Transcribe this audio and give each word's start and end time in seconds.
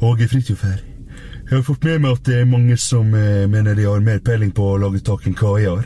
Åge 0.00 0.28
Fridtjof 0.28 0.62
her. 0.64 0.80
Jeg 1.44 1.58
har 1.58 1.62
fått 1.66 1.84
med 1.84 2.00
meg 2.00 2.16
at 2.16 2.24
det 2.24 2.38
er 2.40 2.46
mange 2.48 2.76
som 2.80 3.10
eh, 3.14 3.44
mener 3.50 3.76
de 3.76 3.84
har 3.84 4.00
mer 4.00 4.20
peiling 4.24 4.52
på 4.56 4.64
å 4.64 4.78
lage 4.80 5.02
tak 5.04 5.26
enn 5.28 5.36
hva 5.36 5.58
jeg 5.60 5.74
har. 5.74 5.84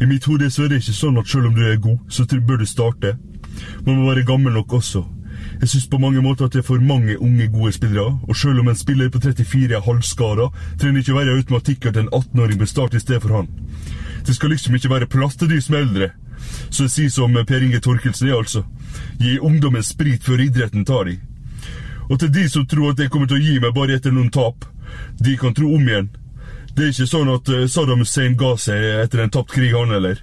I 0.00 0.06
mitt 0.06 0.26
hode 0.28 0.50
så 0.52 0.66
er 0.66 0.72
det 0.72 0.82
ikke 0.82 0.96
sånn 0.98 1.16
at 1.16 1.30
selv 1.30 1.48
om 1.48 1.54
du 1.56 1.62
er 1.64 1.78
god, 1.80 1.98
så 2.12 2.26
bør 2.28 2.60
du 2.60 2.66
starte. 2.68 3.14
Man 3.86 3.96
må 3.96 4.10
være 4.10 4.26
gammel 4.28 4.52
nok 4.52 4.74
også. 4.76 5.06
Jeg 5.60 5.68
syns 5.72 5.86
på 5.88 5.98
mange 5.98 6.20
måter 6.20 6.44
at 6.44 6.52
det 6.52 6.60
er 6.60 6.66
for 6.68 6.80
mange 6.80 7.16
unge, 7.16 7.48
gode 7.48 7.72
spillere, 7.72 8.18
og 8.28 8.36
selv 8.36 8.60
om 8.60 8.68
en 8.68 8.76
spiller 8.76 9.08
på 9.08 9.20
34 9.24 9.76
er 9.78 9.80
halvskada, 9.80 10.50
trenger 10.78 11.00
ikke 11.00 11.16
være 11.16 11.36
automatikk 11.38 11.86
at 11.86 11.96
en 11.96 12.12
18-åring 12.12 12.58
bør 12.60 12.68
starte 12.68 13.00
i 13.00 13.00
stedet 13.00 13.22
for 13.22 13.36
han. 13.36 13.48
Det 14.26 14.36
skal 14.36 14.52
liksom 14.52 14.74
ikke 14.74 14.90
være 14.90 15.08
plass 15.08 15.36
til 15.36 15.48
de 15.48 15.60
som 15.62 15.74
er 15.74 15.86
eldre. 15.86 16.10
Så 16.68 16.84
jeg 16.84 16.90
sier 16.90 17.14
som 17.14 17.40
Per 17.48 17.64
Inge 17.64 17.80
Torkelsen 17.80 18.28
er, 18.28 18.36
altså. 18.36 18.66
Gi 19.20 19.38
ungdommen 19.38 19.82
sprit 19.82 20.24
før 20.24 20.44
idretten 20.44 20.84
tar 20.84 21.08
de. 21.08 21.16
Og 22.10 22.20
til 22.20 22.30
de 22.32 22.46
som 22.50 22.66
tror 22.66 22.92
at 22.92 23.02
jeg 23.02 23.10
kommer 23.10 23.30
til 23.30 23.40
å 23.40 23.44
gi 23.44 23.58
meg 23.62 23.74
bare 23.74 23.98
etter 23.98 24.14
noen 24.14 24.30
tap, 24.30 24.64
de 25.18 25.36
kan 25.40 25.54
tro 25.54 25.72
om 25.74 25.88
igjen. 25.88 26.08
Det 26.76 26.84
er 26.84 26.92
ikke 26.92 27.08
sånn 27.08 27.32
at 27.32 27.48
eh, 27.50 27.68
Saddam 27.72 28.02
Hussein 28.04 28.36
ga 28.38 28.54
seg 28.60 28.82
etter 29.02 29.24
en 29.24 29.32
tapt 29.32 29.54
krig, 29.54 29.72
han 29.74 29.94
heller. 29.96 30.20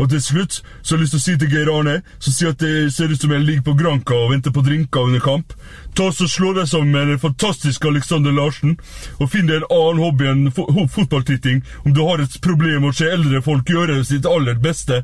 Og 0.00 0.08
til 0.08 0.20
slutt 0.24 0.54
så 0.60 0.94
har 0.94 0.98
jeg 0.98 1.02
lyst 1.02 1.12
til 1.12 1.20
å 1.20 1.24
si 1.24 1.34
til 1.40 1.50
Geir 1.52 1.70
Arne, 1.72 1.96
som 2.24 2.32
sier 2.32 2.54
at 2.54 2.62
det 2.62 2.92
ser 2.94 3.12
ut 3.12 3.20
som 3.20 3.32
jeg 3.34 3.44
ligger 3.44 3.66
på 3.68 3.76
Granca 3.76 4.16
og 4.16 4.30
venter 4.32 4.52
på 4.56 4.64
drinker 4.64 5.08
under 5.10 5.20
kamp, 5.24 5.52
ta 5.96 6.08
oss 6.08 6.22
og 6.24 6.32
slå 6.32 6.52
deg 6.56 6.68
sammen 6.70 6.94
med 6.96 7.12
den 7.12 7.20
fantastiske 7.20 7.88
Alexander 7.88 8.32
Larsen, 8.32 8.78
og 9.20 9.30
finn 9.32 9.48
deg 9.50 9.60
en 9.60 9.68
annen 9.68 10.00
hobby 10.04 10.30
enn 10.30 10.52
fo 10.56 10.64
fotballtitting 10.96 11.60
om 11.84 11.96
du 11.96 12.00
har 12.06 12.24
et 12.24 12.40
problem 12.44 12.86
med 12.86 12.94
å 12.94 12.98
se 13.02 13.10
eldre 13.12 13.44
folk 13.44 13.68
gjøre 13.68 14.00
sitt 14.08 14.28
aller 14.28 14.56
beste. 14.60 15.02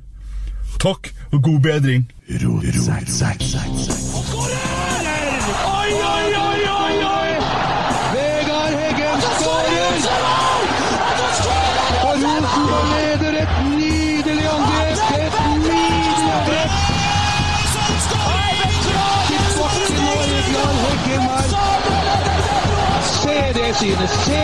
Takk, 0.81 1.13
og 1.33 1.43
god 1.45 1.61
bedring. 1.69 2.09
Oi, 5.87 5.93
oi, 5.93 6.03
oi, 6.35 6.63
oi, 6.83 6.97
oi! 7.05 7.33
Vegard 8.13 8.75
Heggen 8.79 9.21
skårer! 9.39 9.95
Og 12.03 12.15
Rosenborg 12.23 12.87
leder 12.93 13.35
et 13.43 13.53
nydelig 13.69 14.47
angrep! 14.55 14.99
Et 15.19 15.35
nydelig 15.63 16.33
angrep! 16.39 16.71
Til 19.29 19.45
bakken 19.61 20.03
og 20.09 20.23
Vegard 20.33 20.77
Heggen 20.83 21.23
her. 21.29 21.47
Se 23.13 23.39
det 23.55 23.71
synet! 23.77 24.11
Se 24.27 24.43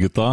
gutta. 0.00 0.28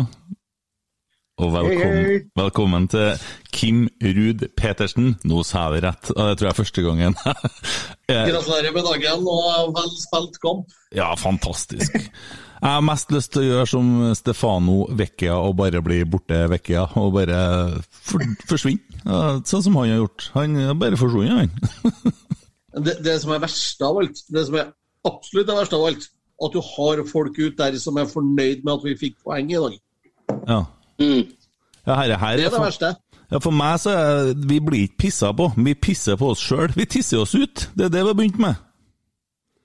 Og 1.41 1.49
velkommen, 1.49 2.27
velkommen 2.37 2.83
til 2.93 3.15
Kim 3.51 3.87
Ruud 4.05 4.43
Petersen. 4.59 5.15
Nå 5.25 5.39
sa 5.47 5.63
jeg 5.73 5.79
det 5.81 5.87
rett, 5.87 6.11
og 6.13 6.27
det 6.29 6.35
tror 6.37 6.47
jeg 6.47 6.53
er 6.53 6.59
første 6.61 6.85
gangen. 6.85 7.17
Eh, 8.11 8.25
Gratulerer 8.27 8.73
med 8.75 8.83
dagen 8.83 9.21
og 9.31 9.69
vel 9.77 9.85
spilt 9.95 10.35
kamp. 10.43 10.73
ja, 10.91 11.05
fantastisk. 11.15 11.93
Jeg 11.95 12.67
har 12.67 12.81
mest 12.83 13.13
lyst 13.15 13.31
til 13.31 13.45
å 13.45 13.47
gjøre 13.47 13.69
som 13.71 13.87
Stefano 14.19 14.81
Vecchia 14.99 15.37
og 15.39 15.55
bare 15.61 15.79
bli 15.81 16.01
borte 16.03 16.41
Vecchia, 16.51 16.83
og 16.99 17.13
bare 17.15 17.37
for, 18.03 18.19
forsvinne. 18.51 18.99
Ja, 19.07 19.21
Sånn 19.47 19.63
som 19.69 19.79
han 19.79 19.93
har 19.93 20.01
gjort. 20.03 20.27
Han 20.35 20.59
har 20.59 20.75
bare 20.83 20.99
forsvunnet, 20.99 21.47
han. 21.47 22.13
Det, 22.83 22.97
det 23.05 23.15
som 23.21 23.31
er 23.35 23.41
verst 23.43 23.83
av 23.87 23.99
alt, 24.01 24.19
det 24.33 24.43
som 24.47 24.55
er 24.57 24.71
absolutt 25.07 25.47
det 25.47 25.55
verste 25.61 25.77
av 25.79 25.87
alt, 25.93 26.07
at 26.45 26.53
du 26.55 26.61
har 26.63 27.03
folk 27.09 27.39
ut 27.39 27.57
der 27.57 27.77
som 27.81 27.97
er 27.97 28.09
fornøyd 28.09 28.63
med 28.63 28.73
at 28.73 28.85
vi 28.85 28.97
fikk 28.99 29.17
poeng 29.23 29.51
i 29.51 29.59
dag. 29.59 29.79
Ja. 30.47 30.59
Ja, 31.87 31.95
her, 31.99 32.17
her 32.17 32.37
Det 32.37 32.45
er 32.45 32.53
det 32.53 32.61
verste. 32.61 32.95
Ja, 33.31 33.39
For 33.41 33.55
meg 33.55 33.79
så 33.81 33.93
er 33.97 34.33
vi 34.47 34.59
blir 34.61 34.85
ikke 34.87 35.01
pissa 35.07 35.31
på, 35.33 35.49
vi 35.57 35.73
pisser 35.73 36.19
på 36.19 36.29
oss 36.33 36.43
sjøl. 36.43 36.69
Vi 36.75 36.85
tisser 36.85 37.23
oss 37.23 37.33
ut. 37.35 37.69
Det 37.73 37.87
er 37.87 37.93
det 37.93 38.03
vi 38.03 38.11
har 38.11 38.19
begynt 38.19 38.39
med. 38.39 38.59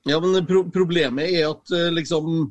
Ja, 0.09 0.21
men 0.21 0.47
pro 0.49 0.65
Problemet 0.73 1.35
er 1.37 1.51
at 1.51 1.75
eh, 1.77 1.91
liksom 1.93 2.49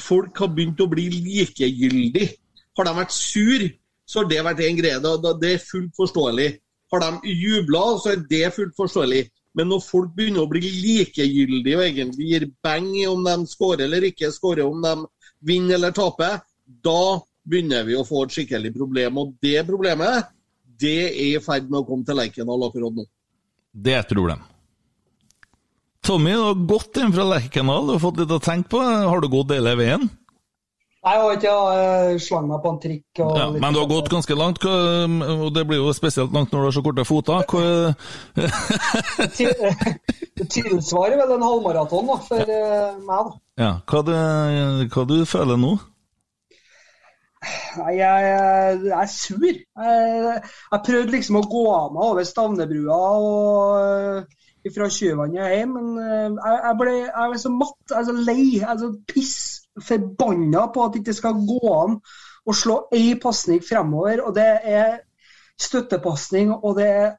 folk 0.00 0.38
har 0.42 0.50
begynt 0.52 0.82
å 0.82 0.88
bli 0.90 1.06
likegyldig. 1.14 2.28
Har 2.76 2.88
de 2.88 2.94
vært 2.96 3.14
sur, 3.14 3.64
så 4.06 4.22
har 4.22 4.30
det 4.30 4.42
vært 4.44 4.64
en 4.66 4.80
greie. 4.80 5.00
Da, 5.00 5.32
det 5.40 5.52
er 5.54 5.62
fullt 5.62 5.94
forståelig. 5.96 6.50
Har 6.92 7.02
de 7.04 7.32
jubla, 7.32 7.84
så 8.02 8.12
er 8.14 8.26
det 8.30 8.44
fullt 8.56 8.74
forståelig. 8.76 9.22
Men 9.56 9.70
når 9.72 9.84
folk 9.84 10.12
begynner 10.16 10.44
å 10.44 10.50
bli 10.50 10.60
likegyldige 10.60 11.78
og 11.78 11.86
egentlig 11.86 12.26
gir 12.28 12.48
beng 12.64 12.90
i 12.96 13.06
om 13.08 13.22
de 13.24 13.36
skårer 13.48 13.86
eller 13.86 14.04
ikke 14.10 14.28
skårer, 14.34 14.66
om 14.68 14.82
de 14.84 15.06
vinner 15.48 15.78
eller 15.78 15.94
taper, 15.96 16.42
da 16.84 17.22
begynner 17.46 17.86
vi 17.86 17.96
å 17.96 18.04
få 18.04 18.26
et 18.26 18.36
skikkelig 18.36 18.74
problem. 18.74 19.22
Og 19.22 19.32
det 19.44 19.62
problemet, 19.68 20.28
det 20.76 20.98
er 21.06 21.22
i 21.30 21.40
ferd 21.40 21.70
med 21.70 21.80
å 21.80 21.86
komme 21.88 22.04
til 22.04 22.20
Lerkendal 22.20 22.66
akkurat 22.68 22.98
nå. 22.98 23.06
Det 23.72 23.94
er 23.94 24.04
et 24.04 24.12
problem. 24.12 24.44
Tommy, 26.06 26.36
du 26.36 26.44
har 26.44 26.60
gått 26.68 27.00
inn 27.00 27.14
fra 27.14 27.24
Lerkendal, 27.32 27.88
du 27.88 28.02
fått 28.02 28.20
litt 28.20 28.36
å 28.36 28.42
tenke 28.42 28.74
på. 28.76 28.82
Har 28.82 29.24
du 29.24 29.30
gått 29.32 29.56
hele 29.56 29.72
veien? 29.78 30.08
Nei, 31.06 31.12
jeg 31.14 31.22
har 31.22 31.36
ikke 31.36 31.50
jeg 31.54 32.22
slang 32.24 32.46
meg 32.50 32.62
på 32.64 32.70
en 32.72 32.78
trikk. 32.82 33.18
Og 33.22 33.36
Ja, 33.38 33.44
men 33.54 33.74
du 33.74 33.78
har 33.78 33.86
gått 33.86 34.08
ganske 34.10 34.34
langt, 34.34 34.64
og 34.66 35.50
det 35.54 35.62
blir 35.68 35.78
jo 35.78 35.92
spesielt 35.94 36.32
langt 36.34 36.50
når 36.50 36.64
du 36.64 36.66
har 36.66 36.74
så 36.74 36.82
korte 36.82 37.04
føtter. 37.06 37.94
Tilsvarer 40.56 41.14
vel 41.20 41.34
en 41.36 41.44
halvmaraton 41.46 42.10
da, 42.10 42.16
for 42.26 42.50
ja. 42.50 42.88
meg, 42.98 43.28
da. 43.28 43.38
Ja, 43.62 43.68
hva, 43.86 44.00
det, 44.08 44.16
hva 44.90 45.04
du 45.06 45.20
føler 45.30 45.60
nå? 45.62 45.76
Nei, 47.78 47.92
jeg, 48.00 48.26
jeg 48.82 48.96
er 48.98 49.12
sur. 49.12 49.46
Jeg, 49.46 50.40
jeg 50.72 50.84
prøvde 50.88 51.14
liksom 51.14 51.38
å 51.38 51.44
gå 51.46 51.62
av 51.70 51.94
meg 51.94 52.02
over 52.08 52.26
Stavnebrua 52.26 52.98
og 53.28 54.74
fra 54.74 54.88
Sjøvannet 54.90 55.54
hjem, 55.54 55.76
men 55.76 56.02
eh, 56.02 56.26
jeg, 56.34 56.58
jeg, 56.64 56.74
ble, 56.80 56.96
jeg 57.04 57.30
ble 57.30 57.38
så 57.38 57.54
matt, 57.54 57.78
jeg 57.92 58.00
er 58.00 58.08
så 58.08 58.16
lei, 58.26 58.42
jeg 58.56 58.66
er 58.72 58.80
så 58.82 58.90
piss 59.06 59.36
forbanna 59.82 60.66
på 60.72 60.84
at 60.84 60.94
det 60.94 61.02
ikke 61.02 61.16
skal 61.18 61.42
gå 61.48 61.60
an 61.72 61.98
å 62.46 62.54
slå 62.54 62.78
ei 62.94 63.16
pasning 63.20 63.62
fremover. 63.64 64.22
Og 64.26 64.34
det 64.36 64.48
er 64.62 64.98
støttepasning, 65.60 66.54
og 66.56 66.80
det 66.80 66.90
er 66.94 67.12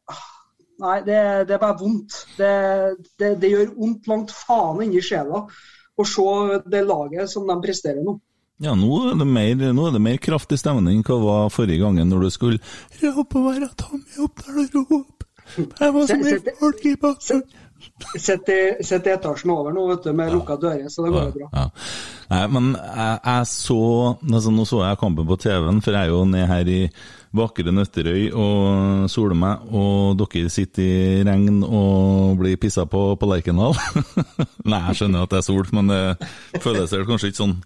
Nei, 0.77 0.99
det, 1.01 1.47
det 1.49 1.55
er 1.55 1.61
bare 1.61 1.73
vondt. 1.79 2.13
Det, 2.37 2.49
det, 3.17 3.31
det 3.41 3.49
gjør 3.49 3.71
vondt 3.79 4.09
langt 4.11 4.29
faen 4.29 4.83
inni 4.85 5.01
sjela 5.01 5.39
å 5.97 6.05
se 6.05 6.59
det 6.69 6.83
laget 6.85 7.31
som 7.31 7.47
de 7.49 7.55
presterer 7.63 8.03
nå. 8.05 8.19
Ja, 8.61 8.73
nå 8.77 8.99
er 9.09 9.17
det 9.17 9.25
mer, 9.29 9.55
nå 9.73 9.87
er 9.87 9.93
det 9.93 10.01
mer 10.01 10.17
kraftig 10.21 10.57
stemning 10.61 10.99
enn 10.99 11.05
hva 11.05 11.17
det 11.17 11.29
var 11.29 11.51
forrige 11.53 11.83
gangen 11.83 12.09
når 12.09 12.25
du 12.25 12.29
skulle 12.33 12.61
rope 13.03 13.37
og 13.37 13.51
være 13.51 13.69
Tommy 13.77 14.21
Oppdal 14.25 14.63
og 14.65 14.93
rope. 14.93 15.27
Jeg 15.57 15.93
var 15.93 16.07
så 16.09 16.17
mye 16.21 16.55
folk 16.59 16.85
i 16.85 16.95
bakken. 17.01 17.43
Sett 18.17 18.49
i 18.51 19.11
etasjen 19.13 19.51
over 19.53 19.73
nå, 19.75 19.87
vet 19.91 20.07
du, 20.07 20.11
med 20.15 20.33
lukka 20.33 20.57
dører, 20.61 20.87
så 20.91 21.05
det 21.05 21.13
går 21.15 21.29
jo 21.29 21.35
bra. 21.37 21.47
Ja. 21.53 21.65
Nei, 22.27 22.41
men 22.51 22.73
jeg, 22.75 23.19
jeg 23.23 23.47
så 23.47 23.77
altså, 24.19 24.51
Nå 24.51 24.65
så 24.67 24.81
jeg 24.83 24.99
kampen 24.99 25.27
på 25.29 25.37
TV-en, 25.39 25.79
for 25.83 25.95
jeg 25.95 26.09
er 26.09 26.11
jo 26.11 26.25
ned 26.27 26.47
her 26.49 26.71
i 26.71 26.81
vakre 27.37 27.71
Nøtterøy 27.71 28.29
og 28.35 29.07
soler 29.11 29.37
meg, 29.37 29.67
og 29.71 30.17
dere 30.19 30.51
sitter 30.51 30.83
i 30.83 31.25
regn 31.27 31.61
og 31.63 32.37
blir 32.39 32.59
pissa 32.61 32.87
på 32.89 33.09
på 33.19 33.29
Lerkendal. 33.29 33.75
Nei, 34.71 34.81
jeg 34.89 35.01
skjønner 35.01 35.25
at 35.25 35.33
det 35.33 35.41
er 35.41 35.47
sol, 35.47 35.67
men 35.75 35.91
det 35.91 36.01
føles 36.63 36.95
vel 36.95 37.07
kanskje 37.09 37.31
ikke 37.31 37.43
sånn. 37.43 37.59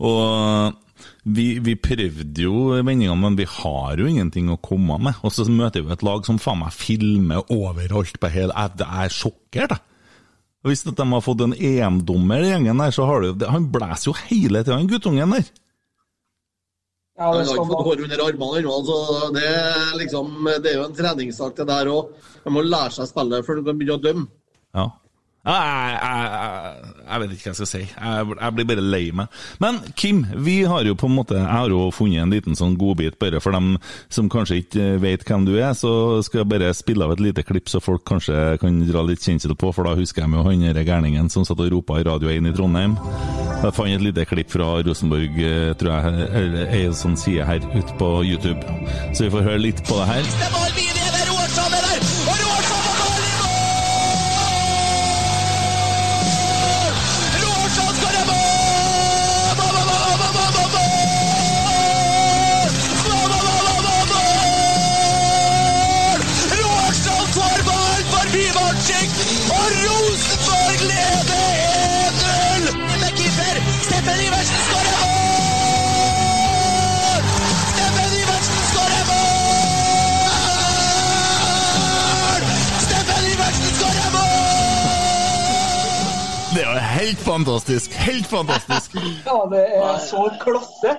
Og 0.00 0.78
vi, 1.24 1.46
vi 1.62 1.76
prøvde 1.78 2.44
jo 2.46 2.56
vendinga, 2.80 3.14
men 3.18 3.36
vi 3.38 3.46
har 3.48 4.00
jo 4.00 4.08
ingenting 4.08 4.50
å 4.52 4.58
komme 4.62 4.98
med. 5.02 5.20
Og 5.24 5.34
så 5.34 5.46
møter 5.48 5.84
vi 5.84 5.94
et 5.94 6.04
lag 6.06 6.26
som 6.26 6.40
faen 6.42 6.62
meg 6.62 6.74
filmer 6.76 7.46
overalt 7.52 8.20
på 8.20 8.32
hele 8.32 8.56
Jeg 8.56 8.86
er 8.86 9.14
sjokkert, 9.14 9.76
jeg. 9.76 9.86
Hvis 10.66 10.84
de 10.84 10.92
har 10.92 11.24
fått 11.24 11.40
en 11.40 11.56
EM-dommer, 11.56 12.44
gjengen 12.44 12.82
der, 12.82 12.92
så 12.92 13.06
har 13.08 13.24
du 13.24 13.46
Han 13.48 13.70
blåser 13.72 14.10
jo 14.10 14.16
hele 14.26 14.60
tida, 14.60 14.76
han 14.76 14.90
guttungen 14.90 15.32
der. 15.32 15.46
Ja, 17.16 17.30
Han 17.30 17.32
det 17.32 17.38
har 17.40 17.48
skal 17.48 17.62
ikke 17.62 17.70
fått 17.70 17.86
hår 17.86 18.02
under 18.04 18.24
armene 18.26 18.58
ennå. 18.60 18.74
så 18.84 18.98
Det, 19.32 19.44
er 19.44 19.96
liksom, 20.00 20.50
det 20.60 20.72
er 20.72 20.76
jo 20.78 20.84
en 20.88 20.96
treningssak, 20.96 21.56
det 21.56 21.66
der 21.68 21.92
òg. 21.92 22.12
De 22.44 22.52
må 22.52 22.64
lære 22.64 22.92
seg 22.96 23.08
spillet 23.08 23.46
før 23.46 23.60
du 23.60 23.64
kan 23.66 23.80
begynne 23.80 23.96
å 23.96 24.04
dømme. 24.04 24.26
Ja. 24.76 24.86
Jeg, 25.40 25.92
jeg, 25.96 26.96
jeg, 27.06 27.20
vet 27.20 27.30
ikke 27.32 27.46
hva 27.46 27.50
jeg 27.50 27.56
skal 27.56 27.68
si. 27.70 27.80
Jeg, 27.88 28.32
jeg 28.34 28.54
blir 28.56 28.66
bare 28.68 28.82
lei 28.84 29.06
meg. 29.16 29.38
Men 29.62 29.78
Kim, 29.96 30.18
vi 30.44 30.58
har 30.68 30.84
jo 30.84 30.92
på 31.00 31.08
en 31.08 31.14
måte 31.16 31.38
Jeg 31.38 31.48
har 31.48 31.72
jo 31.72 31.86
funnet 31.96 32.26
en 32.26 32.34
liten 32.34 32.58
sånn 32.58 32.76
godbit 32.80 33.16
bare 33.22 33.40
for 33.40 33.56
dem 33.56 33.78
som 34.12 34.28
kanskje 34.32 34.60
ikke 34.60 34.90
vet 35.00 35.24
hvem 35.24 35.46
du 35.48 35.54
er. 35.56 35.72
Så 35.78 36.20
skal 36.26 36.42
jeg 36.42 36.50
bare 36.52 36.74
spille 36.76 37.08
av 37.08 37.14
et 37.16 37.24
lite 37.24 37.46
klipp, 37.48 37.72
så 37.72 37.80
folk 37.80 38.04
kanskje 38.10 38.58
kan 38.60 38.82
dra 38.84 39.06
litt 39.06 39.24
kjensel 39.24 39.56
på, 39.56 39.72
for 39.72 39.88
da 39.88 39.96
husker 39.96 40.26
jeg 40.26 40.36
jo 40.36 40.44
han 40.44 40.66
derre 40.68 40.84
gærningen 40.84 41.32
som 41.32 41.48
satt 41.48 41.64
og 41.64 41.72
ropa 41.72 42.02
i 42.02 42.06
Radio 42.10 42.28
1 42.36 42.52
i 42.52 42.54
Trondheim. 42.56 42.98
Jeg 43.60 43.76
fant 43.76 43.96
et 43.96 44.04
lite 44.04 44.28
klipp 44.28 44.52
fra 44.52 44.68
Rosenborg, 44.84 45.40
eh, 45.40 45.72
tror 45.80 45.96
jeg, 45.96 46.30
eller 46.42 46.76
ei 46.76 46.86
sånn 46.96 47.16
side 47.16 47.48
her 47.48 47.64
ute 47.72 47.96
på 48.00 48.12
YouTube. 48.28 48.60
Så 49.16 49.24
vi 49.24 49.34
får 49.38 49.48
høre 49.48 49.68
litt 49.70 49.84
på 49.88 50.00
det 50.00 50.08
her. 50.12 50.89
Helt 86.90 87.18
fantastisk! 87.24 87.92
Helt 87.92 88.26
fantastisk! 88.26 88.94
Ja, 89.26 89.38
det 89.50 89.64
er 89.78 89.98
så 90.04 90.26
klasse. 90.42 90.94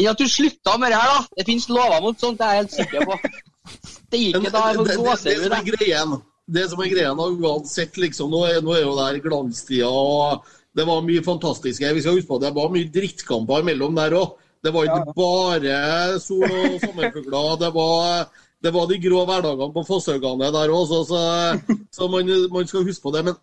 I 0.00 0.08
at 0.10 0.18
du 0.18 0.26
slutta 0.28 0.76
med 0.80 0.92
det 0.92 1.00
her, 1.00 1.12
da. 1.12 1.20
Det 1.38 1.46
finnes 1.48 1.68
lover 1.72 2.00
mot 2.04 2.20
sånt, 2.20 2.38
det 2.40 2.46
er 2.46 2.56
jeg 2.56 2.64
helt 2.64 2.76
sikker 2.76 3.06
på. 3.10 3.18
Det 4.12 4.20
gikk 4.22 4.38
ikke 4.40 4.52
da, 4.54 4.64
det, 4.76 4.96
det, 4.96 5.36
det, 5.42 5.52
er 5.56 5.66
greien, 5.66 6.16
det 6.58 6.64
som 6.70 6.82
er 6.82 6.90
greien 6.92 7.18
uansett, 7.18 7.98
liksom, 7.98 8.30
nå 8.30 8.44
er, 8.46 8.60
nå 8.62 8.76
er 8.76 8.84
jo 8.84 8.94
det 8.98 9.06
her 9.08 9.20
glanstida, 9.24 9.90
og 9.90 10.46
det 10.76 10.86
var 10.86 11.04
mye 11.06 11.24
fantastiske. 11.24 11.94
Vi 11.96 12.04
skal 12.04 12.18
huske 12.18 12.30
på, 12.30 12.40
det 12.42 12.52
var 12.54 12.74
mye 12.74 12.90
drittkamper 12.92 13.64
imellom 13.64 13.96
der 13.96 14.18
òg. 14.18 14.36
Det 14.64 14.72
var 14.74 14.88
ikke 14.88 15.14
bare 15.14 16.20
sol 16.22 16.42
og 16.46 16.78
sommerfugler. 16.82 17.56
Det 17.60 17.70
var, 17.74 18.24
det 18.64 18.72
var 18.74 18.88
de 18.90 18.98
grå 19.02 19.24
hverdagene 19.28 19.74
på 19.74 19.84
Fosshaugane 19.88 20.50
der 20.54 20.72
òg, 20.74 20.86
så, 20.90 21.02
så, 21.06 21.76
så 21.94 22.08
man, 22.12 22.30
man 22.52 22.68
skal 22.68 22.86
huske 22.86 23.04
på 23.06 23.14
det. 23.14 23.24
Men 23.28 23.38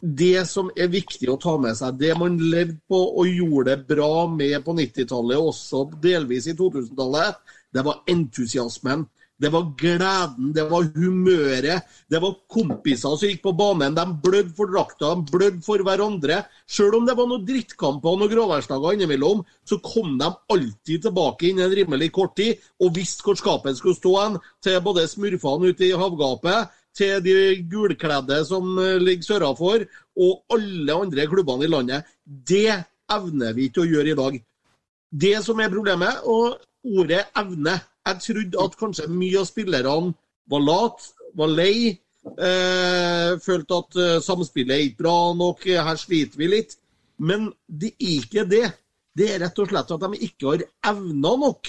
det 0.00 0.46
som 0.48 0.70
er 0.76 0.90
viktig 0.92 1.28
å 1.30 1.38
ta 1.40 1.56
med 1.60 1.76
seg, 1.78 1.98
det 2.00 2.14
man 2.18 2.38
levde 2.40 2.78
på 2.88 3.00
og 3.20 3.28
gjorde 3.28 3.74
det 3.74 3.88
bra 3.90 4.26
med 4.32 4.58
på 4.64 4.74
90-tallet, 4.76 5.38
også 5.38 5.86
delvis 6.02 6.48
i 6.50 6.56
2000-tallet, 6.58 7.40
det 7.74 7.86
var 7.86 8.02
entusiasmen. 8.10 9.06
Det 9.40 9.48
var 9.48 9.70
gleden, 9.78 10.50
det 10.52 10.66
var 10.68 10.84
humøret. 10.92 11.86
Det 12.12 12.18
var 12.20 12.34
kompiser 12.52 13.14
som 13.16 13.24
gikk 13.24 13.40
på 13.46 13.54
banen. 13.56 13.94
De 13.96 14.04
blødde 14.24 14.52
for 14.56 14.68
drakta, 14.68 15.14
de 15.16 15.32
blødde 15.32 15.64
for 15.64 15.80
hverandre. 15.86 16.42
Selv 16.68 16.98
om 16.98 17.06
det 17.08 17.14
var 17.16 17.28
noen 17.30 17.46
drittkamper 17.48 18.12
og 18.12 18.20
noen 18.20 18.32
gråværsdager 18.34 18.98
innimellom, 18.98 19.40
så 19.64 19.80
kom 19.80 20.18
de 20.20 20.28
alltid 20.52 21.06
tilbake 21.06 21.48
innen 21.48 21.72
rimelig 21.72 22.10
kort 22.12 22.36
tid 22.36 22.60
og 22.84 22.92
visste 22.98 23.24
hvor 23.24 23.40
skapet 23.40 23.80
skulle 23.80 23.96
stå 23.96 24.12
hen, 24.18 24.36
til 24.60 24.76
både 24.84 25.08
smurfene 25.08 25.72
ute 25.72 25.88
i 25.88 25.96
havgapet, 25.96 26.68
til 26.96 27.22
de 27.24 27.36
gulkledde 27.70 28.40
som 28.48 28.78
eh, 28.78 28.98
ligger 29.00 29.26
sørafor, 29.26 29.84
og 30.20 30.56
alle 30.56 30.96
andre 30.96 31.26
klubbene 31.30 31.66
i 31.66 31.70
landet. 31.70 32.08
Det 32.24 32.80
evner 33.10 33.54
vi 33.56 33.68
ikke 33.68 33.84
å 33.84 33.90
gjøre 33.90 34.12
i 34.12 34.18
dag. 34.18 34.40
Det 35.10 35.36
som 35.44 35.60
er 35.60 35.72
problemet, 35.72 36.20
og 36.24 36.60
ordet 36.86 37.26
evne 37.36 37.80
Jeg 38.06 38.16
trodde 38.24 38.62
at 38.64 38.76
kanskje 38.80 39.04
mye 39.12 39.42
av 39.42 39.44
spillerne 39.44 40.14
var 40.48 40.62
lat, 40.64 41.02
var 41.36 41.50
lei. 41.52 41.90
Eh, 42.24 43.32
følte 43.44 43.76
at 43.76 43.98
eh, 44.00 44.22
samspillet 44.24 44.72
er 44.74 44.86
ikke 44.86 45.02
bra 45.02 45.18
nok, 45.36 45.66
her 45.68 46.00
sliter 46.00 46.40
vi 46.40 46.48
litt. 46.48 46.72
Men 47.20 47.50
det 47.68 47.92
er 48.00 48.14
ikke 48.16 48.46
det. 48.48 48.64
Det 49.12 49.28
er 49.28 49.42
rett 49.44 49.60
og 49.60 49.68
slett 49.68 49.92
at 49.92 50.06
de 50.06 50.24
ikke 50.24 50.48
har 50.48 50.64
evna 50.94 51.34
nok 51.44 51.68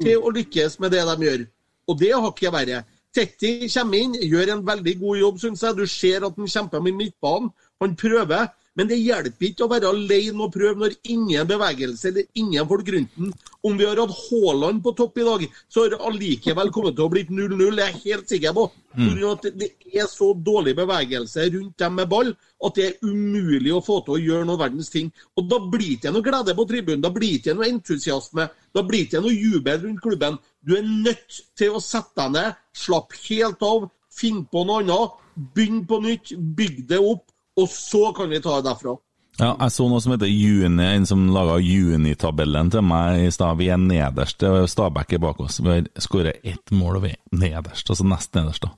til 0.00 0.22
å 0.22 0.32
lykkes 0.34 0.78
med 0.82 0.94
det 0.94 1.02
de 1.10 1.28
gjør. 1.28 1.44
Og 1.90 1.98
det 2.00 2.12
har 2.14 2.30
ikke 2.30 2.54
verre. 2.54 2.82
Tetti 3.14 3.68
kommer 3.70 4.00
inn, 4.00 4.18
gjør 4.26 4.56
en 4.56 4.66
veldig 4.66 4.98
god 5.00 5.20
jobb, 5.20 5.40
syns 5.42 5.62
jeg. 5.62 5.78
Du 5.78 5.86
ser 5.86 6.26
at 6.26 6.36
han 6.40 6.50
kjemper 6.50 6.82
med 6.82 6.98
midtbanen. 6.98 7.52
Han 7.82 7.96
prøver. 7.98 8.50
Men 8.74 8.88
det 8.90 8.96
hjelper 8.98 9.46
ikke 9.46 9.66
å 9.66 9.70
være 9.70 9.90
alene 9.90 10.42
og 10.42 10.54
prøve 10.54 10.80
når 10.80 10.96
ingen 11.06 11.46
bevegelse 11.46 12.08
eller 12.10 12.24
ingen 12.40 12.66
folk 12.66 12.88
rundt 12.90 13.12
den. 13.14 13.28
Om 13.64 13.76
vi 13.78 13.86
har 13.86 14.00
hatt 14.02 14.16
Haaland 14.24 14.80
på 14.82 14.92
topp 14.98 15.20
i 15.22 15.26
dag, 15.28 15.44
så 15.70 15.84
har 15.84 15.92
det 15.92 16.00
allikevel 16.08 16.72
kommet 16.74 16.96
til 16.98 17.06
å 17.06 17.12
bli 17.12 17.22
0-0. 17.28 17.54
Det 17.54 17.84
er 17.84 17.92
jeg 17.92 18.02
helt 18.02 18.34
sikker 18.34 18.56
på. 18.56 18.64
Mm. 18.98 19.22
Det 19.44 19.70
er 19.94 20.10
så 20.10 20.32
dårlig 20.34 20.74
bevegelse 20.78 21.46
rundt 21.54 21.78
dem 21.78 21.96
med 22.00 22.10
ball 22.10 22.34
at 22.66 22.78
det 22.78 22.88
er 22.88 23.06
umulig 23.06 23.72
å 23.74 23.82
få 23.84 24.00
til 24.02 24.16
å 24.16 24.22
gjøre 24.24 24.48
noen 24.48 24.62
verdens 24.64 24.90
ting. 24.90 25.12
Og 25.38 25.46
Da 25.50 25.60
blir 25.62 25.86
det 25.86 26.00
ikke 26.00 26.14
noe 26.16 26.26
glede 26.26 26.56
på 26.58 26.66
tribunen, 26.66 27.04
da 27.04 27.12
blir 27.14 27.30
det 27.30 27.40
ikke 27.44 27.56
noe 27.58 27.70
entusiasme, 27.70 28.48
da 28.74 28.82
blir 28.82 29.04
det 29.04 29.10
ikke 29.12 29.22
noe 29.22 29.38
jubel 29.38 29.82
rundt 29.86 30.02
klubben. 30.02 30.40
Du 30.64 30.74
er 30.78 30.84
nødt 30.86 31.40
til 31.58 31.76
å 31.76 31.82
sette 31.82 32.16
deg 32.22 32.34
ned, 32.36 32.60
slappe 32.76 33.18
helt 33.26 33.62
av, 33.64 33.88
finne 34.14 34.46
på 34.48 34.64
noe 34.64 34.82
annet, 34.82 35.18
begynne 35.54 35.84
på 35.88 36.00
nytt, 36.04 36.32
bygg 36.56 36.84
det 36.88 37.00
opp, 37.02 37.26
og 37.60 37.68
så 37.70 38.08
kan 38.16 38.30
vi 38.32 38.40
ta 38.42 38.58
det 38.58 38.70
derfra. 38.70 38.96
Ja, 39.34 39.50
jeg 39.50 39.74
så 39.74 39.88
noe 39.90 39.98
som 40.02 40.12
heter 40.14 40.30
Juni, 40.30 40.84
en 40.86 41.08
som 41.10 41.26
laga 41.34 41.56
junitabellen 41.58 42.70
til 42.70 42.84
meg 42.86 43.24
i 43.24 43.32
stad. 43.34 43.58
Vi 43.58 43.66
er 43.74 43.80
nederst. 43.82 44.44
Er 44.46 44.68
Stabæk 44.70 45.16
er 45.16 45.22
bak 45.24 45.40
oss. 45.42 45.58
Vi 45.58 45.72
har 45.72 45.88
skåra 45.98 46.36
ett 46.46 46.70
mål, 46.70 47.00
og 47.00 47.06
vi 47.08 47.14
er 47.16 47.20
nederst. 47.34 47.90
Altså 47.90 48.06
nest 48.06 48.30
nederst, 48.38 48.62
da. 48.62 48.70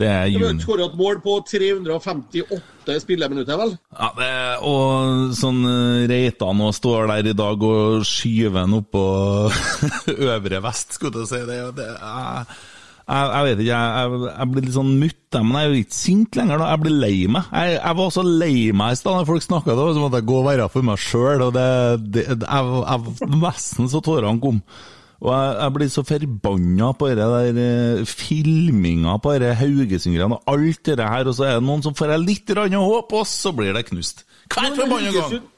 Det 0.00 0.08
er 0.08 0.22
har 0.24 0.30
juni. 0.32 0.62
skåra 0.64 0.86
et 0.88 0.98
mål 0.98 1.18
på 1.22 1.36
358 1.50 2.98
spilleminutter, 3.04 3.58
vel? 3.60 3.74
Ja, 3.92 4.10
det, 4.16 4.30
og 4.66 5.34
sånn 5.38 5.60
eh, 5.68 6.04
Reitan 6.10 6.62
og 6.64 6.72
står 6.76 7.10
der 7.12 7.32
i 7.32 7.34
dag 7.36 7.66
og 7.68 8.06
skyver 8.08 8.64
han 8.64 8.78
oppå 8.80 9.02
øvre 10.32 10.62
vest, 10.64 10.96
skulle 10.96 11.24
jeg 11.24 11.30
si. 11.30 11.42
Det, 11.48 11.58
det, 11.76 11.88
jeg, 11.92 12.46
jeg, 13.02 13.26
jeg 13.34 13.44
vet 13.48 13.60
ikke, 13.64 13.68
jeg, 13.68 13.92
jeg, 13.98 14.32
jeg 14.32 14.52
blir 14.54 14.66
litt 14.66 14.78
sånn 14.78 14.94
mutta, 15.02 15.42
men 15.44 15.58
jeg 15.58 15.68
er 15.68 15.74
jo 15.74 15.84
ikke 15.84 15.98
sint 15.98 16.40
lenger. 16.40 16.62
da, 16.62 16.70
Jeg 16.72 16.82
blir 16.86 16.96
lei 17.04 17.14
meg. 17.36 17.52
Jeg, 17.52 17.76
jeg 17.76 18.00
var 18.00 18.16
så 18.16 18.24
lei 18.26 18.56
meg 18.82 18.96
i 18.96 19.02
stad 19.02 19.20
da 19.20 19.28
folk 19.28 19.46
snakka 19.46 19.76
om 19.76 20.08
at 20.08 20.18
jeg 20.18 20.28
gå 20.32 20.40
og 20.40 20.48
være 20.48 20.72
for 20.72 20.88
meg 20.88 21.04
sjøl, 21.04 21.46
jeg, 21.52 22.26
jeg, 22.32 23.14
Nesten 23.36 23.92
så 23.92 24.02
tårene 24.04 24.42
kom. 24.42 24.64
Og 25.22 25.30
jeg, 25.30 25.54
jeg 25.60 25.74
blir 25.76 25.90
så 25.92 26.02
forbanna 26.02 26.90
på 26.98 27.08
det 27.12 27.18
der 27.22 27.58
eh, 27.62 28.06
filminga 28.10 29.14
på 29.22 29.36
dette 29.36 29.54
Haugesund-greiene 29.60 30.40
og 30.40 30.50
alt 30.50 30.82
det 30.88 30.98
her, 30.98 31.30
og 31.30 31.36
så 31.38 31.46
er 31.46 31.60
det 31.60 31.66
noen 31.68 31.84
som 31.84 31.94
får 31.94 32.16
litt 32.18 32.50
håp, 32.50 33.14
og 33.14 33.26
så 33.30 33.54
blir 33.54 33.70
det 33.76 33.86
knust. 33.92 34.24
Hver 34.50 34.74
forbanna 34.74 35.14
gang! 35.14 35.51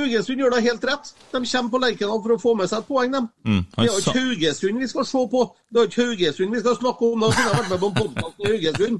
Haugesund, 0.00 0.40
gjør 0.42 0.54
det 0.56 0.62
helt 0.66 0.84
rett. 0.88 1.10
De 1.32 1.40
kommer 1.40 1.70
på 1.72 1.80
Lerkendal 1.82 2.22
for 2.24 2.34
å 2.34 2.38
få 2.42 2.54
med 2.58 2.68
seg 2.70 2.78
et 2.82 2.88
poeng, 2.88 3.12
dem. 3.12 3.28
Mm, 3.46 3.62
Det 3.76 3.84
er 3.84 3.88
jo 3.90 3.98
ikke 4.02 4.14
Haugesund 4.20 4.80
vi 4.82 4.88
skal 4.90 5.06
se 5.08 5.22
på, 5.32 5.42
det 5.72 5.78
er 5.80 5.84
jo 5.86 5.90
ikke 5.90 6.06
Haugesund 6.06 6.56
vi 6.56 6.60
skal 6.64 6.76
snakke 6.80 7.10
om. 7.12 7.20
Da 7.24 7.30
kunne 7.36 7.46
jeg 7.46 7.56
vært 7.60 7.70
med 7.70 7.80
på 7.80 7.90
en 7.90 7.98
podkast 8.00 8.36
med 8.38 8.46
Haugesund. 8.52 8.96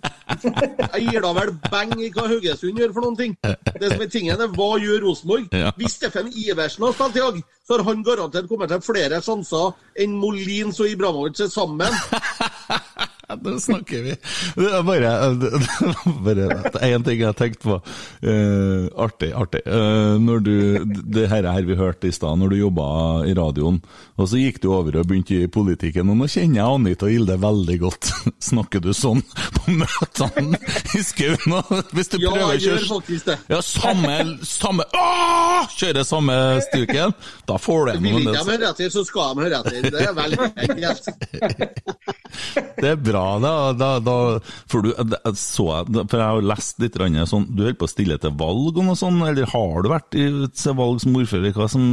Jeg 0.96 1.06
gir 1.10 1.20
da 1.26 1.32
vel 1.40 1.52
beng 1.70 1.94
i 2.00 2.10
hva 2.16 2.26
Haugesund 2.30 2.80
gjør 2.82 2.94
for 2.96 3.06
noen 3.06 3.18
ting. 3.20 3.36
Det 3.42 3.92
som 3.92 4.02
er 4.06 4.10
tingen, 4.16 4.40
er 4.46 4.54
hva 4.56 4.70
gjør 4.82 5.04
Rosenborg? 5.06 5.48
Ja. 5.52 5.72
Hvis 5.76 5.96
Steffen 6.00 6.32
Iversen 6.32 6.84
har 6.86 6.96
spilt 6.96 7.16
i 7.20 7.24
dag, 7.24 7.42
så 7.66 7.76
har 7.78 7.84
han 7.88 8.04
garantert 8.06 8.48
kommet 8.48 8.70
til 8.70 8.84
flere 8.86 9.18
sjanser 9.24 9.72
enn 9.98 10.12
Molins 10.20 10.78
og 10.80 10.90
Ibramovic 10.92 11.40
sammen. 11.50 11.92
Nå 13.26 13.56
snakker 13.60 14.02
vi. 14.04 14.12
Det 14.54 14.68
er 14.70 14.82
bare, 14.86 15.10
bare 16.22 16.44
én 16.86 17.02
ting 17.06 17.20
jeg 17.24 17.34
tenkte 17.38 17.64
på. 17.64 17.78
Uh, 18.22 18.86
artig, 19.02 19.32
artig. 19.34 19.62
Uh, 19.66 20.14
når 20.22 20.44
du, 20.46 20.52
det 21.16 21.26
her, 21.32 21.48
her 21.50 21.66
vi 21.66 21.74
hørte 21.78 22.06
i 22.10 22.14
stad, 22.14 22.38
når 22.38 22.54
du 22.54 22.58
jobba 22.60 22.86
i 23.26 23.34
radioen, 23.36 23.80
og 24.16 24.30
så 24.30 24.38
gikk 24.40 24.60
du 24.62 24.68
over 24.76 25.00
og 25.00 25.08
begynte 25.10 25.40
i 25.42 25.48
politikken. 25.50 26.12
Og 26.14 26.20
nå 26.20 26.28
kjenner 26.30 26.60
jeg 26.60 26.76
Anita 26.78 27.08
og 27.08 27.14
Gilde 27.16 27.38
veldig 27.42 27.78
godt. 27.82 28.12
Snakker 28.50 28.84
du 28.84 28.92
sånn 28.96 29.24
på 29.58 29.74
møtene 29.82 30.60
i 30.94 31.02
skauen? 31.04 31.58
Hvis 31.96 32.12
du 32.14 32.18
Ja, 32.22 32.30
prøver 32.30 32.54
å 32.54 32.62
kjøre 32.62 32.86
faktisk 32.92 33.30
det. 33.32 33.38
ja, 33.52 33.60
samme, 33.64 34.16
samme 34.46 34.86
Åh! 34.96 35.66
Kjører 35.76 36.06
samme 36.06 36.34
stuken. 36.68 37.14
Da 37.48 37.58
får 37.60 37.86
du 37.90 37.92
en. 37.96 38.06
Vil 38.06 38.22
ikke 38.22 38.36
de 38.38 38.52
høre 38.52 38.70
etter, 38.70 38.92
så 38.94 39.02
skal 39.08 39.34
de 39.34 39.46
høre 39.48 39.60
etter. 39.64 39.90
Det 39.90 40.06
er 40.06 40.14
enkelt. 40.68 41.10
Det 42.76 42.88
er 42.90 42.98
bra, 43.00 43.15
da. 43.42 43.54
da, 43.78 43.88
da 44.02 44.16
for, 44.70 44.82
du, 44.86 44.90
så, 45.34 45.66
jeg- 45.72 46.06
for 46.10 46.18
jeg 46.20 46.26
har 46.26 46.42
lest 46.52 46.80
litt 46.82 46.96
grann 46.98 47.16
sånn 47.28 47.46
Du 47.50 47.62
holder 47.64 47.78
på 47.80 47.88
å 47.88 47.92
stille 47.94 48.18
til 48.22 48.34
valg 48.38 48.76
og 48.78 48.84
noe 48.86 48.98
sånt, 48.98 49.22
eller 49.28 49.48
har 49.52 49.82
du 49.82 49.88
vært 49.92 50.10
til 50.16 50.76
valg 50.78 51.00
som 51.02 51.16
ordfører? 51.18 51.54
Hva 51.56 51.68
som 51.72 51.88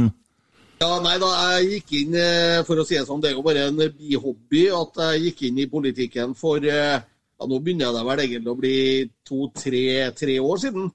Ja, 0.82 0.98
nei 1.00 1.14
da, 1.22 1.28
jeg 1.60 1.68
gikk 1.78 1.92
inn, 2.02 2.14
eh, 2.18 2.62
for 2.66 2.76
å 2.76 2.84
si 2.86 2.96
det 2.98 3.06
sånn, 3.08 3.20
det 3.22 3.30
er 3.30 3.36
jo 3.38 3.44
bare 3.46 3.68
en 3.70 3.78
bihobby 3.98 4.66
at 4.74 4.98
jeg 5.14 5.22
gikk 5.28 5.42
inn 5.48 5.62
i 5.62 5.68
politikken 5.70 6.34
for 6.36 6.58
eh, 6.66 6.98
ja, 7.00 7.46
Nå 7.50 7.58
begynner 7.62 7.92
det 7.94 8.04
vel 8.06 8.20
egentlig 8.24 8.52
å 8.52 8.58
bli 8.58 8.76
to-tre 9.26 10.38
år 10.40 10.60
siden. 10.62 10.90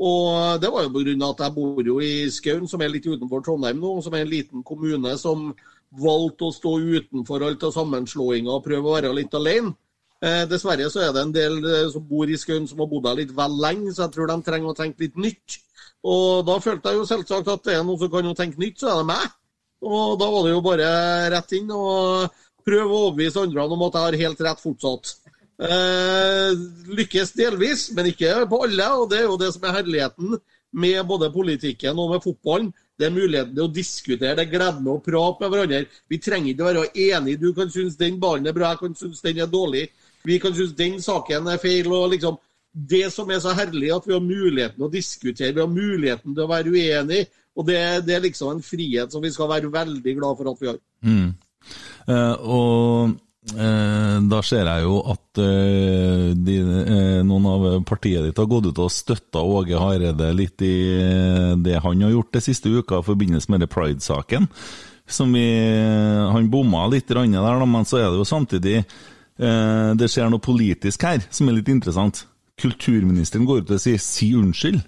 Og 0.00 0.60
det 0.62 0.70
var 0.72 0.86
jo 0.86 0.92
pga. 0.94 1.30
at 1.30 1.40
jeg 1.44 1.54
bor 1.54 1.82
jo 1.84 1.98
i 2.00 2.28
Skaun, 2.32 2.68
som 2.68 2.80
er 2.80 2.88
litt 2.88 3.04
utenfor 3.06 3.42
Trondheim 3.44 3.80
nå, 3.82 4.00
som 4.02 4.14
er 4.14 4.22
en 4.24 4.30
liten 4.32 4.62
kommune 4.64 5.16
som 5.18 5.50
valgte 5.90 6.48
å 6.48 6.54
stå 6.54 6.76
utenfor 6.78 7.44
alt 7.46 7.64
av 7.66 7.74
sammenslåinger 7.74 8.52
og 8.52 8.66
prøve 8.66 8.86
å 8.86 8.96
være 8.98 9.14
litt 9.16 9.34
alene. 9.34 9.74
Eh, 10.20 10.44
dessverre 10.50 10.90
så 10.92 11.00
er 11.06 11.14
det 11.16 11.22
en 11.24 11.32
del 11.32 11.58
eh, 11.64 11.88
som 11.90 12.04
bor 12.06 12.28
i 12.28 12.36
Skaun 12.36 12.68
som 12.68 12.82
har 12.82 12.90
bodd 12.90 13.06
der 13.06 13.22
litt 13.22 13.32
vel 13.36 13.54
lenge, 13.62 13.94
så 13.94 14.04
jeg 14.04 14.14
tror 14.16 14.28
de 14.28 14.36
trenger 14.44 14.72
å 14.72 14.76
tenke 14.76 15.06
litt 15.06 15.16
nytt. 15.16 15.56
Og 16.04 16.44
da 16.48 16.58
følte 16.60 16.92
jeg 16.92 17.00
jo 17.00 17.08
selvsagt 17.08 17.48
at 17.48 17.64
det 17.64 17.78
er 17.78 17.86
noen 17.86 18.00
som 18.02 18.12
kan 18.12 18.28
jo 18.28 18.36
tenke 18.36 18.60
nytt, 18.60 18.78
så 18.80 18.92
er 18.92 19.00
det 19.00 19.08
meg. 19.08 19.32
Og 19.80 20.18
da 20.20 20.28
var 20.28 20.44
det 20.44 20.52
jo 20.52 20.62
bare 20.64 20.90
rett 21.32 21.56
inn 21.56 21.72
og 21.72 22.36
prøve 22.68 22.88
å 22.92 23.02
overbevise 23.06 23.40
andre 23.46 23.64
om 23.64 23.86
at 23.86 23.96
jeg 23.96 24.06
har 24.06 24.20
helt 24.24 24.44
rett 24.44 24.62
fortsatt. 24.62 25.14
Eh, 25.60 26.52
lykkes 27.00 27.34
delvis, 27.36 27.88
men 27.96 28.10
ikke 28.12 28.44
på 28.48 28.60
alle. 28.66 28.88
Og 29.00 29.08
det 29.10 29.22
er 29.22 29.28
jo 29.28 29.40
det 29.40 29.50
som 29.56 29.64
er 29.64 29.78
herligheten 29.80 30.36
med 30.72 31.00
både 31.08 31.32
politikken 31.32 31.98
og 31.98 32.14
med 32.14 32.24
fotballen. 32.24 32.72
Det 33.00 33.08
er 33.08 33.14
muligheten 33.14 33.54
til 33.56 33.64
å 33.64 33.72
diskutere, 33.72 34.34
det 34.36 34.44
er 34.44 34.52
gleden 34.52 34.88
å 34.92 34.98
prate 35.00 35.40
med 35.40 35.54
hverandre. 35.54 35.80
Vi 36.10 36.18
trenger 36.20 36.52
ikke 36.52 36.66
å 36.66 36.68
være 36.68 37.06
enige. 37.06 37.40
Du 37.40 37.54
kan 37.56 37.72
synes 37.72 37.96
den 38.00 38.20
ballen 38.20 38.46
er 38.50 38.56
bra, 38.56 38.74
jeg 38.74 38.82
kan 38.82 38.96
synes 38.98 39.24
den 39.24 39.40
er 39.40 39.48
dårlig. 39.48 39.86
Vi 40.28 40.36
kan 40.42 40.52
synes 40.54 40.76
den 40.76 41.00
saken 41.00 41.48
er 41.48 41.62
feil. 41.62 41.88
og 41.88 42.10
liksom 42.12 42.36
Det 42.72 43.06
som 43.12 43.30
er 43.30 43.40
så 43.40 43.54
herlig, 43.56 43.88
at 43.90 44.04
vi 44.06 44.12
har 44.12 44.20
muligheten 44.20 44.76
til 44.76 44.86
å 44.86 44.92
diskutere, 44.92 45.54
vi 45.54 45.64
har 45.64 45.72
muligheten 45.72 46.34
til 46.34 46.44
å 46.44 46.50
være 46.50 46.70
uenige. 46.70 47.30
Og 47.56 47.66
det, 47.66 47.80
det 48.06 48.14
er 48.14 48.22
liksom 48.22 48.52
en 48.52 48.62
frihet 48.62 49.12
som 49.12 49.24
vi 49.24 49.32
skal 49.32 49.48
være 49.50 49.72
veldig 49.72 50.14
glad 50.20 50.36
for 50.38 50.52
at 50.52 50.60
vi 50.60 50.70
har. 50.70 50.78
Mm. 51.02 51.32
Uh, 52.06 52.36
og 52.46 53.16
da 54.30 54.40
ser 54.46 54.68
jeg 54.68 54.84
jo 54.84 55.00
at 55.10 55.40
eh, 55.42 56.30
de, 56.38 56.56
eh, 56.60 57.20
noen 57.26 57.48
av 57.50 57.64
partiet 57.88 58.22
ditt 58.26 58.38
har 58.38 58.48
gått 58.50 58.68
ut 58.70 58.80
og 58.84 58.92
støtta 58.94 59.42
Åge 59.42 59.78
Hareide 59.80 60.30
litt 60.36 60.62
i 60.66 60.74
eh, 60.94 61.54
det 61.58 61.80
han 61.82 62.04
har 62.06 62.14
gjort 62.14 62.32
det 62.36 62.44
siste 62.46 62.70
uka 62.70 63.00
i 63.00 63.06
forbindelse 63.06 63.52
med 63.52 63.68
Pride-saken. 63.70 64.48
Som 65.10 65.34
Han 65.34 66.50
bomma 66.52 66.84
litt 66.86 67.08
der, 67.08 67.66
men 67.66 67.84
så 67.84 67.98
er 67.98 68.12
det 68.12 68.20
jo 68.20 68.26
samtidig 68.28 68.76
eh, 68.78 69.90
Det 69.98 70.06
skjer 70.06 70.30
noe 70.30 70.38
politisk 70.38 71.02
her 71.02 71.24
som 71.34 71.48
er 71.48 71.58
litt 71.58 71.72
interessant. 71.72 72.26
Kulturministeren 72.60 73.48
går 73.48 73.64
ut 73.64 73.72
og 73.74 73.80
sier 73.80 73.98
'si 73.98 74.30
unnskyld'. 74.38 74.84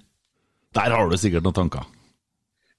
Der 0.75 0.95
har 0.95 1.11
du 1.11 1.17
sikkert 1.17 1.43
noen 1.43 1.59
tanker. 1.59 1.83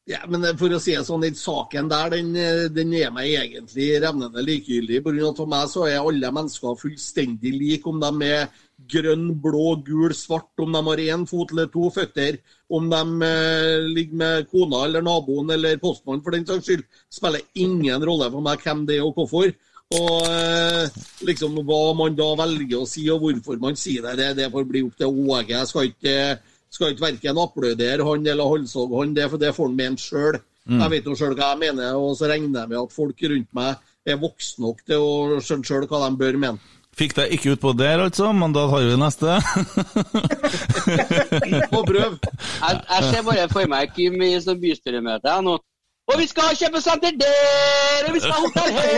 Ja, 0.04 0.20
men 0.28 0.44
for 0.60 0.74
å 0.76 0.82
si 0.84 0.92
det 0.98 1.06
sånn, 1.08 1.22
den 1.24 1.38
saken 1.40 1.88
der, 1.88 2.10
den, 2.12 2.34
eh, 2.36 2.66
den 2.76 2.92
er 3.00 3.12
meg 3.16 3.38
egentlig 3.40 4.02
revnende 4.04 4.44
likegyldig. 4.44 5.00
På 5.06 5.14
grunn 5.16 5.30
at 5.30 5.40
For 5.40 5.52
meg 5.54 5.70
så 5.72 5.86
er 5.88 6.02
alle 6.02 6.32
mennesker 6.36 6.76
fullstendig 6.82 7.54
like, 7.56 7.88
om 7.88 8.02
de 8.04 8.28
er 8.28 8.50
grønn, 8.92 9.30
blå, 9.40 9.78
gul, 9.88 10.12
svart, 10.12 10.52
om 10.60 10.76
de 10.76 10.84
har 10.90 11.04
én 11.06 11.24
fot 11.30 11.54
eller 11.56 11.72
to 11.72 11.88
føtter, 11.88 12.42
om 12.68 12.90
de 12.92 13.30
eh, 13.30 13.88
ligger 13.96 14.20
med 14.20 14.50
kona 14.52 14.84
eller 14.90 15.06
naboen 15.08 15.56
eller 15.56 15.80
postmannen 15.80 16.24
for 16.26 16.36
den 16.36 16.48
saks 16.52 16.68
skyld. 16.68 16.84
Spiller 17.08 17.48
ingen 17.56 18.04
rolle 18.04 18.28
for 18.34 18.44
meg 18.44 18.60
hvem 18.60 18.84
det 18.90 19.00
er 19.00 19.08
og 19.08 19.16
hvorfor. 19.16 19.56
Og 19.94 20.26
eh, 20.28 21.04
liksom 21.24 21.62
hva 21.64 21.84
man 21.96 22.20
da 22.20 22.34
velger 22.44 22.82
å 22.82 22.90
si 22.90 23.06
og 23.14 23.24
hvorfor 23.24 23.62
man 23.62 23.80
sier 23.80 24.04
det, 24.04 24.18
det, 24.20 24.32
det 24.42 24.52
får 24.52 24.68
bli 24.68 24.84
opp 24.84 25.00
til 25.00 25.24
Åge. 25.30 25.54
Jeg 25.54 25.72
skal 25.72 25.94
ikke 25.94 26.18
skal 26.74 26.94
ikke 26.94 27.06
verken 27.06 27.40
applaudere 27.42 28.08
han 28.08 28.28
eller 28.34 28.50
halshogge 28.50 29.00
han, 29.00 29.16
det, 29.18 29.30
for 29.32 29.42
det 29.42 29.54
får 29.56 29.70
han 29.70 29.80
mene 29.80 30.02
sjøl. 30.02 30.40
Mm. 30.64 30.80
Jeg 30.80 30.94
vet 30.94 31.10
jo 31.10 31.18
sjøl 31.20 31.36
hva 31.38 31.52
jeg 31.52 31.62
mener, 31.66 31.98
og 32.00 32.16
så 32.18 32.30
regner 32.32 32.64
jeg 32.64 32.72
med 32.72 32.80
at 32.82 32.96
folk 32.96 33.26
rundt 33.34 33.52
meg 33.58 33.90
er 34.04 34.20
voksne 34.20 34.66
nok 34.66 34.80
til 34.88 35.04
å 35.04 35.42
skjønne 35.44 35.68
sjøl 35.68 35.88
hva 35.92 36.06
de 36.06 36.18
bør 36.20 36.40
mene. 36.40 36.74
Fikk 36.94 37.16
deg 37.18 37.32
ikke 37.34 37.56
utpå 37.56 37.72
der, 37.74 38.04
altså, 38.04 38.28
men 38.38 38.54
da 38.54 38.68
tar 38.70 38.84
vi 38.86 38.98
neste. 39.02 39.38
På 41.74 41.82
prøv. 41.88 42.20
Jeg, 42.22 42.82
jeg 42.92 43.08
ser 43.08 43.24
bare 43.26 43.48
for 43.50 43.72
meg 43.72 43.96
Kim 43.96 44.22
i 44.22 44.36
sånn 44.44 44.62
bystyremøte 44.62 45.34
nå. 45.42 45.58
Og 46.12 46.20
vi 46.20 46.28
skal 46.28 46.50
ha 46.50 46.54
kjøpesenter 46.60 47.16
der, 47.18 48.08
og 48.08 48.14
vi 48.14 48.20
skal 48.22 48.34
ha 48.36 48.40
hotell 48.44 48.72
her! 48.78 48.90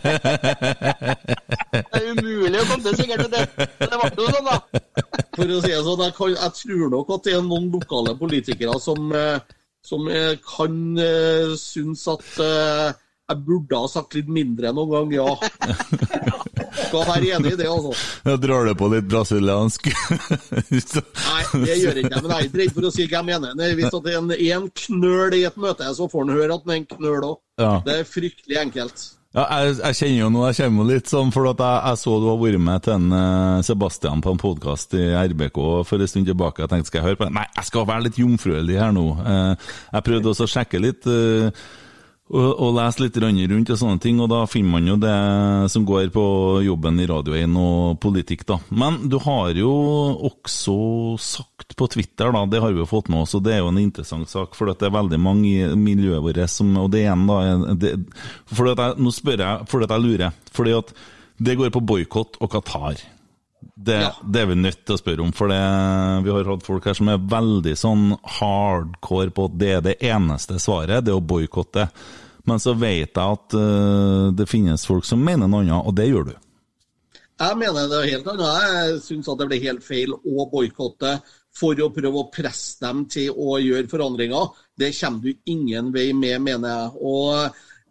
Det 1.90 2.00
er 2.00 2.08
umulig 2.10 2.58
å 2.58 2.66
komme 2.66 2.82
til 2.84 2.96
sikkert 2.98 3.20
til 3.22 3.30
det. 3.36 3.44
Men 3.78 3.92
det 3.92 3.98
ble 4.00 4.08
jo 4.18 4.30
sånn, 4.34 4.48
da. 4.48 4.56
For 5.40 5.56
å 5.56 5.60
si 5.64 5.72
det 5.72 5.84
sånn, 5.86 6.04
jeg, 6.04 6.14
kan, 6.16 6.32
jeg 6.36 6.56
tror 6.58 6.90
nok 6.92 7.12
at 7.16 7.26
det 7.26 7.36
er 7.36 7.44
noen 7.46 7.70
lokale 7.72 8.16
politikere 8.20 8.76
som, 8.82 9.12
eh, 9.16 9.38
som 9.86 10.08
eh, 10.12 10.34
kan 10.44 10.74
uh, 11.00 11.54
synes 11.56 12.02
at 12.12 12.26
eh, 12.44 12.98
jeg 13.30 13.38
burde 13.46 13.78
ha 13.78 13.88
sagt 13.88 14.16
litt 14.18 14.28
mindre 14.32 14.72
noen 14.74 14.90
gang, 14.90 15.12
ja. 15.14 15.28
Skal 16.88 17.04
være 17.06 17.30
enig 17.36 17.52
i 17.54 17.58
det, 17.60 17.68
altså. 17.70 17.92
Jeg 18.26 18.40
drar 18.42 18.66
du 18.66 18.72
på 18.78 18.88
litt 18.90 19.06
brasiliansk. 19.10 19.86
Nei, 19.94 21.44
det 21.62 21.76
gjør 21.78 22.00
ikke 22.02 22.10
jeg. 22.16 22.24
Men 22.24 22.34
jeg 22.34 22.40
er 22.40 22.48
ikke 22.48 22.60
redd 22.62 22.74
for 22.74 22.88
å 22.88 22.92
si 22.96 23.06
hva 23.06 23.20
jeg 23.20 23.28
mener. 23.30 23.54
Nei, 23.58 23.70
Hvis 23.78 23.94
det 23.94 24.12
er 24.12 24.18
en, 24.18 24.34
en 24.34 24.68
knøl 24.82 25.38
i 25.38 25.44
et 25.46 25.62
møte, 25.62 25.94
så 25.94 26.10
får 26.10 26.26
han 26.26 26.36
høre 26.40 26.58
at 26.58 26.66
det 26.66 26.74
er 26.74 26.82
en 26.82 26.90
knøl 26.96 27.28
òg. 27.30 27.40
Ja. 27.62 27.72
Det 27.86 27.96
er 28.00 28.10
fryktelig 28.16 28.60
enkelt. 28.64 29.06
Ja, 29.30 29.44
jeg, 29.62 29.76
jeg 29.78 29.94
kjenner 29.94 30.16
jo 30.24 30.28
nå, 30.34 30.40
jeg 30.48 30.56
kommer 30.58 30.86
litt 30.88 31.06
sånn, 31.06 31.28
for 31.30 31.46
jeg, 31.46 31.54
jeg 31.62 31.98
så 32.00 32.14
du 32.18 32.24
har 32.26 32.38
vært 32.40 32.62
med 32.66 32.82
til 32.82 32.96
en 32.96 33.12
eh, 33.14 33.60
Sebastian 33.62 34.24
på 34.26 34.32
en 34.34 34.40
podkast 34.42 34.96
i 34.98 35.04
RBK 35.14 35.60
for 35.86 36.02
en 36.02 36.10
stund 36.10 36.26
tilbake. 36.26 36.64
Jeg 36.64 36.72
tenkte 36.72 36.90
skal 36.90 36.98
jeg 36.98 37.12
høre 37.12 37.20
på 37.20 37.28
den? 37.28 37.36
Nei, 37.38 37.44
jeg 37.54 37.68
skal 37.68 37.86
være 37.86 38.08
litt 38.08 38.18
jomfruelig 38.18 38.80
her 38.82 38.90
nå. 38.96 39.04
Eh, 39.22 39.68
jeg 39.92 40.06
prøvde 40.08 40.32
også 40.32 40.48
å 40.48 40.50
sjekke 40.50 40.82
litt. 40.82 41.06
Og, 42.30 42.60
og 42.62 42.76
lese 42.76 43.02
litt 43.02 43.16
rundt 43.20 43.72
og 43.74 43.78
sånne 43.80 44.02
ting, 44.02 44.20
og 44.22 44.30
da 44.30 44.44
finner 44.50 44.74
man 44.76 44.86
jo 44.86 44.96
det 45.02 45.14
som 45.72 45.86
går 45.86 46.12
på 46.14 46.24
jobben 46.62 47.02
i 47.02 47.08
Radio 47.10 47.34
1 47.34 47.56
og 47.58 47.98
politikk, 48.02 48.44
da. 48.46 48.60
Men 48.70 49.00
du 49.10 49.18
har 49.24 49.56
jo 49.58 49.72
også 50.30 50.76
sagt 51.18 51.74
på 51.78 51.88
Twitter, 51.90 52.30
da, 52.34 52.44
det 52.46 52.62
har 52.62 52.74
vi 52.74 52.82
jo 52.82 52.88
fått 52.90 53.10
med 53.10 53.24
oss, 53.24 53.34
og 53.34 53.44
det 53.46 53.56
er 53.56 53.64
jo 53.64 53.72
en 53.72 53.82
interessant 53.82 54.30
sak, 54.30 54.54
for 54.58 54.70
det 54.70 54.86
er 54.86 54.94
veldig 54.94 55.20
mange 55.22 55.50
i 55.50 55.70
miljøet 55.78 56.22
vårt 56.22 56.38
som 56.50 56.70
Og 56.80 56.90
det 56.92 57.02
igjen, 57.02 57.26
da 57.28 57.74
det, 57.78 57.94
fordi 58.48 58.74
at 58.74 58.82
jeg, 58.84 59.02
Nå 59.02 59.12
spør 59.14 59.42
jeg 59.42 59.66
fordi 59.70 59.86
at 59.86 59.94
jeg 59.94 60.04
lurer. 60.04 60.36
Fordi 60.54 60.74
at 60.76 60.92
det 61.40 61.56
går 61.58 61.72
på 61.74 61.82
boikott 61.82 62.38
og 62.40 62.52
Qatar. 62.52 63.00
Det, 63.60 63.98
det 64.24 64.40
er 64.40 64.48
vi 64.48 64.56
nødt 64.56 64.82
til 64.86 64.96
å 64.96 65.00
spørre 65.00 65.24
om, 65.24 65.32
for 65.36 65.52
det, 65.52 65.60
vi 66.24 66.32
har 66.32 66.48
hatt 66.48 66.64
folk 66.64 66.86
her 66.88 66.96
som 66.96 67.10
er 67.12 67.22
veldig 67.32 67.74
sånn 67.76 68.04
hardcore 68.38 69.32
på 69.36 69.48
at 69.50 69.56
det 69.60 69.70
er 69.76 69.82
det 69.84 69.96
eneste 70.08 70.56
svaret, 70.62 71.04
det 71.04 71.12
er 71.12 71.20
å 71.20 71.24
boikotte. 71.24 71.88
Men 72.48 72.60
så 72.62 72.72
vet 72.72 73.12
jeg 73.12 73.20
at 73.20 73.56
uh, 73.56 74.30
det 74.32 74.48
finnes 74.48 74.86
folk 74.88 75.04
som 75.08 75.20
mener 75.24 75.48
noe 75.48 75.64
annet, 75.64 75.84
og 75.84 75.96
det 75.96 76.08
gjør 76.08 76.30
du. 76.30 76.34
Jeg 77.40 77.56
mener 77.56 77.88
det 77.88 77.98
er 77.98 78.10
helt 78.14 78.30
annet. 78.32 78.64
Jeg 78.68 78.96
syns 79.04 79.28
det 79.40 79.48
blir 79.48 79.62
helt 79.64 79.84
feil 79.84 80.12
å 80.12 80.46
boikotte 80.50 81.14
for 81.56 81.78
å 81.80 81.88
prøve 81.92 82.20
å 82.20 82.28
presse 82.32 82.80
dem 82.82 83.06
til 83.10 83.32
å 83.32 83.56
gjøre 83.60 83.88
forandringer. 83.90 84.50
Det 84.76 84.92
kommer 84.98 85.24
du 85.24 85.50
ingen 85.52 85.88
vei 85.94 86.10
med, 86.16 86.36
mener 86.44 86.68
jeg. 86.74 86.90
Og 87.00 87.32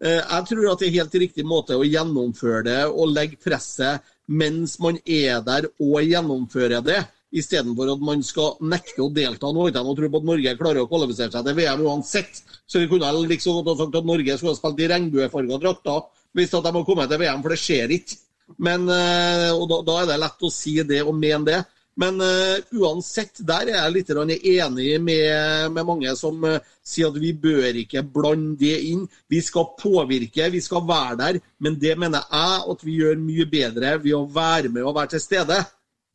eh, 0.06 0.22
jeg 0.22 0.46
tror 0.52 0.70
at 0.70 0.84
det 0.84 0.90
er 0.90 0.98
helt 1.00 1.18
riktig 1.26 1.48
måte 1.50 1.78
å 1.78 1.88
gjennomføre 1.88 2.62
det 2.70 2.80
og 2.92 3.10
legge 3.16 3.42
presset 3.42 4.06
mens 4.30 4.78
man 4.82 5.00
er 5.06 5.42
der 5.46 5.68
og 5.82 6.04
gjennomfører 6.06 6.86
det. 6.86 7.00
Istedenfor 7.30 7.92
at 7.94 8.02
man 8.02 8.24
skal 8.26 8.56
nekte 8.66 9.04
å 9.06 9.12
delta. 9.14 9.50
Har 9.50 9.70
ikke 9.70 9.82
jeg 9.82 9.98
tro 10.00 10.10
på 10.10 10.22
at 10.22 10.30
Norge 10.30 10.54
klarer 10.58 10.82
å 10.82 10.90
kvalifisere 10.90 11.34
seg 11.34 11.46
til 11.46 11.58
VM 11.60 11.84
uansett. 11.86 12.42
Så 12.66 12.82
vi 12.82 12.90
kunne 12.90 13.12
liksom 13.30 13.60
godt 13.60 13.70
ha 13.74 13.76
sagt 13.84 14.00
at 14.00 14.08
Norge 14.10 14.38
skulle 14.38 14.56
ha 14.56 14.58
spilt 14.58 14.82
i 14.82 14.90
regnbuefarga 14.90 15.60
drakter 15.62 16.08
hvis 16.38 16.52
de 16.54 16.62
har 16.62 16.84
kommet 16.86 17.10
til 17.10 17.22
VM, 17.22 17.42
for 17.42 17.54
det 17.54 17.62
skjer 17.62 17.94
ikke. 17.94 18.18
Men, 18.62 18.86
eh, 18.90 19.50
og 19.54 19.66
da, 19.70 19.80
da 19.86 19.96
er 20.02 20.10
det 20.10 20.18
lett 20.22 20.46
å 20.46 20.52
si 20.54 20.76
det 20.86 21.02
og 21.04 21.14
mene 21.18 21.46
det. 21.46 21.60
Men 22.00 22.22
uh, 22.24 22.60
uansett, 22.80 23.42
der 23.44 23.68
er 23.68 23.76
jeg 23.76 23.94
litt 23.98 24.12
enig 24.14 24.92
med, 25.04 25.72
med 25.76 25.88
mange 25.88 26.14
som 26.16 26.38
uh, 26.48 26.62
sier 26.86 27.10
at 27.12 27.20
vi 27.20 27.34
bør 27.36 27.76
ikke 27.82 28.06
blande 28.08 28.56
det 28.62 28.78
inn. 28.88 29.04
Vi 29.28 29.42
skal 29.44 29.74
påvirke, 29.80 30.48
vi 30.54 30.62
skal 30.64 30.86
være 30.88 31.18
der. 31.20 31.42
Men 31.60 31.76
det 31.82 31.98
mener 32.00 32.24
jeg 32.24 32.64
at 32.72 32.88
vi 32.88 32.96
gjør 33.02 33.20
mye 33.20 33.50
bedre 33.52 33.98
ved 34.00 34.16
å 34.16 34.24
være 34.32 34.72
med 34.72 34.88
og 34.88 34.96
være 34.96 35.18
til 35.18 35.26
stede, 35.26 35.60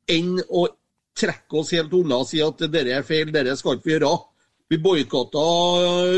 enn 0.08 0.38
å 0.48 0.66
trekke 1.14 1.60
oss 1.60 1.76
helt 1.76 1.92
unna 1.94 2.22
og 2.22 2.28
si 2.28 2.40
at 2.42 2.64
dette 2.64 2.90
er 2.90 3.04
feil, 3.06 3.28
dette 3.32 3.52
skal 3.60 3.76
ikke 3.76 3.90
vi 3.90 3.96
gjøre. 3.98 4.16
Vi 4.72 4.80
boikotta 4.80 5.46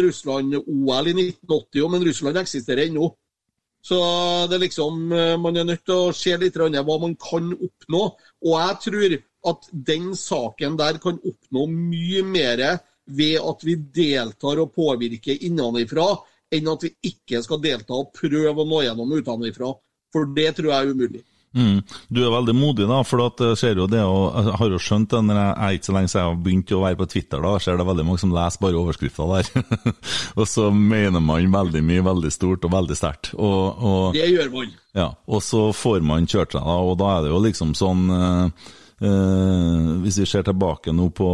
Russland-OL 0.07 1.11
i 1.11 1.15
1980, 1.19 1.89
men 1.91 2.07
Russland 2.07 2.39
eksisterer 2.39 2.87
ennå. 2.87 3.11
Så 3.87 3.99
det 4.47 4.57
er 4.57 4.63
liksom, 4.63 5.11
man 5.43 5.59
er 5.59 5.67
nødt 5.67 5.85
til 5.87 6.07
å 6.09 6.15
se 6.15 6.33
litt 6.39 6.57
hva 6.59 6.97
man 7.03 7.19
kan 7.19 7.51
oppnå. 7.55 8.01
Og 8.47 8.55
jeg 8.55 8.79
tror 8.87 9.17
at 9.47 9.69
den 9.71 10.13
saken 10.19 10.79
der 10.81 11.01
kan 11.03 11.19
oppnå 11.19 11.67
mye 11.71 12.25
mer 12.27 12.65
ved 13.07 13.39
at 13.39 13.63
vi 13.67 13.77
deltar 13.77 14.61
og 14.63 14.75
påvirker 14.75 15.47
innenfra, 15.47 16.09
enn 16.55 16.73
at 16.73 16.87
vi 16.87 16.93
ikke 17.11 17.43
skal 17.45 17.63
delta 17.63 17.95
og 17.95 18.13
prøve 18.17 18.63
å 18.63 18.67
nå 18.67 18.83
gjennom 18.87 19.15
utenfra. 19.15 19.73
For 20.15 20.29
det 20.35 20.53
tror 20.59 20.73
jeg 20.73 20.79
er 20.83 20.95
umulig. 20.95 21.25
Mm. 21.57 21.79
Du 22.13 22.21
er 22.21 22.33
veldig 22.35 22.53
modig, 22.57 22.85
da, 22.89 22.99
for 23.07 23.23
at 23.25 23.41
jeg 23.41 23.57
ser 23.57 23.79
jo 23.81 23.87
det, 23.89 24.03
og 24.05 24.35
jeg 24.45 24.57
har 24.61 24.73
jo 24.75 24.81
skjønt 24.83 25.09
det 25.15 25.23
når 25.25 25.39
jeg 25.39 25.53
jeg 25.57 25.79
ikke 25.79 25.89
så 25.89 25.95
lenge 25.97 26.11
siden 26.13 26.21
jeg 26.21 26.29
har 26.29 26.41
begynt 26.47 26.73
å 26.77 26.81
være 26.83 26.99
på 27.01 27.09
Twitter, 27.15 27.45
da 27.47 27.53
ser 27.65 27.79
det 27.81 27.87
veldig 27.89 28.07
mange 28.09 28.23
som 28.23 28.35
leser 28.37 28.65
bare 28.65 28.81
overskrifter 28.83 29.33
der. 29.33 29.93
og 30.39 30.49
så 30.51 30.69
mener 30.71 31.25
man 31.25 31.55
veldig 31.55 31.85
mye 31.87 32.05
veldig 32.11 32.33
stort 32.35 32.67
og 32.69 32.75
veldig 32.77 32.99
sterkt. 32.99 33.33
Det 33.33 34.27
gjør 34.35 34.53
man. 34.53 34.75
Ja, 34.97 35.09
og 35.25 35.45
så 35.45 35.71
får 35.77 36.05
man 36.05 36.29
kjørt 36.29 36.57
seg, 36.57 36.67
da, 36.67 36.77
og 36.77 36.99
da 37.01 37.15
er 37.15 37.25
det 37.25 37.33
jo 37.33 37.41
liksom 37.47 37.73
sånn 37.79 38.05
uh, 38.13 38.69
Uh, 38.97 40.01
hvis 40.01 40.17
vi 40.23 40.25
ser 40.25 40.45
tilbake 40.47 40.89
nå 40.97 41.11
på, 41.13 41.29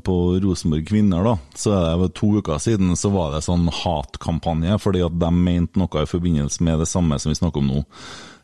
på 0.00 0.14
Rosenborg 0.40 0.86
kvinner, 0.88 1.26
da, 1.26 1.34
så 1.52 1.74
er 1.76 2.00
det 2.00 2.14
to 2.16 2.30
uker 2.38 2.62
siden 2.64 2.96
så 2.96 3.10
var 3.12 3.34
det 3.34 3.42
sånn 3.44 3.66
hatkampanje 3.82 4.78
fordi 4.80 5.02
at 5.04 5.18
de 5.20 5.28
mente 5.36 5.76
noe 5.76 6.04
i 6.06 6.08
forbindelse 6.08 6.64
med 6.64 6.80
det 6.80 6.88
samme 6.88 7.20
som 7.20 7.34
vi 7.34 7.36
snakker 7.36 7.60
om 7.60 7.68
nå. 7.74 7.84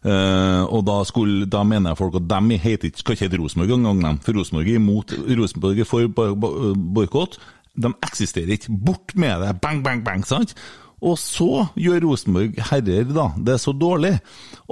Uh, 0.04 0.68
og 0.68 0.84
da, 0.84 0.98
skulle, 1.08 1.48
da, 1.48 1.62
mener 1.64 1.94
jeg 1.94 2.02
folk 2.02 2.20
at 2.20 2.28
de 2.28 2.60
heter, 2.60 2.92
skal 3.00 3.16
ikke 3.16 3.30
hete 3.30 3.40
Rosenborg 3.40 3.78
engang, 3.78 4.20
for 4.20 4.36
Rosenborg 4.36 4.68
er 4.68 4.80
imot 4.82 5.16
Rosenborg 5.40 5.84
for 5.88 6.36
boikott. 6.76 7.40
De 7.74 7.90
eksisterer 8.06 8.52
ikke. 8.54 8.76
Bort 8.86 9.16
med 9.18 9.40
det! 9.40 9.56
Bang, 9.64 9.80
bang, 9.82 10.04
bang! 10.04 10.22
sant? 10.28 10.52
Og 11.04 11.18
så 11.20 11.66
gjør 11.76 12.06
Rosenborg 12.06 12.56
herrer 12.70 13.10
da, 13.12 13.26
det 13.36 13.56
er 13.56 13.60
så 13.60 13.74
dårlig 13.76 14.14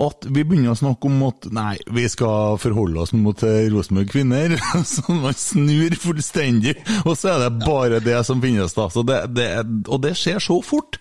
at 0.01 0.25
vi 0.33 0.45
begynner 0.47 0.73
å 0.73 0.79
snakke 0.79 1.11
om 1.11 1.27
at 1.27 1.49
nei, 1.53 1.75
vi 1.93 2.07
skal 2.09 2.57
forholde 2.63 3.03
oss 3.05 3.13
mot 3.13 3.45
Rosenborg 3.45 4.09
kvinner. 4.13 4.57
Så 4.93 5.05
man 5.13 5.37
snur 5.37 5.95
fullstendig, 6.01 6.79
og 7.05 7.15
så 7.19 7.35
er 7.35 7.45
det 7.45 7.67
bare 7.67 8.01
det 8.05 8.17
som 8.27 8.41
finnes, 8.43 8.73
da. 8.77 8.89
Det, 8.89 9.19
det, 9.37 9.49
og 9.87 10.01
det 10.05 10.15
skjer 10.19 10.41
så 10.43 10.57
fort. 10.65 10.99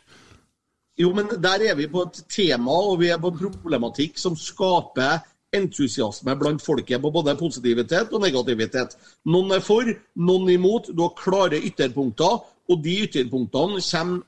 Jo, 0.99 1.13
men 1.15 1.31
der 1.41 1.63
er 1.71 1.77
vi 1.79 1.87
på 1.89 2.03
et 2.05 2.19
tema 2.29 2.75
og 2.91 2.99
vi 3.01 3.09
er 3.09 3.19
på 3.21 3.31
en 3.31 3.39
problematikk 3.39 4.19
som 4.19 4.35
skaper 4.37 5.21
entusiasme 5.55 6.35
blant 6.39 6.63
folket 6.63 7.01
på 7.01 7.11
både 7.11 7.35
positivitet 7.39 8.11
og 8.11 8.23
negativitet. 8.23 8.95
Noen 9.31 9.55
er 9.57 9.63
for, 9.63 9.87
noen 10.15 10.51
imot. 10.51 10.91
Du 10.95 11.03
har 11.03 11.15
klare 11.17 11.59
ytterpunkter, 11.59 12.43
og 12.71 12.83
de 12.83 12.97
ytterpunktene 13.07 13.81
kommer 13.83 14.21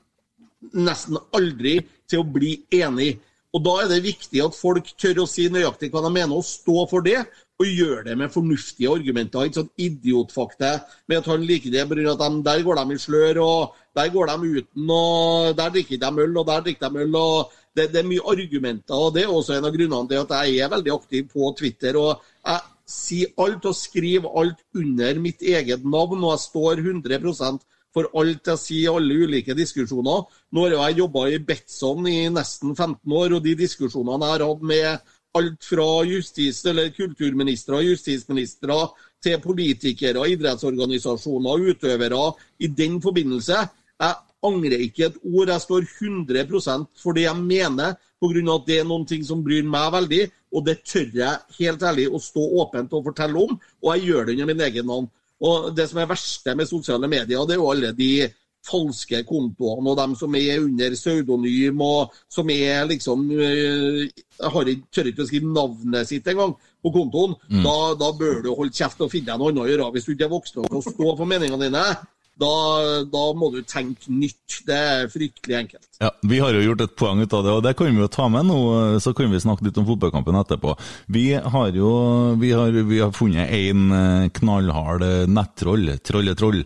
nesten 0.72 1.20
aldri 1.36 1.78
til 2.10 2.22
å 2.22 2.28
bli 2.36 2.58
enig. 2.72 3.14
Og 3.54 3.62
Da 3.62 3.74
er 3.84 3.88
det 3.88 4.02
viktig 4.02 4.40
at 4.42 4.56
folk 4.58 4.88
tør 4.98 5.22
å 5.22 5.30
si 5.30 5.46
nøyaktig 5.48 5.92
hva 5.92 6.02
de 6.02 6.10
mener, 6.10 6.34
og 6.34 6.46
stå 6.46 6.86
for 6.90 7.04
det. 7.06 7.20
Og 7.62 7.70
gjøre 7.70 8.02
det 8.08 8.16
med 8.18 8.32
fornuftige 8.34 8.90
argumenter. 8.90 9.46
Ikke 9.46 9.60
sånn 9.60 9.70
idiotfakta 9.78 10.72
med 11.06 11.20
at 11.20 11.28
han 11.30 11.44
liker 11.46 11.70
det 11.70 11.84
pga. 11.86 12.12
at 12.12 12.18
de, 12.18 12.42
der 12.42 12.62
går 12.66 12.80
de 12.80 12.94
i 12.94 12.98
slør, 12.98 13.38
og 13.44 13.76
der 13.94 14.08
går 14.10 14.26
de 14.26 14.50
uten, 14.58 14.90
og 14.90 15.56
der 15.56 15.70
drikker 15.70 16.02
de 16.02 16.22
øl, 16.24 16.36
og 16.36 16.46
der 16.46 16.64
drikker 16.66 16.90
de 16.90 17.04
øl. 17.04 17.14
og 17.14 17.52
det, 17.74 17.92
det, 17.92 18.00
er 18.02 18.06
mye 18.06 18.26
argumenter, 18.26 18.94
og 18.94 19.14
det 19.14 19.22
er 19.22 19.30
også 19.30 19.56
en 19.56 19.66
av 19.66 19.74
grunnene 19.74 20.08
til 20.10 20.20
at 20.22 20.34
jeg 20.46 20.62
er 20.62 20.70
veldig 20.70 20.92
aktiv 20.94 21.30
på 21.30 21.54
Twitter. 21.58 21.96
og 21.98 22.22
jeg 22.44 22.60
sier 22.86 23.32
alt 23.40 23.64
og 23.64 23.74
skriver 23.74 24.34
alt 24.40 24.60
under 24.76 25.18
mitt 25.18 25.42
eget 25.42 25.84
navn, 25.84 26.22
og 26.22 26.34
jeg 26.34 26.44
står 26.44 26.82
100 26.84 27.58
for 27.94 28.10
alt 28.18 28.50
jeg 28.50 28.60
sier 28.60 28.88
i 28.88 28.94
alle 28.98 29.18
ulike 29.24 29.54
diskusjoner. 29.56 30.24
Nå 30.52 30.66
har 30.66 30.90
jeg 30.90 31.00
jobba 31.04 31.28
i 31.30 31.38
Betson 31.38 32.08
i 32.10 32.18
nesten 32.32 32.74
15 32.74 32.98
år, 33.14 33.36
og 33.38 33.44
de 33.44 33.54
diskusjonene 33.58 34.26
jeg 34.26 34.34
har 34.34 34.46
hatt 34.48 34.66
med 34.72 35.12
alt 35.34 35.66
fra 35.66 35.86
justis- 36.06 36.64
eller 36.70 36.92
kulturministre 36.94 37.78
og 37.80 37.88
justisministre 37.88 38.76
til 39.24 39.40
politikere, 39.42 40.28
idrettsorganisasjoner, 40.34 41.70
utøvere 41.70 42.32
i 42.60 42.68
den 42.68 43.00
forbindelse. 43.02 43.64
Jeg 44.00 44.14
angrer 44.44 44.84
ikke 44.84 45.08
et 45.08 45.18
ord. 45.24 45.48
Jeg 45.48 45.60
står 45.60 45.86
100 45.86 46.86
for 47.00 47.12
det 47.12 47.26
jeg 47.26 47.36
mener, 47.36 47.96
pga. 48.20 48.54
at 48.54 48.66
det 48.66 48.78
er 48.78 48.84
noen 48.84 49.06
ting 49.06 49.24
som 49.24 49.42
bryr 49.44 49.64
meg 49.64 49.92
veldig. 49.92 50.30
Og 50.54 50.66
det 50.66 50.84
tør 50.84 51.10
jeg 51.14 51.38
helt 51.58 51.82
ærlig 51.82 52.08
å 52.08 52.20
stå 52.22 52.40
åpent 52.62 52.92
og 52.92 53.04
fortelle 53.10 53.34
om, 53.34 53.58
og 53.82 53.94
jeg 53.94 54.06
gjør 54.06 54.26
det 54.26 54.34
under 54.34 54.46
min 54.46 54.60
egen 54.60 54.86
navn. 54.86 55.10
Og 55.42 55.74
Det 55.76 55.88
som 55.90 55.98
er 56.00 56.10
verste 56.10 56.54
med 56.54 56.68
sosiale 56.70 57.08
medier, 57.10 57.46
det 57.46 57.56
er 57.56 57.62
jo 57.62 57.70
alle 57.70 57.92
de 57.96 58.28
falske 58.64 59.20
kontoene 59.28 59.92
og 59.92 59.98
dem 59.98 60.14
som 60.16 60.34
er 60.38 60.62
under 60.62 60.94
pseudonym, 60.96 61.82
og 61.84 62.14
som 62.32 62.48
er 62.50 62.86
liksom 62.88 63.26
øh, 63.30 64.08
Jeg 64.08 64.50
har 64.54 64.70
ikke, 64.70 64.88
tør 64.94 65.10
ikke 65.10 65.22
å 65.22 65.28
skrive 65.28 65.52
navnet 65.52 66.08
sitt 66.08 66.26
engang 66.32 66.54
på 66.82 66.92
kontoen. 66.94 67.36
Mm. 67.50 67.62
Da, 67.66 67.76
da, 68.00 68.10
bør 68.16 68.40
du 68.42 68.54
holde 68.54 68.74
kjeft 68.74 69.04
og 69.04 69.12
finne 69.12 69.32
deg 69.32 69.40
noe 69.40 69.52
annet 69.52 69.66
å 69.66 69.68
gjøre 69.68 69.92
hvis 69.94 70.08
du 70.08 70.14
ikke 70.14 70.26
er 70.26 70.32
voksen 70.32 70.62
nok 70.62 70.72
til 70.72 70.80
å 70.80 70.86
stå 70.88 71.14
for 71.20 71.28
meningene 71.28 71.60
dine 71.66 71.84
da, 72.40 72.54
da, 73.06 73.24
må 73.38 73.50
du 73.54 73.60
tenke 73.62 74.10
nytt. 74.10 74.62
Det 74.66 74.74
er 74.74 75.10
fryktelig 75.12 75.58
enkelt. 75.60 75.93
Ja, 76.02 76.10
Vi 76.22 76.40
har 76.42 76.50
jo 76.50 76.62
gjort 76.64 76.80
et 76.82 76.94
poeng 76.98 77.20
ut 77.22 77.34
av 77.36 77.44
det, 77.46 77.52
og 77.54 77.60
det 77.62 77.72
kan 77.78 77.86
vi 77.86 78.02
jo 78.02 78.08
ta 78.10 78.26
med 78.26 78.48
nå. 78.48 78.58
Så 78.98 79.12
kan 79.14 79.30
vi 79.30 79.38
snakke 79.38 79.62
litt 79.62 79.76
om 79.78 79.86
fotballkampen 79.86 80.34
etterpå. 80.40 80.74
Vi 81.06 81.28
har 81.38 81.76
jo 81.76 81.90
vi 82.40 82.50
har, 82.50 82.74
vi 82.74 82.98
har 82.98 83.12
funnet 83.14 83.52
en 83.54 83.92
eh, 83.94 84.30
knallhard 84.34 85.04
eh, 85.06 85.28
nettroll, 85.30 85.92
trolletroll. 86.02 86.64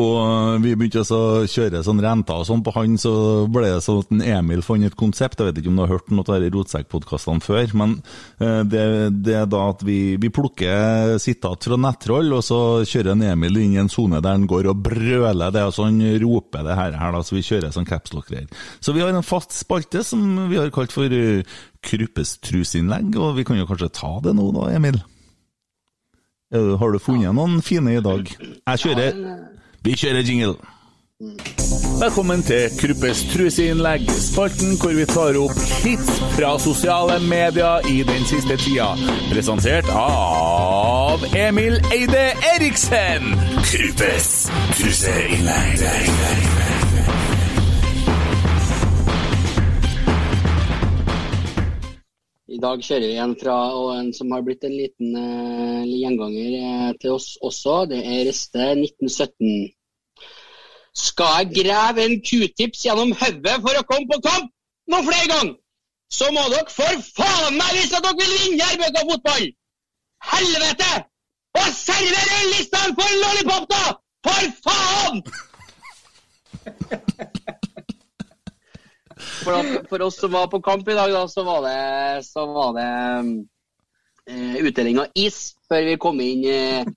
Og 0.00 0.64
vi 0.64 0.72
begynte 0.78 1.04
å 1.04 1.44
kjøre 1.44 1.82
sånn 1.84 2.00
renter 2.00 2.40
og 2.40 2.48
sånn 2.48 2.64
på 2.64 2.72
han, 2.78 2.96
så 3.00 3.12
ble 3.52 3.66
det 3.68 3.82
sånn 3.84 4.00
at 4.00 4.24
Emil 4.38 4.64
fant 4.64 4.88
et 4.88 4.96
konsept. 4.96 5.42
Jeg 5.42 5.50
vet 5.50 5.60
ikke 5.60 5.74
om 5.74 5.82
du 5.82 5.84
har 5.84 5.92
hørt 5.98 6.08
noe 6.14 6.24
av 6.24 6.40
de 6.40 6.50
rotsekkpodkastene 6.54 7.44
før, 7.44 7.76
men 7.76 7.98
eh, 8.40 8.62
det, 8.64 8.86
det, 9.20 9.36
er 9.42 9.50
da 9.50 9.66
at 9.74 9.84
vi, 9.84 10.16
vi 10.20 10.32
plukker 10.32 11.18
sitat 11.20 11.68
fra 11.68 11.76
nettroll, 11.80 12.32
og 12.38 12.44
så 12.46 12.62
kjører 12.88 13.12
en 13.12 13.28
Emil 13.28 13.60
inn 13.60 13.76
i 13.76 13.82
en 13.84 13.92
sone 13.92 14.22
der 14.24 14.38
han 14.38 14.48
går 14.48 14.72
og 14.72 14.82
brøler 14.88 15.52
det, 15.52 15.68
og 15.68 15.76
sånn 15.76 16.00
roper 16.24 16.64
det 16.64 16.80
her, 16.80 16.96
her 16.96 17.14
da, 17.18 17.22
så 17.26 17.36
vi 17.36 17.44
kjører 17.44 17.76
sånn 17.76 17.88
capslock-greier. 17.88 18.48
Så 18.80 18.94
vi 18.96 19.02
har 19.04 19.12
en 19.12 19.26
fast 19.26 19.52
spalte 19.52 20.02
som 20.06 20.48
vi 20.50 20.56
har 20.56 20.72
kalt 20.74 20.92
for 20.92 21.12
uh, 21.12 21.44
Kruppes 21.84 22.38
trusinnlegg, 22.44 23.16
og 23.20 23.36
vi 23.36 23.44
kan 23.44 23.60
jo 23.60 23.68
kanskje 23.68 23.92
ta 24.00 24.16
det 24.24 24.34
nå 24.36 24.50
da, 24.56 24.70
Emil? 24.76 25.00
Har 26.50 26.90
du 26.90 26.98
funnet 26.98 27.30
noen 27.36 27.60
fine 27.62 27.92
i 27.94 28.02
dag? 28.02 28.26
Jeg 28.26 28.80
kjører 28.82 29.18
Vi 29.86 29.92
kjører 29.94 30.26
jingle. 30.26 30.56
Velkommen 32.00 32.42
til 32.42 32.70
Kruppes 32.80 33.20
truseinnlegg, 33.28 34.06
spalten 34.10 34.72
hvor 34.80 34.94
vi 34.96 35.04
tar 35.08 35.36
opp 35.36 35.58
hits 35.84 36.08
fra 36.32 36.54
sosiale 36.58 37.18
medier 37.20 37.84
i 37.92 38.00
den 38.08 38.24
siste 38.24 38.56
tida. 38.62 38.88
Presentert 39.28 39.90
av 39.92 41.26
Emil 41.36 41.76
Eide 41.92 42.24
Eriksen. 42.54 43.36
Kruppes 43.68 44.32
truseinnlegg. 44.80 46.59
I 52.60 52.64
dag 52.66 52.82
kjører 52.84 53.08
vi 53.08 53.16
en 53.24 53.30
fra 53.40 53.56
en 53.96 54.10
som 54.12 54.32
har 54.34 54.42
blitt 54.44 54.66
en 54.68 54.74
liten 54.76 55.14
uh, 55.16 55.80
gjenganger 55.88 56.56
uh, 56.60 56.90
til 57.00 57.14
oss 57.16 57.38
også. 57.40 57.86
Det 57.88 58.02
er 58.04 58.26
Reste 58.28 58.66
1917. 58.74 59.70
Skal 60.92 61.32
jeg 61.38 61.54
grave 61.62 62.04
en 62.04 62.20
q-tips 62.20 62.84
gjennom 62.84 63.14
hodet 63.16 63.56
for 63.64 63.80
å 63.80 63.86
komme 63.88 64.10
på 64.12 64.20
kamp 64.28 64.52
noen 64.92 65.08
flere 65.08 65.32
ganger? 65.32 65.56
så 66.10 66.26
må 66.34 66.42
dere 66.50 66.66
for 66.74 67.02
faen 67.16 67.56
meg 67.56 67.76
vise 67.76 67.96
at 67.96 68.02
dere 68.06 68.18
vil 68.18 68.32
vinne 68.42 68.68
RBK 68.74 68.96
fotball! 69.10 69.46
Helvete! 70.32 70.92
Og 71.60 71.68
server 71.74 72.32
Listhaug 72.50 72.90
for 72.98 73.10
lollipop, 73.22 73.64
da! 73.70 73.84
For 74.26 74.42
faen! 74.66 75.16
For, 79.40 79.56
at, 79.56 79.88
for 79.90 80.02
oss 80.06 80.18
som 80.20 80.34
var 80.34 80.50
på 80.52 80.60
kamp 80.64 80.88
i 80.88 80.96
dag, 80.96 81.12
da, 81.14 81.24
så 81.30 81.44
var 81.46 81.62
det, 81.66 82.24
så 82.26 82.44
var 82.50 82.74
det 82.76 82.88
eh, 84.30 84.58
utdeling 84.66 85.00
av 85.02 85.14
is 85.18 85.40
før 85.70 85.86
vi 85.88 85.96
kom 86.02 86.20
inn, 86.24 86.44
eh, 86.50 86.90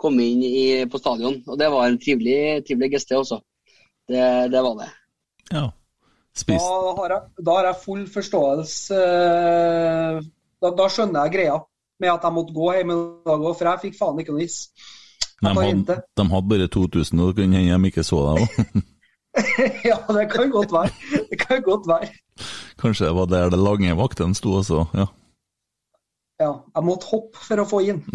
kom 0.00 0.20
inn 0.22 0.44
i, 0.46 0.64
på 0.90 1.00
stadion. 1.00 1.40
Og 1.46 1.58
det 1.60 1.70
var 1.72 1.88
en 1.88 1.98
trivelig, 2.00 2.64
trivelig 2.68 2.94
geste 2.96 3.18
også. 3.18 3.40
Det, 4.10 4.24
det 4.52 4.64
var 4.66 4.78
det. 4.82 4.90
Ja. 5.50 5.66
Da 5.70 6.44
Spist. 6.44 6.70
har 6.98 7.10
jeg, 7.10 7.22
da 7.42 7.54
har 7.56 7.66
jeg 7.66 7.82
full 7.82 8.04
forståelse 8.08 8.98
eh, 9.02 10.20
da, 10.62 10.70
da 10.78 10.86
skjønner 10.92 11.26
jeg 11.26 11.34
greia 11.34 11.56
med 12.00 12.12
at 12.12 12.24
jeg 12.24 12.36
måtte 12.36 12.54
gå 12.56 12.70
hjem 12.76 12.92
i 12.94 12.98
dag 13.26 13.42
òg, 13.42 13.56
for 13.58 13.68
jeg 13.68 13.82
fikk 13.84 13.98
faen 13.98 14.22
ikke 14.22 14.36
noe 14.36 14.46
is. 14.46 14.60
De 15.40 15.52
hadde, 15.56 15.96
de 16.16 16.26
hadde 16.32 16.52
bare 16.52 16.68
2000, 16.72 17.20
og 17.20 17.30
det 17.30 17.36
kunne 17.42 17.60
hende 17.60 17.76
de 17.76 17.90
ikke 17.90 18.04
så 18.06 18.22
deg 18.28 18.46
òg. 18.46 18.80
ja, 19.90 19.96
det 20.16 20.26
kan 20.32 20.50
godt 20.50 20.72
være. 20.74 20.90
Det 21.30 21.38
kan 21.40 21.62
godt 21.62 21.86
være. 21.88 22.10
Kanskje 22.80 23.06
det 23.10 23.14
var 23.16 23.26
der 23.30 23.50
det 23.52 23.60
lange 23.60 23.94
vaktene 23.98 24.34
sto 24.34 24.56
også. 24.60 24.86
Ja. 24.96 25.06
Ja, 26.40 26.54
jeg 26.72 26.84
måtte 26.86 27.10
hoppe 27.10 27.36
for 27.44 27.60
å 27.60 27.66
få 27.68 27.82
inn. 27.84 28.00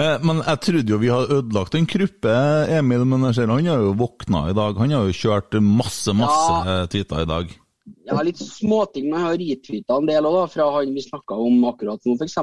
Eh, 0.00 0.16
Men 0.24 0.38
jeg 0.46 0.60
trodde 0.64 0.92
jo 0.94 0.98
vi 1.02 1.08
hadde 1.12 1.34
ødelagt 1.40 1.74
en 1.76 1.86
kruppe, 1.90 2.32
Emil, 2.72 3.02
men 3.08 3.24
jeg 3.28 3.34
ser 3.36 3.50
han 3.50 3.66
har 3.68 3.82
jo 3.84 3.90
våkna 3.98 4.46
i 4.48 4.54
dag. 4.56 4.78
Han 4.80 4.92
har 4.94 5.08
jo 5.08 5.16
kjørt 5.16 5.56
masse, 5.60 6.14
masse 6.16 6.54
Ja. 6.64 6.86
tweeter 6.92 7.24
i 7.24 7.28
dag. 7.28 7.50
Jeg 8.06 8.16
har 8.16 8.24
litt 8.24 8.38
småting, 8.40 9.10
men 9.10 9.18
jeg 9.18 9.26
har 9.26 9.40
retweeta 9.42 9.98
en 9.98 10.06
del 10.08 10.28
også, 10.30 10.38
da, 10.40 10.46
fra 10.54 10.68
han 10.78 10.94
vi 10.94 11.02
snakka 11.04 11.36
om 11.44 11.58
akkurat 11.68 12.06
nå, 12.06 12.14
f.eks. 12.16 12.38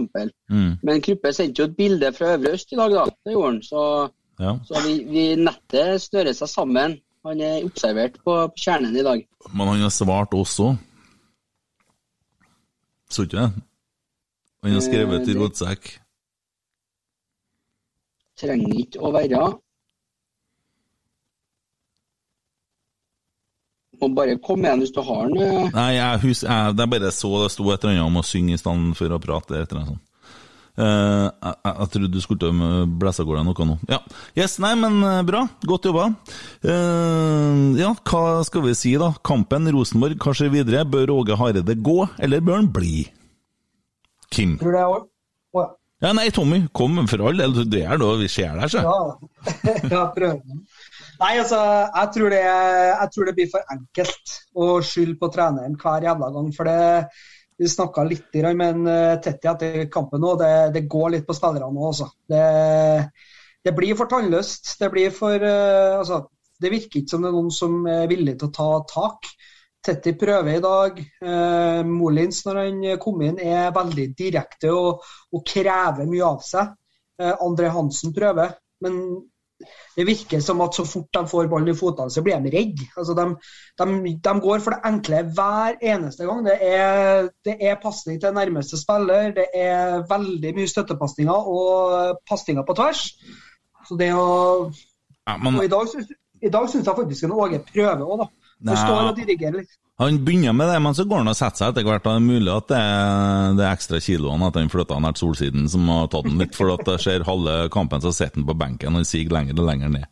Mm. 0.52 0.72
Men 0.84 1.02
Kruppe 1.08 1.32
sendte 1.34 1.64
jo 1.64 1.70
et 1.72 1.78
bilde 1.80 2.12
fra 2.14 2.36
Øvre 2.36 2.54
Øst 2.60 2.74
i 2.76 2.80
dag, 2.82 2.94
da. 3.00 3.06
Det 3.26 3.34
gjorde 3.34 3.52
han. 3.54 3.62
Så, 3.66 3.82
Ja. 4.40 4.52
så 4.70 4.82
vi, 4.86 5.00
vi 5.10 5.24
nettet 5.42 6.02
snører 6.04 6.34
seg 6.38 6.50
sammen. 6.52 6.98
Han 7.26 7.40
er 7.42 7.64
observert 7.66 8.20
på, 8.24 8.36
på 8.54 8.62
kjernen 8.62 8.96
i 8.96 9.04
dag. 9.04 9.24
Men 9.52 9.68
han 9.74 9.82
har 9.82 9.92
svart 9.92 10.36
også. 10.38 10.76
Så 13.10 13.24
ikke 13.26 13.40
det? 13.42 13.64
Han 14.64 14.76
har 14.76 14.84
skrevet 14.86 15.22
Eh, 15.22 15.24
i 15.24 15.34
det- 15.34 15.40
rotsekk. 15.42 15.90
Trenger 18.38 18.76
ikke 18.84 19.02
å 19.02 19.10
være 19.16 19.40
Må 23.98 24.10
bare 24.14 24.36
komme 24.46 24.68
igjen 24.68 24.84
hvis 24.84 24.92
du 24.94 25.00
har 25.02 25.24
den. 25.32 25.40
eh. 25.42 25.70
Nei, 25.74 25.88
jeg, 25.96 26.20
husker, 26.22 26.52
jeg, 26.52 26.76
er 26.84 26.90
bare 26.92 27.10
så 27.16 27.32
det 27.42 27.48
sto 27.56 27.64
et 27.74 27.82
eller 27.84 27.96
annet 27.96 28.06
om 28.12 28.20
å 28.22 28.26
synge 28.30 28.54
i 28.54 28.60
stedet 28.62 28.98
for 29.00 29.16
å 29.16 29.18
prate. 29.24 29.58
etter 29.58 29.74
eller 29.74 29.82
annet 29.88 29.96
sånt. 29.96 30.07
Eh, 30.78 31.28
jeg, 31.42 31.88
trodde 31.94 32.12
du 32.14 32.20
skulle 32.22 32.42
til 32.44 32.92
blæse 33.02 33.24
av 33.24 33.30
gårde 33.30 33.44
noe 33.48 33.66
nå. 33.66 33.78
Ja. 33.90 33.98
Yes, 34.38 34.60
nei, 34.62 34.76
men 34.78 35.00
eh, 35.02 35.24
bra. 35.26 35.42
Godt 35.66 35.88
jobba. 35.90 36.12
Uh, 36.62 37.74
ja, 37.80 37.94
hva 38.06 38.44
skal 38.46 38.66
vi 38.68 38.76
si, 38.78 38.94
da? 39.02 39.10
Kampen 39.26 39.70
Rosenborg, 39.74 40.20
hva 40.22 40.36
skjer 40.38 40.54
videre? 40.54 40.86
Bør 40.86 41.16
Åge 41.16 41.38
Hareide 41.40 41.78
gå, 41.82 41.98
eller 42.22 42.46
bør 42.46 42.62
han 42.62 42.70
bli? 42.76 43.08
Kim? 44.34 44.58
Tror 44.62 44.76
det 44.76 44.84
er 44.84 44.94
å- 44.94 45.04
å, 45.58 45.64
ja. 45.64 45.68
Ja, 46.06 46.12
nei, 46.14 46.28
Tommy, 46.30 46.60
kom 46.78 47.00
for 47.10 47.24
all 47.26 47.40
del. 47.42 47.56
Det 47.66 47.82
er 47.82 47.98
da 47.98 48.12
vi 48.20 48.28
ser 48.30 48.54
der, 48.60 48.70
så. 48.70 48.84
Ja, 48.86 49.48
ja 49.96 50.04
prøver. 50.14 50.44
Nei, 51.18 51.32
altså, 51.42 51.58
jeg 51.58 52.12
tror, 52.14 52.30
det, 52.30 52.44
jeg 52.46 53.10
tror 53.16 53.26
det 53.26 53.34
blir 53.40 53.50
for 53.50 53.74
enkelt 53.74 54.36
å 54.54 54.68
skylde 54.86 55.18
på 55.18 55.32
treneren 55.34 55.74
hver 55.82 56.06
jævla 56.06 56.30
gang. 56.36 56.52
For 56.54 56.70
det, 56.70 57.08
vi 57.58 57.70
snakka 57.70 58.04
litt 58.06 58.38
med 58.56 58.88
eh, 58.88 59.18
Tetti 59.24 59.50
etter 59.50 59.90
kampen 59.92 60.22
nå, 60.22 60.36
det, 60.40 60.54
det 60.76 60.88
går 60.90 61.16
litt 61.16 61.28
på 61.28 61.36
spillerne 61.38 61.74
nå, 61.74 61.90
altså. 61.90 62.10
Det, 62.30 62.44
det 63.66 63.74
blir 63.76 63.98
for 63.98 64.10
tannløst. 64.12 64.76
Det 64.80 64.90
blir 64.94 65.14
for 65.16 65.42
uh, 65.42 65.98
Altså, 65.98 66.22
det 66.62 66.74
virker 66.74 67.02
ikke 67.02 67.16
som 67.16 67.26
det 67.26 67.32
er 67.32 67.38
noen 67.38 67.54
som 67.54 67.80
er 67.90 68.10
villig 68.10 68.38
til 68.38 68.50
å 68.50 68.56
ta 68.56 68.70
tak. 68.90 69.32
Tetti 69.88 70.14
prøver 70.20 70.58
i 70.58 70.64
dag. 70.64 71.02
Uh, 71.24 71.82
Molins, 71.88 72.44
når 72.46 72.62
han 72.62 72.84
kom 73.02 73.26
inn, 73.26 73.42
er 73.42 73.74
veldig 73.76 74.12
direkte 74.18 74.74
og, 74.74 75.02
og 75.34 75.46
krever 75.48 76.10
mye 76.10 76.30
av 76.30 76.46
seg. 76.46 76.78
Uh, 77.18 77.34
André 77.42 77.74
Hansen 77.74 78.14
prøver, 78.14 78.54
men 78.86 79.02
det 79.98 80.06
virker 80.06 80.42
som 80.46 80.62
at 80.62 80.76
så 80.78 80.86
fort 80.86 81.10
de 81.14 81.24
får 81.28 81.48
ballen 81.50 81.72
i 81.72 81.78
fotene, 81.78 82.14
så 82.14 82.22
blir 82.22 82.38
de 82.44 82.52
redde. 82.54 82.86
Altså, 82.98 83.16
de, 83.18 83.26
de, 83.82 84.14
de 84.28 84.34
går 84.44 84.62
for 84.62 84.76
det 84.76 84.92
enkle 84.92 85.24
hver 85.34 85.80
eneste 85.94 86.28
gang. 86.28 86.44
Det 86.46 86.58
er, 86.62 87.32
det 87.46 87.56
er 87.58 87.80
pasning 87.82 88.20
til 88.22 88.36
nærmeste 88.36 88.78
spiller, 88.78 89.34
det 89.34 89.48
er 89.58 90.04
veldig 90.10 90.54
mye 90.60 90.70
støttepasninger 90.70 91.50
og 91.58 92.22
pasninger 92.30 92.68
på 92.68 92.78
tvers. 92.78 93.04
Så 93.88 93.98
det 93.98 94.14
å 94.14 94.28
Ja, 95.28 95.36
men, 95.42 95.58
Og 95.60 95.66
i 95.66 95.72
dag, 95.72 95.90
i 96.40 96.50
dag 96.54 96.70
syns 96.72 96.86
jeg 96.88 96.96
faktisk 96.96 97.26
en 97.26 97.34
Åge 97.36 97.58
prøver 97.74 98.06
òg, 98.06 98.22
da. 98.22 98.28
Forstår 98.70 99.10
og 99.10 99.18
dirigerer 99.18 99.60
litt. 99.60 99.74
Han 99.98 100.20
begynner 100.26 100.54
med 100.54 100.70
det, 100.70 100.78
men 100.86 100.94
så 100.94 101.08
går 101.10 101.24
han 101.24 101.32
og 101.32 101.38
setter 101.38 101.58
seg 101.58 101.72
etter 101.72 101.86
hvert. 101.88 102.04
Det 102.06 102.12
er 102.14 102.22
mulig 102.22 102.52
at 102.54 102.68
det 102.70 102.82
er 102.82 103.56
det 103.58 103.64
er 103.66 103.72
ekstra 103.72 104.02
kiloene 104.04 104.52
at 104.52 104.60
han 104.60 104.70
flytta 104.70 105.00
nær 105.02 105.18
solsiden 105.18 105.66
som 105.72 105.88
har 105.90 106.12
tatt 106.14 106.28
den 106.30 106.38
litt. 106.38 106.54
For 106.58 106.70
at 106.76 106.84
det 106.86 107.00
skjer 107.02 107.26
halve 107.26 107.56
kampen, 107.74 108.04
så 108.04 108.14
sitter 108.14 108.44
han 108.44 108.46
på 108.46 108.58
benken 108.60 109.00
og 109.00 109.08
siger 109.10 109.34
lenger 109.34 109.58
og 109.58 109.70
lenger 109.72 109.94
ned. 109.96 110.06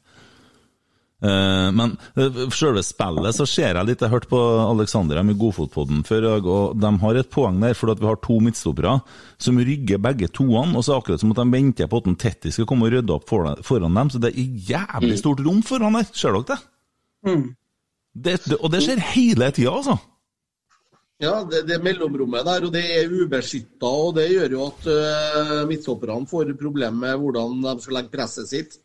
Eh, 1.26 1.67
men 1.71 1.93
uh, 2.19 2.39
selve 2.54 2.82
spillet 2.84 3.38
så 3.38 3.45
ser 3.48 3.78
jeg 3.78 3.88
litt 3.88 4.02
Jeg 4.04 4.12
hørte 4.12 4.28
på 4.28 4.39
Alexander 4.65 5.21
med 5.24 5.38
Godfotpodden 5.39 6.02
før 6.06 6.28
og 6.36 6.76
de 6.76 6.91
har 7.02 7.19
et 7.21 7.30
poeng 7.32 7.62
der, 7.63 7.78
for 7.78 7.93
at 7.93 8.02
vi 8.02 8.10
har 8.10 8.19
to 8.21 8.39
midtstoppere 8.43 8.98
som 9.41 9.62
rygger 9.62 10.02
begge 10.02 10.28
toene. 10.34 10.74
Og 10.76 10.82
så 10.82 10.91
er 10.91 10.98
det 10.98 11.04
akkurat 11.04 11.24
som 11.24 11.36
at 11.36 11.43
de 11.43 11.45
venter 11.54 11.91
på 11.91 12.02
at 12.02 12.10
en 12.10 12.17
Tetti 12.19 12.52
skal 12.52 12.67
komme 12.69 12.89
og 12.89 12.98
rydde 12.98 13.15
opp 13.15 13.30
foran 13.30 14.02
dem. 14.02 14.12
Så 14.12 14.21
det 14.21 14.34
er 14.34 14.74
jævlig 14.74 15.21
stort 15.21 15.45
rom 15.45 15.62
foran 15.65 16.02
der. 16.02 16.10
Ser 16.10 16.36
dere 16.36 16.50
det? 16.56 16.60
Mm. 17.30 17.45
Det, 18.15 18.39
det 18.47 18.58
og 18.62 18.71
det 18.71 18.82
skjer 18.86 19.01
hele 19.12 19.49
tida, 19.51 19.73
altså. 19.75 19.97
Ja, 21.23 21.45
det, 21.47 21.62
det 21.69 21.80
mellomrommet 21.84 22.43
der, 22.43 22.65
og 22.67 22.73
det 22.75 22.84
er 22.97 23.12
ubeskytta. 23.12 23.88
Og 23.88 24.15
det 24.17 24.30
gjør 24.32 24.56
jo 24.58 24.65
at 24.67 24.89
uh, 24.89 25.62
midtstopperne 25.69 26.28
får 26.28 26.56
problemer 26.60 26.97
med 27.06 27.21
hvordan 27.21 27.62
de 27.63 27.75
skal 27.84 27.99
legge 27.99 28.12
presset 28.15 28.51
sitt. 28.51 28.75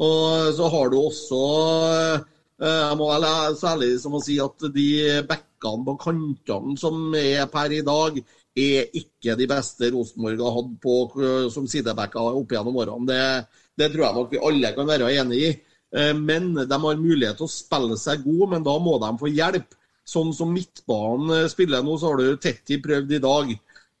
Og 0.00 0.52
så 0.56 0.68
har 0.72 0.92
du 0.92 0.96
også 1.00 1.38
uh, 1.40 2.26
Jeg 2.60 2.96
må 3.00 3.08
vel 3.08 3.24
så 3.56 3.72
som 4.02 4.16
å 4.16 4.20
si 4.24 4.36
at 4.40 4.68
de 4.74 4.90
bekkene 5.28 5.86
på 5.86 5.96
kantene 6.00 6.76
som 6.80 7.14
er 7.16 7.48
per 7.52 7.72
i 7.72 7.80
dag, 7.84 8.20
er 8.60 8.96
ikke 8.96 9.36
de 9.38 9.46
beste 9.48 9.88
Rosenborg 9.94 10.40
har 10.42 10.56
hatt 10.56 10.70
på 10.82 10.94
som 11.54 11.68
sidebekker 11.70 12.36
opp 12.36 12.52
gjennom 12.52 12.76
årene. 12.82 13.06
Det, 13.08 13.66
det 13.80 13.88
tror 13.92 14.04
jeg 14.04 14.16
nok 14.18 14.32
vi 14.34 14.42
alle 14.50 14.72
kan 14.76 14.88
være 14.88 15.12
enig 15.22 15.40
i. 15.46 15.50
Eh, 15.96 16.14
Men 16.14 16.54
de 16.54 16.80
har 16.82 16.96
mulighet 16.96 17.36
til 17.40 17.48
å 17.48 17.52
spille 17.52 17.98
seg 17.98 18.24
gode, 18.24 18.50
men 18.54 18.66
da 18.66 18.76
må 18.78 18.98
de 19.02 19.12
få 19.18 19.30
hjelp. 19.32 19.74
Sånn 20.06 20.32
som 20.34 20.52
midtbanen 20.54 21.30
eh, 21.44 21.48
spiller 21.52 21.82
nå, 21.86 21.96
så 21.98 22.12
har 22.12 22.20
du 22.20 22.36
Tetti 22.36 22.80
prøvd 22.82 23.16
i 23.16 23.22
dag. 23.22 23.50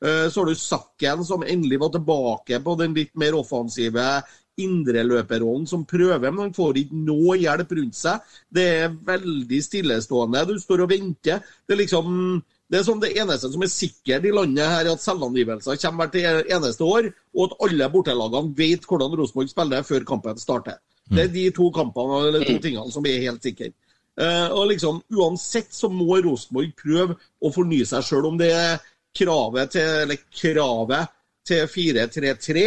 Eh, 0.02 0.28
Så 0.30 0.40
har 0.40 0.46
du 0.46 0.54
Sakken, 0.54 1.24
som 1.24 1.42
endelig 1.42 1.80
var 1.80 1.90
tilbake 1.94 2.60
på 2.64 2.76
den 2.78 2.94
litt 2.94 3.14
mer 3.14 3.34
offensive 3.38 4.22
indreløperrollen, 4.60 5.66
som 5.68 5.86
prøver, 5.88 6.30
men 6.30 6.48
han 6.48 6.54
får 6.56 6.82
ikke 6.82 7.02
noe 7.06 7.36
hjelp 7.40 7.70
rundt 7.78 7.96
seg. 7.96 8.20
Det 8.52 8.64
er 8.82 8.96
veldig 9.06 9.60
stillestående. 9.64 10.46
Du 10.50 10.58
står 10.60 10.84
og 10.84 10.90
venter. 10.90 11.40
Det 11.66 11.76
er 11.76 11.80
liksom 11.80 12.42
det 12.70 12.78
er 12.78 12.84
sånn 12.86 13.00
det 13.02 13.16
eneste 13.18 13.48
som 13.50 13.62
er 13.66 13.70
sikkert 13.72 14.26
i 14.28 14.30
landet 14.30 14.62
her, 14.62 14.84
er 14.84 14.92
at 14.92 15.02
selvangivelser 15.02 15.78
kommer 15.82 16.06
hvert 16.06 16.44
eneste 16.54 16.86
år, 16.86 17.08
og 17.34 17.48
at 17.48 17.56
alle 17.66 17.88
bortelagene 17.90 18.54
vet 18.54 18.86
hvordan 18.86 19.16
Rosenborg 19.18 19.50
spiller 19.50 19.82
før 19.88 20.06
kampen 20.06 20.38
starter. 20.38 20.78
Det 21.10 21.26
er 21.26 21.32
de 21.34 21.46
to 21.54 21.70
kampene, 21.74 22.20
eller 22.28 22.46
to 22.46 22.56
tingene 22.62 22.92
som 22.94 23.06
er 23.08 23.24
helt 23.24 23.44
sikre. 23.44 23.72
Eh, 24.20 24.48
og 24.52 24.68
liksom, 24.70 25.00
Uansett 25.16 25.72
så 25.74 25.90
må 25.92 26.18
Rosenborg 26.22 26.72
prøve 26.78 27.16
å 27.40 27.52
fornye 27.54 27.86
seg 27.88 28.06
sjøl, 28.06 28.28
om 28.30 28.38
det 28.40 28.50
er 28.54 28.80
kravet 29.16 29.74
til, 29.74 29.92
eller 30.04 30.22
kravet 30.28 31.14
til 31.46 31.66
4-3-3, 31.70 32.64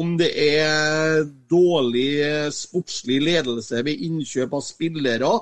om 0.00 0.14
det 0.18 0.30
er 0.40 1.24
dårlig 1.50 2.08
eh, 2.24 2.52
sportslig 2.54 3.20
ledelse 3.22 3.82
ved 3.86 4.06
innkjøp 4.08 4.56
av 4.56 4.64
spillere, 4.64 5.32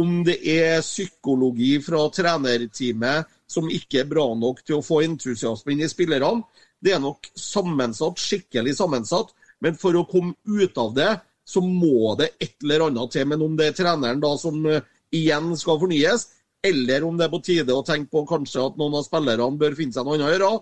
om 0.00 0.22
det 0.24 0.38
er 0.48 0.80
psykologi 0.80 1.74
fra 1.84 2.06
trenerteamet 2.14 3.28
som 3.50 3.68
ikke 3.68 4.00
er 4.00 4.08
bra 4.08 4.24
nok 4.38 4.62
til 4.64 4.78
å 4.78 4.84
få 4.84 5.02
entusiasme 5.04 5.74
inn 5.74 5.84
i 5.84 5.90
spillerne. 5.90 6.46
Det 6.82 6.94
er 6.94 7.02
nok 7.02 7.28
sammensatt, 7.38 8.18
skikkelig 8.18 8.72
sammensatt. 8.78 9.34
Men 9.62 9.76
for 9.78 9.94
å 9.94 10.06
komme 10.08 10.32
ut 10.48 10.78
av 10.80 10.94
det, 10.96 11.10
så 11.44 11.62
må 11.64 12.14
det 12.18 12.32
et 12.40 12.54
eller 12.62 12.86
annet 12.88 13.14
til. 13.14 13.26
Men 13.28 13.46
om 13.46 13.56
det 13.58 13.70
er 13.70 13.78
treneren 13.78 14.22
da 14.22 14.34
som 14.40 14.60
eh, 14.68 14.84
igjen 15.14 15.52
skal 15.58 15.80
fornyes, 15.82 16.28
eller 16.62 17.04
om 17.06 17.16
det 17.18 17.26
er 17.26 17.32
på 17.32 17.42
tide 17.42 17.74
å 17.74 17.86
tenke 17.86 18.12
på 18.12 18.26
kanskje 18.28 18.62
at 18.68 18.78
noen 18.78 19.00
av 19.00 19.06
spillerne 19.06 19.58
bør 19.58 19.74
finne 19.78 19.94
seg 19.94 20.06
noe 20.06 20.18
annet 20.18 20.28
å 20.28 20.36
gjøre, 20.36 20.52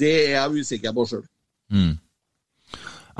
det 0.00 0.14
er 0.20 0.36
jeg 0.36 0.62
usikker 0.62 0.94
på 0.94 1.08
sjøl. 1.10 1.26
Mm. 1.74 1.98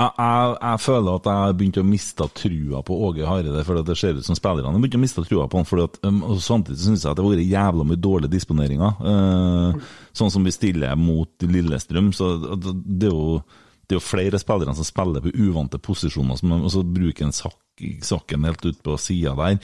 Jeg, 0.00 0.12
jeg, 0.16 0.52
jeg 0.62 0.80
føler 0.80 1.16
at 1.18 1.26
jeg 1.28 1.40
har 1.44 1.56
begynt 1.58 1.78
å 1.80 1.84
miste 1.84 2.26
trua 2.38 2.82
på 2.86 2.98
Åge 3.08 3.26
Hareide, 3.26 3.64
for 3.66 3.80
det 3.84 3.96
ser 3.98 4.16
ut 4.16 4.24
som 4.24 4.38
spillerne 4.38 4.70
har 4.70 4.84
begynt 4.84 4.96
å 4.96 5.02
miste 5.02 5.24
trua 5.26 5.48
på 5.50 5.60
han. 5.60 5.82
At, 5.82 5.98
um, 6.06 6.20
og 6.30 6.38
Samtidig 6.44 6.78
syns 6.84 7.04
jeg 7.04 7.10
at 7.10 7.18
det 7.18 7.24
har 7.24 7.34
vært 7.34 7.50
jævla 7.50 7.88
mye 7.88 8.00
dårlige 8.00 8.34
disponeringer. 8.36 9.02
Uh, 9.02 9.90
sånn 10.16 10.32
som 10.32 10.46
vi 10.46 10.54
stiller 10.54 10.94
mot 10.96 11.44
Lillestrøm. 11.44 12.14
så 12.16 12.36
det, 12.54 12.76
det 12.86 13.10
er 13.10 13.18
jo 13.18 13.42
det 13.90 13.96
er 13.96 13.98
jo 13.98 14.06
flere 14.06 14.38
spillere 14.38 14.72
som 14.78 14.86
spiller 14.86 15.24
på 15.24 15.32
uvante 15.34 15.80
posisjoner, 15.82 16.38
og 16.62 16.70
så 16.70 16.84
bruker 16.86 17.26
en 17.26 17.34
sak, 17.34 17.56
saken 18.06 18.44
helt 18.46 18.62
ut 18.68 18.78
på 18.86 18.94
sida 19.00 19.32
der. 19.34 19.58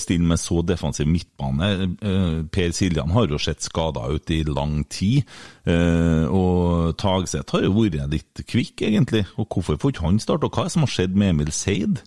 still 0.00 0.24
med 0.26 0.40
så 0.40 0.62
defensiv 0.66 1.06
midtbane. 1.06 1.68
Eh, 2.02 2.42
Per 2.50 2.72
Siljan 2.74 3.12
har 3.14 3.28
jo 3.28 3.38
sett 3.38 3.62
skada 3.62 4.08
ut 4.10 4.30
i 4.34 4.42
lang 4.42 4.82
tid. 4.90 5.22
Eh, 5.64 6.26
Og 6.26 6.96
Tagseth 6.98 7.52
har 7.54 7.62
jo 7.62 7.76
vært 7.76 8.10
litt 8.10 8.42
kvikk, 8.48 8.82
egentlig. 8.82 9.26
Og 9.38 9.46
hvorfor 9.46 9.78
får 9.78 9.92
ikke 9.94 10.06
han 10.08 10.18
starte? 10.18 10.48
Og 10.48 10.50
hva 10.50 10.64
er 10.64 10.72
det 10.72 10.72
som 10.74 10.82
har 10.82 10.94
skjedd 10.96 11.14
med 11.14 11.30
Emil 11.36 11.52
Seid? 11.52 12.02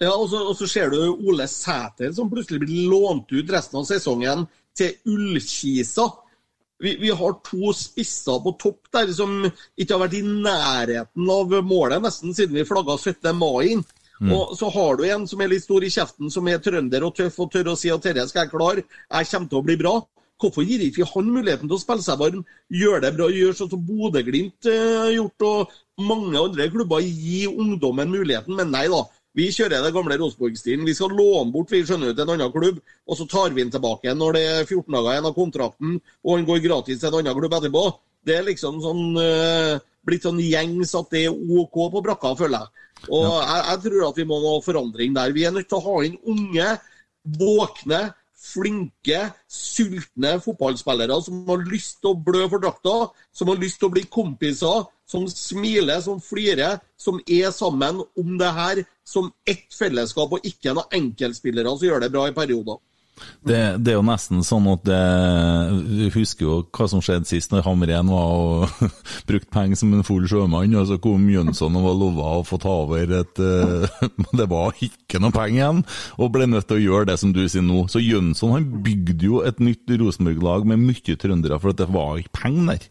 Ja, 0.00 0.16
og 0.16 0.28
så, 0.32 0.40
og 0.42 0.56
så 0.58 0.66
ser 0.66 0.90
du 0.90 0.98
Ole 1.30 1.46
Sæter 1.46 2.10
som 2.12 2.30
plutselig 2.30 2.64
blir 2.64 2.88
lånt 2.90 3.30
ut 3.30 3.50
resten 3.54 3.78
av 3.78 3.86
sesongen 3.86 4.48
til 4.74 4.96
Ullkisa. 5.06 6.08
Vi, 6.82 6.96
vi 6.98 7.10
har 7.14 7.34
to 7.46 7.72
spisser 7.76 8.40
på 8.42 8.56
topp 8.60 8.90
der 8.94 9.12
som 9.14 9.44
ikke 9.46 9.94
har 9.94 10.02
vært 10.02 10.18
i 10.18 10.22
nærheten 10.26 11.30
av 11.30 11.58
målet 11.66 12.02
nesten 12.02 12.34
siden 12.34 12.58
vi 12.58 12.66
flagga 12.66 12.98
17. 12.98 13.30
mai. 13.38 13.78
Og 14.30 14.54
så 14.54 14.68
har 14.70 14.96
du 14.98 15.04
en 15.08 15.26
som 15.26 15.40
er 15.42 15.50
litt 15.50 15.64
stor 15.64 15.82
i 15.82 15.90
kjeften, 15.90 16.30
som 16.30 16.46
er 16.48 16.60
trønder 16.62 17.02
og 17.06 17.14
tøff 17.16 17.40
og 17.42 17.50
tør 17.50 17.72
å 17.72 17.78
si 17.78 17.90
at 17.90 18.04
dette 18.06 18.28
skal 18.30 18.44
jeg 18.44 18.52
klare, 18.52 18.84
jeg 18.86 19.30
kommer 19.32 19.50
til 19.50 19.58
å 19.58 19.66
bli 19.66 19.78
bra. 19.80 19.94
Hvorfor 20.42 20.66
gir 20.66 20.82
ikke 20.82 21.06
han 21.06 21.30
muligheten 21.30 21.70
til 21.70 21.76
å 21.76 21.80
spille 21.82 22.02
seg 22.02 22.18
varm, 22.18 22.44
gjøre 22.70 23.02
det 23.04 23.12
bra, 23.16 23.28
gjøre 23.30 23.56
sånn 23.58 23.70
som 23.70 23.82
Bodø-Glimt 23.86 24.70
eh, 24.70 24.94
har 24.98 25.12
gjort, 25.14 25.44
og 25.46 26.06
mange 26.08 26.38
andre 26.38 26.66
klubber 26.72 27.02
gir 27.02 27.52
ungdommen 27.52 28.10
muligheten, 28.10 28.56
men 28.58 28.72
nei 28.74 28.88
da. 28.90 29.04
Vi 29.38 29.48
kjører 29.48 29.80
det 29.80 29.94
gamle 29.94 30.18
Rosenborg-stilen. 30.20 30.84
Vi 30.84 30.94
skal 30.96 31.14
låne 31.16 31.52
bort 31.54 31.72
vi 31.72 31.80
skjønner 31.88 32.12
ut 32.12 32.20
en 32.20 32.34
annen 32.34 32.52
klubb, 32.52 32.82
og 33.08 33.16
så 33.16 33.26
tar 33.30 33.54
vi 33.54 33.62
den 33.62 33.72
tilbake 33.72 34.12
når 34.12 34.36
det 34.36 34.42
er 34.50 34.66
14 34.66 34.92
dager 34.92 35.14
igjen 35.14 35.28
av 35.30 35.36
kontrakten, 35.36 35.94
og 36.20 36.36
han 36.36 36.48
går 36.48 36.64
gratis 36.66 37.00
til 37.00 37.08
en 37.08 37.20
annen 37.22 37.38
klubb 37.38 37.56
etterpå. 37.56 37.84
Det 38.22 38.36
er 38.36 38.46
liksom 38.46 38.78
sånn 38.84 39.16
uh, 39.16 39.80
blitt 40.06 40.26
sånn 40.26 40.40
gjengs 40.42 40.92
at 40.98 41.08
det 41.14 41.26
er 41.26 41.58
OK 41.58 41.78
på 41.94 42.02
brakka, 42.04 42.34
føler 42.38 42.60
jeg. 42.60 42.88
Og 43.08 43.24
jeg, 43.26 43.62
jeg 43.70 43.82
tror 43.86 44.08
at 44.08 44.18
vi 44.20 44.26
må 44.28 44.40
ha 44.44 44.56
forandring 44.62 45.14
der. 45.16 45.34
Vi 45.34 45.46
er 45.48 45.54
nødt 45.54 45.70
til 45.70 45.80
å 45.80 45.86
ha 45.88 45.94
inn 46.06 46.18
unge, 46.28 46.68
våkne, 47.40 48.02
flinke, 48.42 49.20
sultne 49.50 50.36
fotballspillere 50.42 51.18
som 51.24 51.44
har 51.48 51.62
lyst 51.70 52.00
til 52.02 52.12
å 52.12 52.20
blø 52.26 52.44
for 52.50 52.62
drakta, 52.62 52.96
som 53.32 53.50
har 53.52 53.60
lyst 53.62 53.80
til 53.80 53.88
å 53.88 53.94
bli 53.94 54.04
kompiser, 54.10 54.86
som 55.12 55.26
smiler, 55.28 56.00
som 56.04 56.22
flirer, 56.24 56.80
som 57.00 57.20
er 57.26 57.52
sammen 57.54 58.00
om 58.18 58.38
det 58.40 58.54
her 58.56 58.84
som 59.04 59.28
ett 59.48 59.68
fellesskap, 59.76 60.32
og 60.32 60.46
ikke 60.46 60.72
noen 60.76 60.96
enkeltspillere 61.02 61.76
som 61.76 61.88
gjør 61.88 62.06
det 62.06 62.12
bra 62.14 62.28
i 62.30 62.36
perioder. 62.36 62.80
Det, 63.44 63.58
det 63.84 63.92
er 63.92 63.98
jo 63.98 64.04
nesten 64.06 64.40
sånn 64.46 64.64
at 64.72 64.84
det, 64.86 64.98
Vi 65.84 66.08
husker 66.14 66.46
jo 66.46 66.54
hva 66.74 66.86
som 66.90 67.02
skjedde 67.04 67.28
sist, 67.28 67.52
når 67.52 67.64
Hamren 67.66 68.10
var 68.10 68.32
og 68.32 68.92
brukte 69.28 69.52
penger 69.52 69.78
som 69.78 69.92
en 69.94 70.06
full 70.06 70.24
sjømann, 70.30 70.74
og 70.78 70.88
så 70.88 70.98
kom 71.02 71.28
Jønsson 71.30 71.76
og 71.78 71.86
var 71.86 71.98
lova 72.00 72.32
å 72.38 72.46
få 72.46 72.58
ta 72.62 72.72
over 72.84 73.14
et 73.20 73.42
eh, 73.42 74.02
Det 74.40 74.48
var 74.50 74.78
ikke 74.82 75.20
noe 75.22 75.34
penger 75.34 75.58
igjen, 75.58 75.82
og 76.18 76.32
ble 76.34 76.48
nødt 76.50 76.70
til 76.70 76.80
å 76.80 76.84
gjøre 76.86 77.10
det 77.12 77.18
som 77.20 77.34
du 77.36 77.42
sier 77.44 77.66
nå. 77.66 77.84
Så 77.92 78.02
Jønsson 78.02 78.56
han 78.56 78.68
bygde 78.86 79.28
jo 79.28 79.42
et 79.46 79.60
nytt 79.62 79.92
Rosenborg-lag 80.02 80.66
med 80.72 80.82
mye 80.82 81.18
trøndere, 81.20 81.60
for 81.62 81.76
det 81.76 81.90
var 81.92 82.22
ikke 82.22 82.38
penger 82.44 82.72
der. 82.72 82.88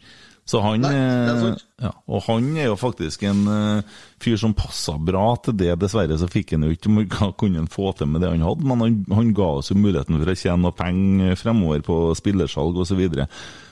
Så 0.51 0.59
han, 0.59 0.83
Nei, 0.83 0.91
eh, 0.91 1.59
ja, 1.79 1.91
og 2.11 2.25
han 2.25 2.49
er 2.59 2.65
jo 2.67 2.75
faktisk 2.79 3.21
en 3.29 3.45
uh, 3.47 3.99
fyr 4.19 4.35
som 4.39 4.55
passa 4.57 4.97
bra 4.99 5.29
til 5.45 5.55
det. 5.61 5.69
Dessverre 5.79 6.17
så 6.19 6.27
fikk 6.27 6.57
han 6.57 6.65
jo 6.67 6.73
ikke 6.75 6.91
hva 7.05 7.29
kunne 7.39 7.61
han 7.61 7.69
få 7.71 7.93
til 7.95 8.09
med 8.11 8.25
det 8.25 8.33
han 8.33 8.43
hadde, 8.43 8.67
men 8.67 8.83
han, 8.83 8.97
han 9.15 9.29
ga 9.37 9.47
oss 9.61 9.71
jo 9.71 9.77
muligheten 9.79 10.19
for 10.19 10.33
å 10.33 10.35
tjene 10.35 10.59
noe 10.65 10.75
penger 10.75 11.39
fremover 11.39 11.85
på 11.87 11.99
spillersalg 12.19 12.81
osv. 12.83 12.99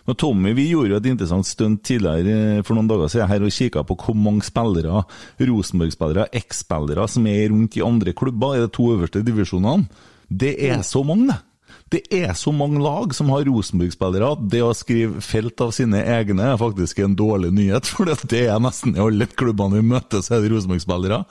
Men 0.07 0.19
Tommy, 0.23 0.53
vi 0.55 0.69
gjorde 0.69 0.93
jo 0.93 1.01
et 1.01 1.09
interessant 1.11 1.49
stunt 1.49 1.83
tidligere 1.89 2.37
eh, 2.59 2.63
for 2.63 2.77
noen 2.77 2.87
dager 2.89 3.11
siden 3.11 3.29
her 3.33 3.43
og 3.43 3.57
kikka 3.57 3.83
på 3.89 3.99
hvor 4.05 4.15
mange 4.15 4.47
spillere, 4.47 5.03
Rosenborg-spillere, 5.51 6.29
eks-spillere, 6.39 7.09
som 7.11 7.27
er 7.27 7.49
rundt 7.51 7.75
i 7.75 7.83
andre 7.83 8.15
klubber 8.15 8.55
i 8.55 8.63
de 8.63 8.71
to 8.71 8.87
øverste 8.95 9.25
divisjonene. 9.27 9.89
Det 10.29 10.55
er 10.69 10.79
så 10.87 11.03
mange, 11.03 11.33
det! 11.33 11.41
Det 11.89 12.03
er 12.13 12.33
så 12.37 12.53
mange 12.55 12.81
lag 12.83 13.13
som 13.17 13.31
har 13.33 13.47
Rosenborg-spillere 13.47 14.33
at 14.35 14.43
det 14.51 14.63
å 14.65 14.73
skrive 14.77 15.23
felt 15.25 15.61
av 15.65 15.73
sine 15.75 16.03
egne 16.17 16.51
er 16.51 16.59
faktisk 16.61 17.01
en 17.03 17.15
dårlig 17.17 17.53
nyhet, 17.55 17.89
for 17.93 18.09
det 18.09 18.43
er 18.45 18.59
nesten 18.63 18.97
i 18.97 19.03
alle 19.03 19.29
klubbene 19.29 19.79
vi 19.79 19.87
møter, 19.93 20.25
så 20.25 20.37
er 20.37 20.45
det 20.45 20.53
Rosenborg-spillere. 20.53 21.23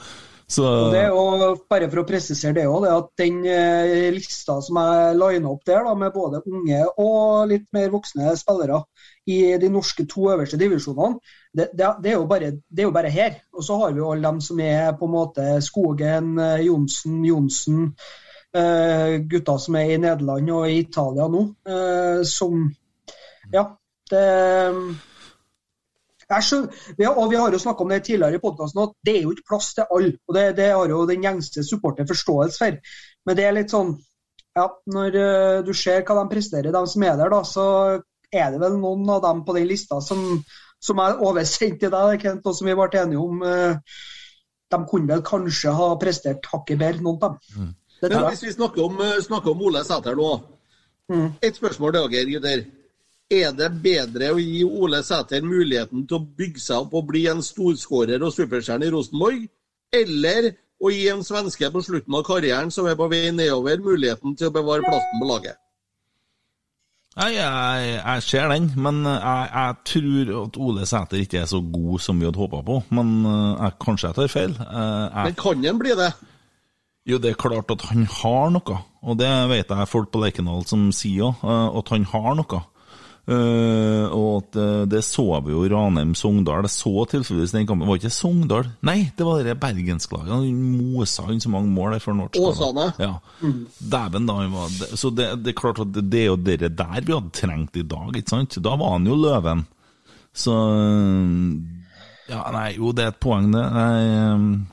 Så 0.49 0.65
det 0.95 1.03
er 1.03 1.11
jo, 1.13 1.51
bare 1.69 1.91
for 1.93 2.01
å 2.01 2.07
presisere 2.09 2.55
det 2.57 2.63
òg, 2.71 2.87
at 2.89 3.11
den 3.21 3.43
eh, 3.45 4.07
lista 4.15 4.57
som 4.65 4.79
er 4.81 5.19
lina 5.19 5.51
opp 5.51 5.67
der, 5.69 5.83
da, 5.85 5.93
med 5.93 6.15
både 6.15 6.41
unge 6.49 6.79
og 6.97 7.51
litt 7.51 7.67
mer 7.77 7.91
voksne 7.93 8.33
spillere 8.41 8.81
i 9.29 9.43
de 9.61 9.69
norske 9.69 10.07
to 10.09 10.31
øverste 10.33 10.57
divisjonene, 10.57 11.21
det, 11.53 11.69
det, 11.77 11.91
det, 12.01 12.15
er 12.15 12.17
jo 12.17 12.25
bare, 12.31 12.55
det 12.65 12.81
er 12.81 12.89
jo 12.89 12.95
bare 12.97 13.13
her. 13.13 13.37
Og 13.53 13.67
så 13.67 13.77
har 13.83 13.93
vi 13.93 14.01
jo 14.01 14.09
alle 14.09 14.25
dem 14.25 14.41
som 14.45 14.65
er 14.65 14.95
på 14.97 15.05
en 15.05 15.15
måte 15.19 15.51
Skogen, 15.69 16.33
eh, 16.41 16.65
Johnsen, 16.65 17.21
Johnsen, 17.29 17.93
gutta 19.29 19.59
som 19.61 19.77
er 19.77 19.95
i 19.95 20.01
Nederland 20.01 20.51
og 20.51 20.71
i 20.71 20.79
Italia 20.81 21.29
nå, 21.29 21.43
eh, 21.69 22.23
som 22.25 22.69
Ja, 23.53 23.63
det 24.11 24.25
skjønner, 26.45 26.73
har, 27.01 27.15
og 27.17 27.31
vi 27.31 27.39
har 27.41 27.53
jo 27.53 27.61
snakka 27.61 27.85
om 27.85 27.89
det 27.93 28.03
tidligere 28.05 28.37
i 28.37 28.43
podkasten, 28.43 28.83
at 28.83 28.93
det 29.07 29.15
er 29.17 29.23
jo 29.25 29.31
ikke 29.33 29.49
plass 29.49 29.71
til 29.75 29.87
alle. 29.89 30.13
og 30.29 30.35
Det, 30.37 30.45
det 30.59 30.67
har 30.75 30.93
jo 30.93 31.07
den 31.09 31.25
gjengste 31.25 31.65
supporter 31.65 32.05
forståelse 32.09 32.59
for. 32.61 32.77
Men 33.25 33.37
det 33.39 33.47
er 33.47 33.57
litt 33.57 33.73
sånn 33.73 33.95
ja, 34.59 34.67
Når 34.91 35.17
eh, 35.17 35.59
du 35.65 35.73
ser 35.77 36.03
hva 36.05 36.17
de 36.19 36.29
presterer, 36.35 36.73
de 36.75 36.83
som 36.91 37.03
er 37.07 37.17
der, 37.17 37.31
da, 37.31 37.43
så 37.47 37.65
er 38.33 38.53
det 38.53 38.61
vel 38.61 38.77
noen 38.77 39.09
av 39.09 39.23
dem 39.25 39.45
på 39.47 39.55
den 39.57 39.69
lista 39.71 40.01
som, 40.05 40.43
som 40.83 41.01
er 41.01 41.21
oversendt 41.25 41.79
til 41.81 41.93
deg, 41.95 42.21
Kent, 42.21 42.45
og 42.49 42.57
som 42.57 42.67
vi 42.69 42.75
ble 42.77 42.89
enige 43.01 43.23
om. 43.23 43.43
eh, 43.47 43.77
de 44.69 44.79
kunne 44.91 45.09
vel 45.09 45.23
kanskje 45.25 45.73
ha 45.73 45.93
prestert 46.01 46.45
hakket 46.53 46.81
bedre, 46.81 47.01
noen 47.01 47.23
av 47.23 47.39
dem. 47.39 47.39
Det 47.65 47.88
Men 48.03 48.29
hvis 48.29 48.45
vi 48.47 48.53
snakker 48.55 48.85
om, 48.85 49.01
eh, 49.01 49.21
snakker 49.25 49.51
om 49.51 49.63
Ole 49.63 49.85
Sæter 49.85 50.17
nå. 50.17 50.33
Mm. 51.09 51.33
Et 51.43 51.57
spørsmål 51.57 51.93
til 51.93 52.11
dere, 52.13 52.31
gutter. 52.33 52.65
Er 53.31 53.53
det 53.53 53.69
bedre 53.83 54.31
å 54.33 54.39
gi 54.41 54.65
Ole 54.65 55.03
Sæter 55.05 55.45
muligheten 55.45 56.07
til 56.09 56.17
å 56.17 56.27
bygge 56.39 56.61
seg 56.61 56.87
opp 56.87 56.95
og 56.95 57.09
bli 57.11 57.27
en 57.29 57.43
storskårer 57.45 58.23
og 58.25 58.33
superstjerne 58.33 58.89
i 58.89 58.93
Rosenborg, 58.95 59.49
eller 59.93 60.53
å 60.81 60.93
gi 60.95 61.09
en 61.13 61.25
svenske 61.27 61.71
på 61.75 61.83
slutten 61.83 62.15
av 62.15 62.25
karrieren 62.25 62.71
som 62.71 62.87
er 62.87 62.97
på 62.97 63.09
vei 63.11 63.31
nedover, 63.35 63.81
muligheten 63.83 64.37
til 64.39 64.49
å 64.49 64.55
bevare 64.55 64.87
plassen 64.87 65.21
på 65.21 65.29
laget? 65.29 65.59
Nei, 67.19 67.33
jeg, 67.35 67.87
jeg 67.99 68.23
ser 68.23 68.49
den, 68.53 68.69
men 68.79 69.01
jeg, 69.03 69.47
jeg 69.51 69.75
tror 69.91 70.29
at 70.45 70.59
Ole 70.63 70.87
Sæter 70.87 71.19
ikke 71.19 71.41
er 71.41 71.49
så 71.51 71.59
god 71.61 71.99
som 72.05 72.21
vi 72.21 72.29
hadde 72.29 72.39
håpa 72.39 72.61
på. 72.63 72.77
Men 72.95 73.11
eh, 73.27 73.55
jeg, 73.65 73.75
kanskje 73.83 74.09
jeg 74.13 74.19
tar 74.21 74.31
feil. 74.31 74.55
Eh, 74.55 75.07
Jeg, 75.17 75.25
Men 75.25 75.39
kan 75.41 75.65
han 75.65 75.81
bli 75.83 75.97
det? 75.99 76.13
Jo, 77.09 77.19
det 77.19 77.33
er 77.33 77.41
klart 77.41 77.71
at 77.73 77.87
han 77.89 78.07
har 78.21 78.51
noe, 78.55 78.81
og 79.03 79.21
det 79.21 79.31
vet 79.51 79.71
jeg 79.73 79.91
folk 79.91 80.11
på 80.13 80.21
Lerkendal 80.23 80.67
som 80.69 80.89
sier 80.95 81.31
òg, 81.31 81.47
at 81.81 81.95
han 81.95 82.09
har 82.13 82.35
noe. 82.39 82.65
Uh, 83.29 84.09
og 84.17 84.29
at 84.39 84.57
uh, 84.57 84.83
det 84.89 85.03
så 85.05 85.27
vi 85.45 85.53
jo 85.53 85.67
Ranheim-Sogndal. 85.69 86.65
Det 86.65 86.71
så 86.73 87.05
tilfeldigvis 87.13 87.53
den 87.53 87.67
kampen. 87.69 87.85
Var 87.85 87.99
ikke 88.01 88.13
Sogndal? 88.15 88.71
Nei, 88.89 89.11
det 89.19 89.27
var 89.27 89.43
det 89.45 89.59
bergenslaget. 89.61 90.31
Han 90.33 90.63
mosa 90.79 91.27
inn 91.29 91.43
så 91.45 91.53
mange 91.53 91.69
mål 91.69 91.99
der 91.99 92.01
for. 92.01 92.23
Åsane? 92.41 92.87
Ja. 92.97 93.19
Dæven, 93.43 94.31
da 94.31 94.39
han 94.39 94.57
var 94.57 94.73
Så 94.97 95.13
det, 95.13 95.29
det 95.45 95.53
er 95.53 95.61
klart 95.61 95.83
at 95.85 95.93
det, 95.93 96.07
det 96.09 96.23
er 96.23 96.31
jo 96.31 96.39
det 96.41 96.73
der 96.79 97.05
vi 97.05 97.13
hadde 97.13 97.35
trengt 97.37 97.77
i 97.77 97.85
dag, 97.85 98.17
ikke 98.17 98.33
sant? 98.33 98.57
Da 98.65 98.79
var 98.81 98.97
han 98.97 99.11
jo 99.11 99.21
løven. 99.21 99.67
Så 100.33 100.57
Ja, 102.29 102.43
nei, 102.53 102.71
jo, 102.79 102.95
det 102.97 103.05
er 103.05 103.13
et 103.13 103.21
poeng, 103.21 103.53
det. 103.53 103.61
Jeg, 103.61 104.65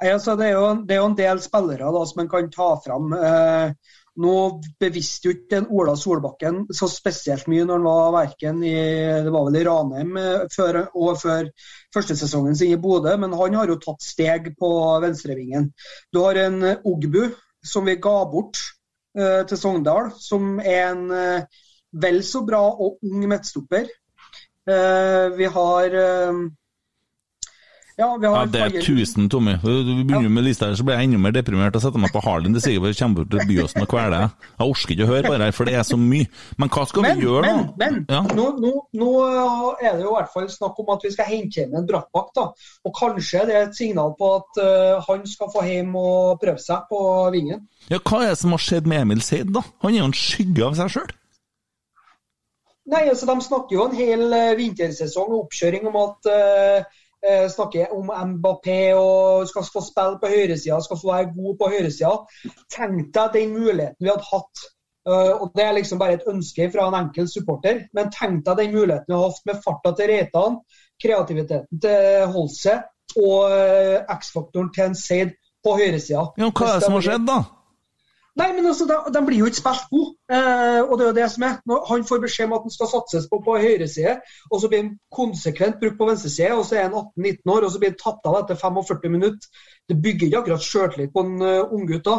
altså, 0.00 0.36
det, 0.40 0.48
er 0.48 0.56
jo, 0.56 0.68
det 0.86 0.96
er 0.96 1.02
jo 1.02 1.08
en 1.10 1.16
del 1.18 1.40
spillere 1.44 1.90
da, 1.92 2.04
som 2.08 2.22
en 2.22 2.30
kan 2.30 2.50
ta 2.52 2.68
fram. 2.84 3.12
Eh, 3.16 3.96
nå 4.20 4.34
bevisste 4.80 5.28
jo 5.28 5.34
ikke 5.36 5.60
Ola 5.70 5.94
Solbakken 5.96 6.64
så 6.74 6.88
spesielt 6.90 7.46
mye 7.48 7.64
når 7.64 7.78
han 7.78 7.86
var 7.86 8.16
verken 8.16 8.64
i 8.66 8.74
det 9.24 9.30
var 9.32 9.46
vel 9.46 9.60
i 9.60 9.62
Ranheim 9.68 10.18
eh, 10.18 10.48
før, 10.52 10.82
og 10.98 11.20
før 11.20 11.48
første 11.94 12.16
sesongen 12.18 12.58
sin 12.58 12.74
i 12.74 12.80
Bodø, 12.80 13.14
men 13.20 13.36
han 13.38 13.56
har 13.60 13.70
jo 13.70 13.78
tatt 13.80 14.04
steg 14.04 14.52
på 14.60 14.72
venstrevingen. 15.04 15.70
Du 16.12 16.22
har 16.24 16.40
en 16.42 16.60
eh, 16.66 16.84
Ogbu 16.84 17.30
som 17.64 17.88
vi 17.88 17.96
ga 18.02 18.18
bort 18.32 18.60
eh, 19.16 19.42
til 19.46 19.60
Sogndal, 19.60 20.12
som 20.18 20.58
er 20.60 20.90
en 20.90 21.06
eh, 21.14 21.60
vel 22.02 22.22
så 22.26 22.44
bra 22.46 22.62
og 22.70 23.02
ung 23.06 23.26
midtstopper. 23.28 23.88
Eh, 24.70 25.26
vi 25.36 25.48
har 25.50 25.96
eh, 26.02 26.42
Ja, 28.00 28.06
vi 28.16 28.26
Ja, 28.30 28.44
det 28.48 28.60
er 28.60 28.70
Fagerli. 28.70 29.02
1000, 29.04 29.28
Tommy. 29.32 29.54
Vi 29.60 30.04
begynner 30.08 30.32
med 30.32 30.46
lista 30.46 30.70
her, 30.70 30.76
så 30.78 30.84
blir 30.88 30.96
jeg 30.96 31.10
enda 31.10 31.18
mer 31.20 31.34
deprimert 31.36 31.76
og 31.76 31.82
setter 31.84 32.00
meg 32.00 32.12
på 32.14 32.22
Harlin. 32.24 32.54
Det 32.56 32.62
sier 32.64 32.78
jeg 32.80 32.96
kommer 32.96 33.20
bort 33.20 33.30
til 33.34 33.44
Byåsen 33.50 33.84
og 33.84 33.90
kveler 33.92 34.14
deg. 34.16 34.46
Jeg 34.56 34.70
orker 34.72 34.94
ikke 34.94 35.04
å 35.06 35.10
høre 35.10 35.22
på 35.28 35.34
det 35.36 35.44
her, 35.50 35.54
for 35.58 35.68
det 35.70 35.74
er 35.76 35.84
så 35.90 35.98
mye. 36.00 36.30
Men 36.62 36.72
hva 36.72 36.86
skal 36.88 37.04
Men, 37.06 37.20
vi 37.20 37.26
gjøre 37.28 37.42
men, 37.44 37.60
nå? 37.60 37.74
men 37.82 38.00
Ja. 38.08 38.22
nå, 38.40 38.46
nå, 38.64 38.72
nå 39.02 39.10
er 39.84 39.98
det 39.98 40.06
jo 40.06 40.14
i 40.14 40.16
hvert 40.16 40.32
fall 40.32 40.48
snakk 40.56 40.80
om 40.80 40.92
at 40.96 41.04
vi 41.06 41.12
skal 41.14 41.30
hente 41.30 41.60
hjem 41.60 41.76
en 41.82 41.86
Brattbakk. 41.92 42.32
da. 42.40 42.46
Og 42.88 42.96
kanskje 42.98 43.44
det 43.50 43.56
er 43.60 43.68
et 43.68 43.76
signal 43.76 44.16
på 44.18 44.32
at 44.40 44.62
uh, 44.64 45.04
han 45.10 45.26
skal 45.28 45.52
få 45.54 45.64
hjem 45.68 45.94
og 46.00 46.40
prøve 46.40 46.58
seg 46.64 46.88
på 46.90 47.00
vingen. 47.36 47.66
ja, 47.90 47.98
hva 48.00 48.24
er 48.24 48.32
det 48.34 48.38
som 48.40 48.56
har 48.56 48.64
skjedd 48.64 48.86
med 48.90 49.04
Emil 49.04 49.20
Seid, 49.22 49.52
da? 49.54 49.60
Han 49.84 49.94
er 49.94 49.98
jo 50.04 50.10
en 50.10 50.16
skygge 50.16 50.64
av 50.66 50.74
seg 50.80 50.90
sjøl. 50.96 51.10
Nei, 52.90 53.04
altså 53.06 53.26
De 53.28 53.36
snakker 53.44 53.76
jo 53.76 53.84
en 53.86 53.94
hel 53.94 54.32
eh, 54.34 54.56
vintersesong 54.58 55.28
og 55.30 55.44
oppkjøring 55.44 55.84
om 55.86 55.98
at 56.00 56.26
eh, 56.32 56.88
eh, 57.26 57.46
snakker 57.52 57.92
om 57.96 58.10
Mbappé 58.32 58.80
og 58.96 59.48
skal 59.48 59.66
få 59.66 59.82
spille 59.84 60.20
på 60.22 60.30
høyresida, 60.32 60.80
skal 60.84 61.00
få 61.00 61.12
være 61.12 61.32
god 61.36 61.56
på 61.60 61.70
høyresida. 61.74 62.12
Tenk 62.72 63.10
deg 63.16 63.34
den 63.36 63.56
muligheten 63.56 63.98
vi 64.00 64.12
hadde 64.12 64.30
hatt. 64.30 64.68
Uh, 65.08 65.32
og 65.40 65.52
Det 65.56 65.64
er 65.64 65.72
liksom 65.72 65.98
bare 65.98 66.18
et 66.18 66.26
ønske 66.28 66.66
fra 66.72 66.86
en 66.88 66.98
enkel 66.98 67.28
supporter. 67.28 67.86
Men 67.96 68.10
tenk 68.12 68.44
deg 68.46 68.58
den 68.60 68.74
muligheten 68.76 69.08
vi 69.08 69.16
har 69.16 69.30
hatt 69.30 69.46
med 69.48 69.62
farta 69.64 69.94
til 69.96 70.10
Reitan, 70.12 70.58
kreativiteten 71.00 71.80
til 71.82 72.26
Holse 72.34 72.76
og 73.16 73.38
uh, 73.48 74.18
X-faktoren 74.18 74.68
til 74.74 74.90
en 74.90 74.98
Seid 74.98 75.32
på 75.64 75.76
høyresida. 75.80 76.28
Ja, 76.40 76.50
hva 76.52 76.68
er 76.68 76.78
det 76.78 76.84
som 76.84 76.98
har 76.98 77.08
skjedd, 77.08 77.26
da? 77.28 77.40
Nei, 78.40 78.48
men 78.56 78.66
altså, 78.70 78.86
de, 78.88 79.20
blir 79.26 79.42
jo 79.42 79.48
ikke 79.50 79.60
spilt 79.60 79.86
gode. 79.92 80.14
Eh, 80.32 80.80
og 80.80 80.94
det 80.96 81.04
er 81.04 81.10
jo 81.10 81.16
det 81.18 81.28
som 81.34 81.46
er. 81.46 81.56
Når 81.68 81.86
han 81.90 82.04
får 82.08 82.22
beskjed 82.24 82.48
om 82.48 82.56
at 82.56 82.66
han 82.66 82.74
skal 82.74 82.90
satses 82.92 83.28
på 83.30 83.40
på 83.44 83.56
høyreside, 83.60 84.16
og 84.50 84.62
så 84.62 84.70
blir 84.70 84.82
han 84.82 84.92
konsekvent 85.14 85.80
brukt 85.82 85.98
på 86.00 86.08
venstreside, 86.08 86.56
og 86.56 86.64
så 86.68 86.78
er 86.78 86.88
han 86.88 86.96
18-19 86.96 87.54
år, 87.54 87.66
og 87.66 87.72
så 87.74 87.82
blir 87.82 87.92
han 87.92 88.00
tatt 88.00 88.30
av 88.30 88.38
etter 88.40 88.60
45 88.62 89.12
minutter. 89.12 89.64
Det 89.88 89.98
bygger 90.04 90.28
ikke 90.28 90.42
akkurat 90.44 90.66
sjøltillit 90.66 91.12
på 91.14 91.26
en 91.26 91.36
uh, 91.44 91.74
unggutt 91.76 92.06
da. 92.08 92.18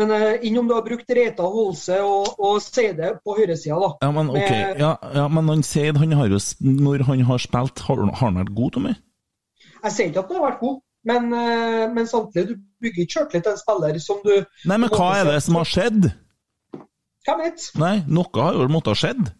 Men 0.00 0.14
uh, 0.14 0.46
innom 0.46 0.68
du 0.70 0.76
har 0.76 0.84
brukt 0.86 1.12
Reita, 1.12 1.44
Holse 1.44 1.98
og, 2.06 2.34
og 2.38 2.60
Seide 2.64 3.14
på 3.24 3.36
høyresida, 3.36 3.76
da. 3.82 3.90
Ja, 4.06 4.12
men 4.16 4.30
ok, 4.32 4.50
Med- 4.54 4.80
ja, 4.80 4.92
ja, 5.18 5.26
men 5.28 5.50
han 5.52 5.64
Seid, 5.66 6.00
han 6.00 6.16
har 6.16 6.30
jo, 6.32 6.40
når 6.60 7.04
han 7.10 7.26
har 7.28 7.42
spilt, 7.42 7.84
har, 7.88 8.06
har 8.06 8.22
han 8.30 8.40
vært 8.40 8.54
god, 8.56 8.76
Tommy? 8.76 8.94
Jeg 9.80 9.92
sier 9.96 10.08
ikke 10.10 10.24
at 10.24 10.32
han 10.32 10.40
har 10.40 10.48
vært 10.50 10.62
god, 10.64 10.80
men, 11.08 11.32
eh, 11.32 11.84
men 11.94 12.08
samtidig, 12.08 12.56
du 12.56 12.62
bygger 12.84 13.04
ikke 13.04 13.16
sjøltillit 13.18 13.46
til 13.46 13.52
en 13.52 13.60
spiller 13.60 14.00
som 14.04 14.20
du 14.24 14.32
Nei, 14.68 14.76
men 14.76 14.88
hva 14.92 15.10
er 15.18 15.30
det 15.32 15.42
som 15.46 15.56
har 15.60 15.68
skjedd? 15.68 16.10
Hvem 17.26 17.44
vet? 17.44 17.68
Nei, 17.80 17.94
noe 18.08 18.44
har 18.44 18.56
jo 18.56 18.68
måttet 18.72 18.94
ha 18.94 19.00
skjedd. 19.04 19.30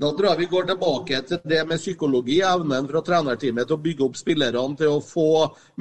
Da 0.00 0.08
tror 0.16 0.30
jeg 0.30 0.40
vi 0.40 0.48
går 0.48 0.68
tilbake 0.70 1.18
til 1.28 1.40
det 1.44 1.60
med 1.68 1.80
psykologi, 1.80 2.38
evnen 2.40 2.86
fra 2.88 3.02
trenerteamet 3.04 3.68
til 3.68 3.76
å 3.76 3.82
bygge 3.84 4.06
opp 4.06 4.16
spillerne 4.16 4.78
til 4.80 4.94
å 4.94 5.02
få 5.04 5.26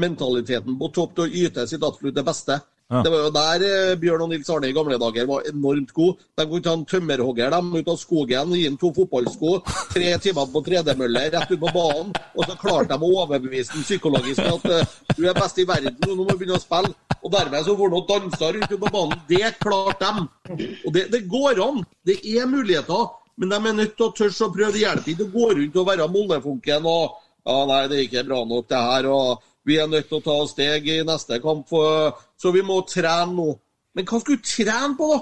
mentaliteten 0.04 0.76
på 0.80 0.90
topp 0.96 1.14
til 1.16 1.28
å 1.28 1.46
yte 1.46 1.64
sitt 1.72 1.86
absolutt 1.88 2.18
det 2.18 2.26
beste. 2.28 2.58
Ja. 2.90 3.04
Det 3.06 3.10
var 3.14 3.20
jo 3.22 3.30
der 3.36 3.64
eh, 3.68 3.96
Bjørn 4.02 4.24
og 4.26 4.32
Nils 4.32 4.48
Arne 4.50 4.70
i 4.72 4.74
gamle 4.74 4.98
dager 4.98 5.28
var 5.30 5.46
enormt 5.46 5.92
gode. 5.94 6.24
De 6.40 6.46
kunne 6.50 6.66
ta 6.66 6.72
en 6.74 6.86
tømmerhogger 6.90 7.52
dem 7.54 7.68
ut 7.76 7.92
av 7.94 8.00
skogen, 8.02 8.56
gi 8.58 8.64
ham 8.66 8.80
to 8.82 8.90
fotballsko, 8.96 9.60
tre 9.94 10.16
timer 10.24 10.50
på 10.50 10.64
tredemølle 10.66 11.28
rett 11.36 11.54
ut 11.54 11.62
på 11.62 11.74
banen, 11.76 12.10
og 12.34 12.50
så 12.50 12.58
klarte 12.58 12.98
de 12.98 13.06
å 13.06 13.12
overbevise 13.26 13.76
ham 13.76 13.86
psykologisk 13.86 14.42
at 14.42 14.68
eh, 14.74 14.98
du 15.14 15.22
er 15.30 15.38
best 15.38 15.62
i 15.62 15.68
verden, 15.70 16.02
og 16.08 16.16
nå 16.16 16.18
må 16.24 16.28
du 16.32 16.42
begynne 16.42 16.58
å 16.58 16.64
spille. 16.64 16.96
Og 17.20 17.34
dermed 17.36 17.68
så 17.68 17.78
får 17.78 17.94
han 17.94 18.10
dansa 18.10 18.52
rundt 18.56 18.76
på 18.82 18.94
banen. 18.98 19.24
Det 19.30 19.54
klarte 19.62 20.12
de. 20.18 20.70
Og 20.88 20.94
det, 20.96 21.08
det 21.14 21.26
går 21.30 21.62
an. 21.68 21.82
Det 22.08 22.18
er 22.26 22.50
muligheter. 22.50 23.10
Men 23.40 23.54
de 23.54 23.60
er 23.60 23.76
nødt 23.84 23.98
til 24.00 24.08
å 24.08 24.14
tørre 24.16 24.48
å 24.48 24.54
prøve. 24.56 24.74
Det 24.74 24.82
hjelper 24.82 25.14
ikke 25.14 25.28
å 25.28 25.34
gå 25.36 25.50
rundt 25.60 25.78
og 25.78 25.90
være 25.92 26.08
mollefunken 26.16 26.88
og 26.90 27.20
ja, 27.50 27.60
nei, 27.66 27.84
det 27.90 27.98
er 27.98 28.04
ikke 28.06 28.26
bra 28.28 28.40
nok, 28.46 28.68
det 28.70 28.80
her. 28.84 29.08
og 29.10 29.46
Vi 29.68 29.78
er 29.78 29.90
nødt 29.90 30.08
til 30.10 30.20
å 30.20 30.24
ta 30.24 30.36
steg 30.50 30.88
i 30.88 31.02
neste 31.08 31.40
kamp, 31.44 31.70
så 31.70 32.54
vi 32.54 32.64
må 32.66 32.80
trene 32.90 33.34
nå. 33.36 33.50
Men 33.96 34.08
hva 34.08 34.20
skal 34.22 34.38
du 34.38 34.46
trene 34.46 34.96
på, 34.98 35.10
da? 35.14 35.20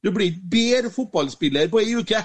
Du 0.00 0.12
blir 0.14 0.30
ikke 0.30 0.52
bedre 0.52 0.92
fotballspiller 0.94 1.68
på 1.72 1.80
ei 1.82 1.96
uke. 1.98 2.20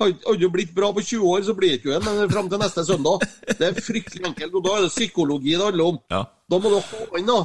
Har 0.00 0.38
du 0.38 0.46
blitt 0.50 0.72
bra 0.74 0.88
på 0.92 1.02
20 1.02 1.26
år, 1.30 1.42
så 1.46 1.54
blir 1.54 1.76
du 1.76 1.90
ikke 1.90 1.98
en 1.98 2.30
fram 2.30 2.48
til 2.50 2.62
neste 2.62 2.84
søndag. 2.86 3.26
Det 3.46 3.68
er 3.68 3.76
fryktelig 3.78 4.24
enkelt. 4.26 4.54
og 4.54 4.64
Da 4.64 4.76
er 4.76 4.86
det 4.86 4.94
psykologi 4.94 5.52
det 5.54 5.64
handler 5.64 5.92
om. 5.92 6.00
Ja. 6.10 6.24
Da 6.50 6.58
må 6.58 6.72
du 6.72 6.78
ha 6.80 7.18
inn 7.18 7.28
da, 7.28 7.38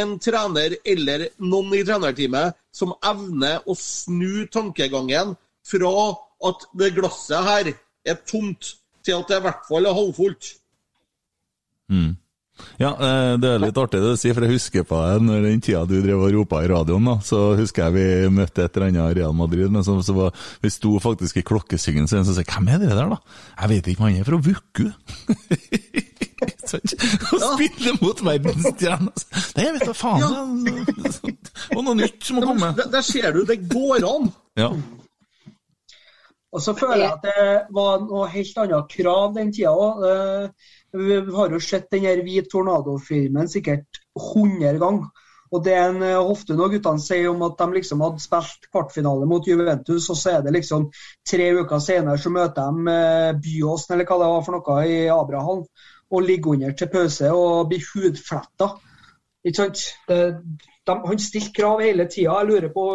en 0.00 0.16
trener 0.22 0.76
eller 0.86 1.28
noen 1.38 1.74
i 1.76 1.84
trenerteamet 1.84 2.58
som 2.72 2.94
evner 3.04 3.62
å 3.68 3.76
snu 3.78 4.46
tankegangen 4.52 5.36
fra 5.68 5.92
at 6.48 6.66
det 6.78 6.94
glasset 6.96 7.46
her 7.46 7.70
er 8.08 8.18
tomt, 8.26 8.74
til 9.02 9.18
at 9.18 9.28
det 9.28 9.38
i 9.38 9.44
hvert 9.46 9.64
fall 9.68 9.86
er 9.86 9.96
halvfullt. 9.98 10.54
Ja, 12.80 12.92
eh, 12.92 13.34
det 13.40 13.48
er 13.48 13.62
litt 13.62 13.78
artig 13.80 14.00
det 14.02 14.12
du 14.12 14.20
sier, 14.20 14.34
for 14.36 14.44
jeg 14.46 14.56
husker 14.56 14.84
på 14.86 14.98
det 15.00 15.24
når 15.24 15.46
den 15.46 15.62
tida 15.64 15.82
du 15.88 15.96
drev 16.04 16.20
og 16.26 16.34
ropa 16.36 16.62
i 16.62 16.70
radioen, 16.70 17.08
da, 17.08 17.16
så 17.24 17.40
husker 17.58 17.88
jeg 17.88 17.96
vi 17.96 18.34
møtte 18.36 18.66
et 18.66 18.76
eller 18.76 18.90
annet 18.90 19.16
Real 19.18 19.36
Madrid, 19.36 19.70
men 19.72 19.84
så, 19.86 19.96
så 20.04 20.16
var, 20.16 20.36
vi 20.62 20.72
sto 20.72 20.94
faktisk 21.02 21.40
i 21.40 21.46
klokkesyngen, 21.48 22.08
så 22.08 22.20
en 22.20 22.28
jeg 22.28 22.36
sa 22.38 22.44
'Hvem 22.44 22.68
er 22.68 22.82
det 22.82 22.92
der, 22.92 23.08
da?' 23.08 23.20
'Jeg 23.60 23.70
vet 23.74 23.86
ikke, 23.86 24.02
han 24.02 24.16
er 24.20 24.28
fra 24.28 24.42
Vuku'. 24.48 24.92
Sant? 26.66 26.94
Og 27.34 27.44
spille 27.54 27.94
mot 28.00 28.24
verdensstjerne. 28.24 29.12
Nei, 29.56 29.64
jeg 29.66 29.74
vet 29.76 29.86
du 29.86 29.94
faen. 29.96 30.22
Ja. 30.22 30.30
Og 31.76 31.84
noe 31.86 31.96
nytt 31.98 32.26
som 32.26 32.38
må 32.38 32.46
komme. 32.46 32.72
Der, 32.78 32.90
der 32.92 33.06
ser 33.06 33.32
du, 33.34 33.44
det 33.48 33.62
går 33.70 34.06
an. 34.08 34.30
Ja. 34.58 34.72
Og 36.52 36.60
så 36.60 36.74
føler 36.76 37.06
jeg 37.06 37.12
at 37.14 37.22
det 37.24 37.44
var 37.72 38.02
noe 38.04 38.28
helt 38.28 38.58
annet 38.60 38.90
krav 38.92 39.32
den 39.36 39.52
tida 39.54 39.72
òg. 39.72 40.02
Vi 40.92 41.18
har 41.36 41.52
jo 41.54 41.60
sett 41.60 41.90
den 41.90 42.04
her 42.04 42.20
Hvit 42.24 42.50
Tornado-filmen 42.52 43.48
sikkert 43.48 44.02
100 44.18 44.78
ganger. 44.82 45.08
Og 45.52 45.60
det 45.64 45.74
en 45.76 46.02
eh, 46.04 46.16
ofte 46.16 46.56
når 46.56 46.76
guttene 46.76 47.02
sier 47.02 47.28
om 47.28 47.42
at 47.44 47.58
de 47.60 47.76
liksom 47.76 48.00
hadde 48.04 48.22
spilt 48.24 48.68
kvartfinale 48.72 49.28
mot 49.28 49.46
Juventus, 49.48 50.08
og 50.12 50.16
så 50.16 50.36
er 50.36 50.44
det 50.46 50.54
liksom 50.56 50.86
tre 51.28 51.50
uker 51.58 51.82
senere 51.84 52.20
så 52.20 52.32
møter 52.32 52.70
de 52.72 52.94
eh, 52.94 53.32
Byåsen 53.36 53.96
eller 53.96 54.08
hva 54.08 54.20
det 54.22 54.30
var 54.32 54.46
for 54.46 54.56
noe 54.56 54.78
i 54.88 55.02
Abraham, 55.12 55.66
og 56.12 56.24
ligger 56.28 56.56
under 56.56 56.76
til 56.76 56.90
pause 56.92 57.32
og 57.36 57.68
blir 57.68 57.84
hudfletta. 57.92 58.70
Ikke 59.44 59.58
sant? 59.58 59.84
Det, 60.08 60.20
de, 60.88 60.96
han 61.08 61.20
stilte 61.20 61.54
krav 61.56 61.84
hele 61.84 62.08
tida. 62.08 62.38
Jeg 62.40 62.48
lurer 62.48 62.72
på 62.72 62.86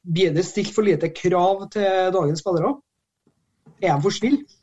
blir 0.00 0.32
det 0.34 0.46
stilt 0.46 0.72
for 0.74 0.86
lite 0.86 1.10
krav 1.14 1.66
til 1.74 2.14
dagens 2.14 2.40
spillere? 2.42 2.74
Er 3.82 3.94
de 3.94 4.02
for 4.02 4.14
snille? 4.14 4.59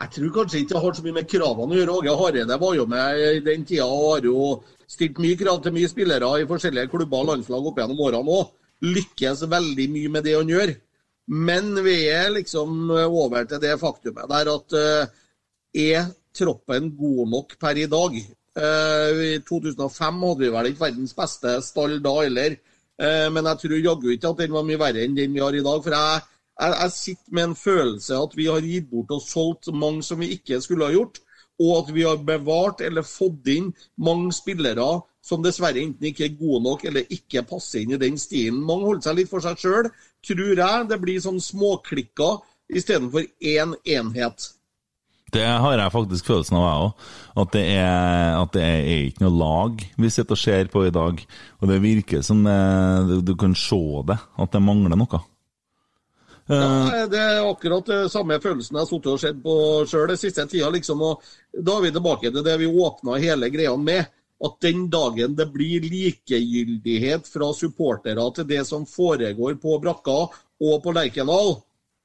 Jeg 0.00 0.12
tror 0.14 0.30
kanskje 0.32 0.62
ikke 0.62 0.74
det 0.74 0.82
har 0.82 0.94
så 0.96 1.02
mye 1.04 1.16
med 1.18 1.28
kravene 1.28 1.74
å 1.74 1.78
gjøre. 1.78 1.96
Åge 1.98 2.12
Hareide 2.22 2.56
var 2.62 2.76
jo 2.76 2.86
med 2.88 3.18
i 3.20 3.40
den 3.44 3.66
tida 3.68 3.84
og 3.84 4.06
har 4.06 4.28
jo 4.30 4.44
stilt 4.88 5.18
mye 5.20 5.36
krav 5.38 5.60
til 5.62 5.74
mye 5.76 5.90
spillere 5.90 6.30
i 6.40 6.46
forskjellige 6.48 6.88
klubber 6.92 7.20
og 7.20 7.28
landslag 7.34 7.68
opp 7.68 7.80
gjennom 7.82 8.00
årene 8.06 8.38
òg. 8.38 8.54
Lykkes 8.80 9.44
veldig 9.52 9.86
mye 9.92 10.12
med 10.14 10.24
det 10.24 10.38
han 10.38 10.48
gjør. 10.48 10.72
Men 11.30 11.74
vi 11.84 11.96
er 12.10 12.32
liksom 12.32 12.88
over 12.96 13.44
til 13.46 13.60
det 13.62 13.76
faktumet 13.78 14.30
der 14.32 14.50
at 14.50 14.76
uh, 14.80 15.12
er 15.76 16.08
troppen 16.34 16.90
god 16.96 17.30
nok 17.36 17.54
per 17.60 17.78
i 17.78 17.86
dag? 17.90 18.16
Uh, 18.56 19.20
I 19.36 19.38
2005 19.46 20.24
hadde 20.24 20.46
vi 20.46 20.52
vel 20.56 20.70
ikke 20.72 20.86
verdens 20.88 21.14
beste 21.14 21.58
stall 21.62 22.00
da 22.02 22.16
heller. 22.22 22.56
uh, 23.04 23.28
Men 23.36 23.52
jeg 23.52 23.62
tror 23.62 23.78
jaggu 23.84 24.10
ikke 24.16 24.32
at 24.32 24.42
den 24.42 24.56
var 24.56 24.66
mye 24.66 24.80
verre 24.80 25.04
enn 25.04 25.14
den 25.18 25.36
vi 25.36 25.44
har 25.44 25.54
i 25.54 25.62
dag. 25.62 25.84
For 25.84 25.94
jeg, 25.94 26.24
jeg, 26.60 26.76
jeg 26.76 26.92
sitter 26.94 27.34
med 27.36 27.48
en 27.48 27.56
følelse 27.56 28.20
at 28.20 28.36
vi 28.36 28.46
har 28.50 28.64
gitt 28.64 28.90
bort 28.90 29.12
og 29.16 29.24
solgt 29.24 29.70
mange 29.74 30.04
som 30.06 30.20
vi 30.20 30.32
ikke 30.36 30.60
skulle 30.62 30.88
ha 30.88 30.94
gjort. 30.94 31.22
Og 31.60 31.72
at 31.82 31.90
vi 31.92 32.04
har 32.06 32.20
bevart 32.24 32.80
eller 32.84 33.04
fått 33.04 33.48
inn 33.52 33.72
mange 34.00 34.32
spillere 34.32 35.02
som 35.24 35.42
dessverre 35.44 35.82
enten 35.82 36.08
ikke 36.08 36.24
er 36.24 36.38
gode 36.38 36.62
nok 36.64 36.86
eller 36.88 37.10
ikke 37.12 37.44
passer 37.48 37.82
inn 37.82 37.92
i 37.92 38.00
den 38.00 38.16
stilen. 38.20 38.62
Mange 38.64 38.88
holder 38.88 39.10
seg 39.10 39.18
litt 39.18 39.32
for 39.32 39.44
seg 39.44 39.60
sjøl, 39.60 39.90
tror 40.24 40.54
jeg. 40.62 40.86
Det 40.88 40.98
blir 41.02 41.20
sånn 41.20 41.42
småklikker 41.44 42.40
istedenfor 42.72 43.28
én 43.44 43.76
enhet. 43.84 44.48
Det 45.30 45.44
har 45.46 45.76
jeg 45.78 45.94
faktisk 45.94 46.26
følelsen 46.26 46.56
av, 46.58 46.64
jeg 46.64 46.86
òg. 46.86 47.10
At, 47.42 47.52
det 47.54 47.64
er, 47.76 48.32
at 48.40 48.54
det 48.56 48.64
er 48.66 49.04
ikke 49.04 49.26
noe 49.28 49.36
lag 49.38 49.84
vi 50.00 50.10
sitter 50.10 50.34
og 50.34 50.42
ser 50.42 50.72
på 50.72 50.86
i 50.88 50.94
dag. 50.94 51.20
Og 51.60 51.70
det 51.70 51.82
virker 51.84 52.24
som 52.26 52.42
det, 52.46 52.56
du, 53.10 53.20
du 53.30 53.36
kan 53.38 53.54
se 53.54 53.78
det, 54.08 54.18
at 54.18 54.56
det 54.56 54.64
mangler 54.64 54.98
noe. 54.98 55.22
Eh, 56.50 56.98
Ja, 56.98 57.06
det 57.06 57.20
er 57.20 57.44
akkurat 57.46 57.86
det 57.86 58.00
samme 58.10 58.40
følelsen 58.42 58.76
jeg 58.76 58.82
har 58.82 58.88
sittet 58.90 59.12
og 59.12 59.20
sett 59.22 59.42
på 59.42 59.54
sjøl 59.86 60.08
den 60.10 60.18
siste 60.20 60.46
tida. 60.50 60.70
Liksom, 60.74 61.04
da 61.54 61.76
er 61.76 61.84
vi 61.86 61.92
tilbake 61.94 62.32
til 62.32 62.42
det 62.46 62.56
vi 62.58 62.66
åpna 62.66 63.18
hele 63.22 63.50
greia 63.54 63.76
med. 63.78 64.08
At 64.40 64.56
den 64.64 64.86
dagen 64.88 65.34
det 65.36 65.50
blir 65.52 65.84
likegyldighet 65.84 67.26
fra 67.28 67.50
supportere 67.52 68.24
til 68.34 68.46
det 68.48 68.62
som 68.66 68.86
foregår 68.88 69.58
på 69.60 69.74
brakka 69.82 70.14
og 70.60 70.78
på 70.82 70.94
Lerkendal, 70.96 71.58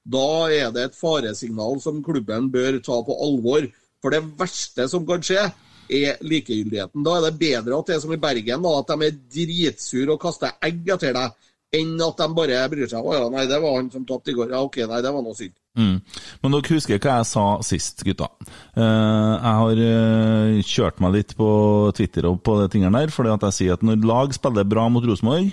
da 0.06 0.26
er 0.52 0.74
det 0.76 0.84
et 0.90 0.98
faresignal 1.00 1.80
som 1.82 2.04
klubben 2.04 2.52
bør 2.52 2.82
ta 2.84 3.00
på 3.08 3.16
alvor. 3.24 3.66
For 4.04 4.14
det 4.14 4.22
verste 4.38 4.90
som 4.92 5.08
kan 5.08 5.24
skje, 5.24 5.48
er 5.90 6.20
likegyldigheten. 6.26 7.04
Da 7.06 7.18
er 7.18 7.26
det 7.30 7.40
bedre 7.40 7.80
at 7.80 7.88
det 7.88 7.96
er 7.96 8.04
som 8.04 8.14
i 8.14 8.20
Bergen, 8.22 8.62
da, 8.66 8.76
at 8.82 8.92
de 8.92 9.08
er 9.08 9.18
dritsure 9.38 10.14
og 10.14 10.22
kaster 10.22 10.54
egg 10.66 10.84
etter 10.92 11.16
deg, 11.16 11.34
enn 11.76 11.94
at 12.06 12.22
de 12.22 12.28
bare 12.38 12.64
bryr 12.72 12.90
seg. 12.92 13.04
Å 13.04 13.16
ja, 13.16 13.28
nei, 13.34 13.46
det 13.50 13.60
var 13.64 13.78
han 13.78 13.92
som 13.94 14.06
tapte 14.08 14.34
i 14.34 14.38
går. 14.38 14.54
Ja, 14.54 14.64
OK, 14.66 14.82
nei, 14.90 15.02
det 15.04 15.14
var 15.16 15.26
noe 15.26 15.38
synd. 15.38 15.56
Mm. 15.76 15.98
Men 16.44 16.56
dere 16.56 16.78
husker 16.78 17.02
hva 17.04 17.18
jeg 17.20 17.28
sa 17.28 17.46
sist, 17.68 18.06
gutta. 18.08 18.30
Eh, 18.78 18.84
jeg 18.86 19.56
har 19.60 19.84
eh, 19.90 20.62
kjørt 20.64 21.04
meg 21.04 21.18
litt 21.18 21.36
på 21.40 21.50
Twitter 21.98 22.30
og 22.30 22.40
på 22.46 22.56
de 22.62 22.70
tingene 22.72 23.04
der, 23.04 23.12
fordi 23.14 23.34
at 23.34 23.48
jeg 23.50 23.58
sier 23.60 23.78
at 23.78 23.86
når 23.86 24.08
lag 24.08 24.36
spiller 24.36 24.68
bra 24.68 24.88
mot 24.92 25.06
Rosenborg, 25.06 25.52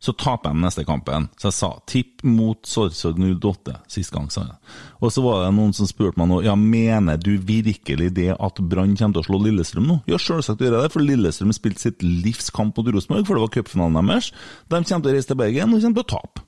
så 0.00 0.14
taper 0.16 0.54
de 0.54 0.62
neste 0.62 0.84
kampen. 0.88 1.28
Så 1.36 1.50
jeg 1.50 1.56
sa 1.58 1.70
tipp 1.90 2.24
mot 2.24 2.58
Sorsorg 2.66 3.20
08 3.20 3.76
sist 3.92 4.14
gang, 4.14 4.30
sa 4.32 4.46
jeg. 4.46 4.58
Og 5.04 5.12
så 5.12 5.24
var 5.24 5.44
det 5.44 5.54
noen 5.58 5.74
som 5.76 5.88
spurte 5.88 6.16
meg 6.20 6.30
nå, 6.30 6.40
ja, 6.46 6.54
mener 6.56 7.20
du 7.20 7.34
virkelig 7.36 8.08
det 8.16 8.30
at 8.32 8.62
Brann 8.64 8.96
kommer 8.96 9.18
til 9.18 9.24
å 9.24 9.28
slå 9.28 9.42
Lillestrøm 9.44 9.88
nå? 9.90 9.98
Ja, 10.08 10.20
selvsagt 10.20 10.64
gjør 10.64 10.78
jeg 10.78 10.86
det, 10.86 10.92
for 10.96 11.04
Lillestrøm 11.04 11.52
spilte 11.56 11.84
sitt 11.84 12.04
livs 12.04 12.48
kamp 12.54 12.80
mot 12.80 12.88
Rosenborg, 12.88 13.26
for 13.28 13.36
det 13.36 13.44
var 13.44 13.52
cupfinalen 13.58 14.14
deres. 14.14 14.30
De 14.72 14.80
kommer 14.80 15.04
til 15.04 15.12
å 15.12 15.18
reise 15.18 15.30
til 15.32 15.42
Bergen, 15.42 15.76
og 15.76 15.84
kommer 15.84 16.00
til 16.00 16.08
å 16.08 16.14
tape. 16.16 16.46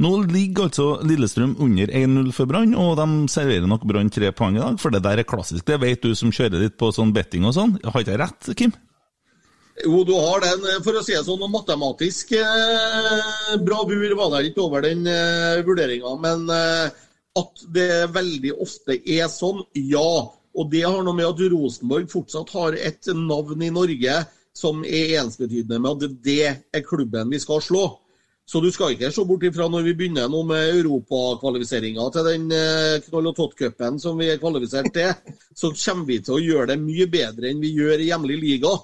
Nå 0.00 0.10
ligger 0.28 0.68
altså 0.68 0.86
Lillestrøm 1.06 1.54
under 1.62 1.92
1-0 1.94 2.30
for 2.36 2.50
Brann, 2.50 2.76
og 2.76 2.94
de 3.00 3.08
serverer 3.32 3.68
nok 3.70 3.88
Brann 3.88 4.12
tre 4.12 4.32
poeng 4.36 4.56
i 4.56 4.62
dag, 4.62 4.76
for 4.82 4.92
det 4.92 5.02
der 5.06 5.22
er 5.22 5.28
klassisk. 5.28 5.64
Det 5.68 5.80
vet 5.80 6.04
du 6.04 6.12
som 6.18 6.32
kjører 6.34 6.66
litt 6.66 6.76
på 6.80 6.92
sånn 6.92 7.14
betting 7.16 7.48
og 7.48 7.56
sånn. 7.56 7.76
Har 7.84 8.04
ikke 8.04 8.16
jeg 8.16 8.22
rett, 8.26 8.52
Kim? 8.60 8.76
Jo, 9.84 10.02
du 10.04 10.12
har 10.12 10.42
den, 10.44 10.66
for 10.84 10.98
å 10.98 11.02
si 11.04 11.14
det 11.14 11.22
sånn, 11.24 11.44
matematisk 11.52 12.34
eh, 12.36 13.54
bravur 13.64 14.16
var 14.18 14.34
det 14.34 14.50
ikke 14.50 14.64
over 14.66 14.84
den 14.84 15.06
eh, 15.08 15.62
vurderinga. 15.66 16.12
Men 16.20 16.44
eh, 16.52 16.98
at 17.40 17.64
det 17.72 18.10
veldig 18.12 18.52
ofte 18.60 18.98
er 18.98 19.30
sånn, 19.32 19.62
ja. 19.78 20.10
Og 20.50 20.68
det 20.72 20.82
har 20.82 21.00
noe 21.06 21.16
med 21.16 21.28
at 21.28 21.40
Rosenborg 21.52 22.10
fortsatt 22.10 22.52
har 22.56 22.76
et 22.76 23.08
navn 23.14 23.62
i 23.62 23.72
Norge 23.72 24.18
som 24.56 24.82
er 24.84 25.16
ensbetydende 25.20 25.78
med 25.80 26.04
at 26.04 26.22
det 26.24 26.46
er 26.74 26.84
klubben 26.84 27.30
vi 27.30 27.40
skal 27.40 27.62
slå. 27.64 27.84
Så 28.50 28.58
du 28.58 28.66
skal 28.74 28.96
ikke 28.96 29.12
se 29.14 29.22
bort 29.22 29.44
ifra 29.46 29.68
når 29.70 29.84
vi 29.86 29.92
begynner 29.94 30.26
nå 30.26 30.40
med 30.42 30.72
europakvalifiseringa 30.80 32.08
til 32.10 32.26
den 32.26 32.48
eh, 32.50 32.96
knoll 33.04 33.30
og 33.30 33.36
tott-cupen 33.38 34.00
som 34.02 34.18
vi 34.18 34.26
er 34.32 34.40
kvalifisert 34.42 34.90
til, 34.90 35.12
så 35.54 35.70
kommer 35.70 36.08
vi 36.08 36.16
til 36.26 36.34
å 36.34 36.42
gjøre 36.42 36.72
det 36.72 36.80
mye 36.82 37.06
bedre 37.12 37.52
enn 37.52 37.62
vi 37.62 37.70
gjør 37.76 38.02
i 38.02 38.08
hjemlig 38.10 38.40
liga. 38.42 38.74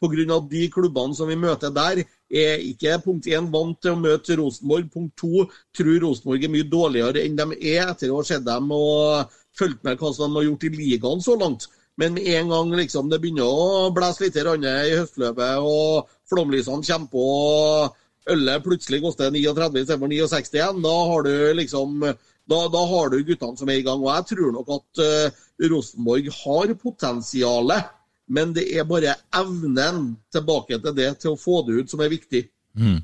Pga. 0.00 0.40
de 0.50 0.68
klubbene 0.68 1.16
som 1.16 1.28
vi 1.28 1.36
møter 1.40 1.72
der, 1.72 2.02
er 2.28 2.60
ikke 2.60 2.98
punkt 3.04 3.26
én 3.26 3.48
vant 3.52 3.78
til 3.80 3.94
å 3.94 4.00
møte 4.00 4.36
Rosenborg. 4.36 4.90
Punkt 4.92 5.16
to 5.16 5.46
tror 5.76 6.00
Rosenborg 6.02 6.44
er 6.44 6.52
mye 6.52 6.68
dårligere 6.68 7.24
enn 7.24 7.38
de 7.38 7.46
er 7.72 7.88
etter 7.88 8.12
å 8.12 8.20
ha 8.20 8.26
sett 8.26 8.44
dem 8.44 8.70
og 8.74 9.32
fulgt 9.56 9.84
med 9.86 9.98
hva 9.98 10.12
som 10.12 10.28
de 10.28 10.40
har 10.40 10.48
gjort 10.50 10.66
i 10.68 10.74
ligaen 10.74 11.24
så 11.24 11.36
langt. 11.40 11.68
Men 11.96 12.12
med 12.12 12.26
en 12.28 12.50
gang 12.52 12.72
liksom, 12.76 13.08
det 13.08 13.22
begynner 13.22 13.48
å 13.48 13.90
blæse 13.94 14.20
litt 14.20 14.36
i 14.36 14.42
høstløpet, 14.44 15.64
og 15.64 16.10
flomlysene 16.28 16.84
kommer 16.84 17.08
på, 17.08 17.24
og 17.24 18.34
ølet 18.36 18.64
plutselig 18.64 19.00
koster 19.00 19.30
39 19.32 19.80
istedenfor 19.80 20.12
69 20.12 20.58
igjen, 20.58 20.82
da 20.84 20.96
har 21.08 21.24
du 21.24 21.34
liksom 21.56 22.02
da, 22.46 22.58
da 22.70 22.82
har 22.86 23.10
du 23.10 23.22
guttene 23.26 23.58
som 23.58 23.70
er 23.70 23.80
i 23.80 23.86
gang. 23.86 24.02
Og 24.02 24.12
jeg 24.12 24.28
tror 24.32 24.52
nok 24.54 24.72
at 24.76 25.02
uh, 25.02 25.44
Rosenborg 25.72 26.28
har 26.42 26.74
potensialet, 26.82 27.92
men 28.26 28.52
det 28.56 28.66
er 28.74 28.86
bare 28.88 29.14
evnen 29.38 30.16
tilbake 30.34 30.80
til 30.82 30.94
det, 30.96 31.10
til 31.22 31.34
å 31.34 31.40
få 31.40 31.62
det 31.66 31.82
ut, 31.82 31.90
som 31.90 32.02
er 32.02 32.12
viktig. 32.12 32.46
Mm. 32.76 33.00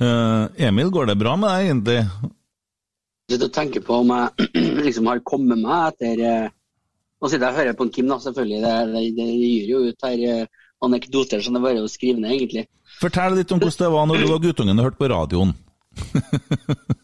Uh, 0.00 0.46
Emil, 0.56 0.92
går 0.92 1.10
det 1.10 1.18
bra 1.20 1.34
med 1.36 1.50
deg 1.52 1.66
egentlig? 1.68 1.98
sitter 3.30 3.46
og 3.46 3.54
tenker 3.54 3.84
på 3.84 4.00
om 4.02 4.10
jeg 4.14 4.48
liksom 4.86 5.10
har 5.10 5.22
kommet 5.26 5.60
meg 5.60 5.92
etter 5.92 6.24
eh, 6.26 6.48
Nå 7.20 7.28
sitter 7.28 7.50
jeg 7.50 7.52
og 7.52 7.58
hører 7.60 7.74
på 7.76 7.84
en 7.84 7.90
Kim, 7.92 8.06
da, 8.08 8.16
selvfølgelig. 8.16 8.58
Det, 8.64 8.76
det, 8.94 9.00
det 9.18 9.24
gir 9.28 9.66
jo 9.68 9.80
ut 9.90 10.04
her 10.06 10.20
eh, 10.24 10.60
anekdoter 10.86 11.42
som 11.44 11.52
det 11.52 11.60
bare 11.60 11.76
er 11.76 11.84
å 11.84 11.90
skrive 11.92 12.22
ned, 12.22 12.32
egentlig. 12.32 12.62
Fortell 12.96 13.36
litt 13.36 13.52
om 13.52 13.60
hvordan 13.60 13.82
det 13.82 13.90
var 13.92 14.06
når 14.08 14.22
du 14.22 14.30
var 14.30 14.40
guttungen 14.40 14.80
og 14.80 14.86
hørte 14.88 15.00
på 15.02 15.10
radioen. 15.12 15.52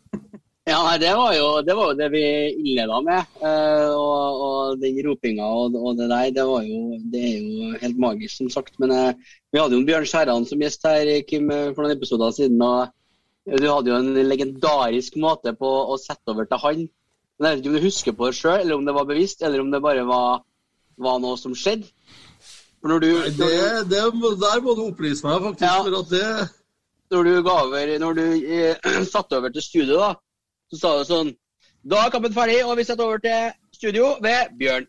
Ja, 0.67 0.81
nei, 0.83 0.97
det 0.99 1.13
var 1.15 1.31
jo 1.37 1.47
det, 1.63 1.75
var 1.79 1.93
jo 1.93 1.99
det 2.01 2.07
vi 2.11 2.23
innleda 2.59 2.97
med. 3.07 3.29
eh, 3.39 3.91
og, 3.95 4.41
og 4.47 4.81
den 4.81 4.97
ropinga 5.07 5.47
og, 5.47 5.77
og 5.79 5.95
det 6.01 6.09
der, 6.11 6.33
det, 6.35 6.47
var 6.49 6.65
jo, 6.67 6.81
det 7.13 7.21
er 7.23 7.37
jo 7.39 7.77
helt 7.85 8.01
magisk, 8.03 8.35
som 8.41 8.51
sagt. 8.51 8.75
Men 8.83 8.91
eh, 8.91 9.13
vi 9.55 9.61
hadde 9.63 9.77
jo 9.77 9.85
en 9.85 9.87
Bjørn 9.87 10.09
Skjæran 10.11 10.49
som 10.49 10.65
gjest 10.65 10.89
her, 10.89 11.11
Kim, 11.29 11.53
eh, 11.55 11.69
for 11.71 11.87
noen 11.87 11.95
episoder 11.95 12.35
siden. 12.35 12.59
og 12.67 12.91
Du 13.47 13.69
hadde 13.71 13.93
jo 13.93 14.01
en 14.01 14.11
legendarisk 14.27 15.21
måte 15.23 15.55
på 15.55 15.71
å 15.95 16.01
sette 16.03 16.35
over 16.35 16.51
til 16.51 16.63
han. 16.65 16.83
Men 17.39 17.47
Jeg 17.47 17.55
vet 17.55 17.63
ikke 17.63 17.71
om 17.75 17.79
du 17.79 17.87
husker 17.87 18.19
på 18.19 18.33
det 18.33 18.41
sjøl, 18.41 18.59
eller 18.65 18.75
om 18.81 18.91
det 18.91 18.99
var 18.99 19.07
bevisst, 19.13 19.47
eller 19.47 19.63
om 19.63 19.71
det 19.71 19.85
bare 19.87 20.03
var, 20.11 20.43
var 20.99 21.23
noe 21.23 21.39
som 21.39 21.55
skjedde. 21.55 21.87
For 22.83 22.91
når 22.91 23.07
du, 23.07 23.11
Det, 23.39 23.55
det, 23.95 24.03
der 24.43 24.61
må 24.67 24.75
du 24.75 24.89
opplyse 24.91 25.23
meg, 25.23 25.39
faktisk. 25.47 25.71
Ja. 25.71 25.79
for 25.87 26.03
at 26.03 26.11
det... 26.11 26.53
når 27.15 27.23
du 27.31 27.51
over, 27.55 27.99
når 28.03 28.19
du 28.19 28.25
eh, 28.51 28.95
satte 29.15 29.39
over 29.39 29.55
til 29.55 29.63
studio, 29.63 30.03
da, 30.03 30.15
så 30.73 30.79
sa 30.81 30.95
du 30.99 31.05
sånn 31.09 31.31
Da 31.87 32.01
er 32.07 32.11
kampen 32.15 32.35
ferdig, 32.35 32.59
og 32.67 32.77
vi 32.79 32.85
setter 32.85 33.05
over 33.07 33.19
til 33.23 33.53
studio 33.77 34.17
ved 34.25 34.41
Bjørn 34.59 34.87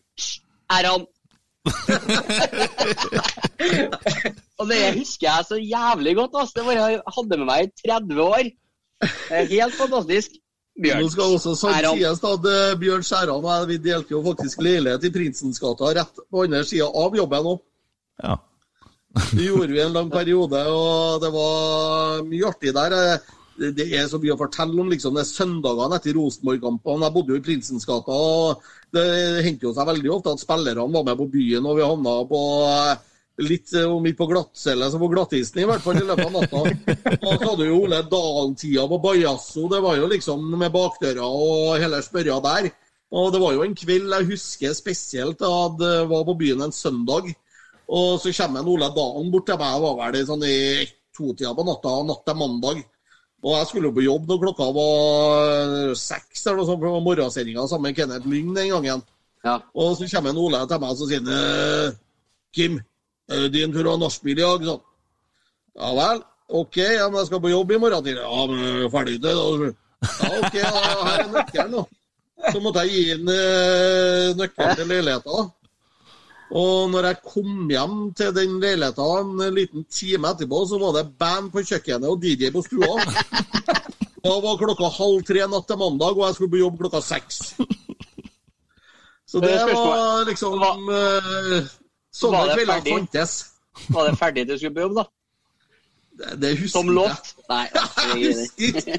Erran. 0.74 1.04
og 4.58 4.64
det 4.70 4.80
husker 4.96 5.26
jeg 5.28 5.44
så 5.48 5.56
jævlig 5.60 6.14
godt. 6.18 6.34
ass. 6.40 6.52
Det 6.56 6.64
var 6.66 6.72
jeg 6.78 7.00
hadde 7.16 7.38
med 7.38 7.46
meg 7.46 7.68
i 7.68 7.70
30 7.86 8.22
år. 8.24 8.44
Helt 9.52 9.74
fantastisk. 9.78 10.30
Bjørn 10.82 11.02
Nå 11.02 11.08
skal 11.10 11.32
også 11.36 11.54
Æran. 11.70 11.96
sies 11.98 12.20
at 12.32 12.44
eh, 12.46 12.76
Bjørn 12.78 13.02
Skjæran 13.06 13.44
og 13.44 13.50
jeg 13.50 13.68
vi 13.72 13.76
delte 13.88 14.14
jo 14.14 14.20
faktisk 14.26 14.60
leilighet 14.62 15.04
i 15.08 15.14
Prinsens 15.14 15.58
gata 15.62 15.84
rett 15.96 16.20
på 16.30 16.44
andre 16.44 16.60
sida 16.66 16.86
av 16.86 17.16
jobben 17.18 17.48
òg. 17.54 17.58
Ja. 18.22 18.34
Det 19.32 19.44
gjorde 19.48 19.72
vi 19.72 19.80
en 19.82 19.92
lang 19.96 20.10
periode, 20.12 20.60
og 20.70 21.22
det 21.22 21.30
var 21.34 22.22
mye 22.28 22.46
artig 22.46 22.74
der. 22.76 22.92
Det 23.58 23.84
er 23.90 24.06
så 24.06 24.20
mye 24.22 24.34
å 24.36 24.38
fortelle 24.38 24.78
om 24.78 24.90
liksom, 24.92 25.16
det 25.16 25.24
er 25.24 25.30
søndagene 25.32 25.98
etter 25.98 26.14
Rosenborg-kampene. 26.14 27.06
Jeg 27.06 27.14
bodde 27.16 27.34
jo 27.34 27.38
i 27.40 27.44
Prinsens 27.44 27.86
gata, 27.88 28.14
og 28.14 28.64
det 28.94 29.06
hendte 29.46 29.66
jo 29.66 29.74
seg 29.74 29.88
veldig 29.88 30.12
ofte 30.14 30.34
at 30.36 30.42
spillerne 30.42 30.86
var 30.94 31.06
med 31.08 31.18
på 31.18 31.28
byen, 31.32 31.66
og 31.66 31.78
vi 31.78 31.86
havna 31.86 32.14
på 32.30 32.42
eh, 32.68 33.00
litt, 33.42 33.72
eh, 33.74 33.86
om 33.90 34.06
ikke 34.06 34.20
på 34.22 34.28
glattcelle, 34.32 34.90
så 34.90 35.00
på 35.02 35.10
glattisen 35.12 35.62
i 35.62 35.66
hvert 35.68 35.82
fall 35.82 35.98
i 35.98 36.04
løpet 36.06 36.28
av 36.28 36.36
natta. 36.36 36.62
Da 37.24 37.34
hadde 37.42 37.66
jo 37.66 37.80
Ole 37.82 38.02
Dalen-tida 38.12 38.86
på 38.90 39.00
Bajasso, 39.02 39.66
det 39.72 39.82
var 39.84 39.98
jo 39.98 40.10
liksom 40.12 40.46
med 40.54 40.74
bakdøra 40.74 41.26
og 41.26 41.74
hele 41.82 42.02
spørja 42.04 42.38
der. 42.44 42.70
Og 43.18 43.32
det 43.32 43.40
var 43.40 43.54
jo 43.56 43.64
en 43.64 43.76
kveld 43.76 44.12
jeg 44.12 44.28
husker 44.34 44.74
spesielt, 44.76 45.42
jeg 45.42 46.08
var 46.10 46.24
på 46.28 46.38
byen 46.38 46.66
en 46.66 46.74
søndag. 46.76 47.30
Og 47.88 48.20
så 48.20 48.32
kommer 48.36 48.68
Ole 48.68 48.90
Dalen 48.92 49.30
bort 49.32 49.48
til 49.48 49.58
meg, 49.58 49.74
jeg 49.74 49.84
var 49.86 49.98
vel 50.02 50.18
i 50.18 50.26
sånn 50.28 50.44
i 50.44 50.58
to-tida 51.16 51.54
på 51.56 51.64
natta, 51.66 51.94
natt 52.04 52.24
til 52.26 52.38
mandag. 52.38 52.82
Og 53.46 53.54
jeg 53.54 53.68
skulle 53.68 53.86
jo 53.86 53.94
på 53.94 54.02
jobb 54.02 54.26
når 54.26 54.40
klokka 54.42 54.66
var 54.74 55.94
seks 55.98 56.46
eller 56.46 56.58
noe 56.58 56.66
sånt, 56.66 56.82
var 56.82 57.04
morgensendinga 57.04 57.66
sammen 57.70 57.90
med 57.90 57.98
Kenneth 57.98 58.26
Lyng 58.26 58.50
den 58.56 58.72
gangen. 58.74 59.04
Ja. 59.46 59.60
Og 59.78 59.94
så 59.96 60.08
kommer 60.10 60.34
en 60.34 60.40
Ole 60.42 60.64
til 60.66 60.80
meg 60.82 60.90
og 60.90 61.04
sier 61.04 61.22
han, 61.22 61.28
«Eh, 61.34 61.98
Kim, 62.54 62.80
er 63.28 63.44
det 63.44 63.52
din 63.54 63.74
tur 63.74 63.86
å 63.86 63.94
ha 63.94 64.00
nachspiel 64.02 64.40
i 64.40 64.42
dag? 64.42 64.64
Sånn. 64.66 64.82
Ja 65.78 65.92
vel. 65.94 66.24
OK, 66.48 66.78
ja, 66.80 67.06
men 67.10 67.20
jeg 67.20 67.28
skal 67.28 67.42
på 67.44 67.52
jobb 67.52 67.72
i 67.76 67.78
morgen 67.78 68.04
tidlig. 68.04 68.24
Ja, 68.24 68.46
men 68.48 68.64
er 68.66 68.90
ferdig 68.90 69.18
til 69.20 69.26
det? 69.28 69.70
Ja, 70.08 70.30
OK, 70.40 70.54
ja, 70.56 70.70
her 70.72 71.22
er 71.22 71.32
nøkkelen, 71.34 71.74
da. 71.76 71.84
Så 72.48 72.62
måtte 72.64 72.84
jeg 72.86 72.94
gi 72.94 73.10
ham 73.12 73.30
eh, 73.34 74.28
nøkkelen 74.38 74.78
til 74.78 74.90
leiligheta. 74.94 75.44
Og 76.56 76.88
når 76.90 77.10
jeg 77.10 77.20
kom 77.26 77.68
hjem 77.68 77.96
til 78.16 78.32
den 78.36 78.56
leiligheta 78.62 79.08
en 79.20 79.42
liten 79.54 79.84
time 79.92 80.30
etterpå, 80.32 80.62
så 80.68 80.78
var 80.80 80.94
det 80.96 81.10
band 81.20 81.50
på 81.52 81.64
kjøkkenet 81.64 82.08
og 82.08 82.22
DJ 82.22 82.52
på 82.54 82.64
stua. 82.64 82.96
Da 84.18 84.32
var 84.42 84.56
klokka 84.58 84.88
halv 84.92 85.20
tre 85.24 85.44
natt 85.46 85.68
til 85.70 85.78
mandag, 85.78 86.16
og 86.18 86.24
jeg 86.26 86.34
skulle 86.36 86.50
på 86.50 86.58
jobb 86.58 86.80
klokka 86.80 87.00
seks. 87.06 87.36
Så 89.30 89.40
det 89.40 89.52
var 89.62 90.24
liksom 90.26 90.58
eh, 90.64 91.68
Sånne 92.18 92.42
kvelder 92.50 92.82
fantes. 92.88 93.36
Var 93.94 94.08
det 94.08 94.18
ferdig 94.18 94.44
du 94.48 94.56
skulle 94.58 94.74
på 94.74 94.84
jobb, 94.88 94.98
da? 94.98 95.04
Det, 96.18 96.34
det 96.42 96.52
husker 96.58 96.80
Som 96.80 96.90
lovt? 96.90 97.30
Nei. 97.52 97.62
jeg. 97.76 98.34
Husker 98.34 98.66
ikke. 98.66 98.98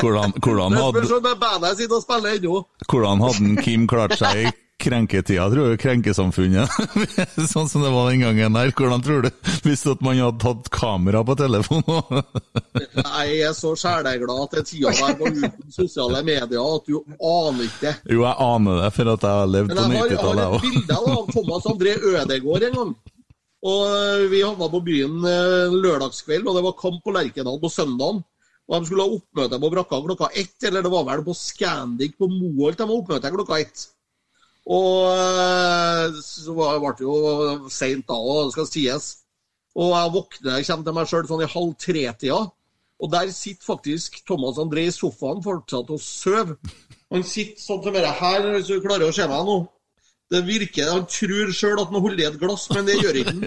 Hvordan, 0.00 0.32
hvordan, 0.40 0.72
Det 0.72 0.80
spørs 0.80 1.10
hadde, 1.10 1.16
om 1.18 1.26
det 1.28 1.34
bandet 1.44 1.78
sitter 1.78 1.96
og 1.96 2.06
spiller 2.06 2.38
ennå. 2.38 2.60
hvordan 2.88 3.24
hadde 3.28 3.56
Kim 3.66 3.88
klart 3.90 4.16
seg 4.18 4.46
i 4.46 4.54
krenketida, 4.82 5.46
tror 5.50 5.70
jeg, 5.70 5.78
Krenkesamfunnet? 5.80 6.70
sånn 7.52 7.68
som 7.70 7.84
det 7.84 7.92
var 7.94 8.10
den 8.10 8.24
gangen 8.24 8.56
der. 8.58 8.72
Hvordan 8.74 9.04
tror 9.04 9.24
du? 9.24 9.30
Hvis 9.64 9.84
at 9.90 10.02
man 10.04 10.18
hadde 10.18 10.42
tatt 10.42 10.70
kamera 10.74 11.22
på 11.24 11.36
telefonen? 11.38 12.20
Nei, 13.04 13.24
Jeg 13.30 13.40
er 13.48 13.56
så 13.56 13.72
sjeleglad 13.78 14.52
det 14.54 14.66
tida 14.68 14.92
der 14.98 15.16
var 15.20 15.38
uten 15.38 15.72
sosiale 15.72 16.20
medier 16.26 16.60
at 16.60 16.90
du 16.90 17.00
aner 17.00 17.64
ikke. 17.68 17.94
jo, 18.10 18.20
jeg 18.26 18.36
aner 18.50 18.82
det, 18.82 18.92
for 18.98 19.14
at 19.14 19.26
jeg 19.28 19.40
har 19.40 19.50
levd 19.54 19.72
på 19.72 19.78
jeg 19.78 19.84
har, 19.84 20.12
jeg 20.12 20.22
har 20.26 20.58
et 20.58 20.68
bilde 20.68 21.00
av 21.00 21.32
Thomas 21.32 21.72
André 21.72 21.96
Ødegård 22.12 22.68
en 22.68 22.78
gang. 22.80 22.94
Og 23.64 23.82
eh, 23.88 24.26
Vi 24.28 24.44
havna 24.44 24.68
på 24.68 24.82
byen 24.84 25.24
eh, 25.24 25.72
lørdagskveld, 25.72 26.46
og 26.50 26.58
det 26.58 26.64
var 26.66 26.78
kamp 26.82 27.00
på 27.04 27.14
Lerkendal 27.16 27.60
på 27.62 27.72
søndagen. 27.72 28.20
Og 28.64 28.80
De 28.80 28.88
skulle 28.88 29.04
ha 29.04 29.16
oppmøte 29.16 29.58
på 29.60 29.70
brakka 29.72 29.98
klokka 30.06 30.28
ett, 30.40 30.56
eller 30.64 30.84
det 30.84 30.92
var 30.92 31.04
vel 31.08 31.24
på 31.24 31.34
Scandic 31.36 32.14
på 32.16 32.28
Moholt 32.32 32.78
de 32.80 32.86
hadde 32.86 32.96
oppmøte 32.96 33.32
klokka 33.34 33.58
ett. 33.60 33.88
Og 34.64 35.10
eh, 35.12 36.20
så 36.24 36.54
ble 36.56 36.92
det 36.96 37.04
jo 37.04 37.68
seint 37.72 38.06
da, 38.08 38.16
og 38.16 38.46
det 38.48 38.56
skal 38.56 38.70
sies. 38.70 39.10
Og 39.74 39.90
jeg 39.90 40.12
våkner, 40.14 40.56
jeg 40.56 40.68
kommer 40.68 40.86
til 40.86 40.96
meg 40.96 41.10
sjøl 41.10 41.28
sånn 41.28 41.44
i 41.44 41.52
halv 41.54 41.74
tre-tida. 41.82 42.40
Og 43.02 43.10
der 43.12 43.30
sitter 43.34 43.66
faktisk 43.66 44.20
Thomas 44.28 44.60
André 44.62 44.86
i 44.88 44.94
sofaen 44.94 45.42
fortsatt 45.44 45.90
og 45.92 46.00
sover. 46.00 46.54
Han 47.12 47.24
sitter 47.26 47.60
sånn 47.60 47.82
som 47.82 47.94
dette 47.94 48.12
her, 48.20 48.46
hvis 48.54 48.70
du 48.70 48.78
klarer 48.84 49.10
å 49.10 49.14
se 49.14 49.26
meg 49.28 49.48
nå. 49.48 49.58
Det 50.32 50.40
virker, 50.46 50.88
Han 50.90 51.04
tror 51.10 51.50
sjøl 51.52 51.80
at 51.82 51.90
han 51.92 52.00
holder 52.00 52.22
i 52.22 52.26
et 52.30 52.38
glass, 52.40 52.64
men 52.72 52.86
det 52.88 52.96
gjør 52.96 53.18
ikke 53.20 53.34
han. 53.34 53.42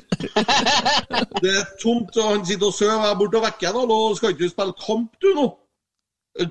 Det 1.41 1.53
er 1.55 1.65
tomt, 1.81 2.13
og 2.19 2.27
han 2.29 2.45
sitter 2.45 2.67
og 2.69 2.75
sover. 2.75 3.01
Jeg 3.01 3.09
er 3.09 3.17
borte 3.17 3.39
og 3.39 3.47
vekker 3.47 3.79
han. 3.79 3.95
og 3.95 4.17
Skal 4.19 4.35
ikke 4.35 4.45
du 4.45 4.53
spille 4.53 4.77
kamp, 4.85 5.17
du, 5.23 5.31
nå? 5.35 5.47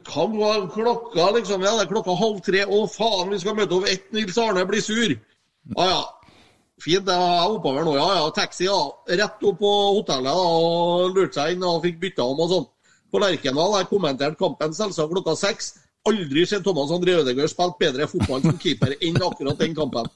Kan 0.07 0.37
var 0.39 0.67
klokka, 0.75 1.31
liksom. 1.37 1.63
Ja, 1.63 1.77
det 1.79 1.87
er 1.87 1.93
klokka 1.93 2.17
halv 2.19 2.41
tre. 2.43 2.65
Å, 2.67 2.85
faen, 2.91 3.31
vi 3.31 3.41
skal 3.43 3.57
møte 3.59 3.77
over 3.77 3.91
ett. 3.93 4.09
Nils 4.17 4.39
Arne 4.43 4.65
blir 4.67 4.83
sur. 4.83 5.13
Ja, 5.77 5.87
ja. 5.87 6.05
Fint, 6.83 7.09
jeg 7.09 7.27
er 7.39 7.53
oppover 7.55 7.87
nå. 7.87 7.95
Ja, 7.97 8.09
ja. 8.19 8.25
Taxi, 8.35 8.67
ja. 8.67 8.79
Rett 9.09 9.45
opp 9.47 9.61
på 9.63 9.73
hotellet 9.99 10.29
da, 10.29 10.47
og 10.61 11.17
lurte 11.17 11.39
seg 11.39 11.55
inn 11.55 11.65
og 11.67 11.83
fikk 11.87 12.01
bytta 12.03 12.27
om 12.27 12.43
og 12.45 12.53
sånn. 12.53 12.67
På 13.13 13.23
Lerkendal 13.23 13.77
har 13.77 13.87
kommentert 13.91 14.39
kampen 14.41 14.75
selvsagt 14.77 15.13
klokka 15.15 15.37
seks. 15.39 15.77
Aldri 16.07 16.45
sett 16.47 16.65
Thomas 16.67 16.93
André 16.95 17.17
Ødegaard 17.21 17.51
spilt 17.51 17.79
bedre 17.81 18.07
fotball 18.11 18.43
som 18.45 18.59
keeper 18.63 18.95
enn 19.01 19.17
akkurat 19.23 19.59
den 19.63 19.75
kampen. 19.75 20.11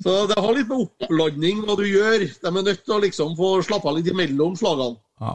Så 0.00 0.14
det 0.30 0.38
har 0.38 0.54
litt 0.56 0.68
med 0.70 0.86
oppladning 0.86 1.62
hva 1.66 1.76
du 1.78 1.84
gjør. 1.86 2.24
De 2.26 2.50
er 2.50 2.66
nødt 2.66 2.84
til 2.84 2.94
å 2.96 3.00
liksom 3.02 3.34
få 3.38 3.50
slappe 3.66 3.90
av 3.90 3.98
litt 3.98 4.10
imellom 4.12 4.54
slagene. 4.58 4.98
Ja. 5.20 5.34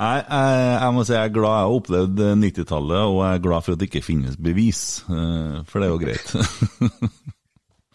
Nei, 0.00 0.16
jeg, 0.24 0.60
jeg 0.80 0.92
må 0.96 1.02
si 1.04 1.12
jeg 1.12 1.28
er 1.28 1.32
glad 1.34 1.50
jeg 1.52 1.66
har 1.66 1.74
opplevd 1.76 2.22
90-tallet, 2.40 3.02
og 3.10 3.18
jeg 3.20 3.36
er 3.36 3.42
glad 3.44 3.64
for 3.66 3.74
at 3.74 3.82
det 3.82 3.90
ikke 3.90 4.06
finnes 4.06 4.38
bevis. 4.40 4.80
eh, 5.12 5.58
For 5.68 5.82
det 5.82 5.88
er 5.88 5.92
jo 5.92 6.00
greit. 6.00 6.32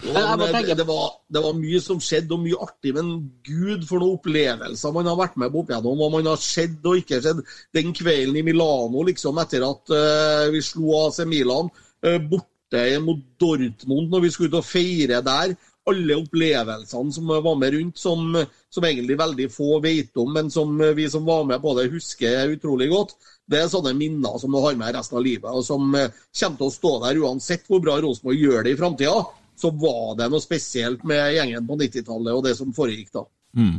Det, 0.06 0.76
det, 0.76 0.84
var, 0.86 1.06
det 1.34 1.42
var 1.42 1.56
mye 1.58 1.80
som 1.82 2.02
skjedde, 2.04 2.36
og 2.36 2.44
mye 2.44 2.58
artig. 2.62 2.92
Men 2.94 3.12
gud, 3.48 3.86
for 3.88 4.04
noen 4.04 4.20
opplevelser 4.20 4.94
man 4.94 5.08
har 5.10 5.18
vært 5.18 5.38
med 5.42 5.54
på 5.54 5.64
opp 5.64 5.72
igjennom. 5.72 5.98
Hva 5.98 6.10
man 6.14 6.30
har 6.30 6.42
sett 6.42 6.84
og 6.86 7.00
ikke 7.00 7.22
sett. 7.24 7.40
Den 7.74 7.94
kvelden 7.96 8.38
i 8.38 8.44
Milano, 8.46 9.06
liksom, 9.08 9.40
etter 9.42 9.66
at 9.66 9.96
uh, 9.96 10.44
vi 10.54 10.62
slo 10.66 10.92
AC 11.00 11.24
Milan 11.30 11.72
uh, 11.72 12.20
borte 12.22 12.84
mot 13.02 13.24
Dortmund, 13.40 14.12
når 14.12 14.26
vi 14.26 14.34
skulle 14.36 14.52
ut 14.52 14.60
og 14.60 14.68
feire 14.68 15.24
der. 15.26 15.56
Alle 15.86 16.18
opplevelsene 16.18 17.14
som 17.14 17.30
var 17.30 17.56
med 17.62 17.76
rundt, 17.76 18.00
som, 18.02 18.32
som 18.74 18.88
egentlig 18.88 19.20
veldig 19.20 19.46
få 19.54 19.80
vet 19.84 20.18
om, 20.18 20.32
men 20.34 20.50
som 20.52 20.80
vi 20.98 21.06
som 21.12 21.28
var 21.28 21.44
med 21.46 21.62
på 21.62 21.76
det, 21.78 21.92
husker 21.94 22.56
utrolig 22.56 22.90
godt. 22.90 23.14
Det 23.46 23.60
er 23.62 23.70
sånne 23.70 23.94
minner 23.94 24.40
som 24.42 24.56
du 24.56 24.58
har 24.64 24.78
med 24.80 24.96
resten 24.98 25.20
av 25.20 25.26
livet, 25.26 25.52
og 25.52 25.62
som 25.66 25.94
eh, 25.94 26.10
kommer 26.40 26.58
til 26.58 26.68
å 26.68 26.74
stå 26.74 26.94
der 27.04 27.22
uansett 27.22 27.70
hvor 27.70 27.84
bra 27.86 28.00
Rosenborg 28.02 28.42
gjør 28.42 28.66
det 28.66 28.74
i 28.74 28.80
framtida. 28.80 29.22
Så 29.56 29.70
var 29.80 30.18
det 30.18 30.32
noe 30.34 30.44
spesielt 30.44 31.06
med 31.08 31.36
gjengen 31.38 31.68
på 31.70 31.78
90-tallet 31.80 32.34
og 32.34 32.44
det 32.48 32.56
som 32.58 32.74
foregikk 32.76 33.14
da. 33.14 33.24
Mm. 33.56 33.78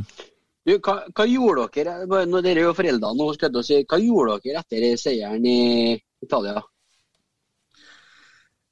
Du, 0.67 0.73
hva, 0.83 0.95
hva 1.15 1.25
gjorde 1.27 1.67
dere 1.75 1.99
når 2.07 2.41
dere 2.41 2.63
er 2.63 2.65
jo 2.65 2.73
foreldre 2.75 3.11
nå, 3.15 3.27
skal 3.35 3.59
jeg 3.59 3.67
si, 3.67 3.83
hva 3.87 3.99
gjorde 4.01 4.39
dere 4.43 4.63
etter 4.63 4.87
seieren 4.99 5.45
i 5.47 5.59
Italia? 6.23 6.63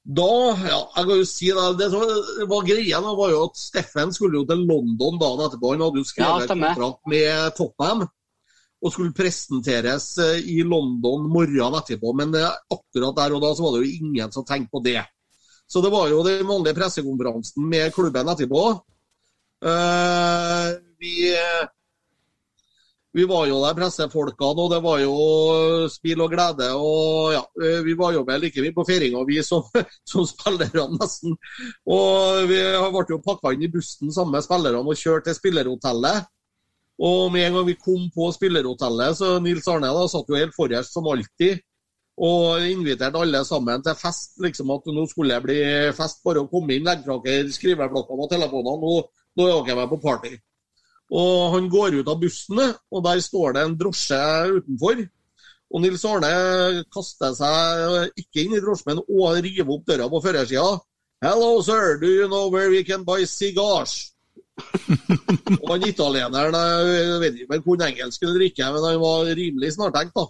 Da, 0.06 0.34
ja, 0.62 0.82
jeg 0.94 1.08
kan 1.08 1.18
jo 1.18 1.26
si 1.26 1.48
det, 1.50 1.70
det 1.80 1.88
som 1.90 2.04
var 2.52 2.68
greia 2.68 3.00
da, 3.02 3.14
var 3.18 3.32
jo 3.34 3.40
at 3.48 3.58
Steffen 3.58 4.12
skulle 4.14 4.38
jo 4.38 4.46
til 4.46 4.62
London 4.70 5.18
dagen 5.18 5.48
etterpå. 5.48 5.72
Han 5.74 5.82
hadde 5.82 6.04
jo 6.04 6.06
skrevet 6.06 6.46
ja, 6.46 6.54
kontrakt 6.54 7.10
med 7.10 7.56
Tottenham 7.58 8.06
og 8.86 8.94
skulle 8.94 9.16
presenteres 9.18 10.12
eh, 10.22 10.44
i 10.46 10.60
London 10.62 11.26
morgenen 11.32 11.80
etterpå. 11.80 12.14
Men 12.20 12.36
eh, 12.38 12.54
akkurat 12.76 13.18
der 13.18 13.34
og 13.34 13.42
da 13.42 13.54
så 13.58 13.66
var 13.66 13.74
det 13.76 13.82
jo 13.82 14.04
ingen 14.04 14.36
som 14.36 14.46
tenkte 14.46 14.76
på 14.76 14.84
det. 14.86 15.00
Så 15.66 15.82
det 15.82 15.90
var 15.90 16.12
jo 16.12 16.22
den 16.28 16.46
vanlige 16.46 16.78
pressekonferansen 16.78 17.66
med 17.66 17.94
klubben 17.96 18.30
etterpå. 18.30 18.66
Uh, 19.66 20.76
vi, 21.02 21.34
vi 23.16 23.24
var 23.24 23.46
jo 23.48 23.62
der, 23.64 23.76
pressefolkene, 23.78 24.64
og 24.66 24.72
det 24.74 24.82
var 24.84 25.00
jo 25.00 25.14
smil 25.88 26.24
og 26.26 26.34
glede. 26.34 26.68
og 26.76 27.32
ja, 27.32 27.44
eh, 27.64 27.84
Vi 27.86 27.94
var 27.96 28.12
jo 28.12 28.26
vel 28.28 28.42
like 28.44 28.62
mye 28.62 28.76
på 28.76 28.84
feiringa, 28.84 29.22
vi 29.24 29.42
som, 29.44 29.64
som 30.12 30.26
spillere, 30.28 30.84
nesten. 31.00 31.38
Og 31.88 32.50
vi 32.50 32.60
ble 32.60 33.06
jo 33.10 33.22
pakka 33.24 33.54
inn 33.56 33.64
i 33.64 33.72
bussen 33.72 34.12
sammen 34.12 34.36
med 34.36 34.44
spillerne 34.44 34.84
og 34.84 35.00
kjørt 35.00 35.30
til 35.30 35.38
spillerhotellet. 35.38 36.28
Og 37.08 37.32
med 37.32 37.48
en 37.48 37.56
gang 37.56 37.70
vi 37.70 37.78
kom 37.80 38.10
på 38.12 38.28
spillerhotellet, 38.36 39.16
så 39.20 39.38
Nils 39.40 39.68
Arne 39.72 39.94
da, 39.96 40.04
satt 40.12 40.30
jo 40.32 40.40
helt 40.40 40.56
forrest 40.56 40.96
som 40.96 41.08
alltid. 41.08 41.64
Og 42.20 42.68
inviterte 42.68 43.20
alle 43.20 43.44
sammen 43.48 43.84
til 43.84 43.96
fest. 44.00 44.36
liksom 44.44 44.76
At 44.76 44.92
nå 44.92 45.08
skulle 45.08 45.36
det 45.36 45.44
bli 45.44 45.62
fest. 45.96 46.20
Bare 46.24 46.44
å 46.44 46.52
komme 46.52 46.76
inn, 46.76 46.84
legge 46.88 47.08
fra 47.08 47.16
dere 47.24 47.48
skriveblokkene 47.52 48.28
og 48.28 48.32
telefonene. 48.36 48.76
Nå, 48.84 49.24
nå 49.40 49.48
er 49.48 49.64
dere 49.68 49.80
med 49.82 49.96
på 49.96 50.02
party. 50.04 50.36
Og 51.14 51.54
han 51.54 51.70
går 51.70 52.00
ut 52.00 52.10
av 52.10 52.18
bussen, 52.22 52.62
og 52.62 53.04
der 53.06 53.22
står 53.22 53.54
det 53.54 53.66
en 53.66 53.78
drosje 53.78 54.22
utenfor. 54.58 55.04
Og 55.76 55.82
Nils 55.84 56.06
Arne 56.08 56.32
kaster 56.94 57.34
seg 57.38 58.20
ikke 58.22 58.46
inn 58.46 58.58
i 58.58 58.62
drosjen, 58.64 58.96
men 58.96 59.04
å 59.04 59.32
river 59.36 59.76
opp 59.76 59.86
døra 59.90 60.10
på 60.10 60.22
førersida. 60.24 60.80
Hello, 61.26 61.62
sir. 61.66 61.98
Do 62.02 62.08
you 62.08 62.28
know 62.28 62.50
where 62.50 62.70
we 62.70 62.84
can 62.84 63.04
buy 63.04 63.26
cigars? 63.26 64.12
og 65.62 65.68
han 65.68 65.84
italieneren 65.84 66.56
jeg 66.56 67.16
vet 67.20 67.34
ikke 67.36 67.48
om 67.50 67.54
han 67.58 67.64
kunne 67.66 67.88
engelsk 67.90 68.22
eller 68.24 68.46
ikke, 68.46 68.70
men 68.72 68.86
han 68.88 69.00
var 69.02 69.32
rimelig 69.36 69.74
snartenkt, 69.76 70.16
da. 70.16 70.28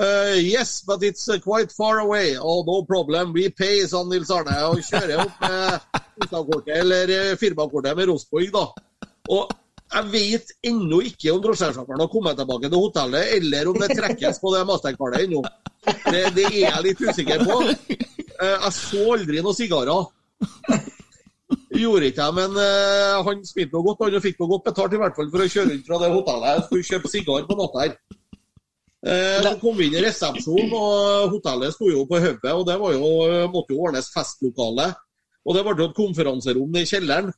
Uh, 0.00 0.38
yes, 0.38 0.82
but 0.86 1.02
it's 1.02 1.28
uh, 1.28 1.38
quite 1.38 1.70
far 1.72 1.98
away. 1.98 2.36
Oh, 2.38 2.64
no 2.64 2.82
problem. 2.84 3.32
We 3.32 3.50
pay, 3.50 3.84
sa 3.86 4.02
Nils 4.04 4.30
Arne. 4.32 4.54
Og 4.70 4.80
kjører 4.86 5.26
opp 5.26 5.42
med 5.44 6.30
kortet, 6.30 6.70
eller 6.78 7.10
eh, 7.12 7.36
firmakortet 7.36 7.98
med 7.98 8.08
Rosenborg, 8.08 8.54
da. 8.54 9.10
Og 9.28 9.52
jeg 9.90 10.06
vet 10.12 10.52
ennå 10.70 11.00
ikke 11.08 11.32
om 11.34 11.40
drosjesjåføren 11.42 12.04
har 12.04 12.10
kommet 12.12 12.38
tilbake 12.38 12.68
til 12.70 12.78
hotellet, 12.78 13.32
eller 13.38 13.70
om 13.72 13.78
det 13.82 13.90
trekkes 13.98 14.38
på 14.42 14.52
det 14.54 14.62
mastercardet 14.68 15.26
ennå. 15.26 15.42
Det, 15.82 16.22
det 16.36 16.46
er 16.46 16.60
jeg 16.62 16.84
litt 16.86 17.02
usikker 17.02 17.44
på. 17.48 17.58
Eh, 18.40 18.54
jeg 18.54 18.72
så 18.76 19.02
aldri 19.16 19.42
noen 19.42 19.56
sigarer. 19.56 20.06
Gjorde 21.80 22.10
ikke 22.10 22.28
jeg, 22.28 22.36
men 22.38 22.54
eh, 22.62 23.18
han 23.26 23.42
spilte 23.48 23.74
noe 23.74 23.88
godt. 23.88 24.06
Han 24.06 24.24
fikk 24.24 24.38
noe 24.40 24.52
godt 24.54 24.70
betalt 24.70 24.94
i 24.94 25.02
hvert 25.02 25.18
fall 25.18 25.28
for 25.34 25.42
å 25.42 25.50
kjøre 25.56 25.72
rundt 25.72 25.90
fra 25.90 26.00
det 26.04 26.14
hotellet. 26.14 26.48
Jeg 26.54 26.64
skulle 26.68 26.88
kjøpe 26.92 27.12
sigar 27.12 27.44
på 27.50 27.58
natta 27.58 27.84
her. 27.84 27.98
Eh, 29.00 29.36
så 29.42 29.54
kom 29.60 29.78
vi 29.80 29.90
inn 29.90 29.98
i 29.98 30.06
resepsjonen, 30.06 30.72
og 30.76 31.34
hotellet 31.34 31.74
sto 31.74 31.90
jo 31.90 32.06
på 32.08 32.22
hodet. 32.22 32.54
Og 32.54 32.66
det 32.68 32.78
jo, 32.78 33.12
måtte 33.52 33.74
jo 33.74 33.84
ordnes 33.88 34.12
festlokale. 34.14 34.92
Og 35.44 35.56
det 35.56 35.66
ble 35.66 35.76
jo 35.80 35.90
et 35.90 35.98
konferanserom 35.98 36.78
i 36.78 36.86
kjelleren. 36.86 37.34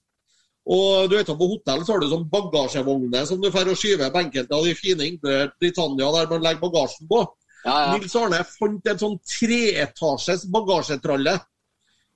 Og 0.70 1.10
du 1.10 1.16
vet 1.16 1.28
at 1.28 1.38
På 1.38 1.48
hotell 1.50 1.84
så 1.84 1.94
har 1.94 2.02
du 2.02 2.10
sånn 2.10 2.28
bagasjevogner 2.30 3.24
som 3.26 3.40
du 3.42 3.50
får 3.50 3.72
å 3.72 3.78
skyve 3.78 4.10
på 4.14 4.20
enkelte 4.22 4.54
av 4.54 4.66
de 4.66 4.74
fine 4.78 5.08
inkludert 5.10 5.56
Britannia, 5.60 6.10
der 6.14 6.28
man 6.30 6.44
legger 6.44 6.62
bagasjen 6.62 7.08
på. 7.10 7.22
Ja, 7.64 7.74
ja. 7.74 7.96
Nils 7.96 8.14
Arne 8.18 8.42
fant 8.46 8.90
en 8.90 9.00
sånn 9.00 9.18
treetasjes 9.26 10.46
bagasjetralle. 10.54 11.36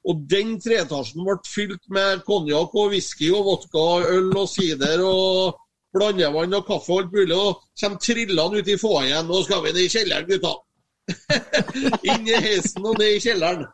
Og 0.07 0.23
den 0.31 0.55
treetasjen 0.63 1.27
ble 1.27 1.37
fylt 1.51 1.83
med 1.91 2.23
konjakk 2.27 2.75
og 2.79 2.93
whisky 2.95 3.33
og 3.35 3.47
vodka 3.49 3.83
og 3.83 4.11
øl 4.15 4.31
og 4.39 4.51
sider 4.51 5.03
og 5.03 5.59
blandevann 5.97 6.55
og 6.55 6.67
kaffe 6.69 6.93
og 6.95 7.03
alt 7.03 7.17
mulig. 7.17 7.35
Og 7.35 7.65
kommer 7.81 8.03
trillende 8.03 8.63
ut 8.63 8.71
i 8.71 8.79
foajeen. 8.79 9.27
Nå 9.27 9.43
skal 9.47 9.65
vi 9.65 9.75
ned 9.75 9.83
i 9.83 9.91
kjelleren, 9.91 10.31
gutta. 10.31 10.55
Inn 12.13 12.31
i 12.31 12.39
heisen 12.47 12.87
og 12.87 12.99
ned 13.01 13.17
i 13.17 13.23
kjelleren. 13.23 13.67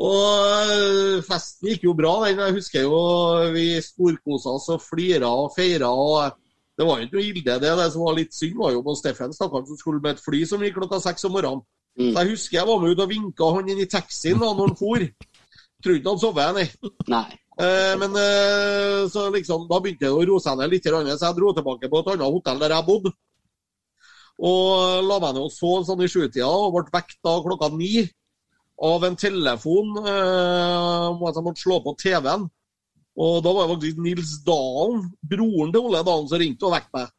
Og 0.00 1.24
festen 1.26 1.72
gikk 1.72 1.84
jo 1.84 1.96
bra. 1.96 2.14
Jeg 2.30 2.54
husker 2.56 2.86
jo 2.86 3.00
vi 3.52 3.74
storkosa 3.84 4.54
oss 4.56 4.70
og 4.72 4.80
flira 4.84 5.28
og 5.28 5.52
feira. 5.56 5.90
og 5.90 6.38
Det 6.78 6.86
var 6.86 7.00
jo 7.00 7.06
ikke 7.08 7.18
noe 7.18 7.26
ille, 7.26 7.44
det. 7.44 7.60
Det 7.60 7.90
som 7.92 8.06
var 8.06 8.16
litt 8.16 8.32
synd, 8.36 8.56
var 8.62 8.72
jo 8.72 8.84
på 8.86 8.96
Steffen 8.96 9.36
stakkaren 9.36 9.68
som 9.68 9.80
skulle 9.80 10.00
med 10.00 10.16
et 10.16 10.24
fly 10.24 10.44
som 10.48 10.64
gikk 10.64 10.78
klokka 10.78 11.02
seks 11.04 11.28
om 11.28 11.36
morgenen. 11.36 11.66
Mm. 11.98 12.14
Så 12.14 12.22
jeg 12.22 12.30
husker 12.30 12.56
jeg 12.60 12.68
var 12.70 12.80
med 12.80 12.94
ut 12.94 13.02
og 13.04 13.10
vinka 13.10 13.52
han 13.56 13.68
inn 13.68 13.82
i 13.82 13.90
taxien 13.90 14.40
da 14.40 14.52
når 14.54 14.70
han 14.70 14.78
for. 14.78 15.06
Tror 15.80 15.96
ikke 15.96 16.12
han 16.12 16.20
sov, 16.22 16.38
nei. 16.56 16.66
Nei. 17.10 17.26
Eh, 17.60 17.94
men 18.00 18.16
eh, 18.16 19.08
så 19.12 19.26
liksom, 19.34 19.66
da 19.68 19.80
begynte 19.82 20.06
det 20.06 20.12
å 20.14 20.22
roe 20.28 20.40
seg 20.40 20.56
ned 20.60 20.72
litt, 20.72 20.86
så 20.86 21.02
jeg 21.02 21.36
dro 21.36 21.52
tilbake 21.56 21.90
på 21.92 22.00
et 22.00 22.10
annet 22.14 22.36
hotell 22.36 22.62
der 22.62 22.76
jeg 22.76 22.86
bodde. 22.88 23.12
Og 24.40 25.04
la 25.04 25.18
meg 25.20 25.36
ned 25.36 25.44
og 25.44 25.52
sove 25.52 25.84
sånn 25.84 26.00
i 26.04 26.08
sjutida 26.08 26.48
og 26.48 26.72
ble 26.72 26.86
vekket 26.94 27.18
da 27.26 27.34
klokka 27.44 27.68
ni 27.74 28.06
av 28.80 29.04
en 29.04 29.16
telefon. 29.16 29.92
Eh, 30.00 31.04
om 31.12 31.22
at 31.28 31.36
jeg 31.36 31.46
måtte 31.46 31.64
slå 31.64 31.80
på 31.84 31.96
TV-en. 32.00 32.48
Og 33.20 33.42
da 33.44 33.52
var 33.52 33.66
det 33.66 33.74
faktisk 33.74 34.00
Nils 34.00 34.32
Dalen, 34.46 35.10
broren 35.32 35.72
til 35.74 35.84
Ole 35.84 36.00
Dalen, 36.06 36.28
som 36.30 36.40
ringte 36.40 36.68
og 36.68 36.74
vekket 36.76 36.96
meg. 36.96 37.12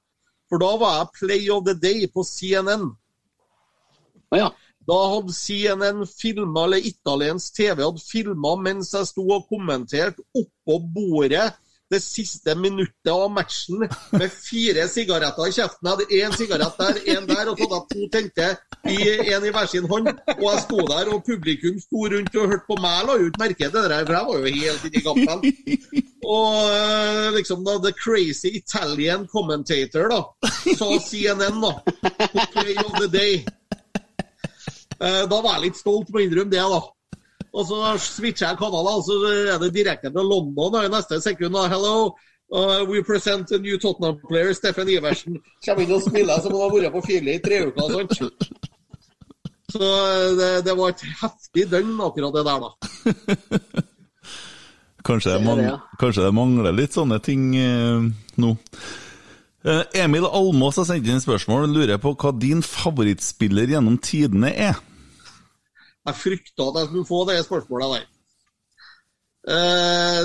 For 0.50 0.62
da 0.62 0.72
var 0.82 0.98
jeg 0.98 1.14
Play 1.20 1.50
of 1.54 1.66
the 1.68 1.76
Day 1.78 2.08
på 2.12 2.26
CNN. 2.28 2.90
Ja. 4.36 4.50
Da 4.88 4.98
hadde 5.14 5.36
CNN 5.36 6.08
filma, 6.10 6.66
eller 6.66 6.88
italiensk 6.90 7.54
TV 7.56 7.84
hadde 7.84 8.02
filma 8.02 8.56
mens 8.58 8.96
jeg 8.96 9.12
sto 9.12 9.28
og 9.36 9.46
kommenterte 9.52 10.24
oppå 10.34 10.80
bordet 10.96 11.52
det 11.92 12.00
siste 12.04 12.54
minuttet 12.56 13.12
av 13.12 13.26
matchen 13.36 13.82
med 14.16 14.32
fire 14.32 14.86
sigaretter 14.88 15.50
i 15.50 15.56
kjeften. 15.58 15.88
Jeg 15.88 15.92
hadde 15.92 16.20
én 16.22 16.36
sigarett 16.40 16.78
der, 16.80 17.00
én 17.16 17.26
der, 17.28 17.50
og 17.52 17.60
så 17.60 17.68
hadde 17.68 17.80
jeg 17.82 17.90
to 17.92 18.08
tente, 18.16 18.48
én 18.88 19.48
i 19.48 19.52
hver 19.52 19.68
sin 19.72 19.88
hånd. 19.92 20.08
Og 20.38 20.46
jeg 20.48 20.62
sto 20.66 20.80
der, 20.88 21.12
og 21.12 21.26
publikum 21.28 21.80
sto 21.84 22.06
rundt 22.14 22.38
og 22.40 22.48
hørte 22.54 22.68
på 22.70 22.78
meg. 22.80 22.96
Jeg 23.02 23.08
la 23.10 23.18
jo 23.20 23.28
ikke 23.32 23.44
merke 23.44 23.60
til 23.66 23.76
det 23.76 23.84
der, 23.92 24.06
for 24.08 24.16
jeg 24.18 24.26
var 24.30 24.38
jo 24.40 24.56
helt 24.62 24.88
inni 24.88 25.04
kampen. 25.10 25.40
Og 26.32 26.56
eh, 26.72 27.28
liksom 27.36 27.64
da, 27.68 27.76
The 27.84 27.92
Crazy 27.98 28.54
Italian 28.62 29.28
Commentator, 29.28 30.08
da, 30.12 30.22
sa 30.78 30.90
CNN, 31.10 31.60
da. 31.64 31.74
Play 32.56 32.78
of 32.86 32.94
the 33.02 33.10
Day. 33.12 33.42
Eh, 35.02 35.24
Da 35.28 35.42
var 35.42 35.58
jeg 35.58 35.68
litt 35.70 35.80
stolt, 35.82 36.12
må 36.14 36.22
innrømme 36.24 36.54
det, 36.54 36.62
da. 36.62 36.82
Og 37.52 37.68
så 37.68 37.78
switcher 38.00 38.48
jeg 38.48 38.60
kanaler, 38.62 38.98
og 39.00 39.04
så 39.04 39.18
er 39.54 39.58
det 39.60 39.74
direkte 39.76 40.12
fra 40.12 40.24
London 40.24 40.78
og 40.80 40.86
i 40.86 40.92
neste 40.92 41.20
sekund. 41.24 41.58
Hello, 41.72 42.14
uh, 42.56 42.82
we 42.88 43.04
present 43.04 43.52
a 43.52 43.60
new 43.60 43.78
Tottenham 43.78 44.20
player, 44.30 44.54
Steffen 44.56 44.90
Iversen. 44.90 45.40
Kommer 45.66 45.84
inn 45.84 45.96
og 45.98 46.06
spiller 46.06 46.40
som 46.40 46.56
han 46.56 46.64
har 46.64 46.76
vært 46.78 46.96
på 46.96 47.06
fjellet 47.10 47.40
i 47.40 47.44
tre 47.44 47.66
uker. 47.68 47.84
og 47.84 47.92
sånt. 47.98 48.70
Så 49.72 49.84
eh, 49.84 50.32
det, 50.36 50.50
det 50.68 50.76
var 50.76 50.92
et 50.92 51.04
heftig 51.22 51.68
døgn, 51.72 51.94
akkurat 52.04 52.36
det 52.36 52.44
der, 52.48 52.66
da. 52.66 52.72
Kanskje 55.08 55.32
det, 55.32 55.38
Det 55.38 55.42
er 55.42 55.46
mang 55.46 55.58
det, 55.58 55.66
ja. 55.66 55.78
kanskje 55.98 56.26
det 56.28 56.34
mangler 56.38 56.76
litt 56.78 56.94
sånne 56.94 57.18
ting 57.26 57.56
eh, 57.58 58.04
nå. 58.38 58.52
Eh, 59.66 59.82
Emil 60.04 60.28
Almås 60.28 60.78
har 60.78 60.86
sendt 60.86 61.10
inn 61.10 61.24
spørsmål 61.24 61.66
og 61.66 61.74
lurer 61.74 61.98
på 62.02 62.14
hva 62.14 62.34
din 62.38 62.62
favorittspiller 62.66 63.74
gjennom 63.74 63.98
tidene 63.98 64.52
er. 64.54 64.78
Jeg 66.08 66.18
frykta 66.18 66.64
at 66.70 66.80
jeg 66.80 66.88
skulle 66.90 67.10
få 67.10 67.20
det 67.30 67.46
spørsmålet 67.46 67.88
der. 67.94 68.06
Eh, 69.54 70.24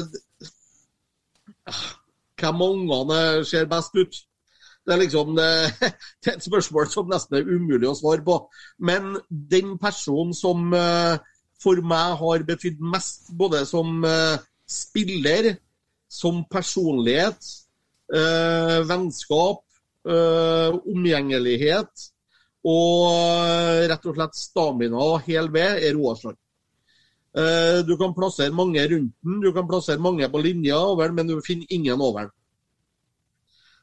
hvem 2.41 2.63
av 2.63 2.71
ungene 2.71 3.45
ser 3.49 3.69
best 3.69 3.97
ut? 3.97 4.15
Det 4.87 4.95
er 4.95 5.03
liksom 5.03 5.35
det, 5.39 5.47
er 6.31 6.37
et 6.37 6.45
spørsmål 6.47 6.89
som 6.93 7.11
nesten 7.11 7.39
er 7.39 7.49
umulig 7.49 7.89
å 7.91 7.97
svare 7.99 8.25
på. 8.25 8.39
Men 8.79 9.17
den 9.29 9.77
personen 9.83 10.35
som 10.37 10.73
eh, 10.77 11.17
for 11.63 11.81
meg 11.83 12.17
har 12.21 12.47
betydd 12.49 12.81
mest, 12.95 13.33
både 13.37 13.65
som 13.69 14.05
eh, 14.07 14.39
spiller, 14.69 15.57
som 16.09 16.45
personlighet, 16.51 17.53
eh, 18.15 18.81
vennskap, 18.89 19.63
omgjengelighet 20.07 22.05
og 22.67 23.05
eh, 23.13 23.85
rett 23.91 24.09
og 24.11 24.17
slett 24.17 24.39
stamina 24.39 24.99
og 24.99 25.23
hel 25.29 25.49
ved, 25.55 25.79
er 25.87 25.95
Roar 25.95 26.17
Strand. 26.19 26.39
Eh, 27.37 27.83
Du 27.87 27.95
kan 28.01 28.15
plassere 28.17 28.55
mange 28.55 28.83
rundt 28.91 29.15
den, 29.23 29.41
du 29.41 29.53
kan 29.53 29.69
plassere 29.69 30.03
mange 30.03 30.29
på 30.29 30.43
linja 30.43 30.79
over 30.79 31.07
den, 31.07 31.17
men 31.17 31.29
du 31.31 31.41
finner 31.47 31.67
ingen 31.71 32.01
over 32.01 32.27
den. 32.27 32.35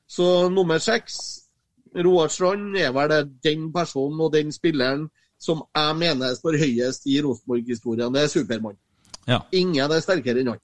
Så 0.08 0.50
nummer 0.50 0.78
seks, 0.84 1.16
Roar 1.96 2.28
Strand, 2.28 2.76
er 2.78 2.92
vel 2.92 3.10
det 3.10 3.22
den 3.44 3.72
personen 3.74 4.20
og 4.22 4.34
den 4.34 4.52
spilleren 4.52 5.08
som 5.40 5.64
jeg 5.76 5.96
mener 6.00 6.36
står 6.36 6.58
høyest 6.60 7.08
i 7.08 7.22
Rosenborg-historien. 7.24 8.14
Det 8.14 8.22
er 8.24 8.28
Supermann. 8.32 8.78
Ja. 9.28 9.40
Ingen 9.52 9.92
er 9.92 10.04
sterkere 10.04 10.44
enn 10.44 10.54
han. 10.54 10.62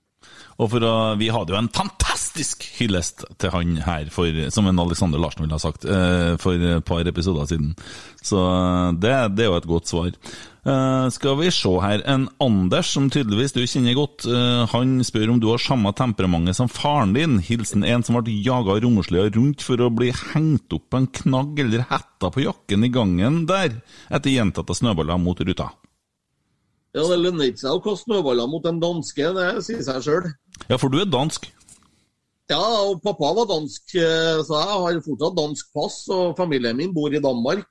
Og 0.59 0.67
for 0.73 0.83
å, 0.83 0.93
Vi 1.19 1.31
hadde 1.31 1.55
jo 1.55 1.59
en 1.59 1.71
fantastisk 1.71 2.65
hyllest 2.77 3.25
til 3.39 3.53
han 3.53 3.79
her, 3.85 4.11
for, 4.13 4.27
som 4.53 4.67
en 4.69 4.83
Alexander 4.83 5.21
Larsen 5.21 5.45
ville 5.45 5.55
ha 5.55 5.61
sagt, 5.61 5.87
eh, 5.87 6.35
for 6.41 6.59
et 6.59 6.85
par 6.85 7.07
episoder 7.07 7.47
siden. 7.49 7.73
Så 8.21 8.39
eh, 8.43 8.93
det, 8.99 9.15
det 9.37 9.45
er 9.45 9.51
jo 9.53 9.59
et 9.59 9.69
godt 9.69 9.91
svar. 9.91 10.11
Eh, 10.69 11.07
skal 11.15 11.39
vi 11.39 11.51
se 11.55 11.71
her. 11.79 12.03
En 12.11 12.27
Anders, 12.43 12.91
som 12.91 13.07
tydeligvis 13.11 13.55
du 13.55 13.63
kjenner 13.63 13.95
godt, 13.97 14.27
han 14.73 14.99
spør 15.07 15.33
om 15.33 15.39
du 15.39 15.47
har 15.53 15.63
samme 15.63 15.95
temperamentet 15.95 16.59
som 16.59 16.71
faren 16.71 17.15
din. 17.15 17.39
Hilsen 17.43 17.87
en 17.87 18.03
som 18.03 18.19
ble 18.19 18.35
jaga 18.43 18.81
romslige 18.83 19.31
rundt 19.39 19.63
for 19.63 19.79
å 19.79 19.91
bli 19.93 20.11
hengt 20.33 20.75
opp 20.75 20.89
på 20.91 20.99
en 20.99 21.11
knagg 21.23 21.63
eller 21.63 21.87
hetta 21.87 22.33
på 22.35 22.43
jakken 22.49 22.83
i 22.83 22.91
gangen 22.93 23.45
der, 23.49 23.79
etter 24.11 24.35
gjentatte 24.35 24.75
snøballer 24.75 25.21
mot 25.23 25.39
ruta. 25.39 25.71
Ja, 26.95 27.05
Det 27.05 27.19
lønner 27.21 27.51
ikke 27.51 27.61
seg 27.61 27.77
å 27.77 27.81
kaste 27.85 28.07
snøballer 28.07 28.49
mot 28.49 28.65
en 28.65 28.79
danske, 28.81 29.33
det 29.35 29.49
sier 29.65 29.81
seg 29.85 30.01
sjøl. 30.05 30.29
Ja, 30.69 30.77
for 30.77 30.89
du 30.89 30.99
er 31.01 31.09
dansk. 31.09 31.45
Ja, 32.49 32.61
og 32.89 33.03
pappa 33.03 33.29
var 33.37 33.45
dansk, 33.51 33.93
eh, 33.93 34.39
så 34.41 34.57
jeg 34.57 34.79
har 34.85 35.03
fortsatt 35.05 35.37
dansk 35.37 35.69
pass, 35.75 35.99
og 36.09 36.33
familien 36.37 36.77
min 36.77 36.93
bor 36.95 37.13
i 37.13 37.21
Danmark. 37.21 37.67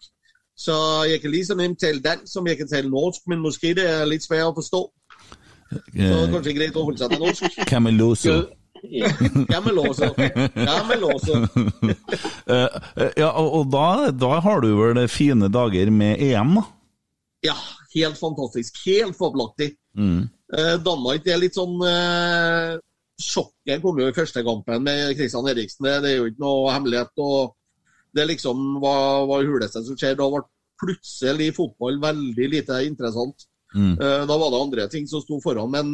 Så 0.58 0.74
jeg 1.06 1.22
kan 1.22 1.34
liksom 1.34 1.58
til 1.58 1.74
tale 1.78 2.02
dansk 2.02 2.30
som 2.30 2.46
jeg 2.46 2.58
kan 2.58 2.70
tale 2.70 2.90
norsk, 2.90 3.26
men 3.26 3.42
måske 3.42 3.74
det 3.74 3.86
er 3.90 4.06
litt 4.06 4.22
svært 4.26 4.52
å 4.52 4.54
forstå. 4.54 4.84
Så 5.70 5.80
det 5.94 6.14
er 6.14 6.32
kanskje 6.32 6.54
greit 6.56 6.78
å 6.78 6.86
holde 6.86 7.02
seg 7.02 7.12
til 7.12 7.22
norsk. 7.22 7.58
Cameloso. 7.72 8.36
Cameloso. 9.50 10.12
Cameloso. 10.54 11.42
Eh, 12.48 12.64
eh, 12.96 13.10
ja, 13.20 13.28
og, 13.36 13.48
og 13.58 13.64
da, 13.68 14.08
da 14.16 14.38
har 14.40 14.62
du 14.64 14.70
vel 14.78 15.02
fine 15.12 15.50
dager 15.52 15.90
med 15.92 16.22
EM, 16.24 16.54
da? 16.56 16.62
Ja, 17.44 17.56
helt 17.94 18.18
fantastisk. 18.18 18.82
Helt 18.86 19.16
fabelaktig. 19.18 19.72
Mm. 19.96 20.28
Eh, 20.56 20.74
Danmark 20.84 21.24
det 21.24 21.34
er 21.34 21.42
litt 21.42 21.58
sånn 21.58 21.76
eh, 21.84 22.76
Sjokket 23.18 23.82
kom 23.82 23.98
jo 23.98 24.06
i 24.08 24.14
første 24.14 24.44
kampen 24.46 24.84
med 24.86 25.16
Kristian 25.18 25.48
Eriksen. 25.50 25.88
Det, 25.88 26.12
er 26.12 26.20
jo 26.20 26.28
ikke 26.30 26.44
noe 26.44 26.70
hemmelighet. 26.70 27.10
og 27.18 27.56
Det 28.14 28.28
liksom 28.28 28.78
var, 28.82 29.24
var 29.26 29.48
huleste 29.48 29.82
som 29.82 29.98
skjer. 29.98 30.14
Da 30.18 30.28
ble 30.30 30.44
plutselig 30.78 31.48
fotball 31.56 31.98
veldig 32.02 32.46
lite 32.52 32.78
interessant. 32.86 33.48
Mm. 33.74 33.96
Eh, 33.98 34.22
da 34.30 34.36
var 34.38 34.54
det 34.54 34.60
andre 34.62 34.86
ting 34.92 35.08
som 35.10 35.24
sto 35.24 35.40
foran. 35.42 35.72
Men 35.74 35.90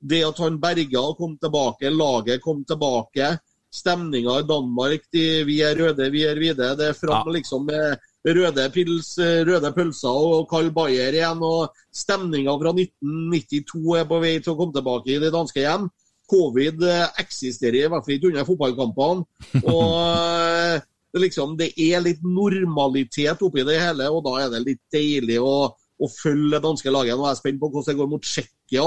det 0.00 0.20
at 0.26 0.42
han 0.44 0.60
berga 0.60 1.00
og 1.00 1.16
kom 1.16 1.38
tilbake, 1.40 1.92
laget 1.92 2.44
kom 2.44 2.60
tilbake, 2.68 3.38
stemninga 3.70 4.40
i 4.40 4.46
Danmark 4.48 5.04
de, 5.14 5.24
Vi 5.46 5.60
er 5.62 5.76
røde, 5.78 6.10
vi 6.10 6.24
er 6.26 6.36
hvite. 6.36 6.74
Det 6.76 6.88
er 6.90 6.96
fram 7.00 7.26
Ja. 7.26 7.32
liksom 7.38 7.66
med 7.66 7.98
røde 8.24 8.66
pils, 8.74 9.14
eh, 9.18 9.40
røde 9.48 9.72
pølser 9.72 10.28
og 10.34 10.48
kald 10.50 10.70
bayer 10.76 11.16
igjen. 11.16 11.40
Og 11.42 11.72
stemninga 11.94 12.54
fra 12.60 12.74
1992 12.76 13.96
er 13.98 14.06
på 14.08 14.20
vei 14.20 14.36
til 14.38 14.54
å 14.54 14.58
komme 14.58 14.76
tilbake 14.76 15.14
i 15.14 15.20
det 15.22 15.32
danske 15.34 15.64
hjem. 15.64 15.88
Covid 16.30 16.84
eh, 16.86 17.08
eksisterer 17.24 17.86
i 17.86 17.90
hvert 17.90 18.06
fall 18.06 18.16
ikke 18.16 18.30
under 18.30 18.48
fotballkampene. 18.48 19.26
Og 19.74 19.96
eh, 20.04 20.86
det, 21.10 21.22
liksom, 21.26 21.56
det 21.58 21.72
er 21.74 22.04
litt 22.04 22.22
normalitet 22.22 23.42
oppi 23.42 23.66
det 23.66 23.80
hele, 23.80 24.06
og 24.14 24.22
da 24.22 24.36
er 24.44 24.52
det 24.52 24.60
litt 24.62 24.82
deilig 24.94 25.40
å, 25.42 25.72
å 25.74 26.08
følge 26.12 26.52
det 26.54 26.62
danske 26.62 26.92
laget. 26.94 27.18
Nå 27.18 27.26
er 27.26 27.32
jeg 27.32 27.40
spent 27.40 27.58
på 27.58 27.70
hvordan 27.72 27.88
det 27.88 27.98
går 27.98 28.10
mot 28.12 28.28
Tsjekkia. 28.28 28.84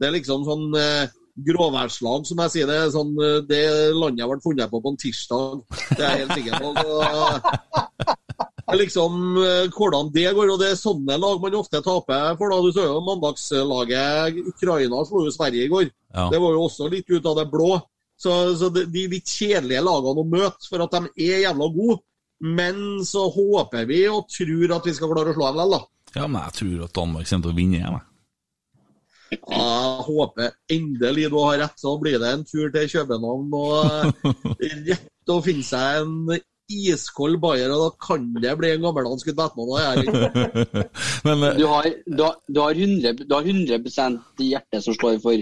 Det 0.00 0.08
er 0.08 0.14
liksom 0.14 0.46
sånn 0.48 0.78
eh, 0.80 1.12
gråværslag, 1.50 2.24
som 2.30 2.40
jeg 2.46 2.54
sier. 2.54 2.70
Det 2.70 2.94
sånn, 2.94 3.12
det 3.50 3.60
landet 3.92 4.30
ble 4.30 4.40
funnet 4.40 4.72
på 4.72 4.80
på 4.80 4.94
en 4.94 5.02
tirsdag. 5.02 5.66
Det 5.90 6.00
er 6.00 6.14
jeg 6.14 6.22
helt 6.22 6.38
sikker 6.40 6.64
på. 6.64 6.72
Så, 6.80 8.16
liksom 8.74 9.36
eh, 9.38 9.68
hvordan 9.70 10.10
det 10.14 10.32
går, 10.34 10.50
og 10.50 10.58
det 10.58 10.72
er 10.72 10.80
sånne 10.80 11.18
lag 11.22 11.42
man 11.42 11.58
ofte 11.58 11.82
taper 11.84 12.34
for. 12.38 12.50
da. 12.50 12.58
Du 12.62 12.72
så 12.74 12.86
jo 12.88 13.02
mandagslaget 13.06 14.40
Ukraina 14.54 15.04
slo 15.06 15.22
jo 15.26 15.34
Sverige 15.34 15.66
i 15.66 15.70
går. 15.70 15.86
Ja. 16.14 16.26
Det 16.32 16.40
var 16.42 16.56
jo 16.56 16.64
også 16.66 16.90
litt 16.90 17.10
ut 17.10 17.28
av 17.30 17.38
det 17.38 17.46
blå. 17.52 17.76
Så, 18.18 18.32
så 18.56 18.70
det, 18.72 18.86
de 18.90 19.06
litt 19.12 19.28
kjedelige 19.28 19.84
lagene 19.84 20.24
å 20.24 20.26
møte, 20.26 20.66
for 20.70 20.82
at 20.82 20.94
de 20.96 21.28
er 21.28 21.44
jævla 21.44 21.70
gode. 21.76 22.00
Men 22.40 23.04
så 23.06 23.28
håper 23.32 23.86
vi 23.88 24.02
og 24.12 24.26
tror 24.28 24.74
at 24.76 24.88
vi 24.88 24.96
skal 24.96 25.12
klare 25.12 25.32
å 25.32 25.36
slå 25.36 25.46
dem 25.46 25.62
likevel, 25.62 25.78
da. 25.78 26.16
Ja, 26.16 26.26
men 26.26 26.42
jeg 26.42 26.56
tror 26.58 26.84
at 26.86 26.94
Danmark 26.96 27.28
kommer 27.28 27.46
til 27.46 27.54
å 27.54 27.56
vinne 27.56 27.78
igjen, 27.78 27.96
jeg. 27.96 28.12
Jeg 29.26 30.02
håper 30.06 30.52
endelig 30.70 31.30
du 31.32 31.38
har 31.42 31.56
rett, 31.58 31.80
så 31.80 31.96
blir 31.98 32.18
det 32.22 32.28
en 32.30 32.44
tur 32.46 32.68
til 32.72 32.90
København 32.92 33.56
og 33.58 33.72
eh, 33.90 34.76
rett 34.92 35.32
å 35.32 35.40
finne 35.42 35.66
seg 35.66 36.04
en 36.04 36.36
iskold 36.68 37.38
bayer, 37.42 37.70
og 37.70 37.82
da 37.84 37.90
kan 38.06 38.24
det 38.42 38.52
bli 38.58 38.70
en 38.74 38.82
gammeldansk 38.82 39.28
Batman 39.38 39.70
jeg. 39.78 40.06
Men 41.26 41.42
eh, 41.46 41.58
Du 41.60 41.66
har, 41.70 41.88
du 42.06 42.22
har, 42.24 42.36
du 42.48 42.60
har 42.60 42.74
100, 42.74 43.12
du 43.28 43.34
har 43.34 43.42
100 43.42 44.20
hjerte 44.42 44.80
som 44.82 44.94
slår 44.98 45.20
for 45.22 45.38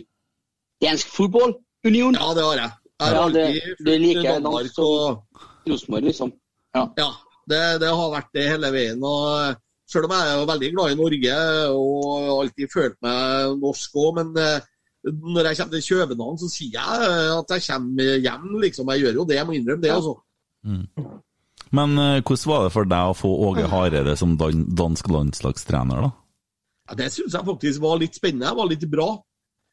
dansk 0.84 1.08
fotballunion. 1.16 2.14
Ja, 2.20 2.32
det 2.36 2.44
har 2.48 2.60
jeg. 2.62 2.70
Jeg 3.00 3.08
har 3.08 3.14
Ja, 3.14 3.28
det- 3.28 3.44
alltid 3.44 3.84
det 3.86 3.94
er 3.94 3.98
like 3.98 4.20
fulgt 4.20 4.28
Danmark 4.34 4.64
dansk 4.64 4.78
og 4.78 5.24
Rosenborg, 5.70 6.02
liksom. 6.10 6.32
Ja. 6.74 6.84
Ja, 6.98 7.08
det, 7.50 7.62
det 7.80 7.88
har 7.94 8.10
vært 8.12 8.30
det 8.34 8.48
hele 8.50 8.70
veien. 8.74 9.02
og 9.04 9.56
Selv 9.88 10.04
om 10.08 10.14
jeg 10.16 10.28
er 10.34 10.46
veldig 10.48 10.70
glad 10.74 10.92
i 10.92 10.96
Norge 11.00 11.34
og 11.76 12.40
alltid 12.44 12.70
følt 12.72 12.96
meg 13.04 13.58
norsk 13.60 13.96
òg, 14.00 14.14
men 14.20 14.30
eh, 14.40 14.60
når 15.04 15.44
jeg 15.50 15.56
kommer 15.58 15.74
til 15.80 15.98
København, 15.98 16.38
så 16.40 16.48
sier 16.48 16.78
jeg 16.78 17.34
at 17.38 17.50
jeg 17.52 17.64
kommer 17.68 18.14
hjem. 18.24 18.46
liksom. 18.62 18.88
Jeg 18.94 19.02
gjør 19.04 19.18
jo 19.20 19.24
det, 19.28 19.36
jeg 19.36 19.46
må 19.46 19.52
innrømme 19.52 19.82
det. 19.84 19.90
altså. 19.92 20.14
Men 21.74 21.98
eh, 21.98 22.20
hvordan 22.22 22.50
var 22.50 22.66
det 22.66 22.74
for 22.74 22.90
deg 22.90 23.10
å 23.10 23.16
få 23.18 23.30
Åge 23.48 23.68
Hareide 23.70 24.16
som 24.18 24.36
dansk 24.38 25.08
landslagstrener, 25.10 26.06
da? 26.06 26.10
Ja, 26.88 26.98
det 27.00 27.12
syns 27.14 27.34
jeg 27.36 27.46
faktisk 27.46 27.80
var 27.80 28.00
litt 28.00 28.18
spennende. 28.18 28.50
Det 28.50 28.60
var 28.60 28.70
litt 28.70 28.84
bra. 28.92 29.08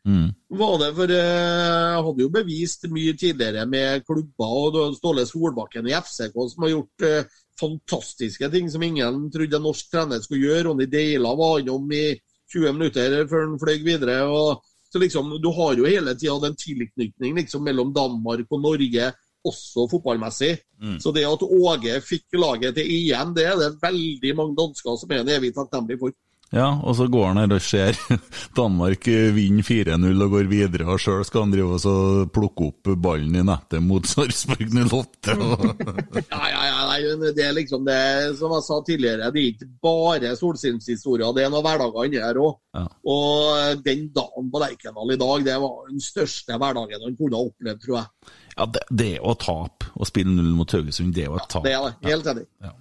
Mm. 0.07 0.31
Var 0.57 0.77
det, 0.81 0.89
for 0.97 1.13
eh, 1.13 1.19
Jeg 1.21 2.05
hadde 2.07 2.23
jo 2.23 2.33
bevist 2.33 2.87
mye 2.89 3.13
tidligere 3.13 3.67
med 3.69 4.05
klubber 4.07 4.79
og 4.81 4.95
Ståle 4.97 5.27
Solbakken 5.29 5.89
i 5.91 5.93
FCK 5.93 6.33
som 6.33 6.65
har 6.65 6.73
gjort 6.73 7.05
eh, 7.05 7.37
fantastiske 7.61 8.49
ting 8.49 8.71
som 8.71 8.81
ingen 8.83 9.27
trodde 9.33 9.59
en 9.59 9.67
norsk 9.67 9.91
trener 9.93 10.23
skulle 10.23 10.47
gjøre. 10.47 10.65
Ronny 10.69 10.87
Deila 10.89 11.35
var 11.37 11.61
innom 11.61 11.91
i 11.93 12.15
20 12.51 12.77
minutter 12.79 13.19
før 13.29 13.45
han 13.45 13.59
fløy 13.61 13.83
videre. 13.85 14.23
og 14.25 14.63
så 14.91 14.99
liksom, 14.99 15.37
Du 15.41 15.51
har 15.55 15.77
jo 15.77 15.85
hele 15.85 16.15
tida 16.15 16.39
den 16.43 16.57
tilknytning 16.57 17.35
liksom, 17.37 17.63
mellom 17.63 17.93
Danmark 17.93 18.49
og 18.49 18.61
Norge, 18.61 19.11
også 19.47 19.87
fotballmessig. 19.91 20.55
Mm. 20.81 20.97
Så 21.03 21.13
det 21.15 21.27
at 21.27 21.45
Åge 21.45 22.01
fikk 22.05 22.39
laget 22.39 22.75
til 22.77 22.89
EM, 22.89 23.35
det 23.37 23.47
er 23.49 23.57
det 23.59 23.71
veldig 23.81 24.35
mange 24.37 24.57
dansker 24.57 24.99
som 24.99 25.13
er 25.13 25.23
en 25.23 25.33
evig 25.37 25.53
takknemlig 25.55 25.99
for. 26.01 26.15
Ja, 26.51 26.67
og 26.83 26.97
så 26.97 27.05
går 27.07 27.29
han 27.29 27.37
her 27.39 27.53
og 27.55 27.63
ser 27.63 27.95
Danmark 28.59 29.05
vinne 29.07 29.63
4-0 29.63 30.23
og 30.25 30.33
går 30.33 30.49
videre, 30.51 30.83
og 30.91 30.99
sjøl 30.99 31.23
skal 31.23 31.45
han 31.45 31.53
drive 31.53 31.77
og 31.77 31.79
så 31.79 31.93
plukke 32.27 32.67
opp 32.67 32.89
ballen 32.99 33.37
i 33.39 33.43
nettet 33.47 33.79
mot 33.85 34.07
Sarpsborg 34.07 34.67
08. 34.67 35.37
Og... 35.37 35.63
Ja, 36.31 36.41
ja, 36.51 36.65
ja, 36.67 36.81
nei, 36.89 37.31
det 37.37 37.45
er 37.45 37.55
liksom 37.55 37.85
det 37.87 38.01
som 38.39 38.51
jeg 38.55 38.65
sa 38.65 38.81
tidligere, 38.83 39.31
det 39.31 39.41
er 39.41 39.49
ikke 39.53 39.69
bare 39.83 40.33
solskinnshistorier, 40.39 41.31
det 41.35 41.45
er 41.45 41.53
noen 41.53 41.63
hverdager 41.65 42.07
inni 42.09 42.19
her 42.19 42.39
òg. 42.43 42.59
Ja. 42.75 42.83
Og 43.13 43.81
den 43.87 44.05
dagen 44.15 44.51
på 44.51 44.63
Lerkendal 44.63 45.15
i 45.15 45.19
dag, 45.23 45.47
det 45.47 45.57
var 45.63 45.87
den 45.87 46.03
største 46.03 46.59
hverdagen 46.59 47.07
han 47.07 47.19
kunne 47.19 47.39
ha 47.39 47.47
opplevd, 47.47 47.83
tror 47.85 48.01
jeg. 48.01 48.35
Ja, 48.61 48.65
det, 48.69 48.81
det 48.93 49.07
er 49.17 49.23
et 49.31 49.39
tap 49.41 49.85
å 49.97 50.05
spille 50.05 50.29
0 50.37 50.51
mot 50.53 50.73
Haugesund, 50.75 51.15
det 51.17 51.23
er 51.25 51.33
opp. 51.33 51.55
Ja, 51.57 51.61
Det 51.65 51.71
er 51.73 51.85
det. 51.87 51.93
Helt 52.11 52.27
enig. 52.29 52.43
Ja. 52.61 52.73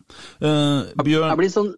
Uh, 0.45 1.05
Bjørn 1.07 1.31
Jeg 1.33 1.39
blir 1.41 1.53
sånn 1.55 1.71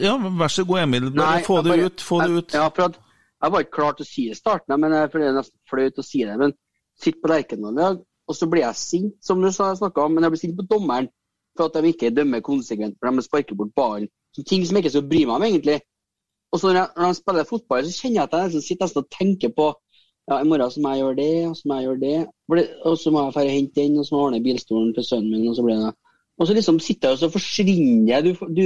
Ja, 0.00 0.14
vær 0.40 0.52
så 0.54 0.64
god, 0.64 0.78
Emil. 0.86 1.10
Bare 1.10 1.36
Nei, 1.36 1.42
få 1.44 1.58
det 1.62 1.74
bare- 1.74 1.88
ut. 1.90 2.00
Få 2.08 2.20
det 2.22 2.30
jeg- 2.30 2.38
ut. 2.38 2.54
Ja, 2.56 2.68
for 2.72 2.82
at 2.88 2.94
jeg 3.42 3.52
var 3.52 3.60
ikke 3.66 3.76
klar 3.76 3.92
til 3.98 4.06
å 4.06 4.08
si 4.08 4.24
det 4.28 4.36
i 4.36 4.40
starten, 4.40 4.80
men 4.80 4.92
jeg, 4.96 5.10
for 5.12 5.18
det 5.18 5.28
er 5.28 5.36
nesten 5.36 5.58
flaut 5.68 5.98
å 6.00 6.04
si 6.06 6.24
det. 6.24 6.38
Men 6.38 6.54
sitt 7.02 7.20
på 7.20 7.28
Lerkendal 7.28 7.72
i 7.76 7.82
dag, 7.82 7.98
og 8.28 8.34
så 8.38 8.48
blir 8.48 8.62
jeg 8.62 8.74
sint, 8.80 9.14
som 9.20 9.42
du 9.42 9.48
snakka 9.50 9.76
snakket 9.82 10.04
om, 10.06 10.14
men 10.14 10.22
jeg 10.24 10.32
blir 10.32 10.40
sint 10.40 10.56
på 10.56 10.66
dommeren 10.70 11.08
for 11.58 11.66
at 11.68 11.74
de 11.74 11.92
ikke 11.92 12.14
dømmer 12.16 12.40
konsekvent, 12.40 12.96
for 12.98 13.10
de 13.10 13.22
sparker 13.26 13.54
bort 13.58 13.74
ballen. 13.76 14.08
Ting 14.46 14.64
som 14.64 14.76
jeg 14.78 14.84
ikke 14.86 14.94
skal 14.94 15.08
bry 15.10 15.24
meg 15.26 15.34
om, 15.36 15.42
egentlig. 15.42 15.80
Og 16.52 16.60
så 16.60 16.68
når, 16.70 16.78
jeg, 16.78 16.88
når 16.96 17.06
de 17.12 17.14
spiller 17.20 17.44
fotball, 17.50 17.84
så 17.84 18.00
kjenner 18.00 18.14
jeg 18.14 18.22
at 18.22 18.32
jeg 18.38 18.46
nesten 18.46 18.62
sitter 18.68 18.86
nesten 18.86 19.02
og 19.04 19.10
tenker 19.10 19.52
på 19.56 19.66
ja, 20.30 20.38
i 20.40 20.48
morgen 20.48 20.70
så 20.70 20.80
må 20.82 20.92
jeg 20.92 21.02
gjøre 21.02 21.18
det, 21.18 21.34
og 21.48 21.56
så 21.56 21.68
må 21.68 21.78
jeg 21.78 21.88
gjøre 21.88 22.00
det, 22.00 22.18
og 22.88 22.98
så 22.98 23.10
må 23.10 23.24
jeg 23.24 23.34
dra 23.34 23.44
og 23.44 23.54
hente 23.56 23.80
den, 23.80 23.98
og 23.98 24.06
så 24.06 24.14
må 24.14 24.20
jeg 24.20 24.26
ordne 24.26 24.42
bilstolen 24.46 24.94
til 24.94 25.06
sønnen 25.08 25.30
min, 25.34 25.48
og 25.50 25.56
så 25.56 25.66
blir 25.66 25.80
det 25.80 25.94
Og 26.40 26.46
så 26.46 26.54
liksom 26.54 26.78
sitter 26.80 27.08
jeg 27.08 27.12
og 27.12 27.18
så 27.18 27.28
forsvinner 27.30 28.08
jeg. 28.08 28.24
Du, 28.24 28.46
du, 28.56 28.64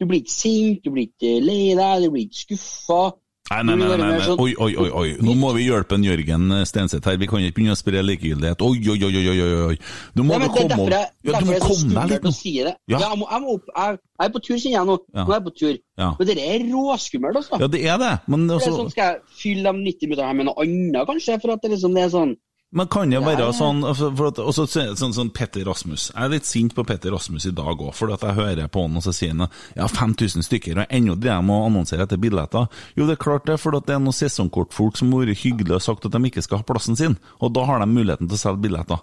du 0.00 0.06
blir 0.06 0.22
ikke 0.22 0.32
sint, 0.32 0.84
du 0.84 0.90
blir 0.90 1.10
ikke 1.10 1.40
lei 1.44 1.74
deg, 1.76 2.04
du 2.04 2.10
blir 2.10 2.24
ikke 2.24 2.40
skuffa. 2.40 3.02
Nei, 3.46 3.62
nei, 3.62 3.76
nei, 3.76 3.88
nei, 3.96 3.96
nei. 4.10 4.20
sånn- 4.26 4.40
Oi, 4.42 4.54
oi, 4.58 4.72
oi, 4.74 4.88
oi. 4.90 5.10
Nå 5.22 5.34
må 5.38 5.52
vi 5.54 5.68
hjelpe 5.68 5.94
en 5.94 6.02
Jørgen 6.02 6.50
Stenseth 6.66 7.06
her. 7.06 7.16
Vi 7.16 7.28
kan 7.30 7.38
ikke 7.38 7.54
begynne 7.60 7.76
å 7.76 7.78
spre 7.78 8.02
likegyldighet. 8.02 8.62
Oi, 8.66 8.80
oi, 8.90 8.98
oi, 9.06 9.14
oi, 9.20 9.40
oi, 9.40 9.52
oi. 9.70 9.76
Du 10.16 10.24
må 10.26 10.34
det 10.34 10.48
er 10.48 10.54
komme 10.56 10.78
opp 10.82 10.90
Ja, 10.90 11.38
du 11.38 11.46
må 11.46 11.52
er 11.54 11.60
det 11.60 11.62
komme 11.62 11.94
deg 11.94 12.10
litt 12.10 12.26
nå. 12.26 12.32
det. 12.66 12.74
Ja. 12.90 12.98
jeg, 12.98 13.18
må, 13.20 13.28
jeg, 13.30 13.40
må 13.44 13.54
opp, 13.54 13.70
jeg, 13.76 13.98
jeg 14.18 14.26
er 14.26 14.32
på 14.34 14.42
tur, 14.42 14.56
kjenner 14.56 14.76
jeg 14.80 14.86
nå. 14.90 14.98
Nå 15.14 15.26
er 15.28 15.36
jeg 15.36 15.44
på 15.46 15.54
tur. 15.60 15.78
Ja. 15.96 16.10
Men 16.18 16.26
det 16.26 16.38
er 16.42 16.66
råskummelt, 16.72 17.36
altså. 17.36 17.60
Ja, 17.62 17.66
det 17.68 17.84
er 17.86 17.98
det. 18.02 18.12
Men, 18.26 18.48
det 18.48 18.56
er 18.56 18.60
altså, 18.60 18.76
sånn, 18.82 18.90
skal 18.90 19.12
jeg 19.12 19.22
fylle 19.38 19.62
de 19.70 19.84
90 19.92 20.10
minuttene 20.10 20.26
her 20.26 20.34
med 20.40 20.46
noe 20.50 20.66
annet, 20.66 21.06
kanskje? 21.06 21.38
For 21.40 21.54
at 21.54 21.62
det, 21.62 21.70
liksom, 21.76 21.94
det 21.94 22.02
er 22.02 22.10
sånn 22.10 22.34
men 22.72 22.88
kan 22.88 23.10
det 23.10 23.20
være 23.22 23.46
Ja. 23.46 23.52
sånn 23.52 23.80
for, 23.94 24.10
for 24.16 24.26
at, 24.28 24.38
også, 24.42 24.66
sånn, 24.98 25.14
sånn 25.14 25.30
Petter 25.32 25.64
Rasmus. 25.64 26.10
Jeg 26.14 26.24
er 26.24 26.28
litt 26.28 26.44
sint 26.44 26.74
på 26.74 26.84
Petter 26.84 27.10
Rasmus 27.14 27.46
i 27.46 27.52
dag 27.54 27.78
òg, 27.78 27.94
for 27.94 28.12
at 28.12 28.20
jeg 28.20 28.34
hører 28.34 28.68
på 28.68 28.82
han 28.82 28.96
og 28.96 29.02
så 29.06 29.14
sier 29.14 29.32
han 29.34 29.48
ja, 29.76 29.86
5000 29.86 30.42
stykker, 30.44 30.78
og 30.82 30.86
ennå 30.90 31.14
driver 31.16 31.42
de 31.46 31.52
og 31.54 31.66
annonserer 31.70 32.02
etter 32.04 32.18
billetter. 32.20 32.66
Jo, 32.96 33.06
det 33.06 33.16
er 33.16 33.22
klart 33.22 33.46
det, 33.46 33.58
for 33.62 33.76
at 33.78 33.86
det 33.86 33.94
er 33.94 34.02
noen 34.02 34.12
sesongkortfolk 34.16 34.96
som 34.98 35.12
har 35.12 35.24
vært 35.26 35.44
hyggelige 35.44 35.78
og 35.78 35.82
sagt 35.86 36.04
at 36.06 36.12
de 36.12 36.22
ikke 36.26 36.42
skal 36.44 36.58
ha 36.60 36.66
plassen 36.68 36.96
sin, 36.98 37.16
og 37.40 37.54
da 37.54 37.64
har 37.64 37.80
de 37.80 37.86
muligheten 37.86 38.28
til 38.28 38.36
å 38.36 38.42
selge 38.42 38.64
billetter. 38.66 38.98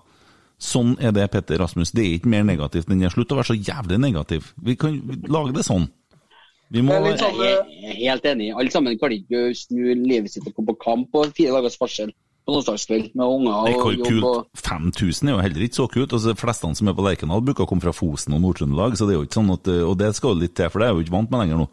Sånn 0.64 0.93
er 1.01 1.11
det, 1.11 1.26
Petter 1.32 1.57
Rasmus. 1.59 1.91
Det 1.91 2.03
er 2.03 2.14
ikke 2.20 2.30
mer 2.32 2.43
negativt 2.47 2.88
enn 2.91 3.01
det. 3.01 3.09
Slutt 3.11 3.32
å 3.34 3.39
være 3.39 3.49
så 3.51 3.57
jævlig 3.57 3.97
negativ. 3.99 4.53
Vi 4.64 4.76
kan 4.80 4.99
lage 5.28 5.51
det 5.55 5.66
sånn. 5.66 5.89
Vi 6.72 6.82
må 6.82 6.93
er 6.95 7.01
litt 7.03 7.20
Jeg 7.20 7.34
sånn, 7.34 7.41
er 7.43 7.97
helt 7.99 8.24
enig. 8.26 8.51
Alle 8.55 8.72
sammen 8.72 8.95
kan 9.01 9.11
ikke 9.11 9.49
snu 9.57 9.82
livet 10.05 10.32
sitt 10.32 10.45
og 10.47 10.53
komme 10.55 10.72
på 10.72 10.80
kamp 10.86 11.09
på 11.11 11.26
fire 11.36 11.57
dagers 11.57 11.76
varsel 11.82 12.14
på 12.43 12.55
onsdagskveld 12.57 13.13
med 13.15 13.25
unger 13.25 13.77
og 13.83 13.93
jobb. 13.97 14.25
Og... 14.27 14.59
5000 14.59 15.29
er 15.29 15.35
jo 15.35 15.43
heller 15.45 15.65
ikke 15.67 15.79
så 15.79 15.87
kult. 15.91 16.15
Altså, 16.15 16.33
de 16.33 16.39
fleste 16.39 16.71
som 16.79 16.91
er 16.91 16.97
på 16.97 17.05
Lerkendal, 17.05 17.45
bruker 17.45 17.65
å 17.65 17.69
komme 17.69 17.85
fra 17.85 17.95
Fosen 17.95 18.35
og 18.35 18.43
Nord-Trøndelag, 18.43 18.97
så 18.99 19.07
det 19.07 19.15
er 19.15 19.21
jo 19.21 19.27
ikke 19.27 19.39
sånn 19.39 19.55
at, 19.55 19.71
og 19.87 19.95
det 20.01 20.11
skal 20.17 20.35
jo 20.35 20.41
litt 20.43 20.55
til, 20.59 20.71
for 20.73 20.83
det 20.83 20.89
er 20.89 20.97
jo 20.97 21.05
ikke 21.05 21.15
vant 21.15 21.33
med 21.33 21.43
lenger 21.43 21.63
nå. 21.63 21.69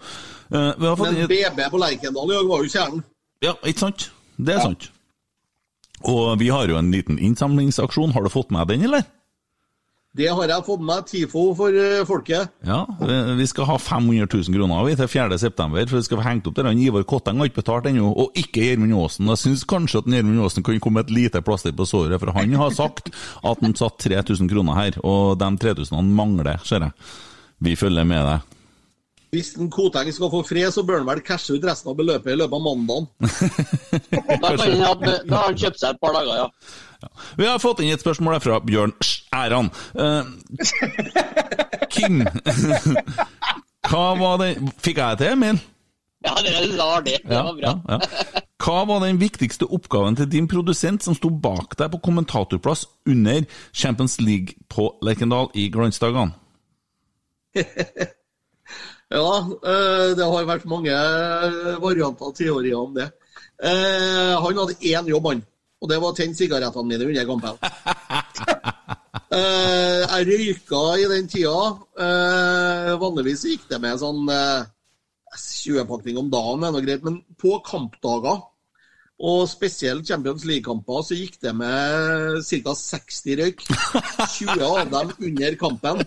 Uh, 0.50 0.94
fått 0.98 1.04
Men 1.06 1.20
BB 1.30 1.60
på 1.74 1.82
Lerkendal 1.82 2.32
i 2.32 2.38
dag 2.38 2.50
var 2.50 2.64
jo 2.64 2.74
kjernen. 2.74 3.04
Ja, 3.44 3.54
ikke 3.64 3.86
sant? 3.86 4.10
Det 4.40 4.56
er 4.56 4.64
sant. 4.64 4.90
Og 6.08 6.38
vi 6.40 6.48
har 6.48 6.68
jo 6.70 6.78
en 6.80 6.92
liten 6.92 7.18
innsamlingsaksjon. 7.20 8.14
Har 8.14 8.24
du 8.24 8.32
fått 8.32 8.52
med 8.54 8.70
den, 8.72 8.86
eller? 8.88 9.04
Det 10.11 10.26
har 10.26 10.48
jeg 10.50 10.64
fått 10.66 10.80
med 10.82 11.04
TIFO 11.06 11.42
for 11.54 11.76
eh, 11.78 12.00
folket. 12.08 12.48
Ja, 12.66 12.80
vi- 13.38 13.46
skal 13.46 13.64
ha 13.68 13.76
500 13.78 14.26
000 14.26 14.56
kroner 14.56 14.84
vi 14.88 14.96
til 14.98 15.06
4. 15.06 15.38
september, 15.38 15.86
for 15.86 15.96
vi 16.00 16.02
skal 16.02 16.18
få 16.18 16.24
hengt 16.26 16.48
opp 16.50 16.56
det. 16.58 16.64
Han 16.66 16.80
Ivar 16.82 17.04
Kotteng 17.06 17.38
har 17.38 17.46
ikke 17.46 17.61
betalt 17.62 17.86
ennå, 17.86 18.11
og 18.18 18.32
ikke 18.34 18.64
Gjermund 18.64 18.92
Aasen. 18.98 19.28
Jeg 19.30 19.38
syns 19.38 19.62
kanskje 19.70 20.02
at 20.02 20.11
Gjermund 20.11 20.42
Aasen 20.42 20.66
kan 20.66 20.80
komme 20.82 21.04
et 21.04 21.11
lite 21.14 21.40
plaster 21.46 21.70
på 21.72 21.86
såret, 21.86 22.18
for 22.18 22.34
han 22.34 22.52
har 22.58 22.70
sagt 22.74 23.12
at 23.44 23.62
han 23.62 23.76
satt 23.78 23.98
3000 24.02 24.50
kroner 24.50 24.74
her, 24.80 24.98
og 25.06 25.38
de 25.38 25.52
3000 25.62 25.94
han 26.00 26.11
mangler, 26.11 26.58
ser 26.66 26.80
jeg. 26.88 26.92
Vi 27.62 27.76
følger 27.78 28.04
med 28.04 28.26
deg. 28.26 28.56
Hvis 29.30 29.52
en 29.62 29.70
Koteng 29.70 30.11
skal 30.11 30.30
få 30.32 30.42
fred, 30.42 30.72
så 30.74 30.82
bør 30.82 31.04
han 31.04 31.06
vel 31.06 31.20
cashe 31.22 31.54
ut 31.54 31.62
resten 31.62 31.92
av 31.92 31.94
beløpet 32.02 32.32
i 32.34 32.38
løpet 32.40 32.58
av 32.58 32.64
mandagen. 32.66 33.06
Da, 34.42 34.56
kan 34.58 34.72
han, 34.74 35.04
da 35.06 35.36
har 35.36 35.44
han 35.52 35.58
kjøpt 35.61 35.78
seg 35.78 35.92
et 35.94 36.00
par 36.02 36.16
dager, 36.18 36.34
ja. 36.40 36.48
Vi 37.38 37.46
har 37.46 37.59
fått 37.62 37.80
inn 37.80 37.92
et 37.94 38.03
spørsmål 38.03 38.40
fra 38.44 38.59
Bjørn 38.64 38.92
Æran. 39.34 39.70
Uh, 39.96 40.24
Kim 41.90 42.20
Hva 43.90 44.07
var 44.20 44.40
det 44.42 44.51
Fikk 44.84 45.01
jeg 45.01 45.18
det 45.18 45.24
til, 45.24 45.32
Emil? 45.34 45.61
Ja, 46.20 46.34
det 46.44 46.53
er 46.53 46.66
det. 47.07 47.16
Det 47.24 47.32
var 47.32 47.55
bra. 47.57 47.70
ja, 47.88 47.96
ja. 47.96 48.40
Hva 48.61 48.82
var 48.84 49.01
den 49.07 49.16
viktigste 49.22 49.64
oppgaven 49.72 50.18
til 50.18 50.28
din 50.28 50.48
produsent 50.51 51.01
som 51.07 51.16
sto 51.16 51.30
bak 51.32 51.78
deg 51.80 51.88
på 51.94 52.03
kommentatorplass 52.05 52.84
under 53.09 53.46
Champions 53.72 54.18
League 54.20 54.59
på 54.68 54.90
Lerkendal 55.03 55.48
i 55.57 55.70
glansdagene? 55.72 56.36
Ja, 59.11 59.38
eh, 59.42 60.12
det 60.14 60.22
har 60.22 60.44
vært 60.46 60.68
mange 60.70 60.94
varianter 61.82 62.28
og 62.28 62.36
teorier 62.38 62.76
om 62.78 62.92
det. 62.94 63.09
Eh, 63.59 64.36
Han 64.38 64.61
hadde 64.61 64.76
én 64.86 65.09
jobb, 65.11 65.26
han. 65.26 65.40
Og 65.81 65.89
det 65.89 66.01
var 66.01 66.12
å 66.12 66.16
tenne 66.16 66.37
sigarettene 66.37 66.89
mine 66.89 67.07
under 67.09 67.28
kampen. 67.28 67.55
uh, 69.33 70.03
Jeg 70.12 70.26
røyka 70.28 70.83
i 71.01 71.07
den 71.14 71.31
tida. 71.31 71.61
Uh, 71.97 72.93
Vanligvis 73.01 73.47
gikk 73.49 73.64
det 73.70 73.81
med 73.81 74.01
sånn 74.03 74.28
uh, 74.28 74.68
20-pakning 75.37 76.18
om 76.20 76.28
dagen, 76.33 76.66
er 76.66 76.74
noe 76.74 76.85
greit. 76.85 77.05
Men 77.07 77.22
på 77.41 77.57
kampdager, 77.64 78.43
og 79.20 79.45
spesielt 79.49 80.09
Champions 80.09 80.45
League-kamper, 80.49 81.01
så 81.05 81.16
gikk 81.16 81.41
det 81.45 81.55
med 81.57 82.41
ca. 82.45 82.76
60 82.76 83.41
røyk. 83.41 83.64
20 84.37 84.66
av 84.68 84.93
dem 84.93 85.14
under 85.31 85.59
kampen. 85.61 86.05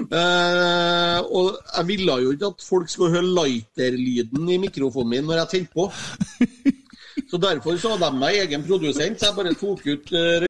Uh, 0.00 1.18
og 1.34 1.56
jeg 1.58 1.86
ville 1.88 2.14
jo 2.22 2.34
ikke 2.34 2.52
at 2.54 2.62
folk 2.64 2.92
skulle 2.92 3.16
høre 3.16 3.34
lighter-lyden 3.36 4.48
i 4.48 4.60
mikrofonen 4.62 5.10
min 5.16 5.26
når 5.28 5.42
jeg 5.42 5.50
tente 5.54 5.76
på. 5.76 5.88
Så 7.30 7.38
derfor 7.38 7.76
så 7.78 7.94
hadde 7.94 8.10
de 8.10 8.18
meg 8.18 8.40
egen 8.42 8.64
produsent, 8.66 9.20
så 9.20 9.30
jeg 9.30 9.36
bare 9.36 9.54
tok 9.54 9.84
ut 9.86 10.14
eh, 10.18 10.49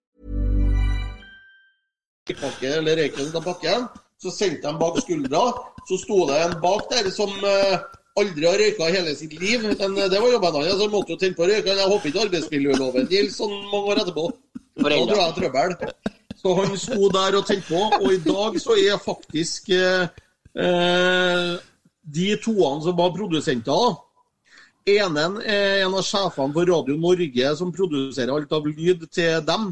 Pakke, 2.29 2.69
eller 2.77 2.97
røyken 2.97 3.29
ut 3.29 3.39
av 3.39 3.45
pakken. 3.45 3.87
Så 4.21 4.31
sendte 4.33 4.67
de 4.67 4.77
bak 4.77 4.99
skuldra. 5.01 5.41
Så 5.89 5.97
sto 5.97 6.25
det 6.29 6.37
en 6.45 6.59
bak 6.61 6.89
der 6.91 7.09
som 7.13 7.31
eh, 7.41 7.81
aldri 8.21 8.45
har 8.45 8.59
røyka 8.61 8.89
i 8.89 8.95
hele 8.97 9.15
sitt 9.17 9.33
liv. 9.39 9.65
Men 9.65 9.97
eh, 9.97 10.09
det 10.11 10.21
var 10.21 10.31
jobben 10.35 10.59
hans, 10.59 10.75
så 10.75 10.85
han 10.85 10.93
måtte 10.93 11.15
jo 11.15 11.21
tenne 11.21 11.37
på 11.39 11.49
røyken. 11.49 11.81
Jeg 11.81 11.91
håper 11.93 12.11
ikke 12.11 12.25
arbeidsmiljøloven 12.27 13.09
gjelder 13.09 13.35
sånn 13.35 13.57
mange 13.71 13.95
år 13.95 14.03
etterpå. 14.03 14.27
Da 14.81 14.91
tror 14.91 15.17
jeg 15.17 15.37
trøbbel. 15.39 15.75
Så 16.41 16.53
han 16.57 16.77
sto 16.79 17.09
der 17.13 17.37
og 17.37 17.49
tente 17.49 17.67
på, 17.67 17.81
og 18.01 18.07
i 18.13 18.21
dag 18.25 18.55
så 18.61 18.77
er 18.79 19.01
faktisk 19.01 19.69
eh, 19.75 20.07
eh, 20.57 21.51
de 22.01 22.31
toene 22.41 22.81
som 22.85 22.97
var 22.97 23.13
produsenter 23.17 23.99
Enen 24.89 25.35
er 25.45 25.83
en 25.85 25.93
av 25.93 26.01
sjefene 26.01 26.55
for 26.55 26.65
Radio 26.65 26.95
Norge 26.97 27.51
som 27.59 27.69
produserer 27.73 28.31
alt 28.33 28.53
av 28.57 28.65
lyd 28.65 29.03
til 29.13 29.43
dem. 29.45 29.67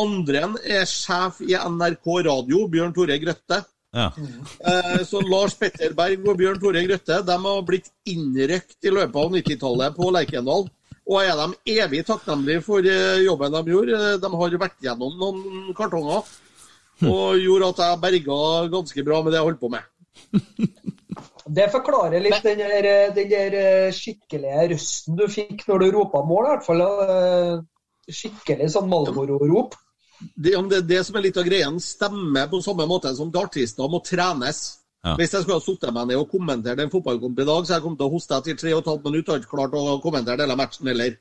Andre 0.00 0.42
er 0.68 0.84
sjef 0.88 1.40
i 1.46 1.54
NRK 1.56 2.06
Radio, 2.26 2.66
Bjørn 2.68 2.92
Tore 2.96 3.16
Grøtte. 3.22 3.62
Ja. 3.96 4.10
Eh, 4.12 4.98
Så 5.08 5.22
Lars 5.24 5.54
Petter 5.56 5.94
Berg 5.96 6.26
og 6.28 6.36
Bjørn 6.36 6.58
Tore 6.60 6.82
Grøtte 6.84 7.22
de 7.24 7.36
har 7.46 7.62
blitt 7.64 7.88
innrøkt 8.12 8.76
i 8.84 8.92
løpet 8.92 9.16
av 9.22 9.30
90-tallet 9.38 9.96
på 9.96 10.10
Lerkendal. 10.12 10.66
Og 11.06 11.20
er 11.22 11.38
de 11.38 11.78
evig 11.80 12.02
takknemlige 12.08 12.64
for 12.66 12.84
eh, 12.84 13.22
jobben 13.24 13.54
de 13.56 13.72
gjorde. 13.72 14.00
Eh, 14.10 14.18
De 14.20 14.32
har 14.42 14.58
vært 14.66 14.76
gjennom 14.84 15.16
noen 15.22 15.70
kartonger 15.78 16.26
og 17.06 17.36
gjorde 17.40 17.68
at 17.72 17.80
jeg 17.84 18.00
berga 18.04 18.36
ganske 18.72 19.02
bra 19.04 19.22
med 19.22 19.32
det 19.32 19.40
jeg 19.40 19.46
holdt 19.48 19.60
på 19.60 19.68
med. 19.72 19.84
Det 21.56 21.66
forklarer 21.70 22.20
litt 22.24 22.42
den 22.42 22.58
der, 22.58 22.86
den 23.14 23.28
der 23.30 23.56
skikkelige 23.94 24.64
røsten 24.72 25.16
du 25.20 25.26
fikk 25.30 25.62
når 25.68 25.84
du 25.84 25.90
ropa 25.94 26.22
mål, 26.26 26.44
i 26.48 26.52
hvert 26.54 26.64
fall. 26.66 26.82
Skikkelig 28.10 28.68
sånn 28.74 28.88
Malboro-rop. 28.90 29.76
Det, 30.34 30.56
om 30.56 30.68
det 30.68 30.86
det 30.88 31.02
som 31.06 31.16
er 31.18 31.26
litt 31.26 31.38
av 31.40 31.46
greia. 31.46 31.68
Stemmer 31.82 32.48
på 32.50 32.62
samme 32.64 32.86
måte 32.88 33.12
som 33.16 33.30
dartister 33.32 33.90
må 33.92 34.00
trenes. 34.04 34.62
Ja. 35.04 35.14
Hvis 35.18 35.34
jeg 35.36 35.44
skulle 35.44 35.60
ha 35.60 35.62
satt 35.62 35.86
meg 35.94 36.08
ned 36.10 36.18
og 36.18 36.30
kommentert 36.32 36.80
en 36.82 36.90
fotballkamp 36.90 37.38
i 37.38 37.46
dag, 37.46 37.66
så 37.66 37.76
jeg 37.76 37.84
kom 37.84 37.96
til 37.98 38.08
å 38.08 38.14
hoste 38.16 38.40
etter 38.40 38.58
tre 38.58 38.72
og 38.74 38.82
et 38.82 38.90
halvt 38.90 39.06
minutt. 39.06 39.28
hadde 39.30 39.44
ikke 39.44 39.54
klart 39.54 39.76
å 39.78 40.00
kommentere 40.02 40.42
hele 40.42 40.58
matchen 40.58 40.90
heller. 40.90 41.14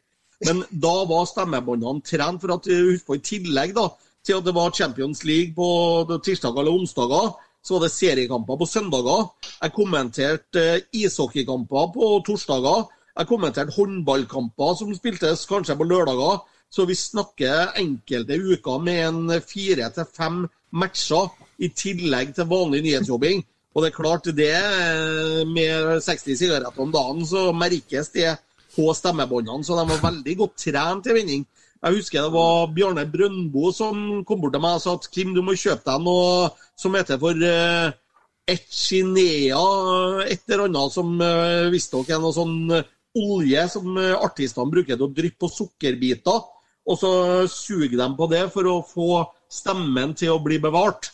Men 0.48 0.64
da 0.88 0.96
var 1.10 1.28
stemmebåndene 1.30 2.06
trent. 2.06 2.41
For 2.41 2.56
at, 2.56 2.72
husk 2.72 3.06
på, 3.08 3.20
i 3.20 3.26
tillegg 3.32 3.76
da, 3.78 3.89
til 4.26 4.39
at 4.39 4.48
det 4.48 4.56
var 4.58 4.74
Champions 4.74 5.22
League 5.28 5.54
på 5.58 6.18
tirsdager 6.26 6.64
eller 6.64 6.80
onsdager, 6.80 7.36
så 7.66 7.76
var 7.76 7.86
det 7.86 7.93
seriekamper 7.93 8.58
på 8.62 8.68
søndager. 8.70 9.30
Jeg 9.62 9.74
kommenterte 9.74 10.66
eh, 10.76 10.84
ishockeykamper 11.02 11.93
på 11.93 12.10
torsdager. 12.26 12.86
Jeg 13.16 13.30
kommenterte 13.30 13.74
håndballkamper 13.74 14.76
som 14.78 14.91
spiltes 14.98 15.46
kanskje 15.50 15.78
på 15.78 15.88
lørdager. 15.88 16.43
Så 16.76 16.84
vi 16.89 16.95
snakker 16.99 17.78
enkelte 17.80 18.36
uker 18.36 18.82
med 18.84 19.01
en 19.07 19.41
fire 19.47 19.88
til 19.95 20.07
fem 20.11 20.41
matcher 20.76 21.30
i 21.63 21.69
tillegg 21.71 22.34
til 22.36 22.49
vanlig 22.51 22.82
nyhetsjobbing. 22.84 23.43
Og 23.76 23.84
det 23.84 23.89
er 23.91 23.95
klart, 23.95 24.28
det 24.36 24.51
eh, 24.55 25.41
med 25.47 26.01
60 26.03 26.39
sigaretter 26.39 26.84
om 26.84 26.91
dagen, 26.91 27.23
så 27.28 27.49
merkes 27.55 28.11
det 28.11 28.34
på 28.76 28.91
stemmebåndene. 28.95 29.63
Så 29.63 29.76
de 29.80 29.88
var 29.91 30.03
veldig 30.09 30.36
godt 30.41 30.57
trent 30.65 31.07
til 31.07 31.15
vinning. 31.15 31.45
Jeg 31.86 31.99
husker 31.99 32.23
det 32.26 32.34
var 32.34 32.71
Bjarne 32.76 33.05
Brøndbo 33.11 33.71
som 33.76 34.23
kom 34.28 34.41
bort 34.41 34.55
til 34.55 34.63
meg 34.63 34.80
og 34.80 34.84
sa 34.84 34.95
at 34.97 35.07
Kim, 35.11 35.36
du 35.36 35.43
må 35.45 35.55
kjøpe 35.59 35.86
deg 35.86 36.01
noe 36.01 36.49
som 36.80 36.95
heter 36.97 37.19
for 37.21 37.38
uh, 37.38 37.91
Echinea, 38.49 39.61
et 40.26 40.43
eller 40.49 40.65
annet 40.65 40.95
som 40.95 41.11
uh, 41.21 41.67
visstnok 41.73 42.09
er 42.09 42.23
noe 42.23 42.34
sånn 42.36 42.57
eh, 42.73 42.88
olje 43.15 43.63
som 43.71 43.95
eh, 43.97 44.13
artistene 44.17 44.71
bruker 44.71 44.97
til 44.97 45.07
å 45.07 45.13
dryppe 45.13 45.45
på 45.45 45.51
sukkerbiter. 45.51 46.43
Og 46.86 46.98
så 47.02 47.12
suger 47.50 47.98
de 47.98 48.08
på 48.18 48.28
det 48.30 48.44
for 48.54 48.70
å 48.70 48.80
få 48.86 49.10
stemmen 49.52 50.14
til 50.18 50.36
å 50.36 50.42
bli 50.44 50.60
bevart. 50.62 51.12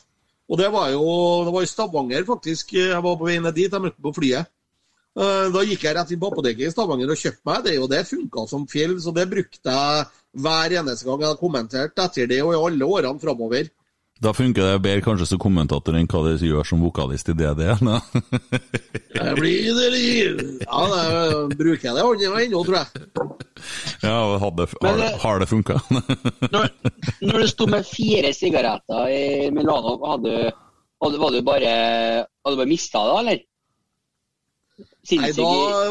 Og 0.52 0.60
det 0.60 0.68
var 0.74 0.90
jo 0.92 1.04
det 1.48 1.54
var 1.56 1.64
i 1.64 1.70
Stavanger, 1.70 2.26
faktisk. 2.28 2.74
Jeg 2.76 3.00
var 3.04 3.16
på 3.16 3.28
vei 3.30 3.38
ned 3.40 3.56
dit, 3.56 3.72
jeg 3.72 3.84
møtte 3.84 4.04
på 4.04 4.12
flyet. 4.18 4.50
Eh, 5.16 5.48
Da 5.52 5.64
gikk 5.64 5.84
jeg 5.84 5.96
rett 5.96 6.12
inn 6.12 6.20
på 6.20 6.32
apoteket 6.32 6.68
i 6.68 6.72
Stavanger 6.74 7.12
og 7.12 7.20
kjøpte 7.20 7.48
meg 7.48 7.64
det, 7.68 7.78
og 7.80 7.90
det 7.92 8.08
funka 8.08 8.48
som 8.48 8.68
fjell. 8.68 8.98
Så 9.00 9.14
det 9.16 9.30
brukte 9.32 9.72
jeg 9.72 10.06
hver 10.44 10.76
eneste 10.82 11.08
gang 11.08 11.24
jeg 11.24 11.40
kommenterte 11.40 12.04
etter 12.04 12.28
det, 12.28 12.42
og 12.44 12.54
i 12.54 12.60
alle 12.60 12.92
årene 12.98 13.24
framover. 13.24 13.72
Da 14.22 14.34
funker 14.38 14.62
det 14.62 14.82
bedre 14.84 15.02
kanskje 15.02 15.26
som 15.32 15.40
kommentator 15.42 15.96
enn 15.98 16.06
hva 16.10 16.20
det 16.28 16.46
gjør 16.46 16.68
som 16.68 16.82
vokalist 16.84 17.32
i 17.32 17.34
DD. 17.34 17.64
Jeg 17.66 19.32
blir 19.40 19.78
det 19.80 19.88
Ja, 20.62 20.82
det 21.50 21.58
bruker 21.58 21.88
jeg 21.88 21.96
det 21.98 22.44
ennå, 22.46 22.62
tror 22.68 22.78
jeg. 22.78 23.06
ja, 24.04 24.18
hadde, 24.44 24.68
har, 24.84 25.00
det, 25.00 25.08
har 25.24 25.40
det 25.42 25.48
funka? 25.50 25.80
Når 26.52 27.40
du 27.42 27.48
sto 27.50 27.66
med 27.72 27.88
fire 27.90 28.30
sigaretter 28.38 29.10
i 29.10 29.24
Milano, 29.56 29.96
hadde, 30.12 30.52
hadde, 31.02 31.22
var 31.24 31.34
du 31.34 31.40
bare, 31.48 31.72
hadde 32.46 32.60
bare 32.60 32.70
mista 32.70 33.02
det, 33.08 33.16
eller? 33.24 33.42
Nei, 35.18 35.32
da 35.34 35.48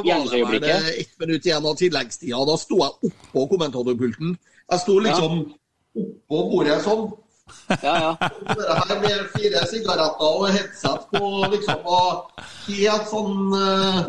var 0.06 0.30
det 0.30 0.44
bare 0.46 0.76
ett 1.00 1.18
minutt 1.18 1.46
igjen 1.50 1.66
av 1.66 1.74
tilleggstida. 1.82 2.44
Da 2.46 2.54
sto 2.62 2.78
jeg 2.78 3.10
oppå 3.10 3.48
kommentatorpulten. 3.56 4.38
Jeg 4.70 4.84
sto 4.84 5.00
liksom 5.02 5.42
oppå 5.98 6.44
bordet 6.54 6.78
sånn. 6.86 7.08
Ja, 7.82 7.94
ja. 8.02 8.12
Her 8.50 9.00
med 9.00 9.26
fire 9.34 9.62
sigaretter 9.70 10.36
og 10.40 10.48
headset 10.50 11.04
på 11.12 11.30
liksom 11.52 11.84
Og 11.86 12.44
helt 12.66 13.10
sånn 13.10 13.54
uh, 13.54 14.00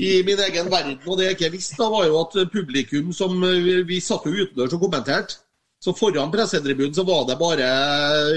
i 0.00 0.12
min 0.26 0.40
egen 0.48 0.70
verden. 0.72 0.98
Og 1.06 1.18
det 1.18 1.30
jeg 1.30 1.38
ikke 1.38 1.52
visste, 1.56 1.78
da 1.80 1.90
var 1.92 2.06
jo 2.08 2.20
at 2.22 2.38
publikum 2.52 3.12
som 3.16 3.36
Vi, 3.42 3.82
Vi 3.88 4.00
satt 4.00 4.28
jo 4.28 4.36
utendørs 4.36 4.76
og 4.78 4.86
kommenterte. 4.86 5.42
Så 5.82 5.92
foran 5.98 6.30
pressetribunen 6.30 6.94
så 6.94 7.02
var 7.02 7.24
det 7.26 7.40
bare 7.40 7.68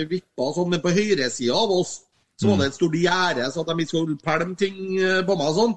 vippa 0.10 0.50
sånn, 0.56 0.72
men 0.72 0.82
på 0.82 0.94
høyresida 0.96 1.54
av 1.54 1.74
oss 1.76 2.00
så 2.42 2.50
var 2.50 2.58
det 2.58 2.72
et 2.72 2.78
stort 2.78 2.96
gjerde, 3.00 3.50
så 3.52 3.62
at 3.62 3.70
de 3.70 3.84
ikke 3.84 3.92
skulle 3.92 4.16
pælme 4.20 4.56
ting 4.60 4.80
eh, 4.98 5.22
på 5.24 5.36
meg 5.38 5.52
og 5.52 5.60
sånn. 5.60 5.76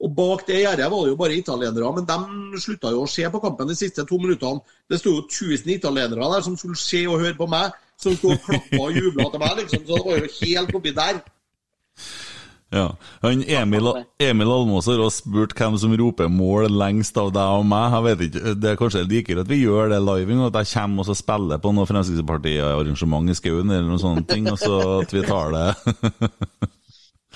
Og 0.00 0.12
bak 0.16 0.46
det 0.48 0.62
gjerdet 0.62 0.88
var 0.92 1.02
det 1.04 1.12
jo 1.12 1.18
bare 1.20 1.36
italienere, 1.36 1.92
men 1.96 2.06
de 2.08 2.60
slutta 2.62 2.92
jo 2.94 3.02
å 3.04 3.10
se 3.10 3.26
på 3.32 3.40
kampen 3.42 3.68
de 3.68 3.76
siste 3.76 4.04
to 4.08 4.20
minuttene. 4.20 4.62
Det 4.88 5.00
sto 5.00 5.12
jo 5.12 5.24
1000 5.26 5.74
italienere 5.74 6.30
der 6.34 6.44
som 6.46 6.56
skulle 6.56 6.78
se 6.80 7.02
og 7.08 7.20
høre 7.20 7.36
på 7.36 7.48
meg, 7.50 7.74
som 8.00 8.16
sto 8.16 8.34
og 8.34 8.42
klappa 8.46 8.82
og 8.86 8.96
jubla 8.96 9.28
til 9.30 9.44
meg, 9.44 9.62
liksom. 9.62 9.86
Så 9.86 10.00
det 10.00 10.02
var 10.08 10.20
jo 10.20 10.34
helt 10.40 10.74
oppi 10.80 10.96
der. 10.96 11.22
Ja. 12.70 12.96
Han 13.24 13.42
Emil, 13.42 13.88
Emil 14.22 14.52
Almås 14.54 14.86
har 14.86 15.00
også 15.02 15.24
spurt 15.24 15.56
hvem 15.58 15.74
som 15.82 15.94
roper 15.98 16.28
mål 16.30 16.68
lengst 16.70 17.16
av 17.18 17.32
deg 17.34 17.54
og 17.58 17.64
meg. 17.66 17.96
Jeg 17.96 18.04
vet 18.06 18.26
ikke, 18.28 18.54
Det 18.62 18.70
er 18.70 18.78
kanskje 18.78 19.06
likere 19.10 19.42
at 19.42 19.50
vi 19.50 19.64
gjør 19.64 19.90
det 19.90 20.02
live, 20.06 20.36
og 20.38 20.50
at 20.50 20.60
jeg 20.60 20.74
kommer 20.76 21.10
og 21.10 21.18
spiller 21.18 21.62
på 21.62 21.72
noe 21.74 21.88
Fremskrittsparti-arrangement 21.90 23.32
i 23.32 23.38
skauen, 23.38 23.72
eller 23.74 23.88
noen 23.90 24.04
sånne 24.04 24.26
ting, 24.28 24.46
og 24.52 24.60
så 24.60 24.76
at 25.00 25.16
vi 25.16 25.24
tar 25.26 25.56
det 25.56 25.66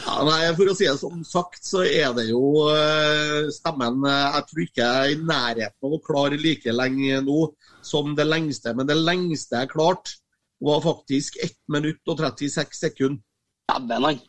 Ja, 0.05 0.17
nei, 0.27 0.39
For 0.59 0.71
å 0.71 0.75
si 0.75 0.87
det 0.87 0.97
som 0.99 1.21
sagt, 1.27 1.62
så 1.67 1.85
er 1.87 2.15
det 2.17 2.29
jo 2.29 2.67
eh, 2.71 3.47
stemmen 3.55 4.03
eh, 4.11 4.25
Jeg 4.35 4.49
tror 4.49 4.65
ikke 4.65 4.83
jeg 4.83 5.05
er 5.05 5.12
i 5.12 5.21
nærheten 5.23 5.87
av 5.87 5.95
å 5.95 6.03
klare 6.03 6.39
like 6.41 6.75
lenge 6.75 7.21
nå 7.27 7.47
som 7.85 8.15
det 8.17 8.27
lengste. 8.27 8.73
Men 8.75 8.89
det 8.89 8.97
lengste 8.97 9.61
jeg 9.61 9.71
klarte, 9.75 10.17
var 10.65 10.81
faktisk 10.85 11.37
1 11.43 11.57
minutt 11.73 12.03
og 12.09 12.19
36 12.21 12.77
sekunder. 12.79 13.23
Dæven, 13.71 14.05
han. 14.05 14.21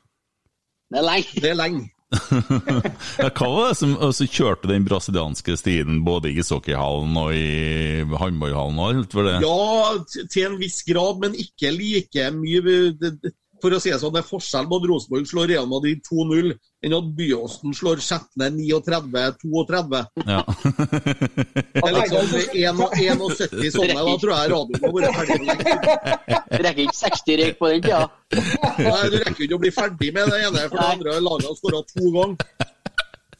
Det 0.92 1.00
er 1.02 1.06
lenge. 1.10 1.42
Det 1.42 1.52
er 1.52 1.60
lenge. 1.60 1.86
ja, 3.20 3.30
Hva 3.34 3.48
var 3.50 3.72
det 3.72 3.78
som 3.80 3.96
altså, 3.98 4.28
kjørte 4.30 4.70
den 4.70 4.86
brasilianske 4.88 5.56
stien 5.60 6.04
både 6.06 6.30
i 6.32 6.38
ishockeyhallen 6.40 7.18
og 7.20 7.34
i 7.36 8.04
håndballhallen? 8.06 8.80
og 8.80 8.92
alt 8.94 9.16
for 9.18 9.28
det? 9.28 9.40
Ja, 9.44 10.28
til 10.32 10.46
en 10.52 10.60
viss 10.62 10.84
grad, 10.88 11.20
men 11.24 11.36
ikke 11.40 11.74
like 11.76 12.30
mye. 12.38 12.62
Det- 12.68 13.18
det- 13.24 13.34
For 13.66 13.74
å 13.74 13.82
si 13.82 13.89
det 13.89 13.97
sånn, 13.97 14.13
det 14.13 14.22
er 14.22 14.28
forskjell 14.28 14.68
på 14.70 14.78
at 14.78 14.84
Rosenborg 14.91 15.26
slår 15.26 15.47
Real 15.49 15.66
Madrid 15.66 16.03
2-0 16.05 16.51
enn 16.86 16.93
at 16.93 17.07
Byåsen 17.18 17.74
slår 17.74 18.03
Skjetne 18.05 18.51
39-32. 18.53 20.03
Ja. 20.22 20.43
Det 21.74 21.82
er 21.82 21.95
liksom 21.97 22.30
71 22.53 23.74
sånne. 23.74 23.97
Da 23.97 24.13
tror 24.22 24.36
jeg 24.36 24.53
radioen 24.53 24.86
må 24.86 24.93
være 24.99 25.16
ferdig 25.18 26.45
rekker 26.61 26.84
ikke 26.86 26.97
60 26.99 27.41
røyk 27.41 27.57
på 27.59 27.72
den 27.74 27.84
tida. 27.88 28.03
Nei, 28.36 29.09
du 29.09 29.18
rekker 29.24 29.47
ikke 29.47 29.57
å 29.57 29.63
bli 29.66 29.74
ferdig 29.74 30.13
med 30.16 30.30
det 30.30 30.45
ene, 30.45 30.70
for 30.70 30.78
det 30.78 30.88
andre 30.93 31.20
laget 31.26 31.49
har 31.49 31.59
skåra 31.59 31.82
to 31.89 32.13
ganger. 32.20 32.72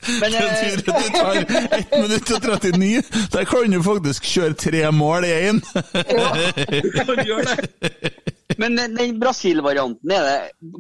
Men 0.06 0.32
Det 0.32 0.42
eh, 0.42 0.48
betyr 0.50 0.78
at 0.78 0.86
du 0.86 0.92
tar 1.16 1.36
1 1.80 1.94
minutt 2.04 2.32
og 2.36 2.42
39. 2.46 3.04
Der 3.34 3.48
kan 3.50 3.74
du 3.74 3.80
faktisk 3.86 4.28
kjøre 4.30 4.58
tre 4.60 4.84
mål 4.94 5.28
i 5.28 5.34
én! 5.50 5.62
Du. 7.26 7.36
Men 8.62 8.78
den, 8.78 9.18
Brasil-varianten, 9.20 10.14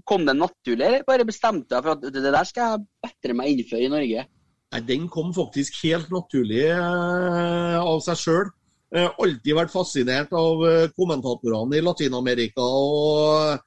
kom 0.07 0.26
den 0.28 0.39
naturlig, 0.39 0.86
eller 0.86 1.05
bare 1.07 1.26
bestemte 1.28 1.76
jeg 1.76 1.84
for 1.84 1.95
at 1.95 2.05
det 2.13 2.23
der 2.23 2.47
skal 2.47 2.76
jeg 2.76 2.86
bedre 3.07 3.38
meg 3.38 3.51
innføre 3.51 3.88
i 3.88 3.91
Norge? 3.91 4.26
Nei, 4.73 4.82
Den 4.88 5.09
kom 5.11 5.34
faktisk 5.36 5.82
helt 5.84 6.11
naturlig 6.13 6.67
eh, 6.69 7.80
av 7.82 7.99
seg 8.05 8.21
sjøl. 8.21 8.51
Eh, 8.95 9.09
alltid 9.09 9.57
vært 9.57 9.73
fascinert 9.73 10.34
av 10.38 10.61
kommentatorene 10.95 11.80
i 11.80 11.84
Latin-Amerika. 11.84 12.61
og 12.61 13.63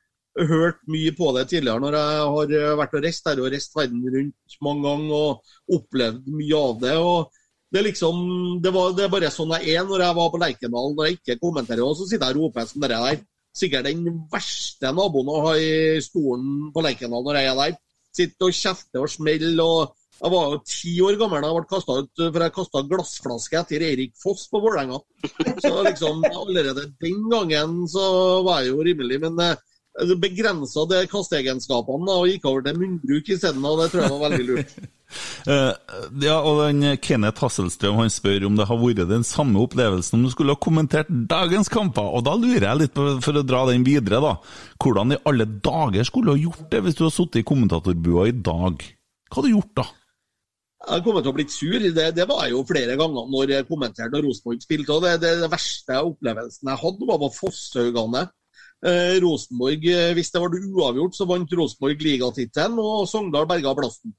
hørt 0.47 0.81
mye 0.91 1.13
på 1.17 1.33
det 1.37 1.49
tidligere 1.51 1.83
når 1.83 1.97
jeg 1.99 2.31
har 2.37 2.55
eh, 2.61 2.77
vært 2.79 2.95
og 2.95 3.05
reist 3.05 3.27
der 3.27 3.43
og 3.43 3.51
reist 3.53 3.77
verden 3.77 4.05
rundt 4.15 4.57
mange 4.65 4.85
ganger 4.87 5.17
og 5.19 5.79
opplevd 5.79 6.31
mye 6.31 6.63
av 6.63 6.81
det. 6.85 6.97
og 6.97 7.39
det 7.69 7.81
er 7.83 7.85
liksom, 7.91 8.21
det, 8.65 8.71
var, 8.73 8.95
det 8.97 9.05
er 9.05 9.13
bare 9.13 9.31
sånn 9.33 9.53
jeg 9.59 9.77
er 9.77 9.85
når 9.85 10.07
jeg 10.07 10.17
var 10.17 10.31
på 10.33 10.41
Lerkendal, 10.41 10.95
når 10.97 11.09
jeg 11.09 11.19
ikke 11.19 11.41
kommenterer. 11.43 11.85
Og 11.85 11.99
så 11.99 12.07
sitter 12.09 12.31
jeg 12.31 12.39
og 12.39 12.47
roper 12.47 12.69
som 12.71 12.85
dere 12.85 13.01
der. 13.05 13.21
Sikkert 13.59 13.89
den 13.89 14.07
verste 14.33 14.93
naboen 14.95 15.29
å 15.29 15.43
ha 15.45 15.53
i 15.61 16.01
stolen 16.05 16.71
på 16.73 16.85
Lerkendal 16.85 17.27
når 17.27 17.41
jeg 17.41 17.51
er 17.51 17.61
der. 17.61 17.77
Sitter 18.17 18.49
og 18.49 18.57
kjefter 18.57 19.05
og 19.05 19.13
smeller. 19.13 19.61
og 19.61 20.17
Jeg 20.17 20.33
var 20.33 20.55
jo 20.55 20.63
ti 20.65 20.95
år 21.05 21.21
gammel 21.21 21.45
da 21.45 21.51
jeg 21.51 21.59
ble 21.59 21.71
kastet 21.75 22.09
ut 22.09 22.25
for 22.25 22.47
jeg 22.47 22.57
kasta 22.57 22.85
glassflaske 22.95 23.61
etter 23.61 23.85
Eirik 23.91 24.17
Foss 24.23 24.49
på 24.49 24.63
Vålerenga. 24.65 25.03
Så 25.61 25.75
liksom, 25.91 26.25
allerede 26.25 26.89
den 27.05 27.21
gangen 27.29 27.83
så 27.93 28.07
var 28.49 28.65
jeg 28.65 28.73
jo 28.73 28.89
rimelig. 28.89 29.21
Men 29.27 29.45
eh, 29.45 29.61
begrensa 30.21 30.85
de 30.91 31.03
kasteegenskapene 31.11 32.15
og 32.21 32.29
gikk 32.31 32.47
over 32.49 32.63
til 32.67 32.79
munnbruk 32.79 33.29
isteden. 33.35 33.65
Det 33.65 33.91
tror 33.93 34.05
jeg 34.05 34.15
var 34.15 34.25
veldig 34.29 34.49
lurt. 34.53 34.79
Eh, 35.49 35.71
ja, 36.21 36.35
og 36.45 36.59
den 36.67 36.99
Kenneth 37.01 37.41
Hasselstrøm 37.41 37.97
han 37.97 38.11
spør 38.13 38.45
om 38.45 38.59
det 38.59 38.67
har 38.69 38.77
vært 38.77 39.07
den 39.09 39.23
samme 39.25 39.63
opplevelsen 39.63 40.19
om 40.19 40.27
du 40.27 40.33
skulle 40.35 40.53
ha 40.53 40.61
kommentert 40.61 41.09
dagens 41.09 41.71
kamper. 41.73 42.11
Og 42.19 42.27
da 42.27 42.35
lurer 42.37 42.67
jeg 42.67 42.81
litt 42.83 42.93
på, 42.93 43.07
for 43.25 43.41
å 43.41 43.45
dra 43.47 43.63
den 43.71 43.87
videre, 43.87 44.21
da. 44.21 44.35
Hvordan 44.77 45.17
i 45.17 45.21
alle 45.31 45.47
dager 45.49 46.05
skulle 46.05 46.29
du 46.29 46.35
ha 46.35 46.43
gjort 46.43 46.69
det 46.75 46.83
hvis 46.85 46.99
du 46.99 47.07
hadde 47.07 47.17
sittet 47.17 47.41
i 47.41 47.47
kommentatorbua 47.49 48.29
i 48.29 48.37
dag? 48.37 48.85
Hva 48.85 49.41
hadde 49.41 49.49
du 49.49 49.57
gjort 49.57 49.73
da? 49.81 49.87
Jeg 50.89 51.03
kommer 51.05 51.25
til 51.25 51.33
å 51.33 51.37
bli 51.37 51.47
sur. 51.51 51.79
Det, 51.83 52.07
det 52.15 52.27
var 52.29 52.45
jeg 52.45 52.55
jo 52.55 52.65
flere 52.69 52.97
ganger 53.01 53.33
når 53.33 53.55
jeg 53.57 53.69
kommenterte 53.69 54.13
når 54.15 54.29
Rosenborg 54.29 54.61
spilte. 54.63 54.95
og 54.95 55.07
det, 55.07 55.17
det, 55.25 55.33
det 55.43 55.51
verste 55.53 56.03
opplevelsen 56.05 56.71
jeg 56.71 56.83
hadde, 56.85 57.09
var 57.09 57.23
på 57.25 57.33
Fosshaugane. 57.41 58.29
Eh, 58.79 59.19
Rosenborg, 59.19 59.87
eh, 59.91 60.13
Hvis 60.15 60.31
det 60.31 60.41
ble 60.43 60.61
uavgjort, 60.71 61.15
så 61.17 61.27
vant 61.27 61.53
Rosenborg 61.53 62.03
ligatittelen, 62.03 62.79
og 62.79 63.09
Sogndal 63.11 63.49
berga 63.51 63.75
plassen. 63.75 64.15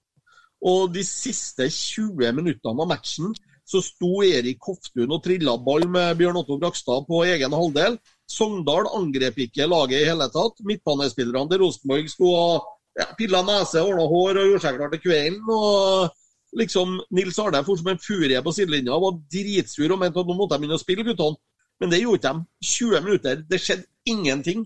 Og 0.61 0.91
de 0.91 1.03
siste 1.07 1.69
20 1.71 2.33
minuttene 2.35 2.83
av 2.83 2.89
matchen 2.89 3.31
så 3.69 3.79
sto 3.85 4.23
Erik 4.25 4.65
Hoftun 4.65 5.13
og 5.13 5.21
trilla 5.23 5.53
ball 5.61 5.85
med 5.87 6.17
Bjørn 6.17 6.41
Otto 6.41 6.57
Brakstad 6.59 7.05
på 7.07 7.21
egen 7.23 7.53
halvdel. 7.53 7.99
Sogndal 8.27 8.89
angrep 8.97 9.37
ikke 9.45 9.69
laget 9.69 10.01
i 10.01 10.09
hele 10.09 10.27
tatt. 10.33 10.59
Midtbanespillerne 10.65 11.49
til 11.53 11.61
Rosenborg 11.63 12.09
sto 12.11 12.33
og 12.33 12.67
ja, 12.99 13.05
pilla 13.15 13.43
nese, 13.45 13.85
ordna 13.85 14.09
hår 14.09 14.41
og 14.41 14.49
gjorde 14.49 14.63
seg 14.65 14.79
klar 14.79 14.91
til 14.91 15.03
kvelden. 15.05 15.53
og 15.53 16.09
liksom 16.57 16.97
Nils 17.13 17.37
Arne 17.39 17.61
for 17.63 17.77
som 17.77 17.91
en 17.91 18.01
furie 18.01 18.41
på 18.41 18.53
sidelinja 18.55 18.97
var 18.97 19.19
dritsur 19.31 19.93
og 19.93 19.99
mente 20.01 20.19
at 20.19 20.29
nå 20.29 20.35
måtte 20.35 20.57
de 20.57 20.63
begynne 20.63 20.79
å 20.79 20.81
spille, 20.81 21.05
guttene. 21.05 21.37
Men 21.79 21.93
det 21.93 22.01
gjorde 22.03 22.27
de. 22.27 22.45
20 22.65 23.01
minutter. 23.05 23.43
Det 23.49 23.61
skjedde 23.63 23.87
ingenting. 24.09 24.65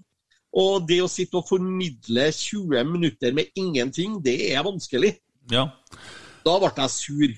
Og 0.53 0.85
det 0.89 0.99
å 1.01 1.09
sitte 1.09 1.39
og 1.39 1.47
formidle 1.49 2.27
20 2.33 2.85
minutter 2.89 3.33
med 3.33 3.49
ingenting, 3.57 4.19
det 4.21 4.37
er 4.53 4.65
vanskelig. 4.65 5.15
Ja. 5.51 5.67
Da 6.45 6.59
ble 6.61 6.69
jeg 6.77 6.93
sur. 6.93 7.33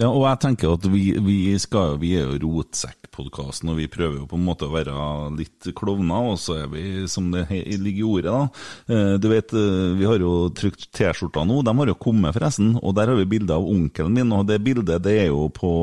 Ja, 0.00 0.08
og 0.08 0.22
jeg 0.24 0.38
tenker 0.40 0.70
at 0.72 0.86
vi, 0.88 1.02
vi, 1.20 1.36
skal, 1.60 1.98
vi 2.00 2.14
er 2.16 2.30
jo 2.30 2.38
Rotsekkpodkasten, 2.40 3.68
og 3.68 3.76
vi 3.76 3.90
prøver 3.92 4.22
jo 4.22 4.28
på 4.30 4.38
en 4.38 4.46
måte 4.46 4.64
å 4.64 4.72
være 4.72 4.94
litt 5.36 5.68
klovner, 5.76 6.30
og 6.32 6.38
så 6.40 6.62
er 6.62 6.70
vi, 6.72 6.84
som 7.12 7.26
det 7.34 7.44
ligger 7.52 8.00
i 8.00 8.06
ordet, 8.08 8.32
da. 8.32 8.62
Eh, 8.88 9.12
Du 9.20 9.28
vet, 9.28 9.52
eh, 9.52 9.92
vi 9.98 10.08
har 10.08 10.24
jo 10.24 10.48
trykt 10.56 10.88
T-skjorter 10.96 11.44
nå, 11.44 11.60
de 11.60 11.76
har 11.76 11.92
jo 11.92 11.98
kommet 12.00 12.32
forresten, 12.32 12.72
og 12.80 12.96
der 12.96 13.12
har 13.12 13.20
vi 13.20 13.28
bilde 13.34 13.52
av 13.52 13.68
onkelen 13.68 14.16
min, 14.16 14.32
og 14.32 14.48
det 14.48 14.62
bildet 14.64 15.04
det 15.04 15.18
er 15.26 15.28
jo 15.28 15.50
på 15.52 15.74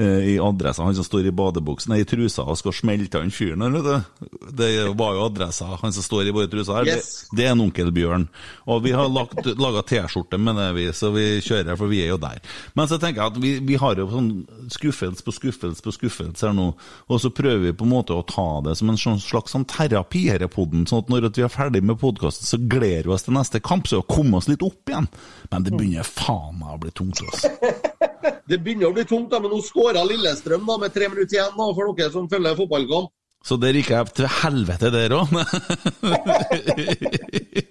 i 0.00 0.36
adressa, 0.40 0.84
han 0.86 0.94
som 0.96 1.04
står 1.04 1.26
i 1.28 1.32
badebuksen, 1.36 1.92
i 1.98 2.04
trusa 2.08 2.44
og 2.48 2.56
skal 2.60 2.72
smelte 2.76 3.20
han 3.20 3.32
fyren 3.34 3.62
her. 3.66 4.04
Det 4.56 4.70
var 4.98 5.16
jo 5.18 5.24
adressa, 5.26 5.66
han 5.82 5.92
som 5.92 6.04
står 6.06 6.30
i 6.30 6.34
både 6.36 6.50
trusa 6.52 6.78
her, 6.80 6.88
Yes. 6.90 7.10
det, 7.30 7.36
det 7.40 7.46
er 7.46 7.52
en 7.54 7.60
onkel 7.66 7.90
Bjørn. 7.94 8.28
Og 8.70 8.82
vi 8.86 8.92
har 8.96 9.10
laga 9.10 9.82
T-skjorte 9.86 10.38
med 10.40 10.56
det, 10.56 10.68
vi, 10.78 10.86
så 10.96 11.10
vi 11.14 11.26
kjører, 11.44 11.76
for 11.76 11.90
vi 11.92 12.02
er 12.04 12.12
jo 12.14 12.20
der. 12.22 12.40
Men 12.78 12.88
så 12.90 12.98
tenker 13.02 13.20
jeg 13.22 13.34
at 13.34 13.40
vi, 13.42 13.52
vi 13.68 13.76
har 13.82 13.98
jo 14.00 14.08
sånn 14.10 14.30
skuffelse 14.72 15.26
på 15.26 15.34
skuffelse 15.36 15.84
på 15.84 15.94
skuffelse 15.96 16.46
her 16.48 16.56
nå, 16.56 16.70
og 17.10 17.20
så 17.22 17.30
prøver 17.34 17.66
vi 17.68 17.74
på 17.76 17.86
en 17.88 17.92
måte 17.94 18.16
å 18.16 18.24
ta 18.26 18.48
det 18.66 18.76
som 18.80 18.90
en 18.92 18.98
sånn 19.00 19.20
slags 19.22 19.52
sånn 19.56 19.66
terapi 19.70 20.26
her 20.30 20.42
i 20.46 20.50
podden, 20.50 20.86
sånn 20.88 21.04
at 21.04 21.10
når 21.12 21.28
vi 21.36 21.44
er 21.46 21.52
ferdig 21.52 21.82
med 21.86 22.00
podkasten, 22.00 22.46
så 22.48 22.60
gleder 22.70 23.08
vi 23.10 23.14
oss 23.16 23.26
til 23.28 23.36
neste 23.36 23.60
kamp, 23.64 23.88
så 23.90 24.00
komme 24.06 24.40
oss 24.40 24.48
litt 24.50 24.64
opp 24.66 24.88
igjen. 24.90 25.10
Men 25.50 25.66
det 25.66 25.74
begynner 25.76 26.06
faen 26.08 26.56
meg 26.62 26.76
å 26.76 26.80
bli 26.86 26.94
tungt, 26.96 27.20
altså. 27.26 27.52
Det 28.50 28.58
begynner 28.58 28.90
å 28.90 28.94
bli 28.96 29.04
tungt, 29.08 29.30
da, 29.32 29.40
men 29.40 29.52
nå 29.54 29.60
skåra 29.64 30.02
Lillestrøm 30.06 30.66
da, 30.68 30.76
med 30.82 30.92
tre 30.94 31.08
minutter 31.12 31.38
igjen 31.38 31.56
da, 31.56 31.70
for 31.76 31.94
dere 31.96 32.12
som 32.14 32.28
følger 32.30 32.58
fotballkamp. 32.58 33.12
Så 33.40 33.56
der 33.56 33.72
gikk 33.72 33.88
jeg 33.94 34.10
til 34.18 34.26
helvete 34.28 34.90
der 34.92 35.14
òg. 35.16 35.30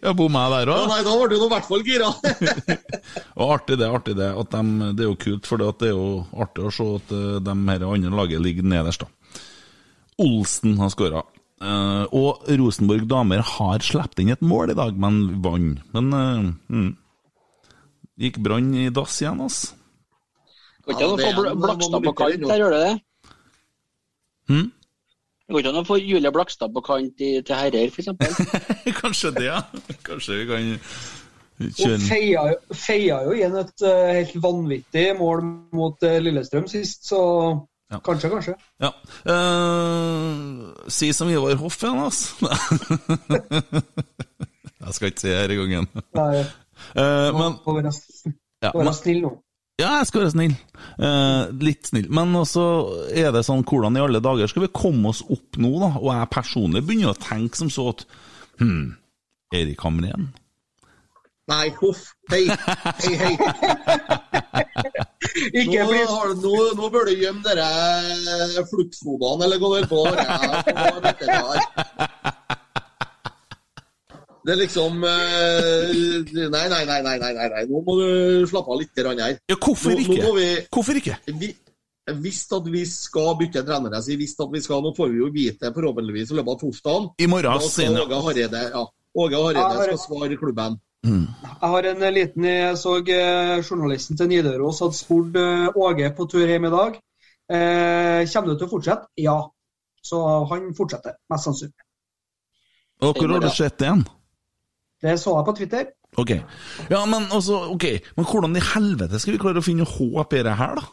jeg 0.02 0.14
bomma 0.18 0.48
der 0.56 0.72
Ja, 0.72 0.78
òg. 0.80 0.88
nei, 0.90 1.02
da 1.06 1.14
var 1.14 1.30
du 1.30 1.36
i 1.38 1.50
hvert 1.52 1.68
fall 1.68 1.84
gira. 1.86 2.10
Og 3.40 3.52
artig 3.54 3.78
det, 3.78 3.90
artig 3.90 4.16
det. 4.18 4.32
At 4.34 4.50
dem- 4.56 4.96
det 4.98 5.06
er 5.06 5.12
jo 5.12 5.20
kult, 5.22 5.46
for 5.46 5.62
det 5.62 5.92
er 5.92 5.94
jo 5.94 6.26
artig 6.34 6.66
å 6.66 6.74
se 6.74 6.88
at 6.98 7.14
eh, 7.14 7.38
de 7.46 7.56
her 7.70 7.86
andre 7.86 8.16
laget 8.18 8.42
ligger 8.42 8.66
nederst. 8.66 9.06
da. 9.06 9.44
Olsen 10.26 10.80
har 10.82 10.90
skåra. 10.90 11.22
og 12.12 12.50
Rosenborg 12.50 13.06
damer 13.08 13.44
har 13.46 13.80
sluppet 13.86 14.24
inn 14.24 14.34
et 14.34 14.42
mål 14.42 14.74
i 14.74 14.80
dag, 14.80 14.98
men 14.98 15.42
vant. 15.44 15.80
Men 15.94 16.10
uh, 16.14 16.50
mm. 16.72 16.90
gikk 18.20 18.40
Brann 18.44 18.74
i 18.74 18.90
dass 18.90 19.22
igjen, 19.22 19.40
altså. 19.46 19.76
Går 20.90 20.96
ikke 20.98 21.06
an 21.06 21.14
å 21.14 21.22
få 21.22 21.56
Blakstad 21.62 22.04
på 22.06 22.14
kant 22.18 22.44
der, 22.50 22.62
gjør 22.64 22.74
det 22.74 22.82
det? 22.82 22.94
Hmm? 24.50 24.68
Det 25.46 25.54
går 25.54 25.62
ikke 25.62 25.72
an 25.74 25.82
å 25.84 25.86
få 25.86 25.98
Julie 26.02 26.32
Blakstad 26.34 26.74
på 26.74 26.82
kant 26.86 27.22
i, 27.26 27.30
til 27.46 27.58
herrer, 27.58 27.92
f.eks. 27.94 28.10
Kanskje 29.02 29.32
det, 29.38 29.46
ja. 29.46 29.60
Kanskje 30.08 30.40
vi 30.40 30.48
kan 30.50 30.72
kjøre 31.78 32.00
feia, 32.08 32.46
feia 32.74 33.18
jo 33.28 33.34
igjen 33.36 33.58
et 33.60 33.84
uh, 33.86 34.14
helt 34.16 34.38
vanvittig 34.42 35.04
mål 35.20 35.44
mot 35.76 36.08
uh, 36.08 36.16
Lillestrøm 36.24 36.70
sist, 36.72 37.04
så 37.10 37.20
kanskje, 38.06 38.32
kanskje. 38.32 38.56
Ja. 38.82 38.90
Uh, 39.28 40.72
si 40.90 41.12
som 41.14 41.30
Ivar 41.30 41.60
Hoff 41.62 41.78
igjen, 41.84 42.02
altså. 42.08 42.50
Jeg 44.90 44.96
skal 44.96 45.12
ikke 45.12 45.22
si 45.22 45.30
det 45.30 45.38
her 45.38 45.54
i 45.54 45.60
gangen. 45.60 45.92
Nei, 46.18 46.48
Uh, 46.96 47.30
men 47.36 47.92
Ja, 48.64 48.72
men- 48.74 48.94
snill 48.96 49.22
nå. 49.22 49.30
Ja, 49.80 49.94
jeg 50.02 50.08
skal 50.10 50.22
være 50.26 50.34
snill. 50.34 50.56
Eh, 51.00 51.44
litt 51.64 51.88
snill. 51.88 52.10
Men 52.12 52.34
også 52.36 52.64
er 53.16 53.30
det 53.32 53.46
sånn, 53.48 53.62
hvordan 53.68 53.96
i 53.96 54.02
alle 54.04 54.20
dager 54.24 54.48
skal 54.52 54.66
vi 54.66 54.70
komme 54.76 55.08
oss 55.14 55.22
opp 55.32 55.56
nå, 55.62 55.70
da? 55.80 55.90
Og 56.02 56.10
jeg 56.12 56.28
personlig 56.36 56.82
begynner 56.84 57.14
å 57.14 57.22
tenke 57.24 57.56
som 57.62 57.70
så 57.72 57.84
at 57.94 58.02
Hm, 58.60 58.90
Erik 59.56 59.80
Hamren? 59.88 60.26
Nei, 61.50 61.70
huff. 61.80 62.02
Hei. 62.30 62.44
Hei, 62.52 63.16
hei. 63.18 63.36
Ikke 65.62 65.82
nå, 65.88 65.96
har, 66.12 66.28
du- 66.36 66.42
nå, 66.44 66.52
nå 66.78 66.86
bør 66.94 67.04
du 67.10 67.14
gjemme 67.16 67.42
dere 67.46 67.68
fluktfodene, 68.70 69.42
eller 69.48 69.58
hva 69.64 69.70
du 69.70 69.72
holder 69.72 69.90
på. 69.90 70.00
Det 71.08 71.30
er 71.32 71.40
Det 74.50 74.56
er 74.56 74.62
liksom 74.64 75.04
eh, 75.06 75.92
Nei, 76.50 76.64
nei, 76.74 76.84
nei, 76.90 77.02
nei, 77.06 77.18
nei, 77.22 77.34
nei, 77.38 77.50
nei. 77.54 77.66
Nå 77.70 77.82
må 77.86 77.98
du 78.00 78.48
slappe 78.50 78.74
av 78.74 78.80
litt 78.82 78.98
her. 78.98 79.36
Ja, 79.46 79.58
hvorfor 79.62 79.94
Nå- 79.94 80.00
ikke? 80.02 80.24
Nå 80.24 80.32
vi, 80.34 80.48
Hvorfor 80.74 80.98
ikke? 80.98 81.18
vi, 81.38 81.52
hvis 82.24 82.40
at 82.58 82.70
vi 82.74 82.82
skal 82.90 83.36
bytte 83.38 83.62
trenere, 83.68 84.02
så 84.02 84.18
hvis 84.18 84.34
at 84.42 84.50
vi 84.56 84.62
skal, 84.66 84.82
nå 84.82 84.96
får 84.98 85.12
vi 85.14 85.22
jo 85.22 85.30
vite 85.36 85.68
det 85.68 85.74
forhåpentligvis 85.76 86.34
i 86.34 86.40
løpet 86.40 86.56
av 86.56 86.60
torsdagen. 86.64 87.08
I 87.22 87.30
morgen, 87.30 87.62
Da 87.62 87.70
skal. 87.70 88.02
Åge 88.02 88.22
Hareide 88.26 88.64
ja, 88.74 88.84
Åge 89.22 89.44
Hareide 89.46 89.86
skal 89.86 90.02
svare 90.08 90.42
klubben. 90.42 90.80
Jeg 91.06 91.70
har 91.72 91.86
en 91.94 92.08
liten 92.14 92.44
Jeg 92.50 92.78
så 92.82 92.98
eh, 93.06 93.62
journalisten 93.62 94.18
til 94.18 94.34
Nidaros 94.34 94.82
hadde 94.84 94.98
spurt 94.98 95.38
eh, 95.40 95.70
Åge 95.78 96.10
på 96.18 96.26
tur 96.32 96.50
hjem 96.50 96.66
i 96.66 96.74
dag. 96.74 96.98
Eh, 97.54 98.26
kommer 98.34 98.50
du 98.50 98.58
til 98.58 98.66
å 98.66 98.74
fortsette? 98.74 99.14
Ja. 99.22 99.38
Så 100.02 100.18
han 100.50 100.72
fortsetter, 100.74 101.22
mest 101.30 101.46
sannsynlig. 101.46 101.86
Og 103.06 103.14
hvor 103.14 103.38
har 103.38 103.46
du 103.46 103.54
sett 103.54 103.78
det 103.78 103.86
igjen? 103.88 104.08
Det 105.02 105.16
så 105.20 105.38
jeg 105.38 105.48
på 105.48 105.56
Twitter. 105.58 105.86
Ok. 106.18 106.32
Ja, 106.90 107.06
men 107.06 107.30
også, 107.32 107.62
okay. 107.74 108.00
Men 108.18 108.26
hvordan 108.26 108.56
i 108.56 108.66
helvete 108.74 109.20
skal 109.20 109.36
vi 109.36 109.42
klare 109.42 109.62
å 109.62 109.66
finne 109.66 109.88
håp 109.88 110.36
i 110.36 110.44
det 110.44 110.56
her, 110.60 110.80
da? 110.80 110.88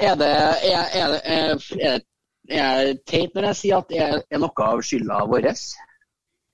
Er 0.00 0.14
det, 0.18 0.30
er, 0.64 0.84
er, 0.96 1.58
er, 1.78 2.04
er, 2.48 2.92
teit 3.06 3.34
når 3.36 3.50
jeg 3.50 3.58
sier 3.58 3.82
at 3.82 3.90
det 3.92 4.00
er, 4.00 4.22
er 4.32 4.40
noe 4.42 4.66
av 4.66 4.80
skylda 4.82 5.20
vår? 5.30 5.50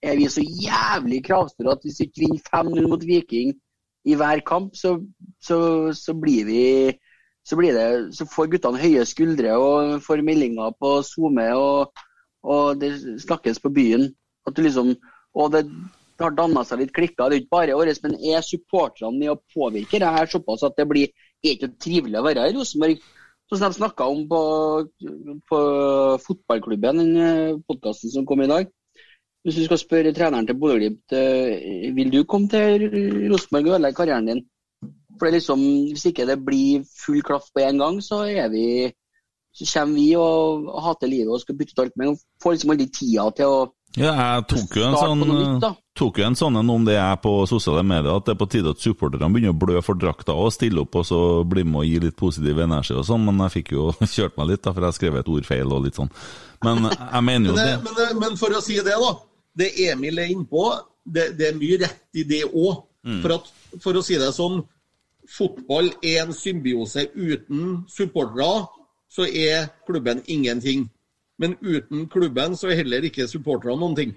Er 0.02 0.18
vi 0.18 0.26
så 0.32 0.42
jævlig 0.42 1.22
kravstore 1.24 1.76
at 1.76 1.86
hvis 1.86 2.00
vi 2.00 2.08
ikke 2.08 2.24
vinner 2.24 2.48
5-0 2.50 2.90
mot 2.90 3.06
Viking 3.06 3.54
i 4.08 4.16
hver 4.16 4.42
kamp, 4.44 4.74
så, 4.76 4.96
så, 5.44 5.60
så 5.94 6.16
blir 6.16 6.48
vi 6.48 6.64
så, 7.46 7.56
blir 7.56 7.74
det, 7.74 8.14
så 8.16 8.26
får 8.28 8.50
guttene 8.52 8.80
høye 8.80 9.04
skuldre 9.08 9.56
og 9.58 10.02
får 10.04 10.24
meldinger 10.26 10.74
på 10.80 10.92
SoMe, 11.06 11.46
og, 11.56 12.02
og 12.42 12.80
det 12.80 12.92
snakkes 13.22 13.62
på 13.62 13.72
byen. 13.74 14.10
At 14.46 14.56
du 14.56 14.62
liksom, 14.64 14.94
og 15.34 15.52
det 15.54 15.64
har 16.26 16.36
danna 16.36 16.64
seg 16.66 16.82
litt 16.82 16.92
klikker. 16.96 17.30
Det 17.30 17.36
er 17.36 17.42
ikke 17.42 17.56
bare 17.56 17.78
årets 17.78 18.02
men 18.04 18.18
er 18.18 18.44
supporterne 18.44 19.16
med 19.16 19.32
å 19.32 19.40
påvirke 19.54 20.00
det 20.02 20.12
her 20.16 20.30
såpass 20.30 20.66
at 20.66 20.76
det 20.78 20.88
blir 20.90 21.10
ikke 21.46 21.72
trivelig 21.80 22.20
å 22.20 22.26
være 22.26 22.48
i 22.50 22.54
Rosenborg? 22.56 23.00
Sånn 23.50 23.58
som 23.58 23.72
de 23.72 23.80
snakka 23.80 24.06
om 24.06 24.26
på, 24.30 24.42
på 25.50 25.60
fotballklubben, 26.22 27.00
den 27.02 27.64
podkasten 27.66 28.12
som 28.12 28.26
kom 28.28 28.44
i 28.44 28.50
dag. 28.50 28.68
Hvis 29.42 29.56
du 29.56 29.64
skal 29.64 29.80
spørre 29.80 30.12
treneren 30.14 30.46
til 30.46 30.58
Bodø-Glimt 30.60 31.14
eh, 31.16 31.88
vil 31.96 32.12
du 32.12 32.20
komme 32.28 32.50
til 32.52 32.84
Rosenborg 33.32 33.70
og 33.70 33.76
ødelegge 33.78 33.98
karrieren 33.98 34.28
din. 34.28 34.42
For 35.16 35.26
det 35.26 35.32
er 35.32 35.38
liksom, 35.38 35.62
Hvis 35.90 36.06
ikke 36.12 36.28
det 36.28 36.38
blir 36.44 36.84
full 37.00 37.22
klaff 37.24 37.48
på 37.54 37.64
en 37.64 37.80
gang, 37.80 38.00
så 38.04 38.22
er 38.28 38.52
vi 38.52 38.66
så 39.52 39.66
kommer 39.66 39.94
vi 39.98 40.06
og 40.14 40.68
hater 40.84 41.10
livet 41.10 41.32
og 41.34 41.40
skal 41.42 41.56
bytte 41.58 41.74
ut 41.74 41.84
alt. 41.84 41.96
Men 41.98 42.18
får 42.42 42.56
liksom 42.56 42.74
aldri 42.74 42.88
tida 42.94 43.26
til 43.36 43.50
å 43.50 43.60
Ja, 43.98 44.12
jeg 44.14 44.44
tok 44.52 44.76
jo 44.78 44.84
en 44.86 44.98
sånn, 45.00 45.24
nytt. 45.26 45.64
Tok 46.00 46.18
jo 46.20 46.24
en 46.26 46.36
sånn 46.38 46.56
en 46.60 46.70
om 46.72 46.84
det 46.88 46.96
er 46.98 47.16
på 47.20 47.30
sosiale 47.50 47.82
medier, 47.86 48.10
at 48.16 48.24
det 48.26 48.32
er 48.34 48.38
på 48.40 48.48
tide 48.50 48.72
at 48.72 48.80
supporterne 48.82 49.28
begynner 49.34 49.52
å 49.54 49.60
blø 49.60 49.82
for 49.84 49.98
drakta 50.00 50.32
og 50.34 50.50
stille 50.56 50.80
opp 50.82 50.96
og 51.00 51.04
så 51.06 51.20
bli 51.48 51.62
med 51.68 51.82
og 51.82 51.88
gi 51.90 51.98
litt 52.06 52.16
positiv 52.18 52.58
energi 52.64 52.96
og 52.96 53.04
sånn, 53.08 53.24
men 53.28 53.42
jeg 53.44 53.54
fikk 53.58 53.72
jo 53.76 53.88
kjørt 54.16 54.38
meg 54.40 54.50
litt, 54.54 54.62
da, 54.64 54.72
for 54.76 54.88
jeg 54.88 54.96
skrev 54.98 55.20
et 55.20 55.30
ord 55.36 55.48
feil 55.48 55.76
og 55.76 55.84
litt 55.86 56.00
sånn. 56.00 56.10
Men 56.64 56.88
jeg 56.90 57.24
mener 57.28 57.52
jo 57.52 57.58
det. 57.60 57.68
Men, 57.84 57.94
men, 58.00 58.18
men 58.24 58.40
for 58.40 58.56
å 58.56 58.64
si 58.64 58.80
det, 58.80 58.96
da. 59.04 59.12
Det 59.60 59.70
Emil 59.90 60.18
er 60.22 60.32
innpå, 60.32 60.64
det, 61.04 61.30
det 61.38 61.48
er 61.52 61.56
mye 61.60 61.78
rett 61.84 62.20
i 62.20 62.24
det 62.28 62.42
òg. 62.50 62.82
Mm. 63.06 63.20
For, 63.24 63.36
at- 63.38 63.80
for 63.84 63.96
å 63.96 64.02
si 64.04 64.18
det 64.20 64.28
sånn, 64.36 64.60
fotball 65.30 65.92
er 66.04 66.24
en 66.24 66.32
symbiose. 66.36 67.06
Uten 67.14 67.84
supportere 67.88 68.66
så 69.10 69.24
er 69.26 69.68
klubben 69.88 70.20
ingenting. 70.30 70.88
Men 71.40 71.54
uten 71.64 72.04
klubben 72.12 72.56
så 72.60 72.68
er 72.70 72.80
heller 72.82 73.06
ikke 73.08 73.28
supporterne 73.30 73.78
noen 73.80 73.96
ting. 73.96 74.12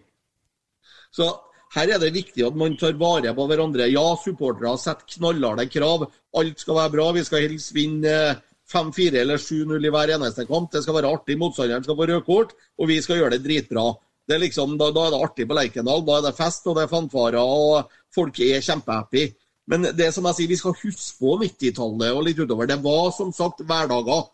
Så 1.16 1.30
her 1.74 1.90
er 1.96 2.02
det 2.02 2.14
viktig 2.14 2.46
at 2.46 2.58
man 2.58 2.76
tar 2.78 2.96
vare 3.00 3.34
på 3.34 3.46
hverandre. 3.50 3.90
Ja, 3.90 4.06
supportere 4.22 4.76
setter 4.78 5.18
knallharde 5.18 5.66
krav. 5.74 6.08
Alt 6.38 6.62
skal 6.62 6.78
være 6.78 6.94
bra. 6.94 7.12
Vi 7.16 7.26
skal 7.26 7.48
helst 7.48 7.74
vinne 7.76 8.14
eh, 8.14 8.42
5-4 8.74 9.22
eller 9.22 9.42
7-0 9.42 9.88
i 9.88 9.92
hver 9.94 10.14
eneste 10.16 10.46
kamp. 10.50 10.72
Det 10.74 10.84
skal 10.86 11.00
være 11.00 11.14
artig. 11.18 11.38
Motstanderen 11.42 11.86
skal 11.86 11.98
få 11.98 12.10
rødt 12.10 12.28
kort, 12.28 12.54
og 12.78 12.90
vi 12.90 13.00
skal 13.02 13.22
gjøre 13.22 13.38
det 13.38 13.46
dritbra. 13.46 13.88
Det 14.24 14.38
er 14.38 14.44
liksom, 14.46 14.78
da, 14.80 14.90
da 14.96 15.08
er 15.08 15.14
det 15.14 15.24
artig 15.26 15.48
på 15.50 15.58
Lerkendal. 15.58 16.06
Da 16.08 16.20
er 16.20 16.28
det 16.28 16.38
fest, 16.38 16.68
og 16.70 16.78
det 16.78 16.86
er 16.86 16.94
fanfarer, 16.94 17.42
og 17.42 17.98
folk 18.14 18.40
er 18.46 18.64
kjempehappy. 18.64 19.28
Men 19.72 19.90
det 19.96 20.10
som 20.16 20.26
jeg 20.28 20.38
sier, 20.38 20.52
vi 20.52 20.60
skal 20.60 20.76
huske 20.78 21.20
på 21.20 21.38
90-tallet 21.42 22.16
og 22.16 22.26
litt 22.28 22.40
utover. 22.40 22.68
Det 22.70 22.80
var 22.84 23.12
som 23.16 23.32
sagt 23.36 23.64
hverdager. 23.68 24.28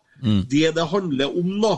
Det 0.51 0.73
det 0.75 0.85
handler 0.91 1.37
om, 1.39 1.51
da, 1.63 1.75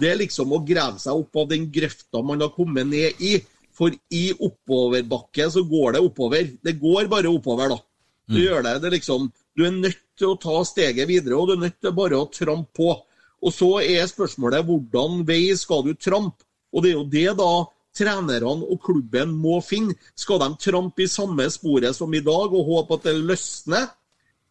det 0.00 0.10
er 0.10 0.20
liksom 0.22 0.54
å 0.54 0.62
grave 0.66 0.98
seg 1.02 1.18
opp 1.18 1.42
av 1.42 1.50
den 1.50 1.66
grøfta 1.74 2.22
man 2.24 2.40
har 2.40 2.54
kommet 2.54 2.88
ned 2.88 3.20
i. 3.20 3.36
For 3.72 3.94
i 4.12 4.24
oppoverbakke 4.36 5.48
så 5.50 5.62
går 5.68 5.96
det 5.96 6.04
oppover. 6.04 6.50
Det 6.62 6.76
går 6.80 7.08
bare 7.12 7.32
oppover, 7.32 7.72
da. 7.72 7.78
Du 8.32 8.38
gjør 8.40 8.62
det. 8.64 8.78
det 8.84 8.92
liksom, 8.96 9.30
du 9.56 9.64
er 9.66 9.74
nødt 9.74 10.02
til 10.18 10.32
å 10.32 10.38
ta 10.40 10.60
steget 10.64 11.08
videre, 11.08 11.36
og 11.36 11.48
du 11.48 11.56
er 11.56 11.64
nødt 11.66 11.80
til 11.80 11.94
bare 11.96 12.20
å 12.20 12.28
trampe 12.32 12.72
på. 12.76 12.92
Og 13.42 13.54
så 13.54 13.70
er 13.82 14.06
spørsmålet 14.06 14.66
hvordan 14.68 15.22
vei 15.26 15.50
skal 15.58 15.84
du 15.86 15.94
trampe? 15.98 16.44
Og 16.72 16.84
det 16.84 16.92
er 16.92 16.98
jo 16.98 17.08
det 17.10 17.32
da 17.40 17.52
trenerne 17.96 18.64
og 18.64 18.78
klubben 18.84 19.34
må 19.36 19.58
finne. 19.64 19.96
Skal 20.16 20.40
de 20.40 20.52
trampe 20.62 21.04
i 21.04 21.10
samme 21.10 21.48
sporet 21.52 21.96
som 21.96 22.12
i 22.14 22.22
dag 22.24 22.54
og 22.54 22.68
håpe 22.70 22.96
at 22.96 23.08
det 23.08 23.18
løsner? 23.18 23.90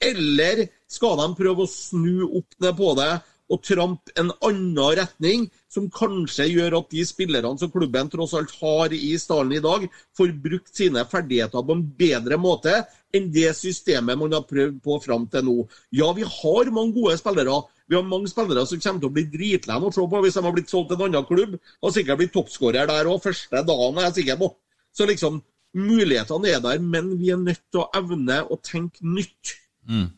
Eller 0.01 0.65
skal 0.89 1.17
de 1.21 1.27
prøve 1.37 1.65
å 1.65 1.69
snu 1.69 2.25
opp 2.25 2.57
ned 2.61 2.77
på 2.77 2.93
det 2.97 3.11
og 3.51 3.61
trampe 3.67 4.13
en 4.19 4.31
annen 4.47 4.79
retning, 4.97 5.45
som 5.71 5.89
kanskje 5.91 6.47
gjør 6.51 6.77
at 6.79 6.89
de 6.93 7.03
spillerne 7.07 7.59
som 7.59 7.71
klubben 7.73 8.09
tross 8.11 8.33
alt 8.37 8.53
har 8.61 8.95
i 8.95 9.11
stallen 9.19 9.57
i 9.57 9.63
dag, 9.63 9.85
får 10.17 10.33
brukt 10.43 10.71
sine 10.75 11.03
ferdigheter 11.11 11.63
på 11.67 11.75
en 11.75 11.85
bedre 11.99 12.39
måte 12.39 12.81
enn 13.15 13.27
det 13.33 13.51
systemet 13.57 14.19
man 14.19 14.33
har 14.35 14.47
prøvd 14.47 14.79
på 14.83 14.97
fram 15.03 15.27
til 15.31 15.45
nå. 15.47 15.55
Ja, 15.95 16.11
vi 16.15 16.23
har 16.23 16.71
mange 16.71 16.95
gode 16.95 17.17
spillere. 17.19 17.59
Vi 17.91 17.97
har 17.97 18.07
mange 18.07 18.31
spillere 18.31 18.63
som 18.67 18.79
kommer 18.79 19.03
til 19.03 19.11
å 19.11 19.15
bli 19.17 19.25
dritlei 19.33 19.77
å 19.77 19.91
se 19.91 20.05
på 20.13 20.21
hvis 20.23 20.37
de 20.37 20.43
har 20.45 20.55
blitt 20.55 20.71
solgt 20.71 20.93
til 20.93 20.99
en 20.99 21.09
annen 21.09 21.27
klubb. 21.27 21.57
Og 21.83 21.95
sikkert 21.95 22.21
blitt 22.21 22.35
toppskårer 22.35 22.87
der 22.87 23.09
òg, 23.11 23.19
første 23.23 23.63
dagen 23.67 23.99
er 23.99 24.07
jeg 24.07 24.21
sikker 24.21 24.39
på. 24.39 24.53
Så 24.95 25.07
liksom, 25.07 25.41
mulighetene 25.75 26.55
er 26.55 26.63
der, 26.63 26.79
men 26.79 27.17
vi 27.19 27.33
er 27.35 27.41
nødt 27.41 27.63
til 27.71 27.83
å 27.83 27.89
evne 27.99 28.41
å 28.47 28.59
tenke 28.63 29.03
nytt. 29.03 29.57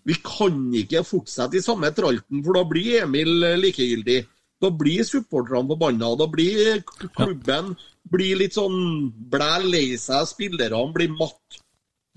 Vi 0.03 0.15
kan 0.23 0.59
ikke 0.75 1.03
fortsette 1.07 1.57
i 1.57 1.63
samme 1.63 1.91
tralten, 1.95 2.43
for 2.43 2.57
da 2.57 2.63
blir 2.67 3.03
Emil 3.03 3.43
eh, 3.43 3.59
likegyldig. 3.59 4.19
Da 4.63 4.69
blir 4.71 5.03
supporterne 5.07 5.67
forbanna. 5.71 6.13
Da 6.19 6.27
blir 6.31 6.83
klubben 6.87 7.15
klubben 7.17 7.73
blir 8.11 8.39
litt 8.39 8.55
sånn 8.57 9.11
blæ 9.31 9.57
lei 9.63 9.97
seg, 9.99 10.27
spillerne 10.29 10.93
blir 10.95 11.13
matt. 11.15 11.59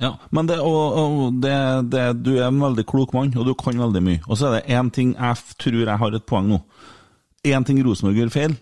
Ja, 0.02 0.12
men 0.34 0.48
det, 0.48 0.58
og, 0.60 0.98
og 1.00 1.38
det, 1.40 1.56
det, 1.92 2.04
du 2.20 2.34
er 2.36 2.50
en 2.50 2.60
veldig 2.60 2.84
klok 2.88 3.14
mann, 3.16 3.32
og 3.38 3.46
du 3.48 3.54
kan 3.56 3.78
veldig 3.80 4.02
mye. 4.04 4.20
Og 4.28 4.36
så 4.36 4.50
er 4.50 4.58
det 4.58 4.76
én 4.76 4.90
ting 4.92 5.14
jeg 5.16 5.56
tror 5.62 5.78
jeg 5.80 6.00
har 6.02 6.16
et 6.18 6.26
poeng 6.28 6.50
nå. 6.50 6.60
Én 7.46 7.64
ting 7.64 7.80
Rosenborg 7.86 8.20
gjør 8.20 8.34
feil, 8.34 8.56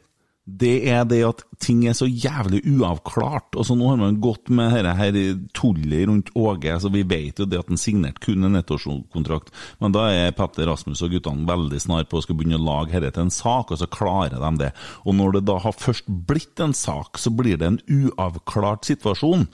det 0.44 0.90
er 0.92 1.06
det 1.08 1.22
at 1.24 1.38
ting 1.64 1.86
er 1.88 1.94
så 1.96 2.04
jævlig 2.04 2.60
uavklart. 2.68 3.56
Og 3.56 3.64
så 3.64 3.76
Nå 3.78 3.88
har 3.88 3.96
man 4.00 4.18
gått 4.20 4.50
med 4.52 4.74
dette 4.76 4.92
her 4.98 5.16
tullet 5.56 6.04
rundt 6.10 6.32
Åge, 6.36 6.74
så 6.80 6.90
vi 6.92 7.04
vet 7.08 7.40
jo 7.40 7.46
det 7.48 7.62
at 7.62 7.70
han 7.72 7.80
signerte 7.80 8.20
kun 8.26 8.44
en 8.44 8.60
ettårskontrakt. 8.60 9.48
Men 9.80 9.94
da 9.96 10.10
er 10.12 10.34
Petter 10.36 10.68
Rasmus 10.68 11.02
og 11.04 11.16
guttene 11.16 11.48
veldig 11.48 11.80
snar 11.80 12.04
på 12.08 12.20
å 12.20 12.24
skal 12.24 12.36
begynne 12.36 12.60
å 12.60 12.66
lage 12.66 13.00
dette 13.00 13.16
til 13.16 13.24
en 13.24 13.32
sak, 13.32 13.72
og 13.72 13.80
så 13.80 13.88
klarer 13.88 14.36
de 14.36 14.52
det. 14.66 14.70
Og 15.08 15.16
når 15.16 15.38
det 15.38 15.46
da 15.48 15.56
har 15.64 15.80
først 15.80 16.12
blitt 16.28 16.60
en 16.60 16.76
sak, 16.76 17.16
så 17.18 17.32
blir 17.32 17.56
det 17.60 17.70
en 17.70 17.80
uavklart 17.88 18.84
situasjon. 18.90 19.48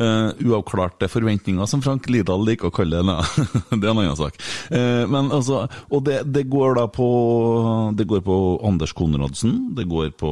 Uh, 0.00 0.32
uavklarte 0.40 1.10
forventninger, 1.12 1.66
som 1.68 1.82
Frank 1.84 2.06
Lidahl 2.08 2.40
liker 2.46 2.70
å 2.70 2.72
kalle 2.72 3.02
det. 3.04 3.16
det 3.80 3.84
er 3.84 3.90
en 3.90 3.98
annen 4.00 4.16
sak. 4.16 4.38
Uh, 4.72 5.04
men 5.10 5.28
altså, 5.28 5.66
og 5.92 6.06
det, 6.06 6.22
det 6.32 6.46
går 6.48 6.78
da 6.78 6.86
på 6.88 7.08
Det 7.98 8.06
går 8.08 8.22
på 8.24 8.36
Anders 8.64 8.94
Konradsen, 8.96 9.74
det 9.76 9.84
går 9.90 10.14
på 10.16 10.30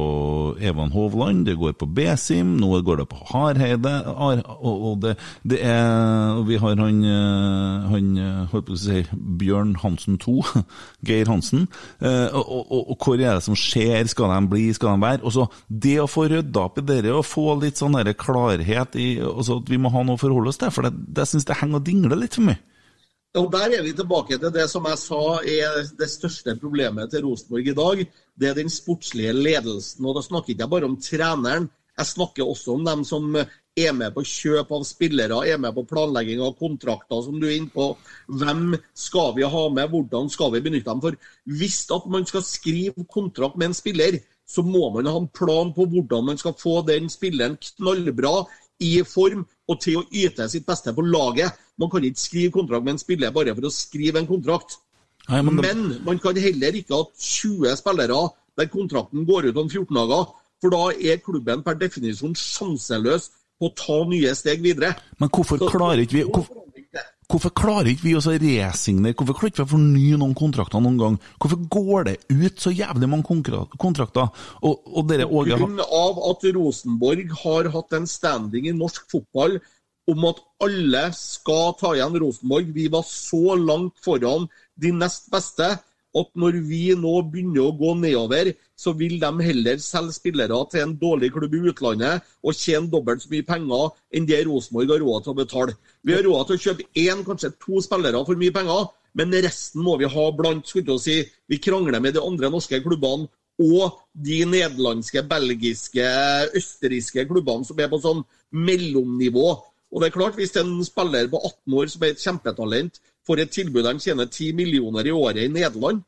Evan 0.57 0.89
Hovland, 0.95 1.45
det 1.45 1.59
går 1.59 1.75
på 1.77 1.85
Besim, 1.85 2.55
nå 2.57 2.79
går 2.85 3.03
det 3.03 3.07
på 3.11 3.19
Hareide. 3.29 3.93
Ar, 4.09 4.41
og, 4.57 4.87
og 4.89 4.97
det, 5.03 5.15
det 5.45 5.61
er 5.61 6.39
og 6.39 6.47
Vi 6.47 6.57
har 6.57 6.75
han, 6.79 7.03
eh, 7.05 7.87
han 7.91 8.09
holdt 8.51 8.67
på 8.69 8.75
å 8.75 8.79
si 8.79 9.03
Bjørn 9.13 9.75
Hansen 9.83 10.17
2, 10.21 10.35
Geir 11.07 11.29
Hansen. 11.29 11.67
Uh, 12.01 12.27
og, 12.33 12.43
og, 12.43 12.63
og, 12.63 12.91
og 12.93 13.05
hvor 13.05 13.19
er 13.19 13.37
det 13.37 13.45
som 13.45 13.57
skjer? 13.57 14.07
Skal 14.09 14.31
de 14.33 14.39
bli, 14.51 14.65
skal 14.73 14.95
de 14.95 15.05
være? 15.05 15.23
Og 15.27 15.35
så 15.35 15.47
Det 15.67 15.97
å 16.01 16.09
få 16.09 16.25
rydda 16.31 16.65
opp 16.65 16.81
i 16.81 16.85
det, 16.87 17.03
og 17.13 17.27
få 17.27 17.53
litt 17.61 17.79
sånn 17.79 17.97
klarhet 18.19 18.95
i 18.99 19.09
altså 19.21 19.58
at 19.61 19.69
vi 19.71 19.79
må 19.81 19.91
ha 19.93 20.03
noe 20.05 20.17
å 20.17 20.21
forholde 20.21 20.51
oss 20.51 20.59
til, 20.61 20.73
for 20.73 20.87
det, 20.87 20.93
det 21.19 21.27
syns 21.29 21.47
jeg 21.47 21.61
henger 21.61 21.79
og 21.79 21.87
dingler 21.87 22.19
litt 22.19 22.39
for 22.39 22.49
mye. 22.49 22.61
Og 23.37 23.51
Der 23.53 23.75
er 23.77 23.83
vi 23.85 23.91
tilbake 23.93 24.39
til 24.41 24.53
det 24.53 24.65
som 24.71 24.87
jeg 24.89 24.97
sa 24.97 25.23
er 25.45 25.83
det 25.99 26.09
største 26.09 26.55
problemet 26.57 27.11
til 27.11 27.27
Rosenborg 27.27 27.67
i 27.67 27.75
dag. 27.77 27.99
Det 28.33 28.47
er 28.49 28.55
den 28.57 28.71
sportslige 28.73 29.35
ledelsen. 29.37 30.05
Og 30.05 30.15
Da 30.17 30.23
snakker 30.25 30.55
ikke 30.55 30.65
jeg 30.65 30.71
bare 30.71 30.89
om 30.89 30.97
treneren, 30.97 31.69
jeg 31.99 32.07
snakker 32.07 32.47
også 32.47 32.73
om 32.77 32.85
dem 32.87 33.03
som 33.03 33.35
er 33.35 33.93
med 33.93 34.13
på 34.15 34.23
kjøp 34.25 34.71
av 34.71 34.85
spillere, 34.87 35.39
er 35.45 35.59
med 35.61 35.75
på 35.75 35.83
planlegging 35.87 36.41
av 36.41 36.55
kontrakter, 36.59 37.21
som 37.21 37.39
du 37.39 37.47
er 37.47 37.57
inne 37.57 37.73
på. 37.73 37.91
Hvem 38.39 38.77
skal 38.95 39.33
vi 39.35 39.43
ha 39.43 39.63
med, 39.69 39.91
hvordan 39.91 40.31
skal 40.31 40.53
vi 40.55 40.63
benytte 40.63 40.89
dem? 40.89 41.01
For 41.03 41.59
hvis 41.59 41.83
at 41.95 42.07
man 42.07 42.25
skal 42.25 42.45
skrive 42.47 43.05
kontrakt 43.13 43.59
med 43.59 43.71
en 43.71 43.77
spiller, 43.77 44.19
så 44.49 44.63
må 44.65 44.89
man 44.95 45.05
ha 45.05 45.17
en 45.19 45.29
plan 45.29 45.73
på 45.75 45.85
hvordan 45.91 46.31
man 46.31 46.39
skal 46.41 46.55
få 46.57 46.79
den 46.87 47.11
spilleren 47.13 47.59
knallbra 47.61 48.47
i 48.79 48.91
form 49.07 49.45
og 49.69 49.79
til 49.83 49.99
å 49.99 50.05
yte 50.11 50.47
sitt 50.49 50.65
beste 50.67 50.93
på 50.95 51.03
laget. 51.05 51.55
Man 51.79 51.91
kan 51.91 52.03
ikke 52.03 52.21
skrive 52.21 52.53
kontrakt 52.55 52.85
med 52.85 52.95
en 52.95 53.01
spiller 53.01 53.33
bare 53.35 53.55
for 53.55 53.67
å 53.67 53.73
skrive 53.73 54.21
en 54.21 54.29
kontrakt. 54.29 54.79
Nei, 55.29 55.41
men 55.45 55.59
men, 55.61 55.81
man 56.05 56.19
kan 56.21 56.37
heller 56.39 56.77
ikke 56.79 56.95
ha 56.95 57.03
20 57.13 57.75
spillere 57.77 58.21
der 58.57 58.71
kontrakten 58.71 59.27
går 59.27 59.51
ut 59.51 59.59
om 59.61 59.69
14 59.69 59.95
dager. 59.95 60.31
For 60.59 60.73
da 60.73 60.89
er 60.91 61.21
klubben 61.23 61.61
per 61.63 61.77
definisjon 61.79 62.33
sjanseløs 62.35 63.29
på 63.59 63.69
å 63.69 63.75
ta 63.75 63.99
nye 64.09 64.33
steg 64.35 64.63
videre. 64.63 64.93
Men 65.19 65.31
hvorfor 65.31 65.61
klarer 65.69 66.03
ikke 66.03 66.17
vi 66.17 66.25
hvorfor, 66.27 66.65
hvorfor 67.29 67.53
klarer 67.55 67.91
ikke 67.91 68.07
vi 68.07 68.15
å 68.17 68.21
resignere? 68.23 69.15
Hvorfor 69.17 69.37
klarer 69.37 69.53
ikke 69.53 69.61
vi 69.61 69.67
å 69.67 69.73
fornye 69.75 70.19
noen 70.21 70.35
kontrakter 70.37 70.81
noen 70.83 70.99
gang? 70.99 71.17
Hvorfor 71.37 71.65
går 71.75 72.07
det 72.07 72.15
ut 72.31 72.61
så 72.61 72.73
jævlig 72.73 73.09
mange 73.11 73.27
kontrakter? 73.77 74.31
Og, 74.65 74.79
og 74.89 75.09
dere 75.09 75.29
Åge 75.29 75.59
av 75.85 76.23
at 76.31 76.47
Rosenborg 76.55 77.35
har 77.43 77.69
hatt 77.75 77.97
en 77.97 78.09
standing 78.09 78.69
i 78.69 78.75
norsk 78.75 79.05
fotball 79.11 79.59
om 80.09 80.25
at 80.25 80.41
alle 80.65 81.03
skal 81.13 81.75
ta 81.77 81.93
igjen 81.93 82.17
Rosenborg. 82.23 82.71
Vi 82.73 82.87
var 82.91 83.05
så 83.05 83.55
langt 83.59 83.99
foran 84.03 84.49
de 84.79 84.93
nest 84.95 85.29
beste 85.33 85.75
at 86.17 86.29
når 86.41 86.57
vi 86.65 86.81
nå 86.97 87.11
begynner 87.29 87.67
å 87.67 87.75
gå 87.77 87.93
nedover, 87.99 88.51
så 88.79 88.93
vil 88.97 89.19
de 89.21 89.29
heller 89.45 89.81
selge 89.83 90.15
spillere 90.15 90.57
til 90.71 90.83
en 90.83 90.95
dårlig 90.97 91.31
klubb 91.35 91.53
i 91.53 91.61
utlandet 91.69 92.29
og 92.41 92.57
tjene 92.57 92.89
dobbelt 92.89 93.21
så 93.23 93.29
mye 93.33 93.45
penger 93.45 93.91
enn 94.15 94.29
det 94.29 94.41
Rosenborg 94.47 94.93
har 94.95 95.03
råd 95.03 95.25
til 95.25 95.33
å 95.33 95.39
betale. 95.41 95.75
Vi 96.01 96.15
har 96.15 96.25
råd 96.25 96.47
til 96.47 96.57
å 96.57 96.63
kjøpe 96.65 96.87
én, 96.97 97.25
kanskje 97.27 97.53
to 97.61 97.83
spillere 97.85 98.23
for 98.25 98.39
mye 98.39 98.55
penger, 98.55 98.87
men 99.17 99.35
resten 99.45 99.83
må 99.85 99.97
vi 99.99 100.09
ha 100.09 100.25
blant 100.37 100.67
skulle 100.69 100.97
jeg 100.97 101.05
si, 101.05 101.17
Vi 101.49 101.57
krangler 101.57 101.99
med 101.99 102.13
de 102.13 102.21
andre 102.21 102.49
norske 102.49 102.81
klubbene 102.81 103.29
og 103.59 103.99
de 104.15 104.45
nederlandske, 104.47 105.23
belgiske, 105.27 106.05
østerrikske 106.55 107.25
klubbene 107.27 107.67
som 107.67 107.79
er 107.79 107.89
på 107.91 107.99
sånn 107.99 108.23
mellomnivå. 108.55 109.49
Og 109.89 110.01
det 110.01 110.09
er 110.09 110.15
klart, 110.15 110.35
Hvis 110.37 110.55
en 110.55 110.83
spiller 110.85 111.27
på 111.27 111.41
18 111.43 111.73
år 111.73 111.87
som 111.89 112.03
er 112.03 112.13
et 112.13 112.23
kjempetalent, 112.23 113.01
får 113.27 113.43
et 113.43 113.51
tilbud 113.53 113.85
de 113.85 113.99
tjener 113.99 114.29
10 114.29 114.53
millioner 114.57 115.07
i 115.07 115.15
året 115.15 115.43
i 115.43 115.51
Nederland, 115.51 116.03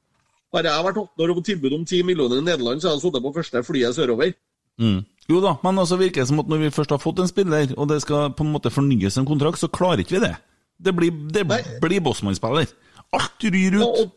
Bare 0.52 0.68
jeg 0.68 0.84
vært 0.84 0.98
18 1.00 1.24
år 1.24 1.32
og 1.32 1.38
fått 1.40 1.48
tilbud 1.48 1.74
om 1.78 1.84
10 1.86 2.08
millioner 2.08 2.42
i 2.42 2.44
Nederland, 2.44 2.82
så 2.84 2.90
hadde 2.90 3.00
jeg 3.00 3.06
sittet 3.06 3.24
på 3.24 3.34
første 3.38 3.62
flyet 3.64 3.96
sørover. 3.96 4.34
Mm. 4.82 4.98
Jo 5.30 5.40
da, 5.44 5.54
men 5.64 5.80
altså 5.80 5.98
virker 6.00 6.24
det 6.24 6.28
som 6.28 6.42
at 6.44 6.50
når 6.52 6.66
vi 6.66 6.72
først 6.76 6.92
har 6.92 7.00
fått 7.00 7.22
en 7.24 7.30
spiller, 7.30 7.72
og 7.78 7.88
det 7.88 8.02
skal 8.04 8.34
på 8.36 8.44
en 8.44 8.52
måte 8.52 8.74
fornyes 8.74 9.20
en 9.20 9.28
kontrakt, 9.30 9.62
så 9.62 9.70
klarer 9.72 10.04
ikke 10.04 10.18
vi 10.18 10.26
det. 10.26 10.34
Det 10.82 10.94
blir, 10.98 11.14
det 11.32 11.46
blir 11.80 12.04
bossmannsspiller. 12.04 12.68
Alt 13.16 13.46
ryr 13.46 13.78
ut. 13.78 13.86
Og, 13.86 14.12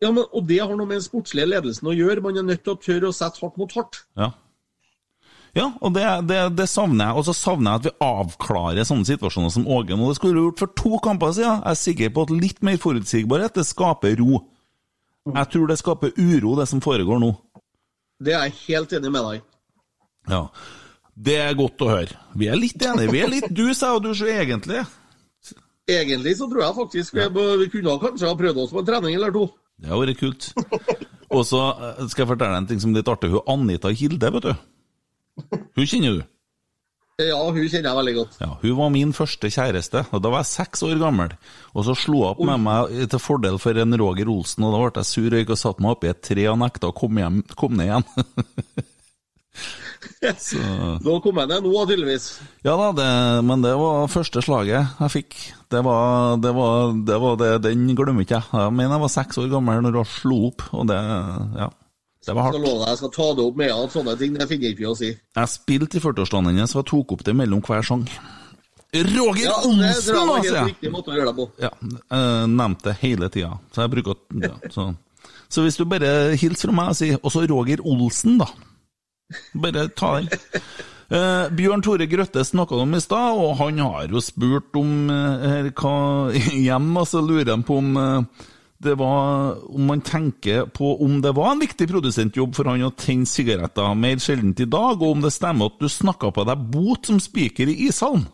ja, 0.00 0.12
men, 0.12 0.24
og 0.32 0.48
det 0.48 0.62
har 0.62 0.72
noe 0.72 0.88
med 0.88 1.00
den 1.00 1.04
sportslige 1.04 1.48
ledelsen 1.50 1.90
å 1.90 1.96
gjøre. 1.96 2.24
Man 2.24 2.40
er 2.40 2.46
nødt 2.46 2.64
til 2.64 2.72
å 2.72 2.80
tørre 2.80 3.10
å 3.10 3.16
sette 3.16 3.42
hardt 3.42 3.60
mot 3.60 3.76
hardt. 3.76 4.00
Ja. 4.16 4.30
Ja, 5.56 5.70
og 5.80 5.94
det, 5.96 6.04
det, 6.28 6.40
det 6.58 6.66
savner 6.68 7.08
jeg. 7.08 7.16
Og 7.16 7.24
så 7.28 7.34
savner 7.36 7.72
jeg 7.72 7.80
at 7.80 7.86
vi 7.88 7.94
avklarer 8.04 8.84
sånne 8.84 9.08
situasjoner 9.08 9.54
som 9.54 9.64
Åge 9.72 9.96
nå. 9.96 10.10
Det 10.10 10.18
skulle 10.18 10.36
du 10.36 10.42
gjort 10.44 10.60
for 10.60 10.74
to 10.76 11.00
kamper 11.04 11.32
siden. 11.32 11.62
Jeg 11.62 11.72
er 11.72 11.80
sikker 11.80 12.12
på 12.12 12.26
at 12.26 12.34
litt 12.44 12.60
mer 12.66 12.76
forutsigbarhet, 12.82 13.56
det 13.56 13.64
skaper 13.68 14.18
ro. 14.20 14.42
Jeg 15.26 15.50
tror 15.52 15.70
det 15.70 15.78
skaper 15.80 16.12
uro, 16.20 16.52
det 16.60 16.68
som 16.70 16.82
foregår 16.84 17.22
nå. 17.22 17.32
Det 18.22 18.36
er 18.36 18.46
jeg 18.46 18.58
helt 18.66 18.92
enig 18.98 19.14
med 19.14 19.24
deg 19.26 19.40
i. 19.40 19.42
Ja. 20.30 20.42
Det 21.16 21.40
er 21.40 21.56
godt 21.56 21.80
å 21.80 21.88
høre. 21.88 22.20
Vi 22.36 22.50
er 22.52 22.60
litt 22.60 22.82
enige. 22.84 23.10
Vi 23.14 23.24
er 23.24 23.32
litt 23.32 23.48
du, 23.48 23.64
sa 23.74 23.94
og 23.96 24.04
du, 24.04 24.12
så 24.16 24.28
egentlig. 24.28 24.84
Egentlig 25.88 26.36
så 26.36 26.48
tror 26.50 26.66
jeg 26.66 26.76
faktisk 26.76 27.16
vi, 27.16 27.26
vi 27.62 27.68
kunne 27.72 27.96
kanskje 28.02 28.28
ha 28.28 28.36
prøvd 28.36 28.64
oss 28.64 28.72
på 28.74 28.82
en 28.82 28.88
trening 28.88 29.16
eller 29.16 29.32
to. 29.32 29.48
Det 29.80 29.88
har 29.88 30.00
vært 30.02 30.20
kult. 30.20 30.50
Og 31.32 31.42
så 31.48 31.60
eh, 31.72 32.06
skal 32.10 32.24
jeg 32.24 32.32
fortelle 32.34 32.60
en 32.60 32.68
ting 32.68 32.80
som 32.82 32.92
er 32.92 33.00
litt 33.00 33.10
artig. 33.10 33.32
Hun 33.32 33.48
Anita 33.50 33.92
Hilde, 33.92 34.30
vet 34.36 34.50
du. 34.50 34.66
Hun 35.76 35.86
kjenner 35.86 36.18
du? 36.18 36.24
Ja, 37.16 37.38
hun 37.48 37.62
kjenner 37.64 37.88
jeg 37.88 37.96
veldig 37.96 38.14
godt. 38.18 38.34
Ja, 38.42 38.48
Hun 38.60 38.74
var 38.76 38.90
min 38.92 39.12
første 39.16 39.48
kjæreste, 39.48 40.02
og 40.12 40.20
da 40.20 40.32
var 40.32 40.42
jeg 40.42 40.50
seks 40.50 40.82
år 40.84 40.98
gammel. 41.00 41.32
Og 41.72 41.86
så 41.86 41.94
slo 41.96 42.18
hun 42.20 42.28
opp 42.34 42.42
med 42.44 42.60
meg 42.66 42.98
til 43.12 43.22
fordel 43.22 43.56
for 43.62 43.78
en 43.80 43.96
Roger 43.96 44.28
Olsen, 44.28 44.66
og 44.68 44.74
da 44.74 44.82
ble 44.82 45.00
jeg 45.00 45.08
sur 45.08 45.30
og 45.30 45.40
gikk 45.40 45.54
og 45.54 45.62
satte 45.62 45.84
meg 45.84 45.96
oppi 45.96 46.12
et 46.12 46.20
tre 46.28 46.44
og 46.52 46.60
nekta 46.60 46.90
å 46.92 46.96
komme, 46.96 47.24
hjem, 47.24 47.40
komme 47.56 47.80
ned 47.80 47.88
igjen. 47.88 48.84
så... 50.38 50.60
Nå 51.04 51.16
kom 51.24 51.40
jeg 51.40 51.50
ned 51.50 51.66
nå, 51.66 51.72
tydeligvis. 51.88 52.28
Ja 52.66 52.76
da, 52.78 52.90
det, 52.96 53.08
men 53.48 53.64
det 53.64 53.72
var 53.78 54.12
første 54.12 54.42
slaget 54.44 55.00
jeg 55.00 55.14
fikk. 55.14 55.38
Det 55.72 55.82
var, 55.86 56.36
det 56.42 56.52
var, 56.56 56.94
det 57.08 57.18
var 57.22 57.40
det, 57.40 57.50
Den 57.66 57.88
glemmer 57.98 58.26
ikke 58.26 58.38
jeg. 58.38 58.50
Jeg 58.52 58.76
mener 58.76 58.96
jeg 58.96 59.04
var 59.06 59.14
seks 59.16 59.40
år 59.42 59.50
gammel 59.56 59.82
når 59.84 60.00
hun 60.00 60.14
slo 60.16 60.40
opp, 60.50 60.68
og 60.76 60.88
det 60.92 61.00
Ja. 61.58 61.72
Det 62.26 62.34
var 62.34 62.48
hardt. 62.48 62.56
Jeg 62.56 62.62
skal 62.62 62.66
love 62.66 62.82
deg, 62.82 62.88
jeg 62.90 63.00
skal 63.00 63.12
ta 63.14 63.26
det 63.38 63.44
opp 63.46 63.60
med 63.60 63.72
at 63.76 63.94
sånne 63.94 64.16
ting 64.18 64.34
det 64.34 64.48
finner 64.50 64.72
ikke 64.72 64.82
vi 64.82 64.88
å 64.90 64.96
si. 64.98 65.12
Jeg 65.14 65.52
spilte 65.52 65.98
i 65.98 66.02
40-årsdagen 66.02 66.50
hennes, 66.50 66.74
og 66.78 66.86
tok 66.90 67.14
opp 67.16 67.24
det 67.26 67.36
mellom 67.38 67.62
hver 67.66 67.86
sang. 67.86 68.06
Roger 68.96 69.44
Ja, 69.44 69.56
Olsen, 69.66 70.44
jeg! 70.46 70.64
riktig 70.70 70.90
måte 70.94 71.12
å 71.12 71.16
gjøre 71.18 71.32
det 71.32 71.36
på. 71.36 71.46
Ja, 71.60 71.70
jeg 71.84 72.50
nevnte 72.54 72.90
det 72.90 72.96
hele 73.02 73.28
tida, 73.34 73.52
så 73.74 73.84
jeg 73.84 73.92
bruker 73.92 74.18
ja, 74.42 74.54
så. 74.72 74.88
så 75.52 75.64
hvis 75.66 75.78
du 75.78 75.84
bare 75.90 76.12
hilser 76.38 76.70
fra 76.70 76.76
meg 76.78 76.92
og 76.94 76.98
sier 76.98 77.20
også 77.20 77.44
Roger 77.50 77.82
Olsen, 77.84 78.38
da. 78.42 78.48
Bare 79.58 79.88
ta 79.98 80.16
den. 80.20 80.30
Eh, 81.06 81.48
Bjørn 81.54 81.84
Tore 81.86 82.06
Grøtte 82.10 82.42
snakka 82.46 82.80
om 82.82 82.94
i 82.96 83.00
stad, 83.02 83.38
og 83.38 83.56
han 83.60 83.78
har 83.78 84.08
jo 84.10 84.22
spurt 84.24 84.74
om 84.78 85.10
eh, 85.12 85.68
hva 85.78 85.96
hjem, 86.34 86.88
og 86.98 87.06
så 87.06 87.22
lurer 87.22 87.52
han 87.52 87.66
på 87.66 87.78
om 87.82 87.92
eh, 88.00 88.46
det 88.82 88.94
var 89.00 89.56
om 89.72 89.86
man 89.88 90.02
tenker 90.04 90.66
på 90.72 90.92
om 91.04 91.20
det 91.24 91.32
var 91.36 91.52
en 91.52 91.62
viktig 91.62 91.88
produsentjobb 91.88 92.54
for 92.56 92.68
han 92.68 92.84
å 92.84 92.92
tenne 92.98 93.28
sigaretter 93.28 93.94
mer 93.96 94.20
sjeldent 94.22 94.60
i 94.60 94.68
dag, 94.68 95.00
og 95.00 95.16
om 95.16 95.24
det 95.24 95.32
stemmer 95.34 95.70
at 95.70 95.78
du 95.80 95.88
snakka 95.90 96.32
på 96.34 96.44
deg 96.48 96.66
bot 96.72 97.08
som 97.08 97.20
spiker 97.22 97.72
i 97.72 97.78
ishallen? 97.88 98.26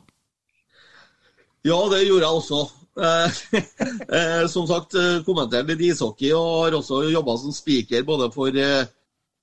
Ja, 1.62 1.78
det 1.92 2.02
gjorde 2.08 2.26
jeg 2.26 2.40
også. 2.40 2.62
Eh, 2.92 3.36
eh, 4.18 4.42
som 4.50 4.66
sagt, 4.68 4.98
kommenterte 5.26 5.70
litt 5.70 5.92
ishockey 5.92 6.32
og 6.34 6.66
har 6.66 6.80
også 6.80 7.04
jobba 7.12 7.38
som 7.40 7.54
spiker 7.54 8.02
både 8.08 8.28
for 8.34 8.58
eh, 8.58 8.90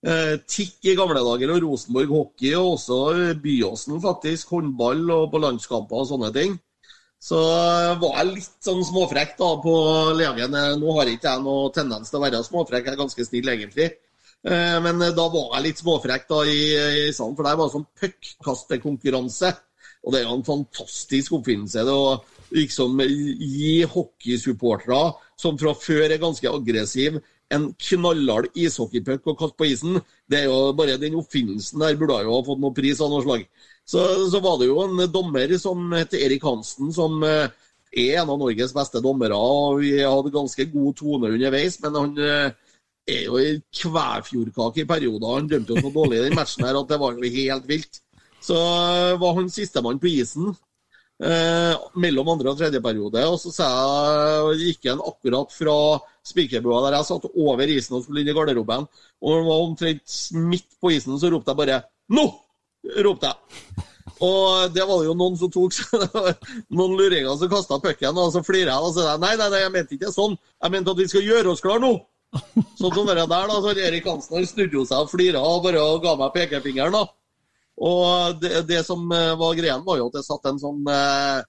eh, 0.06 0.36
TIK 0.48 0.92
i 0.92 0.96
gamle 1.00 1.22
dager 1.24 1.54
og 1.56 1.64
Rosenborg 1.64 2.14
hockey, 2.14 2.54
og 2.56 2.76
også 2.76 3.00
eh, 3.16 3.36
Byåsen, 3.40 4.00
faktisk. 4.04 4.52
Håndball 4.54 5.06
og 5.16 5.30
på 5.32 5.42
landskamper 5.44 6.04
og 6.04 6.10
sånne 6.12 6.32
ting. 6.36 6.58
Så 7.20 7.40
var 8.00 8.14
jeg 8.16 8.36
litt 8.38 8.52
sånn 8.64 8.84
småfrekk 8.88 9.34
da 9.40 9.50
på 9.64 9.74
legen. 10.16 10.54
Nå 10.80 10.94
har 10.98 11.10
ikke 11.12 11.34
jeg 11.34 11.44
noe 11.44 11.72
tendens 11.76 12.12
til 12.12 12.20
å 12.20 12.24
være 12.24 12.44
småfrekk, 12.48 12.86
jeg 12.88 12.96
er 12.96 13.02
ganske 13.02 13.26
snill 13.28 13.52
egentlig. 13.52 13.90
Eh, 14.48 14.78
Men 14.86 15.04
da 15.04 15.26
var 15.28 15.58
jeg 15.58 15.66
litt 15.66 15.82
småfrekk 15.84 16.30
da 16.30 16.44
i, 16.48 16.60
i 17.10 17.10
salen, 17.16 17.36
for 17.36 17.44
det 17.44 17.58
var 17.60 17.74
sånn 17.74 17.90
puckkastekonkurranse. 18.00 19.52
Og 20.06 20.14
det 20.14 20.22
er 20.22 20.30
jo 20.30 20.38
en 20.38 20.48
fantastisk 20.48 21.34
oppfinnelse. 21.36 21.84
det 21.84 21.92
å 21.92 22.22
liksom 22.56 23.02
gi 23.04 23.84
hockeysupportere, 23.84 25.02
som 25.38 25.60
fra 25.60 25.74
før 25.76 26.08
er 26.08 26.22
ganske 26.22 26.48
aggressive, 26.50 27.22
en 27.52 27.72
knallhard 27.74 28.48
ishockeypuck 28.58 29.28
å 29.28 29.36
kaste 29.38 29.58
på 29.58 29.68
isen. 29.72 30.00
Det 30.30 30.44
er 30.44 30.46
jo 30.48 30.72
bare 30.78 31.00
Den 31.02 31.18
oppfinnelsen 31.18 31.82
der 31.82 31.98
burde 31.98 32.22
jo 32.24 32.36
ha 32.36 32.44
fått 32.46 32.62
noen 32.62 32.78
pris 32.78 33.02
av 33.02 33.10
noe 33.10 33.26
slag. 33.26 33.48
Så, 33.90 34.30
så 34.30 34.40
var 34.44 34.60
det 34.60 34.70
jo 34.70 34.84
en 34.84 35.02
dommer 35.10 35.56
som 35.58 35.90
het 35.98 36.14
Erik 36.14 36.44
Hansen, 36.46 36.92
som 36.94 37.24
eh, 37.26 37.50
er 37.90 38.20
en 38.22 38.30
av 38.30 38.38
Norges 38.38 38.74
beste 38.76 39.02
dommere. 39.02 39.34
og 39.34 39.80
Vi 39.82 39.96
hadde 39.98 40.34
ganske 40.34 40.66
god 40.70 40.98
tone 41.00 41.32
underveis, 41.34 41.80
men 41.82 41.98
han 41.98 42.18
eh, 42.22 42.52
er 43.10 43.24
jo 43.26 43.40
i 43.42 43.56
kvæfjordkake 43.82 44.84
i 44.84 44.90
perioder. 44.90 45.36
Han 45.40 45.50
dømte 45.50 45.74
jo 45.74 45.82
så 45.82 45.94
dårlig 45.96 46.20
i 46.20 46.28
den 46.28 46.38
matchen 46.38 46.68
her 46.68 46.78
at 46.78 46.92
det 46.92 47.00
var 47.02 47.18
jo 47.18 47.32
helt 47.38 47.70
vilt. 47.70 48.02
Så 48.46 48.58
eh, 48.58 49.16
var 49.22 49.40
han 49.40 49.50
sistemann 49.52 50.02
på 50.02 50.12
isen 50.12 50.52
eh, 50.52 51.88
mellom 52.00 52.30
andre 52.36 52.54
og 52.54 52.60
tredje 52.62 52.82
periode. 52.84 53.24
Og 53.26 53.42
så 53.42 53.56
jeg, 53.56 54.60
gikk 54.68 54.92
han 54.92 55.02
akkurat 55.02 55.56
fra 55.56 55.80
spikerbua 56.30 56.84
der 56.86 57.00
jeg 57.00 57.10
satt, 57.10 57.26
over 57.34 57.74
isen 57.74 57.98
og 57.98 58.06
skulle 58.06 58.22
inn 58.22 58.30
i 58.30 58.38
garderoben. 58.38 58.86
Og 59.26 59.34
han 59.34 59.50
var 59.50 59.66
omtrent 59.66 60.20
midt 60.38 60.70
på 60.78 60.94
isen, 60.94 61.18
så 61.18 61.34
ropte 61.34 61.56
jeg 61.56 61.62
bare 61.64 61.82
'Nå!' 62.14 62.49
Ropte 63.06 63.32
jeg. 63.32 63.86
Og 64.20 64.74
det 64.76 64.84
var 64.84 65.00
det 65.00 65.08
jo 65.08 65.16
noen 65.16 65.38
som 65.40 65.52
tok 65.54 65.76
noen 66.78 66.96
luringer 67.00 67.38
som 67.40 67.52
kasta 67.52 67.80
pucken, 67.84 68.18
og 68.20 68.34
så 68.34 68.44
flirer 68.44 68.74
jeg 68.74 68.88
og 68.88 68.96
sier 68.96 69.22
nei, 69.22 69.36
nei, 69.40 69.48
nei, 69.54 69.62
jeg 69.64 69.74
mente 69.76 69.96
ikke 69.96 70.12
sånn. 70.16 70.36
Jeg 70.60 70.74
mente 70.74 70.96
at 70.96 71.00
vi 71.00 71.08
skal 71.12 71.28
gjøre 71.28 71.54
oss 71.54 71.64
klar 71.64 71.80
nå. 71.84 71.94
Sånn 72.78 72.94
som 72.94 73.08
det 73.08 73.16
der, 73.16 73.30
da, 73.30 73.62
så 73.62 73.72
Erik 73.74 74.10
Hansen 74.10 74.38
han 74.38 74.50
snudde 74.50 74.84
seg 74.86 75.06
og 75.06 75.14
flira 75.14 75.42
og 75.42 75.64
bare 75.66 75.86
ga 76.04 76.18
meg 76.20 76.36
pekefingeren. 76.36 76.98
da. 76.98 77.06
Og 77.80 78.42
det, 78.42 78.66
det 78.68 78.84
som 78.86 79.08
eh, 79.16 79.38
var 79.40 79.56
greien, 79.58 79.86
var 79.86 80.02
jo 80.02 80.10
at 80.10 80.20
det 80.20 80.26
satt 80.28 80.50
en 80.50 80.60
sånn 80.60 80.84
eh, 80.92 81.40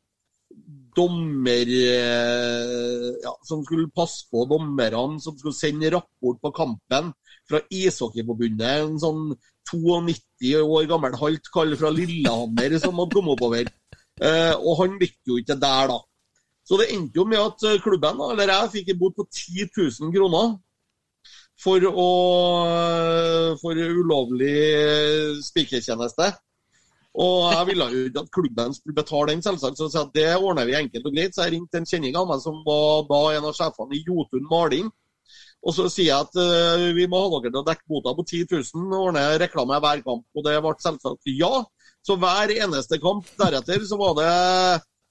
dommer 0.97 1.73
eh, 1.75 3.09
ja, 3.23 3.33
som 3.47 3.65
skulle 3.67 3.91
passe 3.95 4.29
på 4.31 4.47
dommerne, 4.51 5.19
som 5.23 5.37
skulle 5.39 5.57
sende 5.57 5.91
rapport 5.97 6.39
på 6.43 6.55
kampen 6.55 7.11
fra 7.51 7.61
Ishockeyforbundet. 7.67 8.87
En 8.87 9.01
sånn 9.03 9.25
92 9.73 10.55
år 10.61 10.89
gammel 10.91 11.17
halvt 11.21 11.51
kall 11.55 11.77
fra 11.79 11.93
Lillehammer 11.95 12.79
som 12.83 12.99
hadde 13.01 13.17
kommet 13.17 13.37
oppover. 13.37 13.71
Eh, 14.21 14.55
og 14.55 14.83
han 14.83 14.99
likte 15.01 15.33
jo 15.33 15.39
ikke 15.41 15.55
det 15.55 15.63
der, 15.65 15.93
da. 15.93 16.01
Så 16.69 16.79
det 16.79 16.91
endte 16.95 17.19
jo 17.19 17.25
med 17.27 17.41
at 17.41 17.65
eh, 17.67 17.81
klubben, 17.83 18.21
eller 18.31 18.53
jeg, 18.53 18.75
fikk 18.75 18.93
en 18.93 19.01
bot 19.01 19.17
på 19.17 19.27
10 19.27 19.71
000 19.77 20.13
kroner 20.15 20.53
for, 21.61 21.87
å, 21.89 22.11
for 23.63 23.81
ulovlig 23.81 24.55
eh, 24.55 25.41
spikertjeneste. 25.45 26.31
Og 27.21 27.51
jeg 27.51 27.67
ville 27.73 27.87
jo 27.91 28.03
ikke 28.07 28.23
at 28.23 28.33
klubben 28.35 28.75
skulle 28.77 28.95
betale 29.01 29.33
den, 29.33 29.43
selvsagt, 29.43 29.79
så 29.79 29.89
jeg 29.89 29.95
sa 29.97 30.05
at 30.07 30.15
det 30.15 30.29
ordner 30.37 30.69
vi 30.69 30.77
enkelt 30.79 31.09
og 31.09 31.17
greit. 31.17 31.35
Så 31.35 31.47
jeg 31.47 31.57
ringte 31.57 31.81
en 31.81 31.89
kjenning 31.89 32.17
av 32.17 32.29
meg 32.31 32.43
som 32.45 32.61
var 32.67 33.03
da 33.09 33.21
en 33.35 33.49
av 33.51 33.57
sjefene 33.57 33.99
i 33.99 34.05
Jotun 34.07 34.47
Maling. 34.51 34.93
Og 35.61 35.75
så 35.77 35.87
sier 35.93 36.09
jeg 36.09 36.25
at 36.25 36.39
uh, 36.41 36.87
vi 36.97 37.05
må 37.11 37.21
ha 37.21 37.41
dere 37.43 37.53
til 37.53 37.61
å 37.61 37.67
dekke 37.67 37.91
bota 37.91 38.15
på 38.17 38.25
10 38.25 38.47
000, 38.49 38.95
ordne 38.97 39.25
reklame 39.43 39.81
hver 39.85 40.05
kamp. 40.07 40.25
Og 40.33 40.47
det 40.47 40.57
ble 40.65 40.77
selvsagt 40.81 41.33
ja. 41.35 41.53
Så 42.07 42.17
hver 42.17 42.53
eneste 42.55 42.97
kamp 43.03 43.29
deretter 43.41 43.83
så 43.85 43.99
var 44.01 44.15
det 44.17 44.31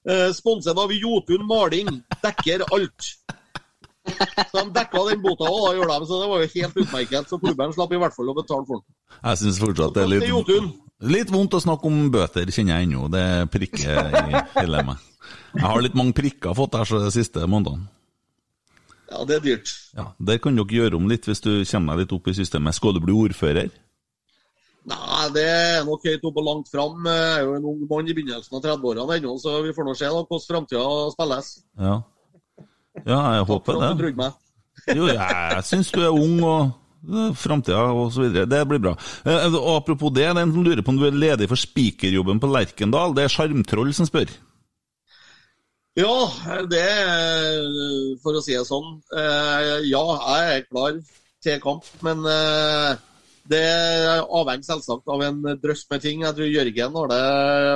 uh, 0.10 0.30
sponset 0.34 0.78
av 0.78 0.94
Jotun 0.96 1.46
Maling. 1.50 1.92
Dekker 2.24 2.66
alt. 2.70 3.12
Så 4.10 4.64
de 4.64 4.72
dekka 4.74 5.04
den 5.12 5.22
bota 5.22 5.46
òg, 5.46 5.60
da 5.68 5.76
gjorde 5.78 6.00
de. 6.00 6.10
Så 6.10 6.22
det 6.22 6.32
var 6.32 6.42
jo 6.42 6.50
helt 6.56 6.82
utmerket. 6.84 7.30
Så 7.30 7.42
klubben 7.42 7.76
slapp 7.76 7.94
i 7.94 8.02
hvert 8.02 8.18
fall 8.18 8.34
å 8.34 8.38
betale 8.40 8.66
for 8.66 8.82
den. 8.82 8.98
Jeg 9.20 9.42
syns 9.44 9.62
fortsatt 9.62 10.00
det 10.00 10.06
er 10.08 10.12
litt, 10.16 10.82
litt 11.14 11.34
vondt 11.34 11.60
å 11.60 11.62
snakke 11.62 11.90
om 11.90 12.02
bøter, 12.14 12.50
kjenner 12.50 12.80
jeg 12.80 12.90
ennå. 12.90 13.06
Det 13.14 13.28
prikker 13.54 14.10
i 14.10 14.44
hele 14.64 14.84
meg. 14.90 15.06
Jeg 15.54 15.66
har 15.68 15.86
litt 15.86 15.98
mange 15.98 16.18
prikker 16.18 16.58
fått 16.58 16.78
her 16.80 16.90
så 16.90 17.04
de 17.06 17.14
siste 17.14 17.46
månedene. 17.46 17.86
Ja, 19.10 19.24
det 19.26 19.36
er 19.40 19.46
dyrt. 19.46 19.70
Ja, 19.98 20.06
Det 20.22 20.42
kan 20.44 20.56
dere 20.60 20.76
gjøre 20.80 20.96
om 21.00 21.08
litt 21.10 21.26
hvis 21.26 21.42
du 21.42 21.52
kommer 21.66 21.96
deg 21.98 22.04
litt 22.06 22.12
opp 22.20 22.28
i 22.30 22.36
systemet. 22.38 22.76
Skal 22.78 22.94
du 22.94 23.00
bli 23.02 23.16
ordfører? 23.18 23.70
Nei, 24.90 25.24
det 25.36 25.44
er 25.46 25.84
nok 25.86 26.06
høyt 26.08 26.24
oppe 26.26 26.40
og 26.42 26.46
langt 26.48 26.70
fram. 26.72 27.06
Jeg 27.06 27.34
er 27.40 27.44
jo 27.46 27.56
en 27.58 27.66
ung 27.72 27.82
mann 27.90 28.08
i 28.10 28.14
begynnelsen 28.16 28.56
av 28.58 28.64
30-årene 28.64 29.18
ennå, 29.20 29.34
så 29.42 29.58
vi 29.66 29.74
får 29.76 29.86
nå 29.90 29.96
se 29.98 30.08
da 30.10 30.22
hvordan 30.22 30.46
framtida 30.48 30.86
spilles. 31.14 31.50
Ja. 31.78 31.96
Ja, 33.06 33.20
jeg 33.38 33.48
håper 33.50 33.66
For 33.74 33.82
at 33.82 33.82
du 33.82 33.90
det. 33.90 34.04
trodde 34.04 34.22
meg. 34.24 34.46
Jo, 34.98 35.06
jeg 35.12 35.64
syns 35.68 35.92
du 35.94 36.00
er 36.02 36.16
ung 36.16 36.40
og 36.48 37.36
framtida 37.38 37.82
og 37.94 38.10
så 38.16 38.24
videre. 38.24 38.48
Det 38.50 38.62
blir 38.70 38.82
bra. 38.82 38.94
Eh, 39.28 39.54
og 39.60 39.76
apropos 39.82 40.14
det, 40.16 40.24
det 40.30 40.40
er 40.40 40.46
en 40.48 40.54
som 40.56 40.64
lurer 40.66 40.82
på 40.86 40.94
om 40.94 40.98
du 41.02 41.06
er 41.10 41.18
ledig 41.20 41.50
for 41.52 41.60
spikerjobben 41.60 42.40
på 42.42 42.50
Lerkendal. 42.50 43.14
Det 43.18 43.26
er 43.28 43.34
Sjarmtroll 43.36 43.92
som 43.96 44.08
spør. 44.10 44.32
Ja, 46.00 46.16
det 46.70 46.86
For 48.24 48.38
å 48.38 48.42
si 48.46 48.56
det 48.56 48.66
sånn. 48.68 49.00
eh, 49.16 49.80
Ja, 49.90 50.04
jeg 50.40 50.60
er 50.60 50.66
klar 50.70 51.00
til 51.44 51.60
kamp. 51.64 51.88
Men 52.06 52.24
eh, 52.30 52.96
det 53.50 53.66
avhenger 54.22 54.66
selvsagt 54.68 55.10
av 55.10 55.24
en 55.26 55.40
drøss 55.62 55.86
med 55.90 56.04
ting. 56.04 56.24
Jeg 56.26 56.38
tror 56.38 56.50
Jørgen 56.50 56.98
har 57.00 57.12
det 57.12 57.22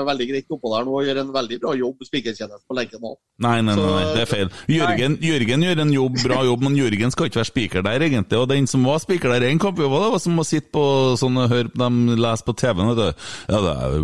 veldig 0.10 0.28
greit 0.30 0.56
oppå 0.56 0.74
der 0.74 0.88
nå 0.88 0.98
og 1.00 1.08
gjør 1.08 1.22
en 1.24 1.32
veldig 1.34 1.60
bra 1.64 1.74
jobb 1.80 2.06
spikertjeneste 2.08 2.68
på 2.70 2.78
Lerkendal. 2.78 3.16
Nei, 3.44 3.56
nei, 3.66 3.76
nei, 3.80 3.88
nei, 3.90 4.04
det 4.14 4.24
er 4.26 4.30
feil. 4.30 4.52
Jørgen, 4.70 5.18
Jørgen 5.24 5.66
gjør 5.68 5.84
en 5.86 5.94
jobb, 5.96 6.20
bra 6.24 6.40
jobb, 6.48 6.68
men 6.68 6.78
Jørgen 6.78 7.14
skal 7.16 7.30
ikke 7.30 7.42
være 7.42 7.52
spiker 7.52 7.86
der, 7.88 8.06
egentlig. 8.10 8.40
Og 8.40 8.48
den 8.52 8.70
som 8.70 8.86
var 8.88 9.02
spiker 9.04 9.34
der 9.34 9.48
i 9.48 9.52
en 9.54 9.62
kamp, 9.64 9.82
det 9.82 9.90
var 9.90 10.20
som 10.22 10.40
å 10.40 10.48
sitte 10.48 10.70
på 10.74 10.86
sånn 11.20 11.42
og 11.42 11.50
høre 11.54 11.74
dem 11.74 12.04
lese 12.20 12.46
på 12.46 12.56
TV-en. 12.62 12.94
Ja, 12.94 13.60
det 13.66 13.74
er 13.74 13.98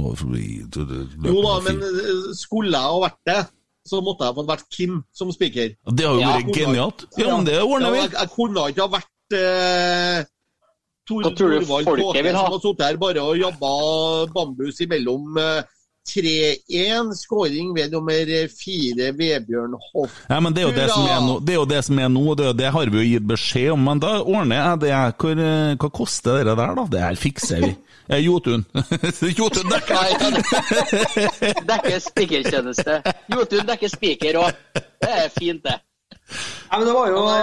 og 0.00 0.26
Jo 1.30 1.40
da, 1.44 1.54
men 1.66 1.80
eh, 1.84 2.28
skulle 2.38 2.74
jeg 2.74 2.90
ha 2.90 3.00
vært 3.04 3.20
det, 3.28 3.38
så 3.88 4.00
måtte 4.04 4.26
jeg 4.26 4.36
fått 4.36 4.50
vært 4.50 4.68
Kim 4.74 4.98
som 5.16 5.32
spiker. 5.34 5.72
Det 5.88 6.06
har 6.06 6.18
jo 6.18 6.26
vært 6.26 6.52
genialt. 6.56 7.06
Ja, 7.18 7.30
men 7.36 7.48
det 7.48 7.56
ordner 7.62 7.94
vi. 7.94 8.02
Jeg, 8.02 8.12
jeg 8.18 8.32
kunne 8.34 8.66
ikke 8.72 8.86
ha 8.86 8.92
vært 8.98 9.38
eh, 9.38 10.28
Tor 11.10 11.26
Hva 11.26 11.34
tror 11.34 11.52
du 11.52 11.58
Torvald 11.60 11.90
folket 11.90 12.24
vil 12.24 12.38
ha? 12.38 12.46
som 12.46 12.54
har 12.56 12.64
sittet 12.64 12.86
her 12.86 13.02
bare 13.02 13.26
og 13.26 13.38
jobba 13.40 13.74
bambus 14.34 14.80
imellom 14.86 15.38
eh, 15.42 15.76
3-1, 16.08 17.14
skåring 17.14 17.74
ved 17.76 17.92
nummer 17.92 18.48
4, 18.48 19.12
Vebjørn 19.18 19.74
Hoff. 19.92 20.22
Ja, 20.28 20.40
men 20.40 20.54
det 20.54 20.62
er 20.62 20.70
jo 20.70 20.74
det 20.74 20.88
som 20.90 21.04
er 21.04 21.20
er 21.52 21.58
jo 21.58 21.66
det, 21.68 21.82
som 21.86 21.98
er 21.98 22.08
nå, 22.08 22.24
og 22.32 22.38
det, 22.40 22.48
det 22.58 22.72
har 22.72 22.90
vi 22.90 23.02
jo 23.02 23.08
gitt 23.12 23.28
beskjed 23.28 23.74
om. 23.74 23.84
Men 23.84 24.00
da 24.02 24.16
ordner 24.22 24.56
jeg 24.56 24.80
det. 24.86 24.94
Hvor, 25.20 25.44
eh, 25.44 25.76
hva 25.76 25.90
koster 26.00 26.40
det 26.40 26.56
der, 26.56 26.74
da? 26.78 26.86
Det 26.94 27.04
her 27.04 27.20
fikser 27.20 27.66
vi. 27.66 27.74
Eh, 28.08 28.24
Jotun. 28.24 28.64
Jotun 29.38 29.70
dekker 29.70 29.94
Dekker 31.68 32.00
spikertjeneste. 32.08 32.98
Jotun 33.30 33.68
dekker 33.68 33.92
spiker 33.92 34.40
òg. 34.40 34.66
Det 34.74 35.14
er 35.20 35.30
fint, 35.36 35.62
det. 35.68 35.78
Nei, 36.70 36.78
men 36.78 36.86
det 36.86 36.94
var 36.94 37.10
jo 37.10 37.22
nei, 37.26 37.40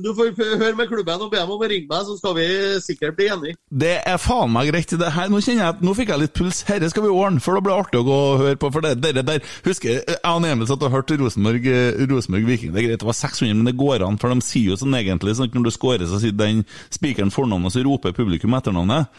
du 0.00 0.10
får 0.16 0.30
høre 0.60 0.76
med 0.78 0.88
klubben 0.88 1.24
og 1.26 1.32
be 1.32 1.40
dem 1.40 1.52
om 1.52 1.60
å 1.60 1.68
ringe 1.68 1.88
meg, 1.90 2.06
så 2.06 2.16
skal 2.18 2.36
vi 2.38 2.46
sikkert 2.84 3.18
bli 3.18 3.28
enige. 3.34 3.58
Det 3.68 3.96
er 4.08 4.20
faen 4.22 4.52
meg 4.54 4.70
greit. 4.72 4.94
Det 4.94 5.10
her, 5.16 5.28
nå 5.32 5.42
kjenner 5.44 5.66
jeg 5.66 5.76
at 5.76 5.84
nå 5.84 5.94
fikk 5.98 6.14
jeg 6.14 6.22
litt 6.22 6.34
puls. 6.38 6.62
Herre 6.68 6.88
skal 6.92 7.06
vi 7.06 7.12
ordne, 7.12 7.42
for 7.44 7.58
det 7.58 7.64
blir 7.66 7.76
artig 7.76 8.00
å 8.00 8.06
gå 8.06 8.16
og 8.30 8.40
høre 8.44 8.60
på. 8.60 8.72
For 8.74 8.86
det, 8.86 8.94
dere 9.04 9.26
der, 9.26 9.52
husker 9.66 9.98
jeg 9.98 10.18
og 10.24 10.48
Emil 10.48 10.68
satt 10.70 10.82
og 10.86 10.94
hørte 10.94 11.18
Rosenborg, 11.20 11.68
eh, 11.68 12.00
Rosenborg 12.10 12.48
Viking. 12.48 12.72
Det 12.74 12.82
er 12.82 12.88
greit, 12.88 13.04
det 13.04 13.10
var 13.10 13.20
600, 13.20 13.54
men 13.60 13.68
det 13.68 13.76
går 13.80 14.06
an, 14.06 14.18
for 14.20 14.32
de 14.32 14.44
sier 14.44 14.72
jo 14.72 14.80
sånn 14.80 14.96
egentlig 14.98 15.36
sånn 15.36 15.50
at 15.50 15.56
når 15.56 15.68
du 15.68 15.74
scorer, 15.74 16.08
så 16.08 16.20
sier 16.22 16.36
den 16.36 16.64
spikeren 16.94 17.32
fornavnet, 17.34 17.74
så 17.74 17.84
roper 17.84 18.16
publikum 18.16 18.56
etternavnet. 18.56 19.12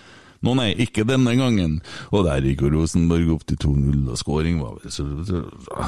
Nå 0.46 0.54
nei, 0.58 0.72
ikke 0.84 1.06
denne 1.08 1.34
gangen. 1.40 1.80
Og 2.12 2.26
der 2.28 2.46
gikk 2.46 2.66
jo 2.66 2.74
Rosenborg 2.76 3.32
opp 3.38 3.48
til 3.50 3.62
2-0, 3.62 4.04
og 4.12 4.20
scoring 4.20 4.62
var 4.62 4.78
vel 4.82 4.94
så, 4.94 5.08
så, 5.28 5.42
så 5.66 5.82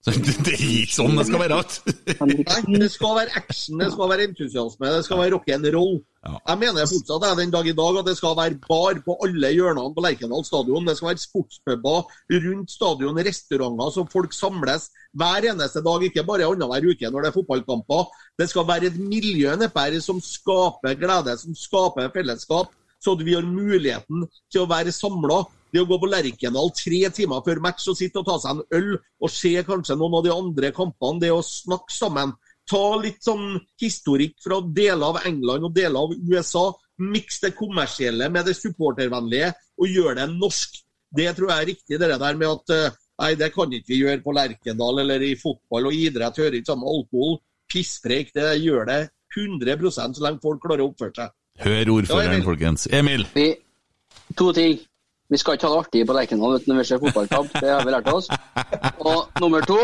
Det 0.46 0.54
er 0.54 0.62
ikke 0.64 0.94
sånn 0.96 1.18
det 1.18 1.26
skal 1.28 1.42
være. 1.42 1.56
Nei, 2.24 2.76
det 2.80 2.86
skal 2.88 3.18
være 3.18 3.34
action, 3.36 3.80
det 3.82 3.90
skal 3.92 4.08
være 4.08 4.24
entusiasme, 4.30 4.92
det 4.94 5.02
skal 5.04 5.20
være 5.20 5.34
rock'n'roll. 5.34 5.98
Jeg 6.24 6.60
mener 6.60 6.88
fortsatt 6.88 7.20
det 7.20 7.28
er 7.28 7.36
den 7.36 7.52
dag 7.52 7.68
i 7.68 7.74
dag 7.76 7.98
at 8.00 8.08
det 8.08 8.14
skal 8.16 8.38
være 8.38 8.56
bar 8.64 9.02
på 9.04 9.16
alle 9.26 9.50
hjørnene 9.56 9.92
på 9.96 10.04
Lerkendal 10.04 10.46
stadion. 10.48 10.88
Det 10.88 10.96
skal 10.96 11.10
være 11.10 11.22
sportspuber 11.24 12.16
rundt 12.46 12.72
stadion, 12.72 13.22
restauranter, 13.28 13.92
som 13.98 14.08
folk 14.16 14.36
samles 14.36 14.88
hver 15.20 15.50
eneste 15.52 15.84
dag, 15.84 16.08
ikke 16.08 16.24
bare 16.32 16.48
annenhver 16.48 16.90
uke 16.94 17.12
når 17.12 17.26
det 17.26 17.32
er 17.32 17.36
fotballkamper. 17.36 18.10
Det 18.40 18.48
skal 18.48 18.68
være 18.72 18.88
et 18.88 19.00
miljø 19.00 19.52
nedpå 19.60 19.88
som 20.00 20.24
skaper 20.24 20.96
glede, 20.96 21.36
som 21.44 21.56
skaper 21.56 22.12
fellesskap, 22.16 22.72
så 23.00 23.16
at 23.16 23.24
vi 23.24 23.36
har 23.36 23.44
muligheten 23.44 24.28
til 24.52 24.64
å 24.64 24.70
være 24.70 24.96
samla. 24.96 25.42
Det 25.72 25.82
å 25.82 25.88
gå 25.88 25.98
på 26.02 26.10
Lerkendal 26.10 26.72
tre 26.76 27.00
timer 27.14 27.42
før 27.46 27.62
match 27.64 27.88
og 27.90 27.98
sitte 27.98 28.20
og 28.22 28.28
ta 28.28 28.36
seg 28.42 28.58
en 28.58 28.78
øl 28.78 28.92
og 28.98 29.32
se 29.32 29.52
kanskje 29.66 29.96
noen 29.98 30.18
av 30.18 30.26
de 30.26 30.32
andre 30.34 30.70
kampene, 30.76 31.22
det 31.22 31.32
å 31.34 31.42
snakke 31.46 31.94
sammen. 31.94 32.34
Ta 32.70 32.84
litt 33.02 33.22
sånn 33.26 33.58
historikk 33.82 34.36
fra 34.44 34.60
deler 34.62 35.08
av 35.08 35.26
England 35.26 35.66
og 35.66 35.74
deler 35.74 36.06
av 36.06 36.14
USA. 36.14 36.68
Miks 37.00 37.40
det 37.42 37.54
kommersielle 37.58 38.28
med 38.30 38.46
det 38.46 38.56
supportervennlige 38.58 39.52
og 39.80 39.94
gjør 39.94 40.20
det 40.20 40.26
norsk. 40.34 40.82
Det 41.16 41.30
tror 41.34 41.50
jeg 41.50 41.62
er 41.62 41.70
riktig, 41.72 41.98
det 41.98 42.10
der 42.12 42.36
med 42.38 42.46
at 42.50 42.74
eh, 42.76 42.98
nei, 43.22 43.30
det 43.38 43.50
kan 43.54 43.72
ikke 43.74 43.90
vi 43.90 44.02
gjøre 44.04 44.22
på 44.22 44.34
Lerkendal 44.36 45.02
eller 45.02 45.24
i 45.26 45.32
fotball 45.40 45.88
og 45.90 45.96
idrett. 45.96 46.38
Hører 46.38 46.60
ikke 46.60 46.70
sammen 46.70 46.86
med 46.86 46.98
alkohol. 46.98 47.40
Pisspreik, 47.70 48.30
det 48.34 48.52
gjør 48.60 48.86
det 48.90 49.00
100% 49.36 50.18
så 50.18 50.26
lenge 50.26 50.42
folk 50.42 50.62
klarer 50.62 50.84
å 50.84 50.90
oppføre 50.90 51.16
seg. 51.16 51.34
Hør 51.60 51.92
ordføreren, 51.96 52.44
folkens. 52.46 52.86
Emil. 52.94 53.26
To 54.38 54.52
ting. 54.56 54.78
Vi 55.30 55.38
skal 55.38 55.54
ikke 55.56 55.68
ha 55.68 55.74
det 55.76 55.82
artig 55.84 56.02
på 56.08 56.14
Lerkendal 56.16 56.56
når 56.66 56.80
vi 56.80 56.84
ser 56.88 57.00
fotballkamp. 57.02 57.52
Det 57.62 57.70
har 57.70 57.84
vi 57.86 57.92
lært 57.94 58.08
oss. 58.10 58.26
Og 58.98 59.28
nummer 59.40 59.62
to 59.68 59.78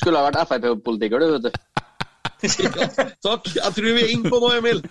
skulle 0.00 0.18
ha 0.18 0.26
vært 0.26 0.40
Frp-politiker, 0.50 1.22
du, 1.22 1.36
vet 1.36 1.46
du. 1.46 1.50
Takk. 3.26 3.46
Jeg 3.54 3.76
tror 3.76 3.86
vi 3.96 4.02
er 4.02 4.10
inne 4.12 4.32
på 4.32 4.40
noe, 4.42 4.58
Emil. 4.58 4.82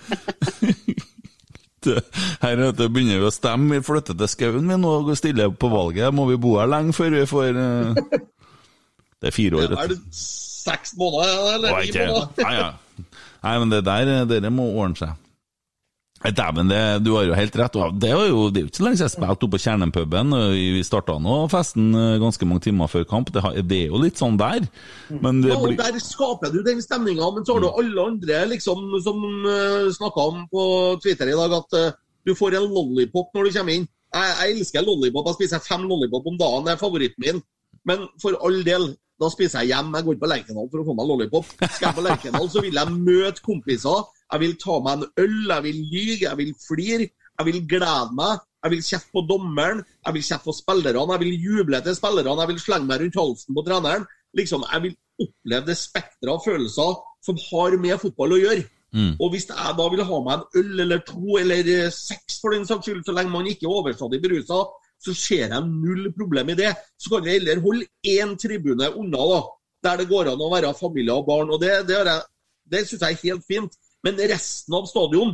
Her 2.42 2.56
vet 2.62 2.80
du, 2.80 2.86
begynner 2.90 3.20
vi 3.22 3.28
å 3.28 3.34
stemme. 3.34 3.76
Vi 3.76 3.86
flytter 3.86 4.18
til 4.18 4.32
skauen 4.32 4.72
vi 4.72 4.78
nå 4.82 4.94
og 5.02 5.12
stiller 5.20 5.52
på 5.54 5.70
valget. 5.74 6.14
Må 6.16 6.26
vi 6.32 6.40
bo 6.42 6.56
her 6.60 6.72
lenge 6.72 6.96
før 6.98 7.14
vi 7.20 7.26
får 7.30 7.60
eh, 7.62 8.00
Det 9.22 9.30
er 9.30 9.36
fire 9.36 9.60
år. 9.60 9.68
Er 9.68 9.76
vet 9.76 9.94
du. 9.94 10.00
det 10.00 10.24
seks 10.66 10.96
måneder 10.98 11.54
eller 11.60 11.78
ni 11.84 11.92
måneder? 11.94 12.42
Nei, 12.42 12.56
ja. 12.58 12.72
Nei, 13.46 13.56
men 13.62 13.76
det 13.76 13.84
der 13.86 14.16
dere 14.32 14.50
må 14.54 14.72
ordne 14.80 14.98
seg. 15.04 15.14
Dæven, 16.24 16.72
du 17.04 17.12
har 17.14 17.26
jo 17.28 17.36
helt 17.36 17.56
rett. 17.60 17.76
Det 18.00 18.10
er 18.10 18.30
jo, 18.32 18.48
det 18.50 18.62
er 18.62 18.64
jo 18.64 18.70
ikke 18.70 18.80
så 18.80 18.86
lenge 18.86 18.98
siden 18.98 19.06
jeg 19.06 19.14
spilte 19.14 19.36
oppe 19.36 19.50
på 19.52 19.60
Kjernen-puben. 19.62 20.32
Vi 20.56 20.84
starta 20.88 21.18
nå 21.22 21.36
festen 21.52 21.92
eh, 21.92 22.16
ganske 22.24 22.48
mange 22.48 22.64
timer 22.66 22.90
før 22.90 23.04
kamp. 23.10 23.30
Det, 23.36 23.44
er 23.44 23.92
jo 23.92 24.00
litt 24.02 24.18
sånn 24.22 24.40
der. 24.40 24.66
Men 25.12 25.44
det 25.44 25.52
Ja, 25.52 25.60
og 25.60 25.76
Der 25.78 26.00
skaper 26.02 26.54
du 26.56 26.64
den 26.66 26.82
stemninga, 26.82 27.28
men 27.36 27.46
så 27.46 27.58
har 27.58 27.66
du 27.66 27.70
alle 27.70 28.08
andre 28.08 28.46
liksom, 28.56 28.88
som 29.06 29.22
uh, 29.44 29.92
snakka 29.94 30.28
om 30.32 30.48
på 30.50 30.64
Twitter 31.04 31.30
i 31.30 31.38
dag, 31.38 31.60
at 31.60 31.78
eh, 31.82 31.94
du 32.26 32.34
får 32.34 32.58
en 32.58 32.72
lollipop 32.72 33.36
når 33.36 33.52
du 33.52 33.60
kommer 33.60 33.78
inn. 33.82 33.88
Jeg, 34.16 34.34
jeg 34.40 34.56
elsker 34.56 34.88
lollipop. 34.88 35.30
Jeg 35.30 35.42
spiser 35.44 35.68
fem 35.68 35.86
lollipop 35.86 36.32
om 36.32 36.40
dagen, 36.40 36.66
det 36.66 36.74
er 36.74 36.82
favoritten 36.82 37.28
min. 37.28 37.44
Men 37.86 38.08
for 38.24 38.40
all 38.40 38.64
del, 38.66 38.94
da 39.22 39.30
spiser 39.30 39.62
jeg 39.62 39.76
hjem. 39.76 39.94
Jeg 39.94 40.08
går 40.08 40.16
ikke 40.16 40.26
på 40.26 40.32
Lerkendal 40.32 40.72
for 40.72 40.82
å 40.82 40.88
få 40.88 40.96
meg 40.98 41.12
lollipop. 41.12 41.54
Skal 41.60 41.90
jeg 41.92 41.98
på 42.00 42.08
Lerkendal, 42.08 42.50
så 42.50 42.64
vil 42.66 42.80
jeg 42.80 42.96
møte 42.96 43.46
kompiser. 43.46 44.08
Jeg 44.34 44.42
vil 44.42 44.58
ta 44.62 44.80
meg 44.84 44.98
en 44.98 45.24
øl, 45.24 45.40
jeg 45.52 45.64
vil 45.68 45.80
lyge, 45.94 46.26
jeg 46.26 46.38
vil 46.42 46.54
flire. 46.68 47.08
Jeg 47.36 47.46
vil 47.50 47.62
glede 47.70 48.16
meg. 48.18 48.44
Jeg 48.66 48.74
vil 48.74 48.86
kjefte 48.86 49.14
på 49.14 49.22
dommeren, 49.30 49.82
jeg 50.08 50.16
vil 50.16 50.24
kjefte 50.26 50.48
på 50.50 50.54
spillerne, 50.58 51.02
jeg 51.14 51.22
vil 51.22 51.44
juble 51.44 51.82
til 51.86 51.94
spillerne, 51.94 52.40
jeg 52.42 52.50
vil 52.50 52.62
slenge 52.64 52.88
meg 52.90 53.02
rundt 53.04 53.20
halsen 53.22 53.58
på 53.58 53.64
treneren. 53.68 54.08
Liksom, 54.40 54.64
Jeg 54.72 54.82
vil 54.82 54.96
oppleve 55.22 55.68
det 55.68 55.76
spekteret 55.78 56.32
av 56.34 56.42
følelser 56.44 56.96
som 57.28 57.38
har 57.44 57.78
med 57.84 58.02
fotball 58.02 58.34
å 58.34 58.40
gjøre. 58.42 58.66
Mm. 58.96 59.14
Og 59.20 59.30
hvis 59.32 59.46
jeg 59.52 59.76
da 59.78 59.86
vil 59.92 60.04
ha 60.08 60.18
meg 60.26 60.34
en 60.34 60.60
øl 60.64 60.82
eller 60.86 61.04
to 61.06 61.38
eller 61.38 61.70
eh, 61.76 61.94
seks 61.94 62.40
for 62.42 62.56
den 62.56 62.66
saks 62.66 62.88
skyld, 62.88 63.04
så 63.06 63.14
lenge 63.16 63.34
man 63.34 63.48
ikke 63.52 63.68
er 63.68 63.78
overstadig 63.78 64.22
berusa, 64.24 64.64
så 65.06 65.14
ser 65.14 65.54
jeg 65.54 65.70
null 65.70 66.10
problem 66.18 66.50
i 66.50 66.58
det. 66.58 66.74
Så 66.98 67.12
kan 67.14 67.26
vi 67.26 67.36
heller 67.36 67.62
holde 67.62 67.86
én 68.08 68.36
tribune 68.40 68.90
unna, 68.98 69.30
da, 69.34 69.42
der 69.86 70.02
det 70.02 70.10
går 70.10 70.32
an 70.34 70.42
å 70.42 70.52
være 70.54 70.74
familie 70.80 71.14
og 71.14 71.28
barn. 71.28 71.52
og 71.54 71.62
Det, 71.62 71.84
det, 71.90 72.02
det 72.72 72.86
syns 72.88 73.04
jeg 73.04 73.18
er 73.18 73.24
helt 73.28 73.46
fint. 73.46 73.82
Men 74.06 74.20
resten 74.30 74.74
av 74.78 74.86
stadion, 74.90 75.32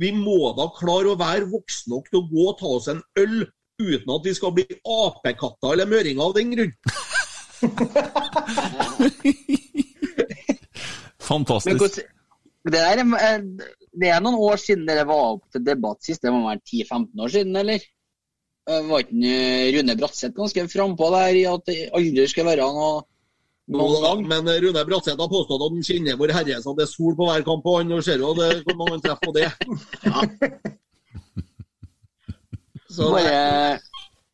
vi 0.00 0.10
må 0.16 0.52
da 0.56 0.66
klare 0.76 1.08
å 1.14 1.18
være 1.20 1.48
voksne 1.52 1.94
nok 1.94 2.06
til 2.10 2.20
å 2.20 2.28
gå 2.30 2.42
og 2.50 2.58
ta 2.60 2.68
oss 2.76 2.88
en 2.92 3.00
øl 3.20 3.38
uten 3.80 4.12
at 4.12 4.26
vi 4.28 4.32
skal 4.36 4.52
bli 4.56 4.64
apekatter 4.68 5.72
eller 5.72 5.88
møringer 5.88 6.22
av 6.26 6.34
den 6.36 6.50
grunn. 6.52 6.74
fantastisk. 11.30 12.00
Men 12.64 12.72
det, 12.72 12.80
der, 12.80 12.98
er- 13.00 13.24
er- 13.24 13.44
det 14.00 14.08
er 14.12 14.20
noen 14.24 14.36
år 14.38 14.56
siden 14.60 14.86
dere 14.88 15.06
var 15.08 15.22
opp 15.36 15.44
til 15.52 15.64
debatt 15.66 16.04
sist. 16.04 16.22
Det 16.22 16.32
må 16.32 16.42
være 16.46 16.60
10-15 16.60 17.24
år 17.24 17.28
siden, 17.32 17.56
eller? 17.56 17.80
Eh, 18.68 18.82
Var 18.90 18.98
ikke 19.06 19.32
eh, 19.32 19.70
Rune 19.78 19.96
Bratseth 19.98 20.36
ganske 20.36 20.66
frampå 20.72 21.04
der 21.16 21.32
i 21.40 21.44
at 21.48 21.62
det 21.66 21.78
aldri 21.96 22.26
skal 22.30 22.46
være 22.50 22.68
noe 22.76 23.00
noen 23.78 24.04
gang? 24.04 24.24
Men 24.32 24.50
eh, 24.50 24.60
Rune 24.64 24.84
Bratseth 24.88 25.20
har 25.20 25.30
påstått 25.30 25.62
at 25.62 25.74
han 25.74 25.86
kjenner 25.86 26.18
Vår 26.20 26.34
Herre, 26.34 26.58
så 26.62 26.74
det 26.76 26.86
er 26.86 26.92
sol 26.92 27.16
på 27.18 27.28
hver 27.28 27.44
kamp, 27.46 27.66
og 27.70 27.80
han 27.80 28.02
ser 28.04 28.22
jo 28.22 28.32
det, 28.38 28.50
hvor 28.66 28.78
mange 28.80 28.96
han 28.96 29.04
treffer 29.04 29.26
på 29.28 29.36
det. 29.36 29.48
Så 32.90 33.06
det, 33.14 33.30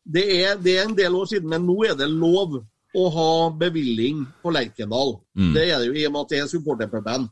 det 0.09 0.25
er, 0.41 0.57
det 0.57 0.73
er 0.77 0.87
en 0.87 0.97
del 0.97 1.15
år 1.15 1.29
siden, 1.29 1.49
men 1.51 1.65
nå 1.67 1.77
er 1.85 1.97
det 1.97 2.09
lov 2.09 2.57
å 2.97 3.03
ha 3.13 3.31
bevilling 3.53 4.23
på 4.41 4.53
Lerkendal. 4.55 5.17
Mm. 5.37 5.51
Det 5.53 5.65
er 5.67 5.77
det 5.81 5.89
jo 5.91 5.97
i 5.97 6.05
og 6.07 6.15
med 6.15 6.23
at 6.25 6.31
det 6.33 6.39
er 6.41 6.49
supporterpuben. 6.49 7.27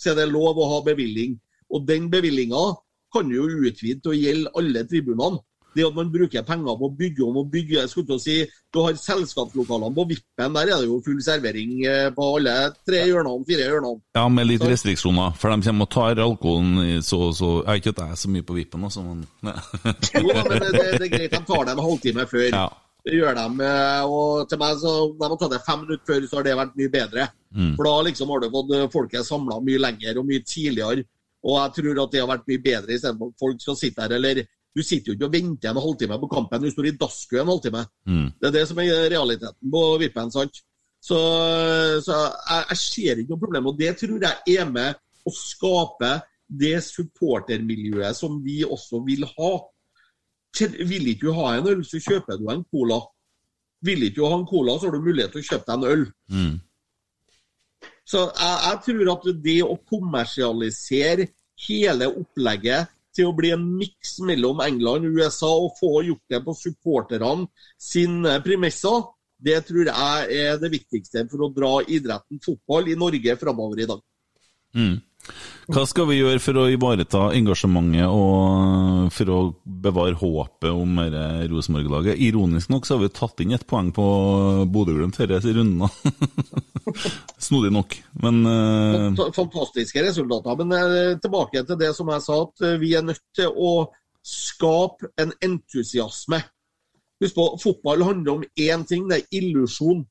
Så 0.00 0.12
er 0.12 0.22
det 0.22 0.30
lov 0.30 0.56
å 0.56 0.68
ha 0.70 0.78
bevilling. 0.86 1.36
Og 1.70 1.84
den 1.86 2.08
bevillinga 2.12 2.62
kan 3.12 3.30
jo 3.34 3.44
utvide 3.44 4.00
til 4.00 4.14
å 4.14 4.16
gjelde 4.16 4.52
alle 4.56 4.84
tribunene. 4.88 5.42
Det 5.74 5.84
at 5.86 5.94
man 5.94 6.08
bruker 6.10 6.42
penger 6.42 6.76
på 6.80 6.88
å 6.88 6.94
bygge 6.98 7.22
om 7.26 7.36
og 7.42 7.50
bygge 7.52 7.76
jeg 7.78 7.88
skulle 7.92 8.06
til 8.10 8.16
å 8.18 8.22
si, 8.22 8.36
Du 8.74 8.80
har 8.84 8.94
selskapslokalene 8.98 9.94
på 9.94 10.04
Vippen, 10.10 10.52
der 10.54 10.68
er 10.70 10.82
det 10.82 10.86
jo 10.88 11.00
full 11.04 11.20
servering 11.22 11.72
eh, 11.86 12.10
på 12.14 12.26
alle 12.36 12.54
tre 12.86 13.00
hjørnene, 13.08 13.46
fire 13.48 13.66
hjørnene. 13.70 14.02
Ja, 14.18 14.26
med 14.30 14.46
litt 14.46 14.62
restriksjoner, 14.66 15.32
for 15.38 15.50
de 15.54 15.66
kommer 15.68 15.88
og 15.88 15.90
tar 15.94 16.22
alkoholen 16.22 17.02
så 17.02 17.32
så 17.34 17.50
Jeg 17.64 17.70
er 17.72 17.80
ikke 17.82 17.94
at 17.96 18.02
jeg 18.04 18.16
er 18.16 18.20
så 18.22 18.30
mye 18.34 18.46
på 18.46 18.56
vippen, 18.58 18.84
altså, 18.86 19.02
men 19.02 19.24
Jo 20.20 20.28
da, 20.34 20.44
men 20.46 20.62
det, 20.62 20.70
det, 20.74 20.86
det 21.00 21.08
er 21.08 21.12
greit, 21.16 21.34
de 21.34 21.42
tar 21.48 21.66
det 21.66 21.74
en 21.74 21.84
halvtime 21.86 22.26
før. 22.30 22.46
Ja. 22.50 22.68
Det 23.00 23.14
gjør 23.16 23.34
de. 23.38 23.46
eh, 23.64 24.02
Og 24.04 24.48
til 24.50 24.58
meg, 24.60 24.76
så 24.82 24.94
de 25.16 25.24
har 25.26 25.36
tatt 25.40 25.54
det 25.54 25.62
fem 25.66 25.84
minutter 25.86 26.04
før, 26.12 26.26
så 26.28 26.36
har 26.40 26.46
det 26.46 26.56
vært 26.58 26.74
mye 26.76 26.92
bedre. 26.92 27.28
Mm. 27.56 27.72
For 27.78 27.88
da 27.88 27.94
liksom 28.10 28.30
har 28.34 28.42
du 28.44 28.50
fått 28.52 28.74
eh, 28.76 28.88
folket 28.92 29.26
samla 29.26 29.58
mye 29.64 29.80
lenger 29.86 30.20
og 30.20 30.28
mye 30.28 30.42
tidligere. 30.44 31.06
Og 31.40 31.54
jeg 31.56 31.72
tror 31.78 32.02
at 32.04 32.12
det 32.12 32.20
har 32.20 32.28
vært 32.28 32.48
mye 32.50 32.60
bedre 32.60 32.92
istedenfor 32.98 33.30
at 33.32 33.40
folk 33.40 33.62
skal 33.64 33.78
sitte 33.80 34.04
her 34.04 34.12
eller 34.18 34.42
Du 34.76 34.82
sitter 34.86 35.10
jo 35.10 35.16
ikke 35.16 35.26
og 35.26 35.34
venter 35.34 35.72
en 35.72 35.82
halvtime 35.82 36.18
på 36.22 36.30
kampen, 36.30 36.62
du 36.62 36.70
står 36.70 36.90
i 36.90 36.96
dasskø 36.98 37.40
en 37.40 37.50
halvtime. 37.50 37.84
Mm. 38.06 38.26
Det 38.38 38.48
er 38.48 38.56
det 38.58 38.66
som 38.70 38.78
er 38.78 39.08
realiteten 39.10 39.72
på 39.72 39.84
vippen. 40.02 40.30
sant? 40.30 40.60
Så, 41.00 41.18
så 42.04 42.16
jeg, 42.16 42.64
jeg 42.68 42.78
ser 42.78 43.20
ikke 43.20 43.34
noe 43.34 43.44
problem. 43.44 43.70
Og 43.72 43.78
det 43.78 43.94
tror 43.98 44.26
jeg 44.26 44.58
er 44.60 44.68
med 44.70 45.00
å 45.26 45.32
skape 45.34 46.12
det 46.50 46.76
supportermiljøet 46.84 48.16
som 48.18 48.38
vi 48.44 48.60
også 48.66 49.02
vil 49.06 49.26
ha. 49.26 49.52
Vil 50.60 51.12
ikke 51.12 51.28
du 51.28 51.34
ha 51.38 51.54
en 51.56 51.68
øl, 51.70 51.84
så 51.86 52.00
kjøper 52.02 52.38
du 52.38 52.48
en 52.52 52.64
cola. 52.70 53.00
Vil 53.86 54.06
ikke 54.06 54.20
du 54.20 54.26
ha 54.26 54.38
en 54.38 54.48
cola, 54.48 54.76
så 54.76 54.88
har 54.88 54.98
du 54.98 55.06
mulighet 55.06 55.34
til 55.34 55.42
å 55.42 55.48
kjøpe 55.50 55.66
deg 55.66 55.76
en 55.78 55.90
øl. 55.94 56.06
Mm. 56.30 56.56
Så 58.10 58.24
jeg, 58.26 58.56
jeg 58.66 58.80
tror 58.86 59.12
at 59.14 59.28
det 59.44 59.58
å 59.64 59.76
kommersialisere 59.88 61.28
hele 61.66 62.08
opplegget 62.10 62.90
til 63.20 63.28
å 63.28 63.36
bli 63.36 63.52
en 63.54 63.64
miks 63.76 64.16
mellom 64.24 64.62
England 64.64 65.06
og 65.06 65.20
USA 65.20 65.50
og 65.52 65.76
få 65.78 66.00
gjort 66.08 66.32
det 66.32 66.40
på 66.46 66.56
supporterne 66.56 67.48
sine 67.80 68.38
premisser, 68.44 69.04
det 69.40 69.60
tror 69.68 69.88
jeg 69.88 70.40
er 70.40 70.58
det 70.60 70.72
viktigste 70.72 71.24
for 71.30 71.46
å 71.46 71.52
dra 71.54 71.72
idretten 71.88 72.40
fotball 72.44 72.90
i 72.92 72.98
Norge 72.98 73.36
framover 73.40 73.80
i 73.80 73.88
dag. 73.88 74.02
Mm. 74.76 74.98
Hva 75.70 75.84
skal 75.86 76.08
vi 76.08 76.16
gjøre 76.18 76.40
for 76.42 76.58
å 76.58 76.64
ivareta 76.72 77.20
engasjementet 77.36 78.10
og 78.10 79.10
for 79.14 79.30
å 79.30 79.38
bevare 79.62 80.18
håpet 80.18 80.68
om 80.74 80.98
Rosenborg-laget? 81.52 82.18
Ironisk 82.26 82.72
nok 82.72 82.88
så 82.88 82.96
har 82.96 83.04
vi 83.04 83.10
tatt 83.14 83.42
inn 83.44 83.54
et 83.54 83.66
poeng 83.70 83.92
på 83.94 84.06
Bodø-Glimt 84.66 85.20
disse 85.30 85.54
rundene. 85.54 85.86
Snodig 87.46 87.70
nok, 87.76 87.94
men 88.24 88.42
uh... 88.50 89.30
Fantastiske 89.36 90.02
resultater. 90.08 90.58
Men 90.58 90.74
eh, 90.74 91.14
tilbake 91.22 91.62
til 91.68 91.78
det 91.78 91.94
som 91.94 92.10
jeg 92.10 92.26
sa, 92.26 92.42
at 92.48 92.66
eh, 92.66 92.78
vi 92.82 92.94
er 92.98 93.06
nødt 93.06 93.22
til 93.38 93.54
å 93.54 93.72
skape 94.26 95.12
en 95.22 95.34
entusiasme. 95.38 96.42
Husk 97.22 97.36
på, 97.36 97.50
fotball 97.62 98.08
handler 98.08 98.40
om 98.40 98.46
én 98.58 98.86
ting, 98.90 99.06
det 99.06 99.22
er 99.22 99.42
illusjon. 99.42 100.02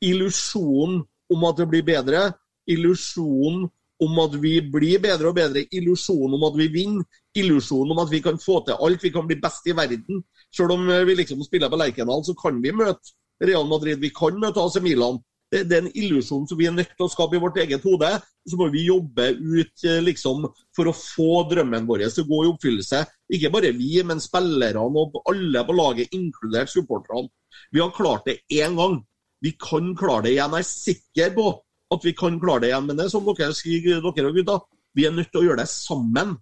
Illusjonen 0.00 1.02
om 1.34 1.50
at 1.50 1.60
det 1.60 1.68
blir 1.68 1.84
bedre. 1.84 2.30
Illusjonen 2.72 3.68
om 4.04 4.18
at 4.22 4.34
vi 4.42 4.58
blir 4.62 5.00
bedre 5.02 5.30
og 5.30 5.38
bedre. 5.38 5.64
Illusjonen 5.74 6.36
om 6.38 6.44
at 6.48 6.58
vi 6.58 6.68
vinner. 6.72 7.06
Illusjonen 7.38 7.94
om 7.94 8.02
at 8.04 8.12
vi 8.12 8.22
kan 8.24 8.38
få 8.40 8.60
til 8.66 8.78
alt. 8.78 9.02
Vi 9.02 9.12
kan 9.14 9.26
bli 9.26 9.38
best 9.42 9.66
i 9.66 9.76
verden. 9.76 10.22
Selv 10.54 10.76
om 10.76 10.88
eh, 10.90 11.04
vi 11.06 11.16
liksom 11.18 11.42
spiller 11.46 11.70
på 11.70 11.80
Lerkendal, 11.80 12.24
så 12.24 12.36
kan 12.38 12.60
vi 12.62 12.74
møte 12.74 13.16
Real 13.44 13.66
Madrid. 13.70 14.00
Vi 14.02 14.12
kan 14.14 14.38
møte 14.40 14.62
AC 14.62 14.80
Milan. 14.84 15.20
Det, 15.48 15.62
det 15.64 15.76
er 15.78 15.84
en 15.86 15.94
illusjon 15.96 16.44
som 16.48 16.58
vi 16.58 16.66
er 16.68 16.74
nødt 16.76 16.90
til 16.92 17.06
å 17.06 17.10
skape 17.10 17.38
i 17.38 17.42
vårt 17.42 17.56
eget 17.62 17.84
hode. 17.88 18.10
Så 18.48 18.58
må 18.60 18.68
vi 18.72 18.86
jobbe 18.86 19.30
ut 19.34 19.86
eh, 19.86 20.00
liksom, 20.04 20.46
for 20.76 20.90
å 20.90 20.96
få 20.96 21.44
drømmen 21.50 21.88
vår 21.88 22.06
til 22.08 22.26
å 22.26 22.30
gå 22.30 22.42
i 22.44 22.50
oppfyllelse. 22.52 23.04
Ikke 23.38 23.52
bare 23.54 23.74
vi, 23.76 23.96
men 24.06 24.22
spillerne 24.22 24.82
og 24.84 25.22
alle 25.28 25.64
på 25.66 25.76
laget, 25.76 26.14
inkludert 26.16 26.72
supporterne. 26.72 27.32
Vi 27.72 27.80
har 27.82 27.94
klart 27.96 28.28
det 28.28 28.40
én 28.54 28.76
gang. 28.78 29.00
Vi 29.42 29.54
kan 29.58 29.94
klare 29.96 30.26
det 30.26 30.36
igjen. 30.36 30.54
Jeg 30.58 30.66
er 30.66 30.68
sikker 30.68 31.34
på 31.36 31.50
at 31.94 32.04
vi 32.04 32.12
kan 32.16 32.38
klare 32.40 32.64
det 32.64 32.72
igjen. 32.72 32.86
Men 32.88 32.98
det 32.98 33.06
er 33.06 33.14
som 33.14 33.26
dere 33.28 33.54
sier, 33.56 34.02
dere 34.02 34.30
og 34.30 34.36
gutta, 34.36 34.58
vi 34.96 35.06
er 35.06 35.14
nødt 35.14 35.30
til 35.32 35.42
å 35.42 35.46
gjøre 35.48 35.62
det 35.62 35.70
sammen. 35.72 36.36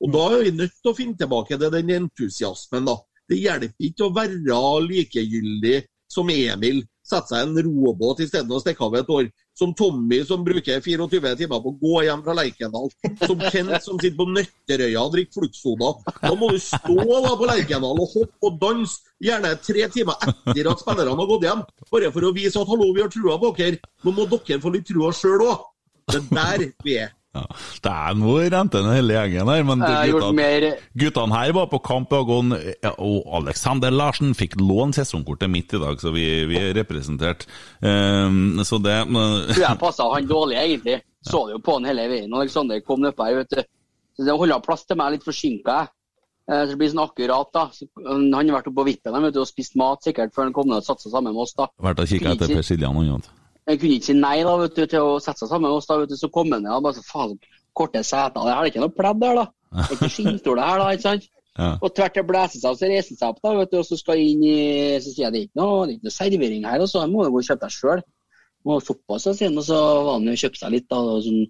Og 0.00 0.12
da 0.14 0.24
er 0.32 0.44
vi 0.46 0.56
nødt 0.56 0.76
til 0.80 0.92
å 0.92 0.96
finne 0.96 1.18
tilbake 1.20 1.58
til 1.60 1.72
den 1.74 1.94
entusiasmen. 1.98 2.88
da. 2.88 2.96
Det 3.28 3.38
hjelper 3.38 3.86
ikke 3.86 4.06
å 4.08 4.14
være 4.14 4.60
likegyldig 4.86 5.76
som 6.10 6.30
Emil, 6.30 6.82
sette 7.06 7.30
seg 7.30 7.46
en 7.46 7.62
robåt 7.66 8.22
stedet 8.26 8.50
å 8.50 8.60
stikke 8.62 8.86
av 8.86 8.96
et 8.98 9.12
år. 9.14 9.28
Som 9.58 9.74
Tommy, 9.76 10.22
som 10.24 10.44
bruker 10.44 10.80
24 10.80 11.34
timer 11.36 11.60
på 11.60 11.72
å 11.72 11.76
gå 11.80 12.02
hjem 12.06 12.22
fra 12.24 12.36
Lerkendal. 12.38 12.88
Som 13.26 13.42
Kent, 13.52 13.74
som 13.84 13.98
sitter 14.00 14.16
på 14.16 14.28
Nøtterøya 14.30 15.02
og 15.02 15.12
drikker 15.16 15.40
fluktsoda. 15.40 15.90
Da 16.22 16.32
må 16.38 16.52
du 16.54 16.60
stå 16.62 16.96
da 16.96 17.34
på 17.36 17.48
Lerkendal 17.50 18.00
og 18.00 18.14
hoppe 18.14 18.48
og 18.48 18.58
danse, 18.62 19.02
gjerne 19.20 19.52
tre 19.60 19.86
timer 19.92 20.16
etter 20.24 20.70
at 20.72 20.82
spillerne 20.82 21.18
har 21.18 21.30
gått 21.34 21.46
hjem. 21.48 21.64
Bare 21.92 22.12
for 22.14 22.30
å 22.30 22.34
vise 22.36 22.56
at 22.62 22.72
hallo, 22.72 22.88
vi 22.96 23.04
har 23.04 23.12
trua 23.12 23.36
på 23.42 23.52
dere. 23.58 23.82
Nå 24.06 24.16
må 24.16 24.28
dere 24.32 24.62
få 24.62 24.72
litt 24.72 24.88
trua 24.88 25.12
sjøl 25.16 25.44
òg. 25.50 25.66
Det 26.10 26.22
er 26.22 26.30
der 26.34 26.70
vi 26.86 27.00
er. 27.04 27.16
Ja, 27.30 27.44
det 27.84 27.90
er 27.94 28.16
noe 28.18 28.46
rentende 28.50 28.94
hele 28.96 29.14
gjengen 29.14 29.50
her. 29.52 29.66
Men 29.68 29.84
guttene, 29.84 30.72
guttene 30.98 31.36
her 31.38 31.52
var 31.54 31.68
på 31.70 31.78
kamp, 31.86 32.14
og, 32.18 32.56
Alexander 33.40 33.94
Larsen 33.94 34.34
fikk 34.38 34.56
låne 34.58 34.96
sesongkortet 34.96 35.52
mitt 35.52 35.70
i 35.76 35.82
dag, 35.82 36.00
så 36.02 36.10
vi, 36.14 36.26
vi 36.50 36.58
er 36.58 36.74
representert. 36.80 37.46
Um, 37.82 38.58
så 38.66 38.80
det 38.82 38.98
jeg 38.98 39.78
passa 39.78 40.08
han 40.10 40.26
dårlig, 40.30 40.58
egentlig. 40.58 41.00
Så 41.22 41.44
det 41.46 41.58
jo 41.58 41.62
på 41.62 41.78
han 41.78 41.86
hele 41.86 42.08
veien. 42.10 42.34
Alexander 42.34 42.80
kom 42.82 43.04
nedpå 43.04 43.28
her, 43.28 43.42
vet 43.42 43.54
du. 43.54 43.62
Så 44.16 44.26
det 44.26 44.36
holdt 44.42 44.66
plass 44.66 44.86
til 44.88 44.98
meg 44.98 45.14
litt 45.14 45.26
forsinka, 45.26 45.80
jeg. 45.82 45.94
Eh, 46.50 46.64
Så 46.64 46.72
det 46.72 46.78
blir 46.80 46.90
sånn 46.90 47.04
akkurat, 47.04 47.50
da. 47.54 47.66
Så, 47.70 47.86
um, 48.00 48.24
han 48.34 48.48
har 48.48 48.58
vært 48.58 48.70
oppe 48.72 48.80
på 48.80 48.88
vippen 48.88 49.22
vet 49.22 49.36
du, 49.36 49.42
og 49.44 49.48
spist 49.48 49.76
mat 49.78 50.02
sikkert 50.02 50.34
før 50.34 50.48
han 50.48 50.56
kom 50.56 50.66
ned 50.70 50.80
og 50.82 50.88
satte 50.88 51.06
seg 51.06 51.14
sammen 51.14 51.36
med 51.36 51.44
oss. 51.44 51.54
da. 51.54 51.68
Vært 51.78 52.02
og 52.02 52.10
kikka 52.10 52.34
etter 52.34 52.50
Per 52.50 52.66
Siljan 52.66 52.96
og 52.96 53.06
annet. 53.06 53.30
Jeg 53.68 53.80
kunne 53.80 53.96
ikke 53.98 54.08
si 54.10 54.14
nei 54.18 54.36
da, 54.46 54.54
vet 54.60 54.76
du, 54.76 54.84
til 54.86 55.00
å 55.04 55.18
sette 55.22 55.44
seg 55.44 55.48
sammen 55.52 55.68
med 55.68 55.76
oss. 55.76 55.86
da, 55.86 55.98
vet 56.00 56.08
du, 56.10 56.16
Så 56.16 56.30
kom 56.32 56.50
han 56.52 56.62
ned 56.64 56.72
og 56.72 56.82
bare 56.86 56.96
så 56.96 57.04
faen, 57.06 57.36
korte 57.76 58.02
seter. 58.02 58.40
Det 58.46 58.54
er 58.54 58.70
ikke 58.70 58.80
noe 58.82 58.94
pledd 58.96 59.20
der, 59.20 59.34
da. 59.42 59.44
Det 59.76 59.84
er 59.90 59.96
ikke 59.98 60.10
skinnstol 60.16 60.58
her, 60.62 60.78
da. 60.82 60.88
ikke 60.96 61.06
sant? 61.08 61.28
Ja. 61.58 61.72
Og 61.82 61.92
tvert 61.94 62.14
det 62.16 62.24
blåser 62.26 62.60
seg, 62.62 62.70
og 62.70 62.78
så 62.78 62.88
reiser 62.88 63.10
han 63.12 63.18
seg 63.20 63.28
opp, 63.34 63.40
da, 63.44 63.52
vet 63.58 63.70
du, 63.74 63.78
og 63.82 63.86
så 63.86 63.96
skal 64.00 64.20
inn 64.22 64.42
i 64.46 64.56
Så 65.02 65.12
sier 65.12 65.26
jeg 65.26 65.32
det 65.34 65.40
er 65.40 65.46
ikke 65.48 65.60
noe, 65.60 65.82
det 65.86 65.92
er 65.92 65.96
ikke 65.98 66.08
noe 66.08 66.16
servering 66.16 66.64
her, 66.70 66.84
og 66.84 66.88
så 66.92 67.02
må 67.10 67.24
du 67.26 67.30
gå 67.34 67.42
og 67.42 67.48
kjøpe 67.50 67.66
deg 67.66 67.74
sjøl. 67.76 68.02
Såpass, 68.84 69.24
så 69.24 69.32
sier 69.34 69.48
han, 69.50 69.58
og 69.60 69.64
så 69.66 69.76
var 69.80 70.14
han 70.18 70.28
jo 70.30 70.36
kjøpte 70.44 70.60
seg 70.62 70.72
litt, 70.76 70.86
da. 70.92 71.00
og 71.00 71.22
sånn 71.26 71.44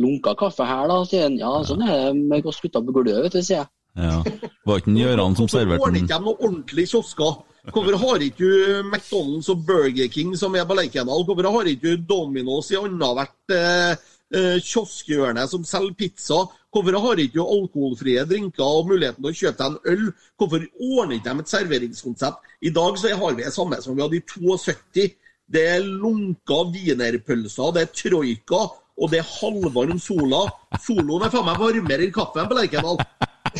Lunka 0.00 0.32
kaffe 0.34 0.64
her, 0.66 0.86
da, 0.90 1.00
sier 1.06 1.26
han. 1.28 1.34
Ja, 1.38 1.50
sånn 1.68 1.82
er 1.86 1.92
det 2.08 2.12
med 2.18 2.46
oss 2.50 2.58
gutta 2.64 2.80
på 2.82 2.94
gulvet, 2.96 3.20
vet 3.26 3.36
du, 3.36 3.42
sier 3.46 3.60
jeg. 3.62 3.70
Ja. 3.94 4.16
Var 4.66 4.80
ikke 4.80 4.94
Gøran 4.96 5.36
som 5.38 5.46
serverte 5.46 5.84
Så 5.84 5.90
den? 5.92 6.00
ordner 6.00 6.00
ikke 6.02 6.16
de 6.18 6.24
noe 6.24 6.40
ordentlig 6.48 6.86
kiosker? 6.90 7.36
Hvorfor 7.72 7.96
har 7.96 8.20
ikke 8.20 8.44
du 8.44 8.90
McDonald's 8.90 9.48
og 9.48 9.62
Burger 9.64 10.08
King 10.12 10.34
som 10.36 10.52
er 10.54 10.66
på 10.68 10.76
Lerkendal? 10.76 11.24
Hvorfor 11.24 11.48
har 11.48 11.70
ikke 11.70 11.94
du 11.94 12.02
Domino's 12.10 12.68
i 12.68 12.76
annethvert 12.76 13.54
eh, 13.56 13.94
eh, 14.36 14.58
kioskhjørne 14.60 15.46
som 15.48 15.64
selger 15.64 15.96
pizza? 15.96 16.42
Hvorfor 16.68 16.98
har 17.00 17.22
ikke 17.22 17.38
du 17.38 17.46
alkoholfrie 17.46 18.26
drinker 18.28 18.64
og 18.66 18.90
muligheten 18.90 19.24
til 19.24 19.30
å 19.32 19.40
kjøpe 19.40 19.62
deg 19.62 19.70
en 19.70 19.94
øl? 19.94 20.12
Hvorfor 20.36 20.68
ordner 20.76 21.16
ikke 21.16 21.30
de 21.30 21.44
et 21.46 21.54
serveringskonsept? 21.54 22.52
I 22.60 22.74
dag 22.76 23.00
så 23.00 23.16
har 23.16 23.38
vi 23.38 23.48
det 23.48 23.56
samme 23.56 23.80
som 23.80 23.96
vi 23.96 24.04
hadde 24.04 24.20
i 24.20 24.26
72. 24.28 25.08
Det 25.54 25.66
er 25.76 25.88
lunka 25.88 26.60
wienerpølser, 26.68 27.72
det 27.72 27.86
er 27.86 27.94
troika, 27.96 28.66
og 29.00 29.12
det 29.12 29.22
er 29.22 29.32
halvvarm 29.40 29.96
sola. 30.02 30.50
Soloen 30.84 31.24
er 31.24 31.32
faen 31.32 31.48
meg 31.48 31.64
varmere 31.64 32.04
enn 32.04 32.12
kaffen 32.12 32.50
på 32.50 32.60
Lerkendal. 32.60 33.00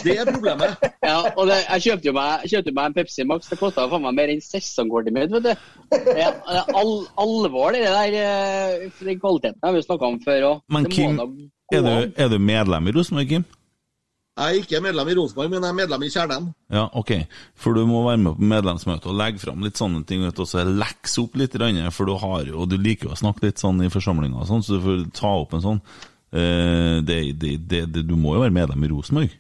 Det 0.02 0.16
er 0.18 0.28
problemet. 0.28 0.74
Ja, 1.04 1.18
og 1.36 1.46
det, 1.50 1.58
jeg 1.68 1.84
kjøpte 1.86 2.08
jo 2.10 2.14
meg, 2.16 2.44
jeg 2.44 2.56
kjøpte 2.56 2.74
meg 2.76 2.90
en 2.90 2.96
Pepsi 2.96 3.26
Max. 3.28 3.50
Det 3.50 3.58
kosta 3.60 3.88
faen 3.90 4.02
meg 4.06 4.16
mer 4.18 4.32
enn 4.34 4.42
sesongkortet 4.42 5.14
mitt. 5.14 5.34
vet 5.34 5.44
du. 5.44 5.66
Det 5.94 6.14
er, 6.18 6.38
det 6.40 6.62
all, 6.74 6.94
alvor, 7.20 7.74
det 7.76 7.84
der. 7.84 8.16
eh, 8.20 8.86
Den 9.00 9.20
kvaliteten 9.20 9.60
har 9.62 9.76
vi 9.76 9.84
snakka 9.84 10.08
om 10.10 10.22
før 10.24 10.48
òg. 10.50 10.64
Men 10.74 10.88
Kim, 10.90 11.20
er 11.72 11.84
du, 11.84 11.92
er 12.16 12.32
du 12.32 12.40
medlem 12.42 12.88
i 12.90 12.96
Rosenborg, 12.96 13.28
Kim? 13.30 13.44
Jeg 14.34 14.50
er 14.50 14.64
ikke 14.64 14.80
medlem 14.82 15.08
i 15.12 15.14
Rosenborg, 15.14 15.50
men 15.52 15.62
jeg 15.62 15.70
er 15.70 15.76
medlem 15.78 16.02
i 16.02 16.08
Kjernen. 16.10 16.48
Ja, 16.74 16.88
ok. 16.98 17.12
For 17.54 17.76
du 17.76 17.84
må 17.86 18.00
være 18.08 18.18
med 18.18 18.34
på 18.34 18.48
medlemsmøte 18.50 19.12
og 19.12 19.20
legge 19.20 19.38
fram 19.44 19.62
litt 19.62 19.78
sånne 19.78 20.02
ting. 20.08 20.24
vet 20.26 20.40
Og 20.42 20.48
så 20.50 20.64
lekse 20.66 21.22
opp 21.22 21.38
litt, 21.38 21.54
for 21.94 22.10
du 22.10 22.16
har 22.18 22.48
jo, 22.48 22.64
og 22.64 22.72
du 22.72 22.74
liker 22.74 23.06
jo 23.06 23.14
å 23.14 23.20
snakke 23.20 23.46
litt 23.46 23.62
sånn 23.62 23.78
i 23.86 23.92
forsamlinger, 23.94 24.40
og 24.42 24.50
sånn, 24.50 24.66
så 24.66 24.74
du 24.74 24.82
får 24.82 25.06
ta 25.14 25.30
opp 25.38 25.54
en 25.54 25.62
sånn. 25.62 25.80
Eh, 26.34 26.98
det, 27.06 27.20
det, 27.38 27.52
det, 27.70 27.84
det, 27.94 28.02
du 28.08 28.16
må 28.18 28.34
jo 28.34 28.42
være 28.42 28.56
medlem 28.56 28.82
i 28.82 28.90
Rosenborg. 28.90 29.38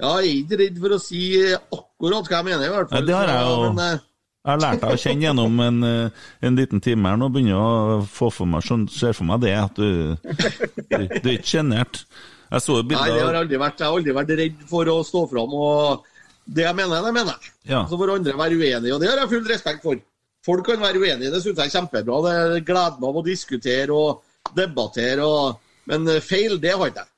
Ja, 0.00 0.12
jeg 0.24 0.30
er 0.30 0.38
ikke 0.44 0.58
redd 0.64 0.78
for 0.82 0.94
å 0.96 1.00
si 1.02 1.22
akkurat 1.54 2.30
hva 2.30 2.38
jeg 2.40 2.46
mener, 2.48 2.64
i 2.64 2.72
hvert 2.72 2.88
Ja, 2.90 2.96
fall. 2.96 3.06
det 3.10 3.14
har 3.18 3.28
jeg 3.28 3.44
jo. 3.50 3.72
men, 3.72 3.84
eh, 3.84 3.98
Jeg 4.40 4.50
har 4.54 4.60
lært 4.64 4.80
deg 4.80 4.90
å 4.96 5.00
kjenne 5.02 5.24
gjennom 5.26 5.60
en, 5.60 5.80
eh, 5.84 6.10
en 6.48 6.56
liten 6.56 6.80
time 6.80 7.08
her 7.10 7.16
nå. 7.20 7.28
Begynner 7.28 7.60
å 7.60 8.02
få 8.08 8.30
for 8.32 8.48
meg, 8.48 8.62
sånn, 8.64 8.86
ser 8.88 9.12
for 9.12 9.28
meg 9.28 9.42
det, 9.44 9.52
at 9.60 9.74
du, 9.76 10.16
du, 10.16 10.96
du 11.20 11.28
er 11.28 11.34
ikke 11.36 11.50
sjenert. 11.52 12.04
Jeg 12.50 12.64
så 12.64 12.78
et 12.80 12.88
Nei, 12.88 13.02
det 13.04 13.20
har 13.20 13.34
jeg 13.36 13.42
aldri 13.44 13.58
vært. 13.60 13.78
Jeg 13.78 13.86
har 13.86 13.98
aldri 13.98 14.14
vært 14.16 14.32
redd 14.40 14.62
for 14.72 14.88
å 14.90 14.96
stå 15.06 15.26
fram. 15.30 15.52
og 15.54 16.06
Det 16.48 16.64
jeg 16.64 16.74
mener, 16.74 17.04
det 17.04 17.12
mener 17.14 17.36
jeg. 17.36 17.52
Ja. 17.70 17.84
Så 17.86 17.98
får 18.00 18.14
andre 18.16 18.32
være 18.40 18.56
uenige, 18.58 18.94
og 18.96 19.00
det 19.04 19.10
har 19.12 19.20
jeg 19.22 19.28
full 19.36 19.44
respekt 19.52 19.82
for. 19.84 20.00
Folk 20.46 20.64
kan 20.64 20.80
være 20.80 20.96
uenige, 20.98 21.30
det 21.30 21.42
syns 21.44 21.60
jeg 21.60 21.68
er 21.68 21.74
kjempebra. 21.76 22.22
Det 22.24 22.32
er 22.40 22.64
gleden 22.64 23.04
av 23.04 23.20
å 23.20 23.22
diskutere 23.26 23.92
og 23.92 24.22
debattere. 24.56 25.20
Og... 25.28 25.60
Men 25.92 26.08
eh, 26.08 26.20
feil, 26.24 26.56
det 26.62 26.72
har 26.72 26.88
ikke 26.88 27.04
jeg. 27.04 27.09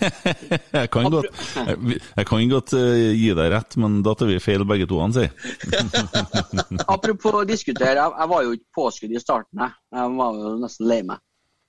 Jeg 0.00 0.90
kan 0.94 1.08
godt, 1.12 1.28
jeg, 1.56 1.98
jeg 2.16 2.26
kan 2.28 2.50
godt 2.52 2.74
eh, 2.78 3.12
gi 3.18 3.30
deg 3.38 3.50
rett, 3.52 3.76
men 3.82 4.00
da 4.06 4.14
tar 4.18 4.30
vi 4.30 4.38
feil 4.42 4.64
begge 4.68 4.86
to, 4.90 4.98
han 5.02 5.14
sier. 5.16 5.32
Apropos 6.94 7.40
å 7.40 7.46
diskutere, 7.48 7.96
jeg, 7.98 8.12
jeg 8.20 8.30
var 8.32 8.44
jo 8.46 8.54
ikke 8.56 8.76
påskudd 8.78 9.14
i 9.16 9.22
starten. 9.22 9.62
Jeg, 9.64 9.76
jeg 9.98 10.14
var 10.20 10.38
jo 10.42 10.52
nesten 10.62 10.88
lei 10.90 11.00
meg. 11.08 11.22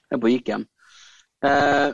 Jeg 0.10 0.22
bare 0.24 0.34
gikk 0.36 0.52
hjem. 0.54 0.66
Eh, 1.50 1.88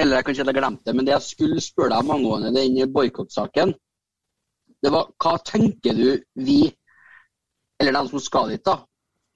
eller 0.00 0.18
jeg 0.18 0.26
kanskje 0.26 0.44
hadde 0.46 0.56
glemt 0.58 0.84
det, 0.86 0.94
men 0.98 1.06
det 1.06 1.14
jeg 1.14 1.26
skulle 1.28 1.62
spørre 1.62 1.92
deg 1.94 2.06
om 2.06 2.14
angående 2.16 2.50
den 2.56 2.80
boikottsaken 2.90 3.74
Det 4.82 4.90
var 4.90 5.10
hva 5.22 5.34
tenker 5.46 5.94
du 5.94 6.08
vi, 6.44 6.62
eller 7.78 7.94
de 7.94 8.02
som 8.10 8.22
skal 8.22 8.50
dit, 8.54 8.64
da, 8.66 8.78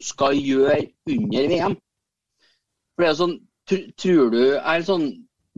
skal 0.03 0.35
gjøre 0.39 0.81
under 1.15 1.47
VM? 1.53 1.77
For 2.95 3.05
det 3.05 3.07
er 3.07 3.13
jo 3.15 3.21
sånn, 3.21 3.37
tr- 3.71 3.87
tror 4.03 4.33
du 4.35 4.41
er 4.59 4.83
sånn 4.87 5.07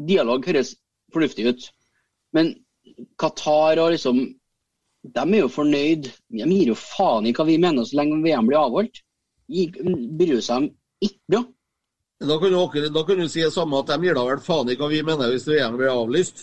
Dialog 0.08 0.46
høres 0.48 0.74
fornuftig 1.12 1.46
ut, 1.50 1.70
men 2.36 2.54
Qatar 3.20 3.80
og 3.80 3.92
liksom 3.94 4.20
De 5.00 5.22
er 5.22 5.40
jo 5.40 5.48
fornøyd. 5.48 6.10
De 6.28 6.44
gir 6.44 6.68
jo 6.68 6.76
faen 6.76 7.24
i 7.26 7.32
hva 7.32 7.46
vi 7.48 7.56
mener 7.60 7.86
så 7.88 7.96
lenge 7.96 8.18
VM 8.20 8.50
blir 8.50 8.60
avholdt. 8.60 9.00
De 9.48 9.64
bryr 10.18 10.42
seg 10.44 10.58
om 10.60 10.66
ikke 11.00 11.34
noe. 11.34 11.46
Da 12.20 12.36
kan, 12.36 12.52
du, 12.52 12.88
da 12.92 13.02
kan 13.08 13.16
du 13.16 13.28
si 13.32 13.40
det 13.40 13.52
samme 13.54 13.78
at 13.80 13.88
de 13.88 13.96
gir 14.04 14.18
da 14.18 14.26
vel 14.28 14.42
faen 14.44 14.68
i 14.68 14.76
hva 14.76 14.90
vi 14.92 15.00
mener 15.06 15.32
hvis 15.32 15.48
VM 15.48 15.78
blir 15.80 15.88
avlyst. 15.94 16.42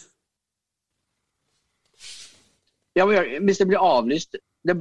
Ja, 2.98 3.06
men 3.06 3.46
Hvis 3.46 3.62
det 3.62 3.68
blir 3.70 3.84
avlyst 3.84 4.34
det, 4.66 4.76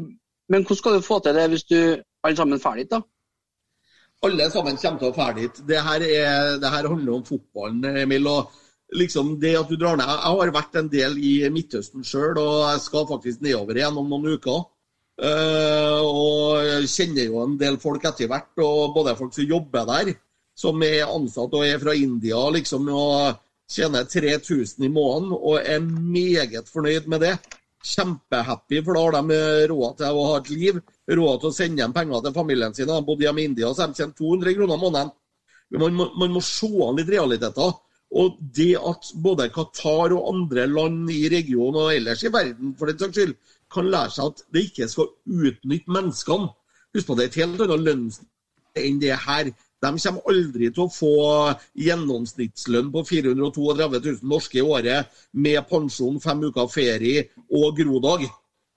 Men 0.49 0.63
hvordan 0.63 0.77
skal 0.77 0.97
du 0.97 1.05
få 1.05 1.19
til 1.21 1.35
det 1.35 1.49
hvis 1.51 1.65
du 1.69 1.79
alle 2.25 2.37
sammen 2.37 2.59
drar 2.59 2.77
dit, 2.81 2.91
da? 2.91 3.03
Alle 4.25 4.51
sammen 4.51 4.77
kommer 4.77 4.99
til 4.99 5.09
å 5.11 5.17
dra 5.17 5.33
dit. 5.37 5.59
Det 5.69 5.81
det 6.63 6.71
her 6.71 6.89
handler 6.89 7.13
om 7.13 7.25
fotballen, 7.25 7.85
Emil. 7.85 8.27
og 8.27 8.53
liksom 8.95 9.35
det 9.41 9.57
at 9.59 9.69
du 9.71 9.77
drar 9.81 9.99
ned. 9.99 10.07
Jeg 10.07 10.39
har 10.39 10.55
vært 10.55 10.79
en 10.79 10.91
del 10.93 11.19
i 11.19 11.35
Midtøsten 11.53 12.05
sjøl, 12.07 12.39
og 12.39 12.59
jeg 12.71 12.83
skal 12.85 13.09
faktisk 13.11 13.43
nedover 13.45 13.79
igjen 13.79 13.99
om 13.99 14.09
noen 14.11 14.37
uker. 14.37 14.65
Eh, 15.17 16.01
og 16.05 16.87
kjenner 16.93 17.31
jo 17.31 17.41
en 17.43 17.57
del 17.61 17.81
folk 17.81 18.05
etter 18.05 18.29
hvert, 18.31 18.53
og 18.61 18.95
både 18.95 19.17
folk 19.19 19.35
som 19.35 19.49
jobber 19.49 19.89
der, 19.89 20.13
som 20.57 20.83
er 20.85 21.09
ansatt 21.09 21.55
og 21.57 21.67
er 21.67 21.81
fra 21.81 21.95
India 21.97 22.41
liksom, 22.53 22.89
og 22.93 23.37
tjener 23.69 24.07
3000 24.09 24.85
i 24.87 24.93
måneden 24.93 25.33
og 25.37 25.59
er 25.61 25.81
meget 25.85 26.69
fornøyd 26.73 27.09
med 27.13 27.25
det. 27.27 27.35
Kjempehappy, 27.87 28.81
for 28.83 28.97
da 28.97 29.03
har 29.05 29.17
de 29.31 29.41
råd 29.71 29.99
til 29.99 30.19
å 30.19 30.29
ha 30.31 30.39
et 30.41 30.49
liv, 30.51 30.79
råd 31.07 31.43
til 31.43 31.51
å 31.51 31.55
sende 31.55 31.83
hjem 31.83 31.95
penger 31.95 32.25
til 32.25 32.35
familien 32.35 32.75
sin. 32.75 32.91
De 32.91 33.05
bodde 33.07 33.27
hjemme 33.27 33.45
i 33.45 33.49
India, 33.51 33.71
så 33.73 33.87
de 33.87 34.01
tjener 34.01 34.17
200 34.19 34.57
kroner 34.59 34.81
måneden. 34.81 35.13
Man, 35.77 35.97
man 35.97 36.35
må 36.35 36.43
se 36.45 36.71
an 36.87 36.99
litt 36.99 37.11
realiteter. 37.11 37.75
Og 38.15 38.39
det 38.55 38.77
at 38.79 39.11
både 39.23 39.49
Qatar 39.55 40.15
og 40.15 40.29
andre 40.31 40.69
land 40.71 41.11
i 41.11 41.27
regionen 41.33 41.81
og 41.83 41.95
ellers 41.95 42.23
i 42.23 42.33
verden 42.33 42.77
for 42.79 42.87
den 42.87 43.01
saks 43.01 43.19
skyld, 43.19 43.35
kan 43.73 43.91
lære 43.91 44.15
seg 44.15 44.31
at 44.31 44.45
det 44.55 44.63
ikke 44.69 44.89
skal 44.89 45.11
utnytte 45.27 45.93
menneskene. 45.93 46.53
Husk 46.95 47.09
på 47.09 47.17
det 47.19 47.27
er 47.27 47.33
et 47.33 47.41
helt 47.43 47.65
annet 47.67 47.87
lønnsnivå 47.89 48.33
enn 48.77 49.01
det 49.01 49.17
her. 49.27 49.51
De 49.85 49.91
kommer 50.01 50.31
aldri 50.33 50.71
til 50.73 50.87
å 50.87 50.93
få 50.93 51.17
gjennomsnittslønn 51.79 52.89
på 52.95 53.03
432 53.09 54.01
000 54.01 54.31
norske 54.31 54.61
i 54.61 54.65
året 54.65 55.13
med 55.37 55.61
pensjon, 55.71 56.21
fem 56.23 56.47
uker 56.49 56.71
ferie 56.73 57.27
og 57.53 57.77
grodag. 57.79 58.27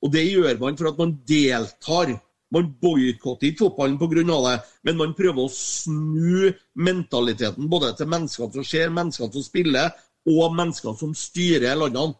Og 0.00 0.12
det 0.12 0.24
gjør 0.26 0.60
man 0.60 0.78
for 0.78 0.90
at 0.90 1.00
man 1.00 1.14
deltar. 1.28 2.14
Man 2.50 2.70
boikotter 2.82 3.50
ikke 3.50 3.66
fotballen 3.66 3.98
pga. 3.98 4.22
det, 4.24 4.56
men 4.82 4.96
man 4.96 5.14
prøver 5.14 5.44
å 5.44 5.52
snu 5.54 6.50
mentaliteten 6.74 7.68
både 7.70 7.92
til 7.96 8.08
menneskene 8.10 8.52
som 8.52 8.64
ser, 8.64 8.90
menneskene 8.90 9.32
som 9.32 9.44
spiller, 9.44 9.92
og 10.26 10.56
menneskene 10.56 10.98
som 10.98 11.14
styrer 11.14 11.76
landene. 11.78 12.18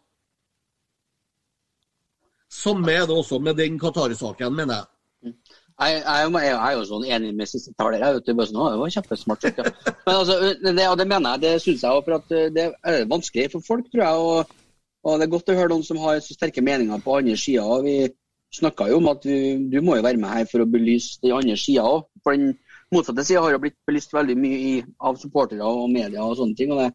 Samme 2.51 2.91
er 2.91 3.05
det 3.07 3.15
også 3.15 3.39
med 3.39 3.55
den 3.55 3.79
Qatar-saken, 3.79 4.55
mener 4.55 4.81
jeg. 4.81 5.33
Jeg, 5.81 6.01
jeg, 6.05 6.31
jeg 6.43 6.57
er 6.57 6.73
jo 6.75 6.81
sånn 6.85 7.05
enig 7.09 7.31
med 7.33 7.49
siste 7.49 7.71
taler. 7.79 8.03
Jeg 8.03 8.17
vet, 8.17 8.25
du, 8.27 8.35
bare 8.37 8.49
sånn, 8.49 8.59
«Å, 8.61 8.71
det 8.73 8.81
var 8.81 8.91
kjempesmart. 8.95 9.45
Men 10.05 10.17
altså, 10.17 10.35
det, 10.61 10.87
og 10.87 10.97
det 10.99 11.07
mener 11.09 11.37
jeg, 11.37 11.41
det 11.45 11.53
syns 11.63 11.85
jeg 11.85 11.95
òg. 11.95 12.03
For 12.05 12.35
eh, 12.37 12.49
det 12.53 12.65
er 12.91 13.07
vanskelig 13.09 13.47
for 13.55 13.65
folk, 13.65 13.87
tror 13.89 14.03
jeg. 14.03 14.59
Og, 15.03 15.17
det 15.17 15.25
er 15.25 15.33
godt 15.33 15.49
å 15.49 15.57
høre 15.57 15.71
noen 15.73 15.85
som 15.85 15.99
har 16.03 16.19
så 16.21 16.35
sterke 16.35 16.63
meninger 16.65 17.01
på 17.01 17.15
andre 17.17 17.37
sida. 17.39 17.65
Vi 17.85 17.95
snakka 18.53 18.89
jo 18.91 18.99
om 19.01 19.09
at 19.11 19.23
du, 19.25 19.33
du 19.71 19.79
må 19.81 19.97
jo 19.97 20.05
være 20.05 20.21
med 20.21 20.33
her 20.35 20.49
for 20.49 20.63
å 20.63 20.69
belyse 20.69 21.21
den 21.23 21.33
andre 21.37 21.57
sida 21.57 21.85
òg. 21.87 22.05
For 22.21 22.37
den 22.37 22.53
motsatte 22.93 23.25
sida 23.25 23.41
har 23.45 23.55
jo 23.55 23.61
blitt 23.63 23.79
belyst 23.87 24.13
veldig 24.13 24.37
mye 24.37 24.59
i, 24.71 24.73
av 25.01 25.17
supportere 25.21 25.65
og 25.65 25.87
media 25.93 26.25
og 26.25 26.37
sånne 26.39 26.57
ting. 26.59 26.73
og 26.75 26.83
det 26.83 26.91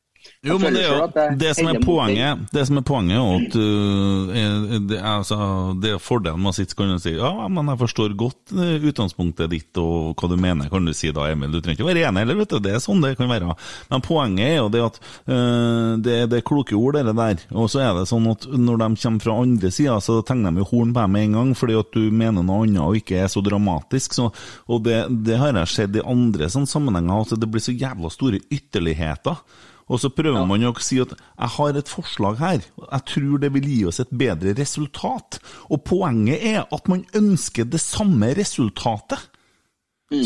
Jo, 0.47 0.59
men 0.63 0.77
det, 0.77 0.83
er 0.85 0.93
jo, 0.93 1.07
det, 1.41 1.53
som 1.59 1.69
er 1.71 1.81
poenget, 1.83 2.45
det 2.55 2.65
som 2.69 2.79
er 2.79 2.85
poenget 2.87 3.17
er 3.17 3.31
at 3.37 3.57
uh, 3.59 4.77
det, 4.87 4.99
er, 4.99 5.07
altså, 5.11 5.39
det 5.83 5.95
er 5.95 6.03
fordelen 6.03 6.43
med 6.43 6.53
å 6.53 6.57
sitte 6.57 6.77
kan 6.79 6.93
du 6.93 7.03
si 7.03 7.17
ja, 7.17 7.33
men 7.51 7.73
jeg 7.73 7.81
forstår 7.81 8.15
godt 8.19 8.55
uh, 8.55 8.77
utgangspunktet 8.91 9.51
ditt 9.53 9.81
og 9.83 10.15
hva 10.15 10.31
du 10.31 10.37
mener, 10.41 10.71
kan 10.73 10.87
du 10.87 10.95
si 10.97 11.11
da, 11.15 11.27
Emil. 11.33 11.51
Du 11.55 11.61
trenger 11.61 11.81
ikke 11.81 11.89
være 11.89 12.05
enig, 12.07 12.23
heller, 12.23 12.41
vet 12.43 12.55
du, 12.55 12.61
det 12.63 12.77
er 12.77 12.85
sånn 12.85 13.03
det 13.05 13.15
kan 13.19 13.31
være. 13.31 13.57
Men 13.91 14.05
poenget 14.05 14.47
er 14.47 14.59
jo 14.61 14.71
det 14.73 14.85
at 14.87 15.01
uh, 15.03 15.93
det, 16.03 16.19
det 16.33 16.41
er 16.41 16.47
kloke 16.47 16.79
ord, 16.79 17.01
det 17.01 17.17
der. 17.17 17.47
Og 17.57 17.71
så 17.73 17.83
er 17.85 17.93
det 17.99 18.07
sånn 18.11 18.29
at 18.31 18.47
når 18.53 18.83
de 18.83 18.91
kommer 19.03 19.27
fra 19.27 19.39
andre 19.43 19.73
sida, 19.75 19.99
så 20.05 20.21
tegner 20.27 20.55
de 20.55 20.63
jo 20.63 20.71
horn 20.71 20.95
på 20.95 21.03
deg 21.03 21.15
med 21.15 21.29
en 21.29 21.39
gang, 21.41 21.55
fordi 21.59 21.79
at 21.81 21.95
du 21.97 22.11
mener 22.11 22.47
noe 22.47 22.67
annet 22.67 22.85
og 22.85 22.99
ikke 23.01 23.21
er 23.25 23.31
så 23.33 23.43
dramatisk. 23.45 24.17
Så, 24.17 24.31
og 24.71 24.85
det, 24.87 25.01
det 25.27 25.41
har 25.41 25.57
jeg 25.57 25.73
sett 25.73 25.99
i 25.99 26.05
andre 26.07 26.51
sånne 26.53 26.71
sammenhenger, 26.71 27.25
at 27.27 27.41
det 27.41 27.51
blir 27.51 27.65
så 27.65 27.75
jævla 27.75 28.13
store 28.13 28.43
ytterligheter. 28.53 29.43
Og 29.87 30.01
så 30.03 30.11
prøver 30.11 30.43
man 30.51 30.65
jo 30.65 30.73
å 30.73 30.83
si 30.83 30.99
at 30.99 31.13
jeg 31.15 31.51
har 31.57 31.77
et 31.79 31.91
forslag 31.91 32.41
her, 32.41 32.65
jeg 32.83 33.05
tror 33.07 33.43
det 33.43 33.53
vil 33.55 33.69
gi 33.71 33.83
oss 33.87 34.01
et 34.03 34.11
bedre 34.11 34.57
resultat. 34.59 35.39
Og 35.71 35.85
poenget 35.87 36.43
er 36.43 36.65
at 36.75 36.91
man 36.91 37.05
ønsker 37.15 37.69
det 37.71 37.81
samme 37.85 38.33
resultatet. 38.35 39.29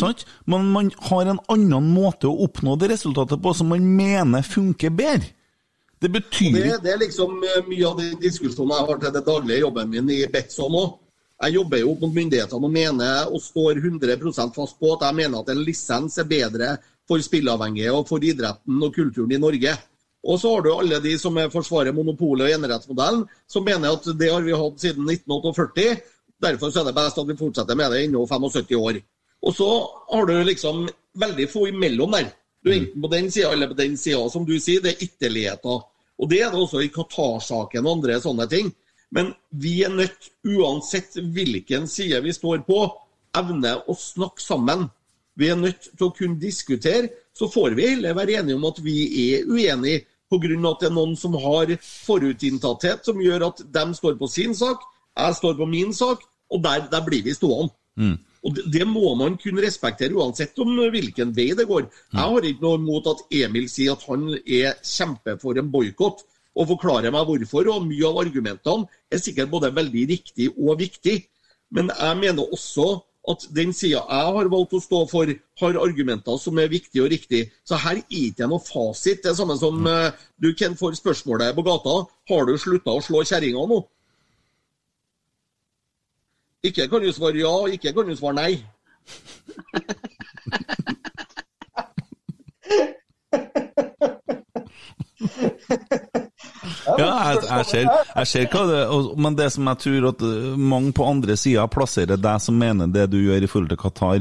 Sant? 0.00 0.24
Men 0.48 0.72
man 0.72 0.88
har 1.08 1.28
en 1.28 1.42
annen 1.52 1.92
måte 1.92 2.28
å 2.28 2.46
oppnå 2.46 2.76
det 2.80 2.90
resultatet 2.94 3.40
på 3.40 3.52
som 3.56 3.70
man 3.72 3.84
mener 3.84 4.44
funker 4.44 4.92
bedre. 4.92 5.28
Det 6.00 6.08
betyr 6.08 6.54
det, 6.56 6.76
det 6.80 6.94
er 6.94 7.00
liksom 7.02 7.42
eh, 7.44 7.60
mye 7.68 7.84
av 7.84 7.98
de 7.98 8.06
diskusjonen 8.22 8.72
jeg 8.72 8.88
har 8.88 9.00
til 9.02 9.12
det 9.12 9.20
daglige 9.26 9.60
jobben 9.60 9.90
min 9.92 10.12
i 10.14 10.22
Betson 10.32 10.72
òg. 10.72 10.94
Jeg 11.40 11.56
jobber 11.56 11.80
jo 11.80 11.90
opp 11.92 12.04
mot 12.04 12.14
myndighetene 12.16 12.68
og 12.68 12.72
mener 12.72 13.28
og 13.32 13.40
står 13.40 13.80
100 13.80 14.16
fast 14.56 14.78
på 14.80 14.94
at 14.94 15.04
jeg 15.06 15.16
mener 15.16 15.40
at 15.40 15.52
en 15.52 15.60
lisens 15.64 16.16
er 16.20 16.28
bedre 16.28 16.74
for 17.10 17.22
spilleavhengige 17.24 17.92
og 17.94 18.06
for 18.08 18.22
idretten 18.22 18.82
og 18.86 18.94
kulturen 18.94 19.34
i 19.34 19.40
Norge. 19.42 19.74
Og 20.20 20.40
så 20.40 20.52
har 20.54 20.62
du 20.62 20.72
alle 20.74 21.00
de 21.02 21.16
som 21.18 21.36
er 21.40 21.52
forsvarer 21.52 21.96
monopolet 21.96 22.46
og 22.46 22.58
enerettsmodellen, 22.58 23.24
som 23.48 23.64
mener 23.64 23.96
at 23.96 24.08
det 24.20 24.28
har 24.30 24.44
vi 24.44 24.56
hatt 24.56 24.82
siden 24.82 25.08
1948. 25.08 25.86
Derfor 26.40 26.70
så 26.70 26.82
er 26.82 26.90
det 26.90 26.96
best 26.96 27.18
at 27.20 27.28
vi 27.28 27.38
fortsetter 27.40 27.78
med 27.78 27.92
det 27.92 28.04
ennå 28.04 28.26
75 28.28 28.76
år. 28.76 29.00
Og 29.40 29.56
så 29.56 29.70
har 30.12 30.28
du 30.28 30.34
liksom 30.44 30.84
veldig 31.18 31.48
få 31.48 31.66
imellom 31.70 32.12
der. 32.16 32.28
Du 32.60 32.70
er 32.70 32.82
enten 32.82 33.02
på 33.02 33.08
den 33.08 33.30
sida 33.32 33.52
eller 33.54 33.70
på 33.72 33.78
den 33.78 33.96
sida. 33.96 34.20
Som 34.28 34.44
du 34.44 34.58
sier, 34.60 34.84
det 34.84 34.94
er 34.94 35.04
ytterligheter. 35.06 35.80
Og 36.20 36.28
det 36.28 36.42
er 36.44 36.52
det 36.52 36.60
også 36.60 36.82
i 36.84 36.92
Qatar-saken 36.92 37.86
og 37.86 37.98
andre 37.98 38.20
sånne 38.20 38.46
ting. 38.52 38.68
Men 39.10 39.32
vi 39.50 39.80
er 39.82 39.94
nødt, 39.94 40.28
uansett 40.46 41.16
hvilken 41.16 41.88
side 41.88 42.20
vi 42.22 42.34
står 42.36 42.60
på, 42.68 42.84
evne 43.36 43.78
å 43.88 43.96
snakke 43.96 44.44
sammen. 44.44 44.90
Vi 45.36 45.48
er 45.48 45.58
nødt 45.58 45.90
til 45.96 46.06
å 46.06 46.14
kunne 46.14 46.40
diskutere. 46.40 47.10
Så 47.36 47.48
får 47.50 47.76
vi 47.78 47.88
heller 47.94 48.16
være 48.16 48.40
enige 48.40 48.58
om 48.58 48.66
at 48.68 48.80
vi 48.84 48.96
er 49.30 49.46
uenige 49.48 50.04
pga. 50.30 50.70
at 50.70 50.80
det 50.80 50.88
er 50.88 50.94
noen 50.94 51.16
som 51.16 51.34
har 51.34 51.74
forutinntatthet, 51.82 53.04
som 53.04 53.20
gjør 53.20 53.48
at 53.48 53.62
de 53.66 53.84
står 53.94 54.18
på 54.18 54.26
sin 54.30 54.54
sak, 54.54 54.78
jeg 55.18 55.34
står 55.34 55.54
på 55.58 55.66
min 55.66 55.92
sak, 55.92 56.22
og 56.50 56.62
der, 56.62 56.88
der 56.90 57.04
blir 57.04 57.22
vi 57.22 57.34
stående. 57.34 57.72
Mm. 57.96 58.18
Og 58.42 58.54
det, 58.56 58.64
det 58.72 58.86
må 58.88 59.14
man 59.18 59.36
kunne 59.36 59.62
respektere 59.62 60.16
uansett 60.16 60.58
om 60.62 60.70
hvilken 60.90 61.34
vei 61.36 61.50
det 61.56 61.66
går. 61.68 61.88
Jeg 62.12 62.20
har 62.20 62.46
ikke 62.46 62.64
noe 62.64 62.78
imot 62.78 63.10
at 63.10 63.24
Emil 63.36 63.68
sier 63.68 63.92
at 63.96 64.06
han 64.08 64.30
er 64.38 64.78
kjempe 64.82 65.36
for 65.42 65.58
en 65.58 65.70
boikott. 65.72 66.26
og 66.58 66.66
forklarer 66.66 67.12
meg 67.14 67.28
hvorfor. 67.28 67.68
Og 67.70 67.84
mye 67.86 68.06
av 68.08 68.18
argumentene 68.24 68.88
er 69.10 69.20
sikkert 69.22 69.52
både 69.52 69.70
veldig 69.74 70.06
riktig 70.10 70.48
og 70.56 70.80
viktig. 70.80 71.20
Men 71.70 71.92
jeg 71.94 72.16
mener 72.18 72.50
også 72.52 73.00
at 73.28 73.44
den 73.54 73.72
sida 73.76 74.00
jeg 74.00 74.32
har 74.34 74.48
valgt 74.48 74.72
å 74.72 74.80
stå 74.80 75.00
for, 75.10 75.28
har 75.60 75.78
argumenter 75.82 76.38
som 76.40 76.58
er 76.58 76.72
viktige 76.72 77.04
og 77.04 77.10
riktige. 77.12 77.50
Så 77.68 77.76
her 77.76 78.00
er 78.00 78.16
ikke 78.22 78.48
noe 78.48 78.62
fasit. 78.64 79.20
Det 79.22 79.30
er 79.32 79.36
samme 79.38 79.56
som 79.60 79.86
eh, 79.86 80.12
du 80.40 80.54
Ken 80.56 80.76
får 80.76 80.96
spørsmålet 81.00 81.54
på 81.56 81.66
gata 81.66 81.96
har 82.32 82.46
du 82.48 82.56
slutta 82.58 82.90
å 82.96 83.04
slå 83.04 83.24
kjerringa 83.28 83.66
nå. 83.68 83.82
Ikke 86.64 86.88
kan 86.92 87.00
du 87.04 87.12
svare 87.12 87.40
ja, 87.40 87.54
ikke 87.72 87.92
kan 87.96 88.08
du 88.08 88.16
svare 88.16 88.36
nei. 88.40 88.64
Ja, 96.62 97.08
jeg, 97.32 97.42
jeg, 97.46 97.66
ser, 97.70 97.86
jeg 97.88 98.28
ser 98.28 98.48
hva 98.52 98.64
det 98.68 98.80
er, 98.84 99.10
Men 99.20 99.36
det 99.38 99.50
som 99.54 99.68
jeg 99.70 99.80
tror 99.84 100.08
at 100.12 100.24
eh, 100.26 100.56
mange 100.72 100.92
på 100.96 101.06
andre 101.08 101.36
sida 101.40 101.66
plasserer 101.72 102.20
deg 102.20 102.42
som 102.44 102.58
mener 102.60 102.90
det 102.92 103.06
du 103.12 103.20
gjør 103.22 103.46
i 103.46 103.48
forhold 103.50 103.70
til 103.72 103.80
Qatar, 103.80 104.20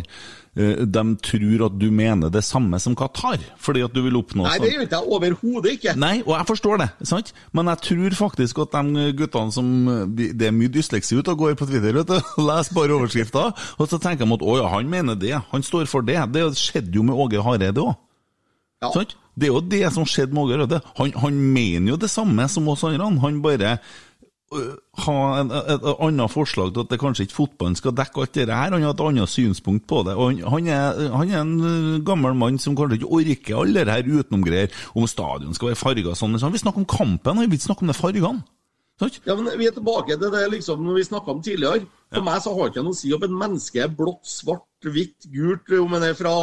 eh, 0.56 0.82
de 0.88 1.04
tror 1.26 1.66
at 1.68 1.78
du 1.82 1.88
mener 1.92 2.32
det 2.32 2.46
samme 2.48 2.80
som 2.80 2.96
Qatar, 3.00 3.44
fordi 3.60 3.84
at 3.84 3.96
du 3.96 4.02
vil 4.06 4.20
oppnå 4.22 4.48
Nei, 4.48 4.56
det 4.64 4.72
gjør 4.72 4.88
ikke 4.88 5.02
jeg 5.02 5.16
overhodet 5.18 5.76
ikke. 5.78 5.96
Nei, 6.00 6.16
og 6.26 6.34
jeg 6.38 6.50
forstår 6.54 6.84
det, 6.84 6.90
sant? 7.12 7.34
men 7.52 7.72
jeg 7.74 7.84
tror 7.90 8.20
faktisk 8.24 8.64
at 8.66 8.78
de 8.80 9.08
guttene 9.20 9.56
som 9.56 9.70
Det 10.16 10.48
er 10.48 10.56
mye 10.56 10.72
dysleksi 10.72 11.20
ute 11.20 11.36
og 11.36 11.44
går 11.44 11.58
på 11.60 11.68
Twitter, 11.70 11.96
vet 12.00 12.12
du. 12.12 12.20
og 12.40 12.44
leser 12.48 12.78
bare 12.78 13.00
overskrifter, 13.00 13.56
og 13.78 13.92
så 13.92 14.00
tenker 14.00 14.24
de 14.24 14.40
at 14.40 14.46
å 14.46 14.60
ja, 14.62 14.70
han 14.78 14.92
mener 14.92 15.20
det, 15.20 15.36
han 15.52 15.66
står 15.66 15.90
for 15.92 16.06
det. 16.06 16.22
Det 16.32 16.52
skjedde 16.60 16.96
jo 16.96 17.04
med 17.04 17.20
Åge 17.20 17.44
Hareide 17.44 17.84
òg. 17.84 17.98
Sant? 18.94 19.18
Det 19.40 19.48
er 19.48 19.56
jo 19.56 19.64
det 19.72 19.88
som 19.96 20.08
skjedde 20.08 20.36
med 20.36 20.44
Åge 20.44 20.60
Røde. 20.62 20.82
Han, 21.00 21.16
han 21.24 21.42
mener 21.56 21.94
jo 21.94 21.98
det 22.02 22.12
samme 22.12 22.48
som 22.52 22.68
oss 22.72 22.84
andre. 22.84 23.08
Han 23.24 23.42
bare 23.44 23.78
øh, 24.54 24.76
har 25.06 25.40
et, 25.44 25.54
et 25.76 25.88
annet 25.96 26.34
forslag 26.34 26.74
til 26.74 26.84
at 26.84 26.92
det 26.92 27.00
kanskje 27.00 27.28
ikke 27.28 27.38
fotballen 27.38 27.80
skal 27.80 27.96
dekke 27.96 28.24
alt 28.26 28.36
det 28.36 28.50
her. 28.50 28.76
Han 28.76 28.84
har 28.84 28.94
et 28.96 29.06
annet 29.08 29.32
synspunkt 29.32 29.88
på 29.88 30.04
det. 30.08 30.18
Og 30.20 30.34
han, 30.34 30.44
han, 30.56 30.68
er, 30.68 31.02
han 31.16 31.34
er 31.34 31.42
en 31.42 31.58
øh, 31.72 32.06
gammel 32.06 32.36
mann 32.36 32.60
som 32.60 32.76
kanskje 32.78 33.00
ikke 33.00 33.14
orker 33.20 33.64
alle 33.64 33.88
det 33.88 33.96
her 33.96 34.14
utenomgreier 34.20 34.80
om 34.94 35.08
stadion 35.08 35.56
skal 35.56 35.72
være 35.72 35.84
farga 35.84 36.16
sånn. 36.16 36.36
og 36.36 36.44
sånn. 36.44 36.56
Vi 36.56 36.64
snakker 36.66 36.84
om 36.84 36.90
kampen, 36.90 37.38
han 37.40 37.48
vil 37.48 37.60
ikke 37.60 37.72
snakke 37.72 37.88
om 37.88 37.94
de 37.94 38.00
fargene. 38.00 38.48
Ja, 39.00 39.36
men 39.36 39.48
Vi 39.58 39.68
er 39.68 39.72
tilbake 39.72 40.18
til 40.20 40.32
det 40.34 40.42
liksom, 40.52 40.82
når 40.84 40.98
vi 40.98 41.04
snakka 41.08 41.32
om 41.32 41.42
tidligere. 41.42 41.86
For 42.12 42.26
meg 42.26 42.42
så 42.44 42.52
har 42.52 42.68
det 42.68 42.74
ikke 42.74 42.84
noe 42.84 42.98
å 42.98 43.00
si 43.00 43.12
om 43.16 43.24
et 43.24 43.36
menneske 43.44 43.84
er 43.84 43.94
blått, 43.96 44.28
svart, 44.28 44.66
hvitt, 44.84 45.30
gult, 45.32 45.72
om 45.80 45.94
en 45.96 46.04
er 46.04 46.18
fra 46.20 46.34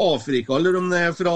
Afrika 0.00 0.56
eller 0.56 0.76
om 0.80 0.90
det 0.90 1.00
er 1.08 1.12
fra 1.16 1.34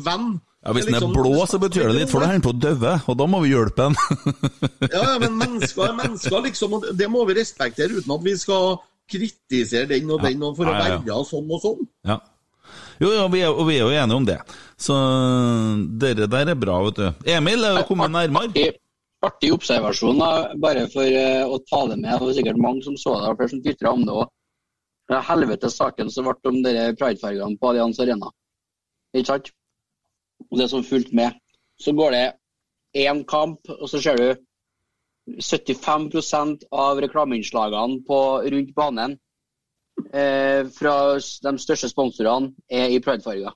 Venn. 0.00 0.40
Ja, 0.62 0.72
Hvis 0.72 0.86
den 0.86 0.94
er 0.94 1.00
liksom- 1.00 1.14
blå, 1.16 1.46
så 1.50 1.58
betyr 1.58 1.88
det 1.90 1.94
litt, 1.96 2.10
for 2.10 2.20
da 2.22 2.28
er 2.30 2.38
den 2.38 2.44
på 2.44 2.52
å 2.52 2.58
dø, 2.60 2.74
og 3.08 3.16
da 3.18 3.26
må 3.26 3.40
vi 3.42 3.50
hjelpe 3.50 3.88
den. 3.88 3.96
Ja, 4.94 5.02
ja, 5.02 5.18
men 5.18 5.34
mennesker 5.40 5.88
er 5.88 5.96
mennesker, 5.98 6.38
liksom. 6.44 6.74
Og 6.78 6.84
det 6.96 7.08
må 7.10 7.26
vi 7.26 7.34
respektere 7.34 7.90
uten 7.98 8.14
at 8.14 8.22
vi 8.22 8.36
skal 8.38 8.78
kritisere 9.10 9.88
den 9.90 10.10
og 10.10 10.22
den 10.22 10.42
og 10.42 10.56
for 10.56 10.70
å 10.70 10.76
være 10.78 11.02
sånn 11.26 11.50
og 11.50 11.60
sånn. 11.64 11.82
Ja. 12.06 12.20
Jo, 13.02 13.10
ja, 13.10 13.26
vi 13.28 13.40
er, 13.42 13.50
og 13.50 13.66
vi 13.66 13.80
er 13.80 13.82
jo 13.82 13.90
enige 13.90 14.16
om 14.20 14.24
det. 14.28 14.38
Så 14.78 14.94
dere 15.98 16.28
der 16.30 16.52
er 16.54 16.58
bra, 16.58 16.78
vet 16.86 17.00
du. 17.00 17.08
Emil 17.34 17.64
er 17.66 17.80
jo 17.80 17.88
kommet 17.88 18.14
nærmere. 18.14 18.70
Artig 19.22 19.52
observasjon, 19.54 20.18
da, 20.18 20.30
bare 20.58 20.88
for 20.90 21.06
eh, 21.06 21.42
å 21.46 21.58
ta 21.66 21.84
det 21.90 21.98
med. 22.00 22.10
Det 22.10 22.26
var 22.26 22.32
sikkert 22.38 22.62
mange 22.62 22.82
som 22.86 22.96
så 22.98 23.18
det, 23.20 23.28
og 23.30 23.36
flere 23.38 23.52
som 23.52 23.60
tvitra 23.62 23.92
om 23.94 24.06
det 24.06 24.14
òg. 24.14 24.30
Helvetes 25.10 25.76
saken 25.76 26.10
som 26.10 26.28
ble 26.28 26.50
om 26.50 26.62
dere 26.64 26.94
pridefargene 26.96 27.58
på 27.60 27.72
Allianz 27.72 28.00
Arena. 28.00 28.30
Ikke 29.12 29.28
sant? 29.28 29.50
Og 30.50 30.58
det 30.58 30.68
som 30.70 30.84
fulgte 30.84 31.16
med. 31.16 31.36
Så 31.80 31.92
går 31.96 32.14
det 32.14 32.24
én 33.06 33.24
kamp, 33.28 33.68
og 33.68 33.88
så 33.90 34.00
ser 34.02 34.16
du 34.16 34.28
75% 35.40 36.66
av 36.72 37.00
reklameinnslagene 37.00 38.02
rundt 38.54 38.74
banen 38.74 39.18
eh, 40.12 40.66
fra 40.74 40.94
de 41.18 41.52
største 41.62 41.90
sponsorene 41.90 42.52
er 42.70 42.90
i 42.90 43.00
pridefarger. 43.00 43.54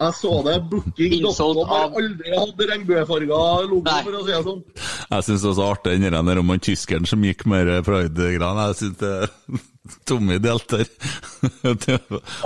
Jeg 0.00 0.14
så 0.16 0.30
det. 0.46 0.54
Booking.com 0.70 1.58
har 1.68 1.90
aldri 2.00 2.30
hatt 2.32 2.62
regnbuefarga 2.70 3.40
logo, 3.68 3.96
for 4.06 4.16
å 4.16 4.22
si 4.24 4.32
det 4.32 4.44
sånn. 4.46 4.62
Jeg 5.10 5.26
syns 5.26 5.42
det 5.42 5.50
var 5.50 5.58
så 5.58 5.66
artig 5.74 5.96
den 6.00 6.30
der 6.30 6.40
om 6.40 6.52
han 6.54 6.62
tyskeren 6.64 7.08
som 7.08 7.26
gikk 7.26 7.44
med 7.50 7.68
pride-greiene. 7.84 8.70
Jeg 8.70 8.78
syns 8.80 8.98
det 9.02 9.14
Tommy 10.08 10.38
delte 10.40 10.80
der. 10.80 10.88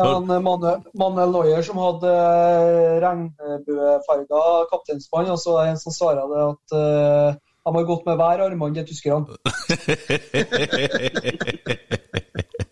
Han 0.00 0.26
Manuel, 0.34 1.30
Noyer 1.30 1.62
som 1.66 1.78
hadde 1.82 2.10
eh, 2.10 2.98
regnbuefarga 3.04 4.42
kapteinsbånd, 4.72 5.30
og 5.34 5.38
så 5.38 5.50
er 5.60 5.64
det 5.68 5.72
en 5.76 5.82
som 5.82 5.94
svarer 5.94 6.26
det 6.30 6.42
at 6.48 6.66
uh, 6.74 7.38
de 7.38 7.70
har 7.78 7.88
gått 7.88 8.06
med 8.08 8.18
hver 8.18 8.38
armbånd, 8.48 8.74
de 8.76 8.84
tyskerne. 8.90 9.24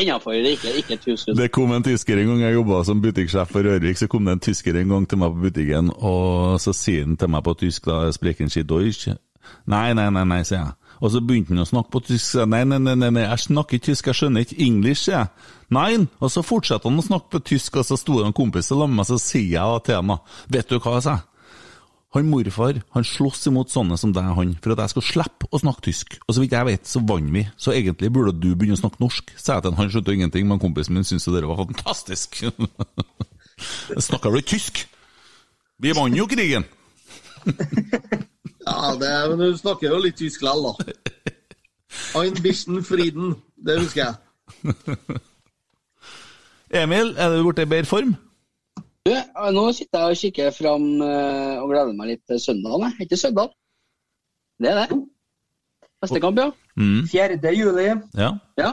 Innafor, 0.00 0.32
ikke, 0.32 0.72
ikke 0.80 0.98
hus. 1.10 1.26
Det 1.36 1.50
kom 1.52 1.72
en 1.72 1.84
tysker 1.84 2.16
en 2.18 2.30
gang 2.32 2.46
jeg 2.46 2.54
jobba 2.56 2.78
som 2.88 3.02
butikksjef 3.04 3.50
for 3.52 3.66
Rørvik, 3.66 3.98
så 4.00 4.08
kom 4.08 4.24
det 4.24 4.38
en 4.38 4.44
tysker 4.46 4.78
en 4.80 4.94
gang 4.94 5.08
til 5.08 5.20
meg 5.20 5.34
på 5.34 5.48
butikken, 5.48 5.90
og 5.98 6.60
så 6.64 6.72
sier 6.76 7.04
han 7.04 7.18
til 7.20 7.28
meg 7.28 7.44
på 7.44 7.54
tysk 7.60 7.90
da, 7.90 8.06
'Sprechen 8.12 8.48
Sie 8.48 8.64
Deutsch?' 8.64 9.12
Nei, 9.66 9.92
nei, 9.92 10.08
nei, 10.10 10.24
nei, 10.24 10.42
sier 10.46 10.58
jeg. 10.58 10.72
Og 11.02 11.10
så 11.10 11.20
begynte 11.20 11.50
han 11.50 11.64
å 11.64 11.66
snakke 11.66 11.90
på 11.90 12.00
tysk. 12.06 12.46
Nei, 12.46 12.62
nei, 12.64 12.78
nei, 12.78 12.94
nei, 12.94 13.24
jeg 13.24 13.38
snakker 13.38 13.78
ikke 13.78 13.88
tysk, 13.88 14.06
jeg 14.06 14.14
skjønner 14.14 14.46
ikke 14.46 14.60
engelsk, 14.62 15.02
sier 15.02 15.18
jeg. 15.18 15.26
Nei, 15.74 16.06
og 16.20 16.30
så 16.30 16.44
fortsatte 16.46 16.88
han 16.88 17.02
å 17.02 17.04
snakke 17.04 17.36
på 17.36 17.42
tysk, 17.52 17.76
og 17.76 17.84
så 17.88 17.98
sto 17.98 18.20
det 18.20 18.28
en 18.30 18.36
kompis 18.36 18.70
sammen 18.70 18.94
med 18.94 19.02
meg, 19.02 19.10
så 19.10 19.18
sier 19.18 19.50
jeg 19.58 19.84
til 19.88 19.98
ham, 19.98 20.16
vet 20.48 20.70
du 20.70 20.78
hva, 20.78 21.00
sa 21.02 21.18
jeg. 21.18 21.26
Han 22.12 22.28
morfar 22.28 22.82
han 22.92 23.06
slåss 23.08 23.46
imot 23.48 23.70
sånne 23.72 23.96
som 24.00 24.10
deg, 24.12 24.26
han, 24.36 24.50
for 24.60 24.74
at 24.74 24.82
jeg 24.84 24.92
skal 24.92 25.04
slippe 25.06 25.48
å 25.48 25.60
snakke 25.62 25.86
tysk. 25.86 26.18
Og 26.26 26.36
så 26.36 26.42
vidt 26.42 26.52
jeg 26.52 26.68
vet, 26.68 26.84
så 26.88 27.00
vant 27.08 27.32
vi. 27.32 27.46
Så 27.56 27.72
egentlig 27.72 28.10
burde 28.12 28.34
du 28.36 28.50
begynne 28.52 28.76
å 28.76 28.82
snakke 28.82 29.00
norsk. 29.00 29.32
Sa 29.36 29.56
jeg 29.56 29.64
til 29.64 29.72
han, 29.72 29.80
han 29.80 29.92
skjønte 29.94 30.16
ingenting, 30.18 30.48
men 30.50 30.60
kompisen 30.60 30.98
min 30.98 31.08
syntes 31.08 31.30
det 31.32 31.48
var 31.48 31.62
fantastisk. 31.62 32.42
Snakker 34.08 34.36
du 34.36 34.42
tysk? 34.44 34.84
Vi 35.82 35.94
vant 35.96 36.18
jo 36.18 36.28
krigen! 36.30 36.68
Ja, 38.62 38.92
det, 38.94 39.08
men 39.30 39.40
du 39.42 39.56
snakker 39.58 39.90
jo 39.90 39.96
litt 39.98 40.14
tysk 40.20 40.44
likevel, 40.44 40.68
da. 40.70 40.74
Ein 42.20 42.36
bisschen 42.42 42.84
Frieden, 42.86 43.34
det 43.58 43.80
husker 43.80 44.04
jeg. 44.04 44.14
Emil, 46.82 47.10
er 47.18 47.34
du 47.34 47.42
blitt 47.42 47.64
i 47.64 47.66
bedre 47.68 47.90
form? 47.90 48.14
Du, 49.02 49.10
eh, 49.10 49.48
nå 49.50 49.64
sitter 49.74 50.04
jeg 50.04 50.14
og 50.14 50.20
kikker 50.20 50.52
fram 50.54 50.84
eh, 51.02 51.56
og 51.58 51.72
gleder 51.72 51.94
meg 51.98 52.12
litt 52.12 52.22
til 52.30 52.38
søndagen. 52.38 52.84
jeg. 52.86 52.94
Er 52.94 53.06
ikke 53.08 53.18
søndag? 53.18 53.54
Det 54.62 54.70
er 54.70 54.76
det. 54.78 54.98
Neste 56.02 56.20
kamp, 56.22 56.38
ja. 56.38 56.50
Mm. 56.78 57.00
4. 57.10 57.54
juli. 57.56 57.88
Ja. 58.18 58.28
ja. 58.58 58.70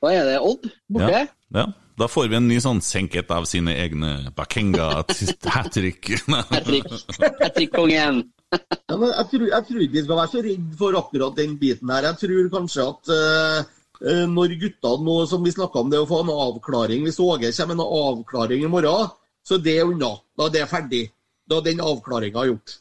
Da 0.00 0.12
er 0.12 0.30
det 0.30 0.38
Odd 0.40 0.70
borte. 0.88 1.10
Ja. 1.20 1.26
ja. 1.60 1.66
Da 1.96 2.08
får 2.12 2.28
vi 2.28 2.36
en 2.36 2.48
ny 2.48 2.56
sånn 2.60 2.82
senket 2.84 3.30
av 3.32 3.46
sine 3.48 3.72
egne 3.80 4.30
Bakenga 4.36 4.88
hat 5.54 5.70
trick. 5.72 6.10
Hattrick-kongen. 6.28 8.18
Ja, 8.52 8.96
men 8.96 9.08
jeg, 9.10 9.28
tror, 9.30 9.46
jeg 9.48 9.68
tror 9.68 9.84
ikke 9.84 9.96
vi 9.96 10.02
skal 10.04 10.20
være 10.20 10.32
så 10.32 10.42
redd 10.44 10.66
for 10.80 10.98
akkurat 11.00 11.38
den 11.40 11.56
biten 11.60 11.92
her. 11.92 12.08
Jeg 12.10 12.20
tror 12.24 12.50
kanskje 12.56 12.88
at 12.88 13.12
eh, 13.16 13.70
eh, 14.00 14.24
når 14.32 14.56
guttene 14.60 15.08
nå, 15.08 15.20
som 15.28 15.44
vi 15.44 15.54
snakka 15.56 15.84
om, 15.84 15.92
det 15.92 16.00
å 16.00 16.08
få 16.08 16.24
en 16.24 16.34
avklaring 16.34 17.04
Hvis 17.04 17.20
Åge 17.20 17.52
kommer 17.56 17.80
med 17.80 17.84
en 17.84 17.96
avklaring 18.00 18.64
i 18.64 18.72
morgen, 18.76 19.08
så 19.46 19.58
det 19.62 19.78
er 19.78 19.86
unna. 19.86 20.16
Da 20.36 20.48
er 20.48 20.54
det 20.56 20.68
ferdig. 20.70 21.04
Da 21.46 21.60
er 21.60 21.66
den 21.68 21.82
avklaringa 21.84 22.46
gjort. 22.48 22.78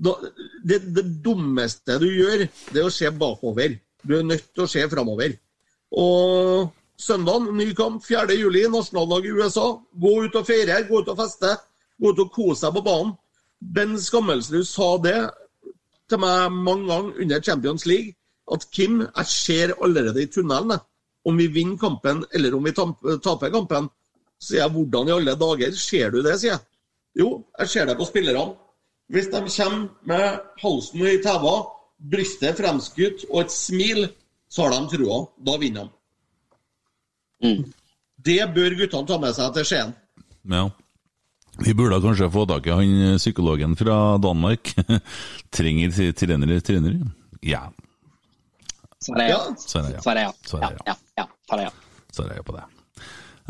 Da, 0.00 0.14
det, 0.62 0.82
det 0.94 1.06
dummeste 1.24 1.98
du 2.00 2.06
gjør, 2.08 2.46
det 2.70 2.78
er 2.82 2.86
å 2.86 2.94
se 2.94 3.10
bakover. 3.10 3.74
Du 4.06 4.14
er 4.16 4.26
nødt 4.26 4.52
til 4.54 4.64
å 4.64 4.70
se 4.70 4.84
framover. 4.88 5.34
Og 5.98 6.70
søndag, 7.00 7.50
ny 7.56 7.72
kamp, 7.76 8.04
4. 8.06 8.36
juli, 8.38 8.62
nasjonaldag 8.70 9.26
i 9.26 9.34
USA. 9.34 9.66
Gå 10.04 10.14
ut 10.26 10.38
og 10.38 10.46
feire, 10.46 10.78
gå 10.88 11.02
ut 11.02 11.10
og 11.10 11.18
feste. 11.18 11.56
Gå 12.00 12.14
ut 12.14 12.22
og 12.22 12.32
kose 12.32 12.68
deg 12.68 12.78
på 12.78 12.86
banen. 12.86 13.16
Ben 13.60 13.98
Skammelsrud 14.00 14.64
sa 14.64 14.94
det 15.04 15.18
til 16.08 16.22
meg 16.22 16.54
mange 16.54 16.88
ganger 16.88 17.24
under 17.24 17.42
Champions 17.44 17.84
League, 17.86 18.14
at 18.50 18.64
Kim, 18.72 19.02
jeg 19.04 19.26
ser 19.30 19.74
allerede 19.84 20.22
i 20.22 20.30
tunnelen 20.32 20.78
om 21.28 21.36
vi 21.36 21.46
vinner 21.52 21.78
kampen 21.78 22.24
eller 22.34 22.56
om 22.56 22.64
vi 22.64 22.72
taper 22.72 23.52
kampen. 23.52 23.90
Så 24.40 24.54
sier 24.54 24.62
jeg, 24.62 24.72
hvordan 24.72 25.08
i 25.08 25.14
alle 25.18 25.36
dager 25.36 25.76
ser 25.76 26.12
du 26.14 26.22
det, 26.24 26.38
sier 26.40 26.54
jeg. 26.54 26.64
Jo, 27.20 27.28
jeg 27.58 27.72
ser 27.72 27.90
det 27.90 27.98
på 27.98 28.08
spillerne. 28.08 28.56
Hvis 29.10 29.28
de 29.28 29.40
kommer 29.42 29.88
med 30.06 30.26
halsen 30.62 31.06
i 31.10 31.18
tæva, 31.22 31.54
brystet 32.12 32.56
fremskutt 32.56 33.26
og 33.30 33.40
et 33.42 33.52
smil, 33.52 34.04
så 34.50 34.66
har 34.66 34.76
de 34.76 34.96
trua. 34.96 35.24
Da 35.46 35.56
vinner 35.60 35.88
de. 35.90 37.56
Det 38.20 38.40
bør 38.54 38.76
guttene 38.78 39.08
ta 39.08 39.18
med 39.20 39.36
seg 39.36 39.52
til 39.56 39.66
Skien. 39.66 39.92
Ja. 40.52 40.64
Vi 41.60 41.74
burde 41.76 42.00
kanskje 42.00 42.30
få 42.32 42.46
tak 42.48 42.68
i 42.68 42.72
han 42.72 42.96
eh, 43.10 43.18
psykologen 43.18 43.76
fra 43.76 44.16
Danmark. 44.22 44.72
Trenger 45.56 46.12
trenere, 46.16 46.60
trenere? 46.64 47.10
Ja. 47.44 47.66
Svaret 49.00 49.24
er 49.26 49.32
ja. 49.34 49.40
Svaret 49.58 49.90
er 49.90 49.96
ja. 49.96 50.02
Svaret 50.04 50.20
er 50.20 50.22
ja. 50.22 50.34
Svaret 50.46 50.70
er 50.70 50.84
Ja, 50.86 50.94
ja, 51.16 51.24
ja. 51.24 51.26
Svaret 51.48 51.64
er 51.64 51.66
ja. 51.68 51.72
Svaret 52.12 52.30
er 52.30 52.40
ja 52.40 52.46
på 52.46 52.56
det. 52.56 52.79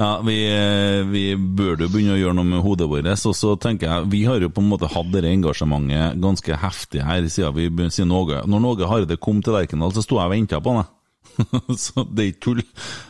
Ja, 0.00 0.20
vi, 0.24 0.36
eh, 0.48 1.04
vi 1.04 1.34
burde 1.36 1.84
jo 1.84 1.92
begynne 1.92 2.14
å 2.14 2.20
gjøre 2.20 2.36
noe 2.38 2.48
med 2.48 2.62
hodet 2.64 2.86
vårt. 2.88 3.08
Og 3.28 3.34
så 3.36 3.50
tenker 3.60 3.86
jeg, 3.86 4.08
Vi 4.08 4.22
har 4.24 4.40
jo 4.40 4.48
på 4.48 4.62
en 4.62 4.70
måte 4.70 4.88
hatt 4.88 5.10
det 5.12 5.28
engasjementet 5.28 6.16
ganske 6.22 6.56
heftig 6.56 7.02
her 7.04 7.26
siden 7.28 7.52
vi 7.54 7.68
begynte 7.68 7.98
siden 7.98 8.14
Åge. 8.16 8.40
Når 8.48 8.68
Åge 8.70 8.88
Hareide 8.88 9.18
kom 9.20 9.42
til 9.44 9.52
Lerkendal, 9.52 9.92
så 9.92 10.00
sto 10.00 10.16
jeg 10.16 10.24
og 10.24 10.32
venta 10.32 10.60
på 10.60 10.72
han. 10.72 10.86
jeg. 10.86 10.96
så 11.84 12.06
det 12.08 12.24
er 12.24 12.30
ikke 12.32 12.44
tull. 12.46 12.62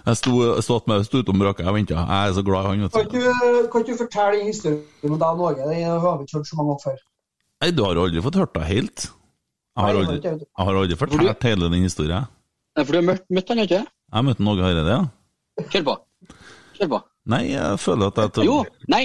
Jeg 0.09 0.19
sto, 0.19 0.35
stått 0.67 0.91
med 0.91 1.07
sto 1.07 1.23
utom 1.23 1.39
brakka 1.39 1.69
og 1.71 1.79
venta. 1.79 1.95
Jeg 1.95 2.33
er 2.33 2.35
så 2.35 2.43
glad 2.43 2.67
i 2.67 2.73
han. 2.73 2.91
Kan 2.91 3.07
du. 3.07 3.21
ikke 3.21 3.39
du, 3.39 3.71
kan 3.71 3.87
du 3.87 3.95
fortelle 4.03 4.41
en 4.41 4.51
historien 4.51 4.83
om 5.07 5.15
deg 5.15 5.31
og 5.31 5.41
Norge? 5.45 5.71
Den 5.71 5.87
har 5.87 6.19
vi 6.19 6.27
ikke 6.27 6.41
hørt 6.41 6.51
så 6.51 6.59
mange 6.59 6.75
ganger 6.75 6.85
før. 6.89 7.01
Nei, 7.61 7.71
du 7.71 7.87
har 7.87 8.03
aldri 8.03 8.27
fått 8.27 8.43
hørt 8.43 8.55
det 8.59 8.67
helt. 8.67 9.09
Jeg 9.79 9.87
har 9.87 9.95
jeg 9.95 10.03
har 10.03 10.11
aldri, 10.11 10.35
jeg 10.35 10.67
har 10.67 10.83
aldri 10.83 11.03
fortalt 11.07 11.51
hele 11.53 11.71
den 11.71 11.87
historien. 11.87 12.31
Nei, 12.75 12.83
for 12.83 12.91
du 12.91 12.99
har 12.99 13.11
møtt, 13.15 13.27
møtt 13.31 13.55
han, 13.55 13.63
ikke 13.63 13.85
Jeg 13.87 14.27
møtte 14.27 14.55
Åge 14.59 14.67
Hareide, 14.67 14.89
ja. 14.91 15.67
Kjør 15.71 15.93
på. 15.93 16.01
Kjør 16.81 16.93
på. 16.95 17.01
Nei, 17.29 17.43
jeg 17.53 17.81
føler 17.81 18.09
at 18.09 18.39
jeg 18.41 18.49
Jo, 18.49 18.61
nei. 18.89 19.05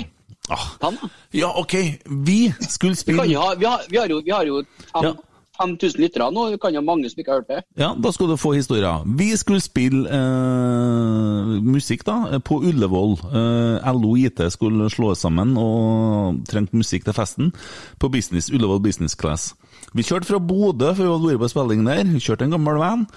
Ah. 0.50 0.66
Ta 0.80 0.92
den, 0.92 1.00
da. 1.02 1.10
Ja, 1.34 1.52
OK. 1.60 1.74
Vi 2.06 2.54
skulle 2.70 2.96
Vi, 2.96 2.96
kan 2.96 3.02
spille 3.02 3.24
jo 3.32 3.42
ha, 3.42 3.56
vi, 3.58 3.66
har, 3.66 3.82
vi 3.90 3.98
har 3.98 4.08
jo, 4.08 4.22
vi 4.24 4.32
har 4.32 4.46
jo 4.46 4.62
fem, 4.94 5.16
5000 5.58 6.02
lyttere 6.04 6.28
nå. 6.32 6.46
Vi 6.54 6.60
kan 6.62 6.76
jo 6.76 6.84
mange 6.86 7.10
som 7.10 7.20
ikke 7.20 7.34
har 7.34 7.42
hørt 7.42 7.50
det. 7.50 7.62
Ja, 7.82 7.94
da 7.98 8.12
skal 8.14 8.30
du 8.30 8.38
få 8.38 8.54
historier. 8.56 9.04
Vi 9.18 9.32
skulle 9.36 9.64
spille 9.64 10.06
eh, 10.08 11.56
musikk 11.66 12.06
da, 12.08 12.40
på 12.46 12.62
Ullevål. 12.62 13.18
Eh, 13.26 13.90
LO 13.98 14.16
IT 14.22 14.44
skulle 14.54 14.90
slå 14.94 15.16
sammen 15.16 15.56
og 15.60 16.44
trengte 16.48 16.78
musikk 16.78 17.08
til 17.08 17.18
festen 17.18 17.52
på 18.00 18.12
business, 18.14 18.52
Ullevål 18.54 18.84
Business 18.86 19.18
Class. 19.20 19.54
Vi 19.96 20.04
kjørte 20.04 20.30
fra 20.30 20.40
Bodø, 20.40 20.94
for 20.94 21.04
vi 21.04 21.10
hadde 21.12 21.34
vært 21.34 21.44
på 21.44 21.52
spilling 21.56 21.84
der. 21.88 22.06
Vi 22.14 22.24
kjørte 22.24 22.48
en 22.48 22.56
gammel 22.58 22.80
van 22.80 23.10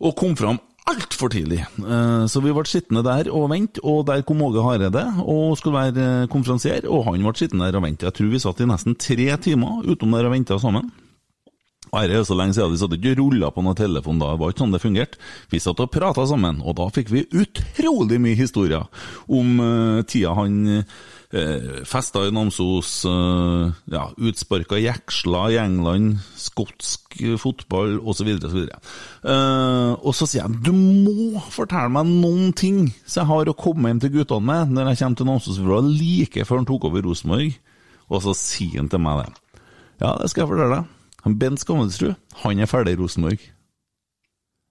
og 0.00 0.16
kom 0.16 0.36
fram 0.36 0.58
altfor 0.90 1.30
tidlig. 1.32 1.60
Eh, 1.78 2.24
Så 2.30 2.42
vi 2.44 2.52
ble 2.54 2.64
sittende 2.68 3.02
der 3.06 3.30
og 3.32 3.48
vente, 3.52 3.82
og 3.82 4.06
der 4.08 4.22
kom 4.26 4.42
Åge 4.42 4.62
Hareide 4.64 5.04
og 5.24 5.56
skulle 5.58 5.78
være 5.78 6.08
eh, 6.24 6.26
konferansier, 6.32 6.86
og 6.88 7.06
han 7.08 7.22
ble 7.22 7.34
sittende 7.38 7.68
der 7.68 7.78
og 7.78 7.86
vente. 7.86 8.06
Jeg 8.08 8.16
tror 8.18 8.32
vi 8.32 8.42
satt 8.42 8.60
i 8.60 8.68
nesten 8.70 8.96
tre 8.98 9.30
timer 9.42 9.86
utom 9.86 10.16
der 10.16 10.28
og 10.28 10.34
venta 10.36 10.58
sammen. 10.58 10.90
Og 11.90 11.98
Dette 11.98 12.14
er 12.14 12.20
jo 12.20 12.26
så 12.28 12.36
lenge 12.38 12.54
siden, 12.54 12.70
vi 12.70 12.78
satt 12.78 12.92
ikke 12.94 13.14
og 13.16 13.18
rulla 13.18 13.48
på 13.50 13.62
noen 13.66 13.74
telefon 13.74 14.20
da, 14.20 14.28
det 14.30 14.38
var 14.38 14.52
ikke 14.52 14.62
sånn 14.62 14.74
det 14.76 14.82
fungerte. 14.84 15.18
Vi 15.50 15.58
satt 15.58 15.80
og 15.82 15.90
prata 15.90 16.22
sammen, 16.30 16.60
og 16.62 16.76
da 16.78 16.86
fikk 16.94 17.10
vi 17.10 17.24
utrolig 17.34 18.20
mye 18.22 18.38
historier 18.38 18.86
om 19.26 19.56
eh, 19.64 20.02
tida 20.06 20.36
han 20.38 20.84
uh, 21.34 21.80
festa 21.88 22.24
i 22.26 22.32
Namsos, 22.34 22.90
eh, 23.08 23.78
ja, 23.94 24.02
utsparka 24.18 24.78
jeksler 24.80 25.54
i 25.54 25.58
England, 25.62 26.18
skotsk 26.38 27.18
fotball 27.40 27.98
osv. 28.00 28.30
så 28.40 28.50
videre 28.50 28.78
og 30.00 30.14
så 30.16 30.26
sier 30.28 30.46
jeg 30.46 30.62
du 30.64 30.70
må 30.72 31.40
fortelle 31.52 31.90
meg 31.92 32.08
noen 32.08 32.54
ting 32.56 32.86
så 33.04 33.20
jeg 33.20 33.28
har 33.28 33.50
å 33.50 33.56
komme 33.58 33.90
hjem 33.90 34.00
til 34.04 34.14
guttene 34.14 34.46
med 34.46 34.72
når 34.74 34.92
jeg 34.92 35.02
kommer 35.02 35.20
til 35.20 35.28
Namsos, 35.28 35.58
for 35.58 35.68
det 35.68 35.76
var 35.76 35.90
like 35.90 36.46
før 36.48 36.62
han 36.62 36.68
tok 36.70 36.88
over 36.88 37.04
Rosenborg. 37.04 37.58
Og 38.10 38.24
så 38.24 38.34
sier 38.34 38.80
han 38.80 38.90
til 38.90 39.02
meg 39.02 39.22
det. 39.22 39.60
Ja, 40.02 40.16
det 40.18 40.30
skal 40.32 40.44
jeg 40.44 40.50
fortelle 40.50 40.80
deg. 40.80 40.96
Bent 41.40 41.60
Skammelsrud, 41.62 42.14
han 42.42 42.62
er 42.62 42.70
ferdig 42.70 42.96
i 42.96 43.00
Rosenborg. 43.00 43.42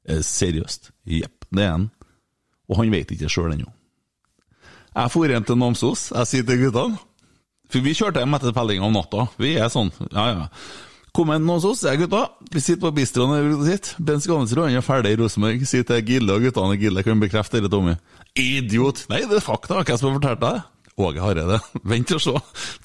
Eh, 0.10 0.24
seriøst. 0.26 0.92
Jepp, 1.06 1.46
det 1.54 1.64
er 1.64 1.76
han. 1.76 1.90
Og 2.70 2.82
han 2.82 2.92
vet 2.94 3.12
ikke 3.14 3.30
sjøl 3.32 3.54
ennå. 3.54 3.70
Jeg 5.00 5.12
for 5.14 5.32
hjem 5.32 5.46
til 5.48 5.56
Namsos. 5.60 6.10
Jeg 6.12 6.28
sier 6.28 6.46
til 6.48 6.60
guttene 6.66 7.00
For 7.72 7.86
vi 7.86 7.96
kjørte 7.96 8.20
hjem 8.20 8.36
etter 8.36 8.52
spillinga 8.52 8.88
om 8.88 8.96
natta. 8.98 9.28
Vi 9.40 9.54
er 9.56 9.70
sånn, 9.72 9.92
ja 10.12 10.26
ja. 10.28 10.48
Kom 11.16 11.32
inn 11.32 11.40
til 11.40 11.48
Namsos, 11.48 11.86
jeg 11.88 12.02
gutta. 12.02 12.26
Vi 12.52 12.64
sitter 12.64 12.84
på 12.84 12.92
bistroen 12.98 13.32
og 13.38 13.64
sitter. 13.68 13.96
Bent 14.10 14.26
Skammelsrud 14.26 14.66
han 14.66 14.76
er 14.82 14.86
ferdig 14.86 15.14
i 15.16 15.20
Rosenborg. 15.22 15.64
Sier 15.70 15.88
til 15.88 16.04
Gille 16.06 16.36
og 16.36 16.44
guttene 16.44 16.78
Gille 16.82 17.06
kan 17.06 17.22
bekrefte 17.22 17.62
dette, 17.62 17.72
Tommy. 17.72 17.96
Idiot! 18.36 19.06
Nei, 19.12 19.24
det 19.30 19.40
er 19.40 19.46
fakta. 19.46 19.80
Hvem 19.86 20.02
som 20.02 20.12
har 20.12 20.20
fortalt 20.20 20.44
deg 20.44 20.60
det? 20.60 20.94
Åge 21.00 21.24
Hareide. 21.24 21.60
Vent 21.94 22.16
og 22.18 22.24
se. 22.26 22.36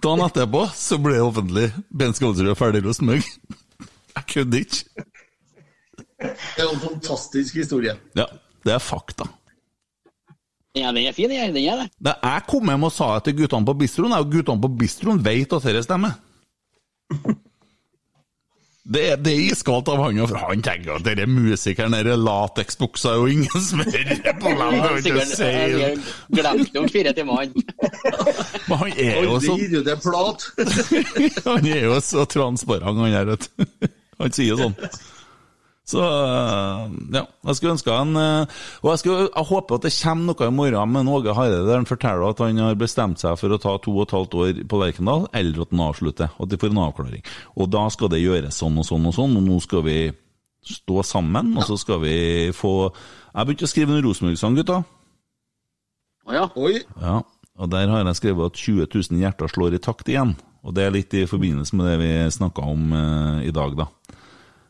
Dagen 0.04 0.24
etterpå 0.28 0.64
så 0.78 1.00
ble 1.02 1.18
det 1.18 1.26
offentlig. 1.26 1.68
Ben 1.90 2.14
Skammelsrud 2.14 2.54
er 2.54 2.60
ferdig 2.62 2.84
i 2.84 2.86
Rosenborg. 2.86 3.30
Jeg 4.14 4.28
kødder 4.30 4.62
ikke. 4.62 5.08
Det 6.24 6.62
er 6.62 6.68
en 6.70 6.84
fantastisk 6.84 7.58
historie. 7.58 7.98
Ja, 8.14 8.30
det 8.64 8.78
er 8.78 8.82
fakta. 8.82 9.26
Ja, 10.74 10.90
den 10.90 11.06
er 11.06 11.14
fin, 11.14 11.30
er 11.30 11.52
den 11.55 11.62
er 11.70 11.84
det. 11.84 11.88
Da 12.02 12.16
jeg 12.22 12.46
kom 12.51 12.66
hjem 12.70 12.86
og 12.88 12.92
sa 12.92 13.12
det 13.18 13.28
til 13.28 13.36
guttene 13.44 13.68
på 13.68 13.76
bistroen, 13.78 14.14
og 14.16 14.30
guttene 14.32 14.62
på 14.64 14.70
bistroen 14.80 15.20
vet 15.22 15.52
at 15.55 15.66
dette 15.68 15.84
stemmer. 15.86 16.16
Det 18.84 19.01
er, 19.01 19.16
det 19.16 19.32
er 19.32 19.46
iskaldt 19.55 19.88
av 19.88 20.02
han, 20.02 20.18
for 20.28 20.36
han 20.42 20.60
tenker 20.66 20.98
at 20.98 21.06
denne 21.06 21.24
musikeren, 21.30 21.94
er 21.96 22.10
lateksbuksa, 22.20 23.14
og 23.22 23.30
ingen 23.32 23.62
smør 23.64 23.86
på 24.42 24.51
dem. 24.59 26.02
Glemte 26.34 26.82
om 26.82 26.90
fire 26.92 27.14
timer, 27.16 27.34
han. 27.38 27.55
Men 28.68 28.82
han 28.82 28.92
er 29.06 29.22
jo 29.24 29.38
så. 29.40 29.56
Han 31.48 31.70
er 31.70 31.86
jo 31.86 31.96
så 32.05 32.26
transparent, 32.28 32.98
han 32.98 33.14
der, 33.14 33.30
vet 33.30 33.48
du. 33.55 33.88
Han 34.20 34.34
sier 34.34 34.52
jo 34.52 34.60
sånn. 34.60 34.76
Så 35.85 36.01
øh, 36.01 36.93
ja, 37.12 37.27
jeg 37.44 37.56
skulle 37.59 37.74
ønske 37.74 37.93
han 37.93 38.16
øh, 38.16 38.47
Og 38.81 38.86
jeg, 38.89 39.01
skulle, 39.02 39.27
jeg 39.27 39.44
håper 39.51 39.77
at 39.77 39.85
det 39.85 39.93
kommer 39.98 40.31
noe 40.31 40.47
i 40.48 40.55
morgen 40.56 40.94
med 40.94 41.11
Åge 41.12 41.35
Hareide 41.36 41.66
der 41.66 41.77
han 41.77 41.89
forteller 41.89 42.24
at 42.31 42.40
han 42.40 42.62
har 42.62 42.78
bestemt 42.81 43.20
seg 43.20 43.36
for 43.36 43.52
å 43.52 43.59
ta 43.61 43.74
to 43.77 43.93
og 43.93 44.06
et 44.06 44.15
halvt 44.16 44.36
år 44.40 44.62
på 44.70 44.81
Lerkendal, 44.81 45.27
eller 45.36 45.66
at 45.66 45.74
han 45.74 45.85
avslutter. 45.85 46.32
At 46.40 46.48
de 46.48 46.59
får 46.61 46.73
en 46.73 46.81
avklaring. 46.86 47.24
Og 47.61 47.69
da 47.73 47.85
skal 47.93 48.12
det 48.15 48.23
gjøres 48.23 48.62
sånn 48.62 48.81
og 48.81 48.89
sånn 48.89 49.11
og 49.11 49.16
sånn, 49.19 49.36
og 49.36 49.44
nå 49.44 49.61
skal 49.61 49.85
vi 49.85 49.98
stå 50.65 51.05
sammen, 51.05 51.52
og 51.59 51.69
så 51.69 51.77
skal 51.77 52.01
vi 52.01 52.16
få 52.56 52.89
Jeg 52.89 53.44
begynte 53.44 53.66
å 53.66 53.73
skrive 53.74 53.93
en 53.93 54.05
Rosenborg-sang, 54.06 54.56
gutta. 54.56 54.81
Å 56.24 56.36
ja. 56.36 56.44
Oi. 56.56 56.78
Ja, 57.02 57.19
og 57.61 57.70
der 57.73 57.90
har 57.90 58.06
jeg 58.06 58.20
skrevet 58.23 58.52
at 58.55 58.61
20 58.61 58.89
000 58.89 59.20
hjerter 59.20 59.51
slår 59.52 59.77
i 59.77 59.82
takt 59.82 60.09
igjen. 60.09 60.32
Og 60.65 60.73
det 60.73 60.86
er 60.86 60.94
litt 60.94 61.12
i 61.12 61.27
forbindelse 61.28 61.77
med 61.77 61.90
det 61.90 61.97
vi 62.01 62.12
snakka 62.32 62.65
om 62.73 62.94
eh, 62.97 63.48
i 63.51 63.52
dag, 63.52 63.74
da. 63.77 63.90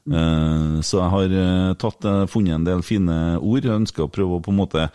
Eh, 0.04 0.80
så 0.84 0.98
jeg 1.00 1.12
har 1.14 1.34
eh, 1.40 1.74
tatt, 1.80 2.04
eh, 2.04 2.24
funnet 2.28 2.58
en 2.58 2.66
del 2.66 2.82
fine 2.84 3.20
ord. 3.38 3.64
Jeg 3.64 3.80
ønsker 3.80 4.04
å 4.04 4.12
prøve 4.12 4.38
å 4.38 4.42
på 4.44 4.52
en 4.52 4.60
måte 4.60 4.88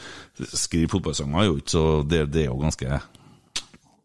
skrive 0.51 0.91
fotballsanger. 0.91 1.39
er 1.39 1.49
jo 1.49 1.57
ikke 1.57 1.73
så 1.73 1.85
det, 2.05 2.27
det 2.33 2.45
er 2.45 2.51
jo 2.51 2.59
ganske 2.61 2.99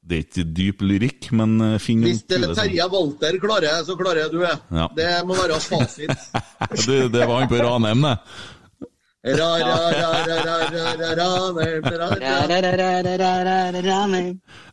Det 0.05 0.17
er 0.17 0.25
ikke 0.25 0.47
dyp 0.57 0.83
lyrikk, 0.85 1.31
men 1.33 1.79
finn 1.81 2.03
Hvis 2.05 2.25
det 2.29 2.41
er 2.41 2.57
Terje 2.57 2.89
Walter 2.93 3.39
klarer, 3.41 3.85
så 3.85 3.97
klarer 3.97 4.25
jeg 4.25 4.33
du. 4.33 4.43
Ja. 4.45 4.89
Det 4.97 5.13
må 5.29 5.37
være 5.37 5.61
fasit. 5.61 6.13
det, 6.89 6.99
det 7.13 7.29
var 7.29 7.41
han 7.41 7.53
på 7.53 7.61
Ranheim, 7.61 8.05
det. 8.05 8.17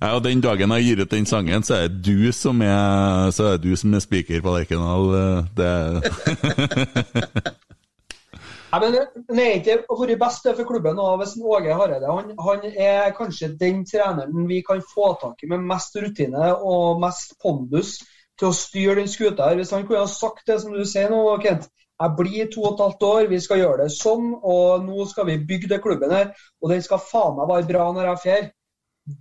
Ja, 0.02 0.10
og 0.15 0.23
Den 0.26 0.41
dagen 0.44 0.73
jeg 0.76 0.84
gir 0.84 1.02
ut 1.06 1.11
den 1.11 1.26
sangen, 1.26 1.64
så 1.64 1.73
er 1.78 1.88
det 1.88 2.03
du 2.03 2.32
som 2.36 2.61
er, 2.61 3.32
så 3.32 3.44
er, 3.53 3.57
det 3.57 3.69
du 3.69 3.76
som 3.80 3.94
er 3.95 4.03
speaker 4.03 4.44
på 4.44 4.57
Lerkendal. 4.57 5.07
eh, 5.22 5.40
Det 5.56 5.72
Nei, 8.72 8.80
men 8.80 8.94
Det 8.95 9.44
er 9.44 9.57
ikke 9.60 9.80
vært 9.88 10.19
best 10.19 10.45
for 10.48 10.68
klubben 10.68 10.99
og 10.99 11.18
hvis 11.19 11.36
Åge 11.40 11.76
Hareide 11.76 12.07
han, 12.07 12.32
han 12.40 12.60
er 12.72 13.11
kanskje 13.15 13.53
den 13.60 13.86
treneren 13.88 14.48
vi 14.48 14.61
kan 14.68 14.84
få 14.94 15.14
tak 15.22 15.44
i 15.44 15.49
med 15.52 15.64
mest 15.68 15.95
rutine 15.95 16.56
og 16.56 16.99
mest 17.03 17.36
pondus 17.44 17.98
til 18.40 18.48
å 18.49 18.56
styre 18.56 18.95
den 18.99 19.11
skuta. 19.11 19.49
her. 19.49 19.60
Hvis 19.60 19.72
han 19.76 19.86
kunne 19.88 20.03
ha 20.03 20.07
sagt 20.07 20.48
det 20.48 20.61
som 20.61 20.73
du 20.73 20.84
sier 20.88 21.11
nå, 21.11 21.23
Kent. 21.44 21.68
Jeg 22.02 22.15
blir 22.18 22.48
to 22.49 22.64
og 22.64 22.72
et 22.73 22.82
halvt 22.86 23.03
år, 23.06 23.28
vi 23.30 23.40
skal 23.44 23.61
gjøre 23.61 23.84
det 23.84 23.91
sånn, 23.94 24.32
og 24.41 24.88
nå 24.88 25.06
skal 25.10 25.28
vi 25.30 25.38
bygge 25.52 25.69
det 25.69 25.82
klubben 25.84 26.14
her. 26.15 26.32
Og 26.61 26.73
den 26.73 26.82
skal 26.86 27.03
faen 27.03 27.38
meg 27.38 27.52
være 27.52 27.69
bra 27.69 27.91
når 27.94 28.10
jeg 28.10 28.23
drar. 28.26 28.49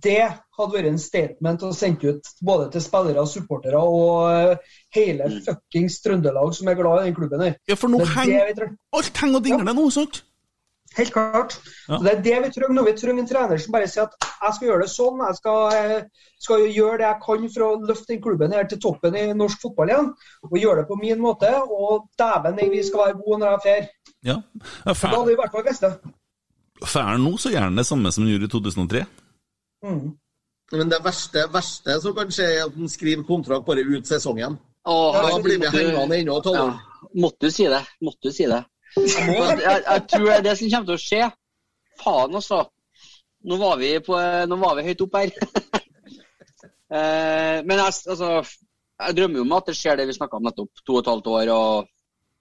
Det 0.05 0.21
hadde 0.57 0.75
vært 0.75 0.87
en 0.91 0.99
statement 1.01 1.63
å 1.65 1.71
sende 1.73 2.13
ut 2.13 2.27
både 2.45 2.67
til 2.73 2.83
spillere, 2.85 3.23
supportere 3.27 3.79
og 3.81 4.27
eh, 4.29 4.73
hele 4.93 5.29
fuckings 5.41 5.97
Trøndelag 6.03 6.53
som 6.55 6.69
er 6.69 6.77
glad 6.77 7.01
i 7.01 7.07
den 7.09 7.17
klubben 7.17 7.41
her. 7.41 7.55
Ja, 7.69 7.77
for 7.79 7.91
nå 7.91 8.03
er 8.05 8.13
henger-. 8.13 8.75
Alt 8.97 9.23
henger 9.23 9.41
og 9.41 9.47
dingler 9.47 9.77
nå, 9.77 9.87
sant? 9.93 10.21
Helt 10.97 11.13
klart. 11.13 11.59
Ja. 11.87 11.97
Så 11.97 12.03
Det 12.03 12.11
er 12.11 12.21
det 12.21 12.37
vi 12.43 12.51
trenger 12.51 12.75
nå. 12.75 12.83
Vi 12.83 12.93
trenger 12.99 13.23
en 13.23 13.27
trener 13.27 13.57
som 13.57 13.71
bare 13.71 13.87
sier 13.87 14.03
at 14.09 14.15
jeg 14.27 14.55
skal 14.55 14.67
gjøre 14.67 14.83
det 14.83 14.91
sånn, 14.91 15.21
jeg 15.23 15.37
skal, 15.39 15.59
eh, 15.75 16.25
skal 16.39 16.65
gjøre 16.67 16.97
det 16.99 17.07
jeg 17.07 17.21
kan 17.25 17.49
for 17.53 17.65
å 17.67 17.69
løfte 17.87 18.11
den 18.11 18.21
klubben 18.21 18.55
her 18.55 18.67
til 18.67 18.81
toppen 18.83 19.15
i 19.15 19.25
norsk 19.33 19.61
fotball 19.61 19.93
igjen. 19.93 20.09
Og 20.49 20.57
gjøre 20.59 20.81
det 20.81 20.87
på 20.89 20.99
min 20.99 21.21
måte. 21.23 21.51
Og 21.63 22.09
dæven, 22.19 22.59
vi 22.71 22.83
skal 22.83 23.05
være 23.05 23.19
gode 23.21 23.39
når 23.39 23.51
jeg 23.51 23.61
drar. 23.65 23.87
Ja. 24.23 24.37
ja 24.85 24.93
Da 24.93 25.07
hadde 25.07 25.27
vi 25.29 25.37
i 25.37 25.41
hvert 25.43 25.55
fall 25.55 25.67
visst 25.69 25.87
det. 25.87 25.93
Fær 26.81 27.17
nå, 27.21 27.37
så 27.37 27.53
gjerne 27.53 27.77
det 27.77 27.85
samme 27.85 28.11
som 28.11 28.25
han 28.25 28.33
gjorde 28.33 28.49
i 28.49 28.51
2003. 28.51 29.05
Mm. 29.85 30.11
Men 30.71 30.91
det 30.91 31.01
verste, 31.03 31.45
verste 31.51 31.97
som 32.01 32.15
kan 32.15 32.31
skje, 32.31 32.47
er 32.47 32.65
at 32.65 32.75
han 32.75 32.89
skriver 32.89 33.27
kontrakt 33.27 33.65
bare 33.67 33.83
ut 33.85 34.07
sesongen. 34.07 34.57
Åh, 34.87 35.21
Da 35.29 35.39
blir 35.43 35.59
vi 35.59 35.71
hengende 35.71 36.17
ennå 36.17 36.37
et 36.39 36.45
halvår. 36.45 36.79
Måtte 37.15 37.47
du 37.47 37.51
si 37.51 37.67
det. 37.69 37.81
Måtte 38.01 38.27
du 38.27 38.31
si 38.35 38.47
det. 38.49 38.63
At 38.97 39.61
Jeg, 39.61 39.83
jeg 39.85 40.03
tror 40.11 40.25
det 40.25 40.35
er 40.35 40.45
det 40.45 40.57
som 40.59 40.71
kommer 40.73 40.89
til 40.89 40.97
å 40.97 41.03
skje. 41.05 41.29
Faen, 42.01 42.35
altså. 42.39 42.65
Nå 43.47 43.57
var 43.57 43.79
vi, 43.81 43.93
på, 44.05 44.17
nå 44.49 44.57
var 44.61 44.75
vi 44.77 44.85
høyt 44.89 45.05
opp 45.05 45.15
her. 45.17 45.31
eh, 46.95 47.57
men 47.65 47.79
jeg, 47.79 47.95
altså, 48.13 48.33
jeg 49.01 49.17
drømmer 49.17 49.41
jo 49.41 49.45
om 49.47 49.55
at 49.57 49.71
det 49.71 49.77
skjer 49.79 49.97
det 49.97 50.09
vi 50.09 50.17
snakka 50.17 50.37
om 50.37 50.45
nettopp. 50.49 50.83
To 50.85 50.97
og 50.97 51.01
et 51.01 51.11
halvt 51.11 51.31
år. 51.31 51.53
Og, 51.55 51.89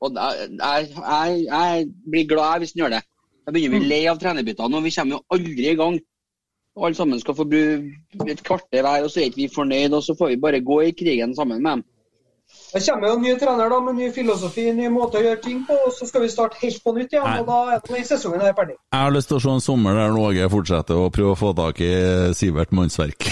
og 0.00 0.20
jeg, 0.20 0.50
jeg, 0.58 0.90
jeg, 0.98 1.46
jeg 1.46 1.88
blir 2.12 2.28
glad 2.34 2.64
hvis 2.64 2.74
den 2.74 2.84
gjør 2.84 2.96
det. 2.98 3.04
Jeg 3.46 3.56
begynner 3.56 3.80
å 3.80 3.82
bli 3.82 3.90
lei 3.90 4.02
av 4.10 4.18
trenerbyttene, 4.20 4.78
og 4.78 4.84
vi 4.84 4.94
kommer 4.94 5.16
jo 5.16 5.36
aldri 5.36 5.70
i 5.70 5.78
gang. 5.78 5.96
Og 6.78 6.84
alle 6.86 6.98
sammen 6.98 7.22
skal 7.22 7.34
få 7.34 7.46
bruke 7.50 8.28
et 8.30 8.42
kvarter 8.46 8.84
hver, 8.84 9.06
og 9.06 9.10
så 9.10 9.22
er 9.22 9.30
ikke 9.30 9.42
vi 9.42 9.48
fornøyd, 9.54 9.96
og 9.96 10.04
så 10.06 10.14
får 10.18 10.34
vi 10.34 10.42
bare 10.44 10.60
gå 10.62 10.76
i 10.86 10.92
krigen 10.96 11.32
sammen 11.34 11.62
med 11.64 11.72
dem. 11.72 11.86
Det 12.70 12.80
kommer 12.86 13.08
jo 13.08 13.16
en 13.16 13.24
ny 13.24 13.32
trener 13.40 13.72
da, 13.72 13.78
med 13.82 13.96
ny 13.98 14.08
filosofi, 14.14 14.68
ny 14.76 14.86
måte 14.94 15.18
å 15.18 15.24
gjøre 15.24 15.40
ting 15.42 15.64
på, 15.66 15.74
og 15.88 15.94
så 15.96 16.06
skal 16.06 16.24
vi 16.24 16.30
starte 16.30 16.60
helt 16.62 16.82
på 16.84 16.94
nytt 16.94 17.16
igjen. 17.16 17.26
Nei. 17.26 17.40
og 17.42 17.50
Da 17.50 17.74
er 17.74 17.82
det 17.88 18.04
sesongen 18.06 18.44
her 18.44 18.54
ferdig. 18.54 18.76
Jeg 18.92 19.06
har 19.06 19.14
lyst 19.14 19.30
til 19.32 19.40
å 19.40 19.42
se 19.42 19.54
en 19.56 19.64
sommer 19.64 19.98
der 19.98 20.18
Åge 20.20 20.50
fortsetter 20.52 21.00
å 21.00 21.10
prøve 21.14 21.34
å 21.34 21.40
få 21.40 21.50
tak 21.58 21.82
i 21.82 21.92
Sivert 22.38 22.74
Mannsverk. 22.76 23.26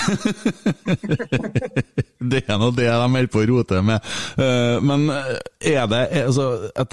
det 2.33 2.43
er 2.49 2.59
nå 2.59 2.71
det 2.75 2.87
de 2.89 2.95
holder 2.99 3.29
på 3.31 3.43
å 3.45 3.47
rote 3.49 3.83
med. 3.85 4.03
Eh, 4.39 4.81
Men 4.83 5.05
er 5.11 5.87
det 5.87 6.01
er- 6.13 6.27
altså, 6.27 6.71
Jeg 6.75 6.87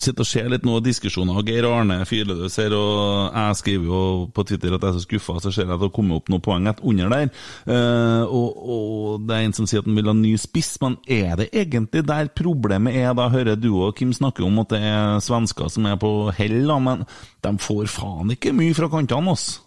sitter 0.00 0.20
og 0.22 0.26
ser 0.26 0.48
litt 0.48 0.62
nå 0.66 0.80
diskusjoner. 0.82 1.36
og 1.36 1.46
Geir 1.46 1.66
Arne 1.66 2.04
Fyledøs 2.06 2.56
her, 2.56 2.72
og 2.74 3.32
jeg 3.34 3.56
skriver 3.56 3.84
jo 3.90 4.30
på 4.34 4.44
Twitter 4.46 4.74
at 4.74 4.80
jeg 4.82 4.90
er 4.90 4.98
så 4.98 5.04
skuffa, 5.06 5.40
så 5.42 5.52
ser 5.52 5.64
jeg 5.66 5.72
at 5.74 5.80
det 5.80 5.88
har 5.90 5.94
kommet 5.96 6.16
opp 6.16 6.28
noen 6.30 6.40
poeng 6.44 6.68
under 6.82 7.08
der. 7.08 7.30
Eh, 7.66 8.24
Og, 8.28 8.56
og 8.68 9.26
det 9.26 9.34
er 9.36 9.44
en 9.46 9.52
som 9.56 9.66
sier 9.66 9.80
at 9.80 9.86
han 9.86 9.96
vil 9.96 10.06
ha 10.10 10.12
ny 10.12 10.34
spiss, 10.36 10.76
men 10.82 10.96
er 11.08 11.36
det 11.36 11.50
egentlig 11.52 12.04
der 12.06 12.28
problemet 12.28 12.94
er? 12.94 13.14
Da 13.14 13.28
hører 13.28 13.56
du 13.58 13.70
og 13.82 13.96
Kim 13.96 14.12
snakke 14.12 14.44
om 14.44 14.58
at 14.60 14.68
det 14.68 14.80
er 14.82 15.18
svensker 15.24 15.68
som 15.70 15.86
er 15.86 15.96
på 15.96 16.32
hell, 16.36 16.66
men 16.80 17.04
de 17.42 17.52
får 17.58 17.86
faen 17.88 18.30
ikke 18.34 18.52
mye 18.54 18.74
fra 18.74 18.88
kantene, 18.88 19.32
ass. 19.32 19.60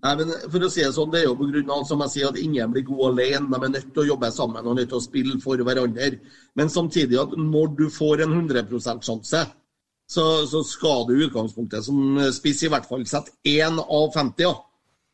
Nei, 0.00 0.12
men 0.16 0.30
for 0.48 0.64
å 0.64 0.70
si 0.72 0.80
det 0.80 0.94
sånn, 0.96 1.10
det 1.12 1.20
er 1.20 1.26
jo 1.28 1.64
av 1.74 1.82
som 1.88 2.00
jeg 2.06 2.12
sier, 2.14 2.30
at 2.30 2.38
ingen 2.40 2.72
blir 2.72 2.86
gode 2.88 3.10
alene. 3.12 3.50
De 3.52 3.58
er 3.66 3.72
nødt 3.74 3.90
til 3.92 4.02
å 4.04 4.08
jobbe 4.14 4.30
sammen 4.32 4.64
og 4.64 4.78
nødt 4.78 4.88
til 4.88 5.00
å 5.00 5.04
spille 5.04 5.36
for 5.42 5.60
hverandre. 5.60 6.14
Men 6.56 6.72
samtidig 6.72 7.18
at 7.20 7.34
når 7.36 7.74
du 7.76 7.86
får 7.92 8.24
en 8.24 8.38
100% 8.38 9.04
sjanse, 9.04 9.44
så, 10.10 10.24
så 10.48 10.62
skal 10.66 11.04
du 11.06 11.14
i 11.14 11.26
utgangspunktet 11.28 11.84
som 11.86 12.16
spiss 12.34 12.64
i 12.66 12.72
hvert 12.72 12.88
fall 12.88 13.04
sette 13.06 13.36
én 13.46 13.76
av 13.78 14.08
50. 14.16 14.42
Ja. 14.46 14.56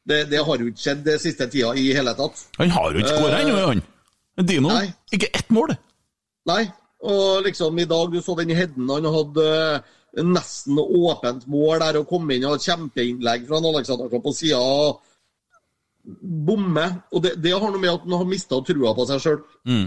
Det, 0.07 0.23
det 0.31 0.45
har 0.47 0.63
jo 0.63 0.71
ikke 0.71 0.85
skjedd 0.85 1.03
det 1.05 1.19
siste 1.19 1.49
tida 1.51 1.75
i 1.75 1.91
hele 1.97 2.15
tatt. 2.15 2.47
Han 2.61 2.71
har 2.71 2.95
jo 2.95 3.03
ikke 3.03 3.19
skåra 3.19 3.43
ennå, 3.43 3.59
han. 3.67 3.85
Dino. 4.47 4.71
Nei. 4.71 4.87
Ikke 5.17 5.33
ett 5.35 5.51
mål. 5.51 5.75
Nei, 6.47 6.63
og 7.03 7.43
liksom 7.45 7.79
i 7.83 7.89
dag, 7.91 8.13
du 8.13 8.21
så 8.23 8.37
den 8.39 8.55
Hedden, 8.55 8.89
han 8.89 9.09
hadde 9.11 9.47
nesten 10.25 10.79
åpent 10.81 11.45
mål 11.51 11.83
der 11.83 12.01
og 12.01 12.09
kom 12.09 12.31
inn 12.33 12.47
og 12.49 12.63
kjempeinnlegg 12.63 13.45
fra 13.49 13.61
Aleksandersson 13.61 14.25
på 14.25 14.33
sida. 14.37 14.63
Bomme. 16.49 16.87
Og 17.13 17.25
det, 17.25 17.37
det 17.43 17.53
har 17.53 17.69
noe 17.69 17.83
med 17.83 17.93
at 17.93 18.07
han 18.07 18.17
har 18.17 18.31
mista 18.31 18.61
trua 18.65 18.95
på 18.97 19.07
seg 19.11 19.23
sjøl. 19.23 19.39
Mm. 19.69 19.87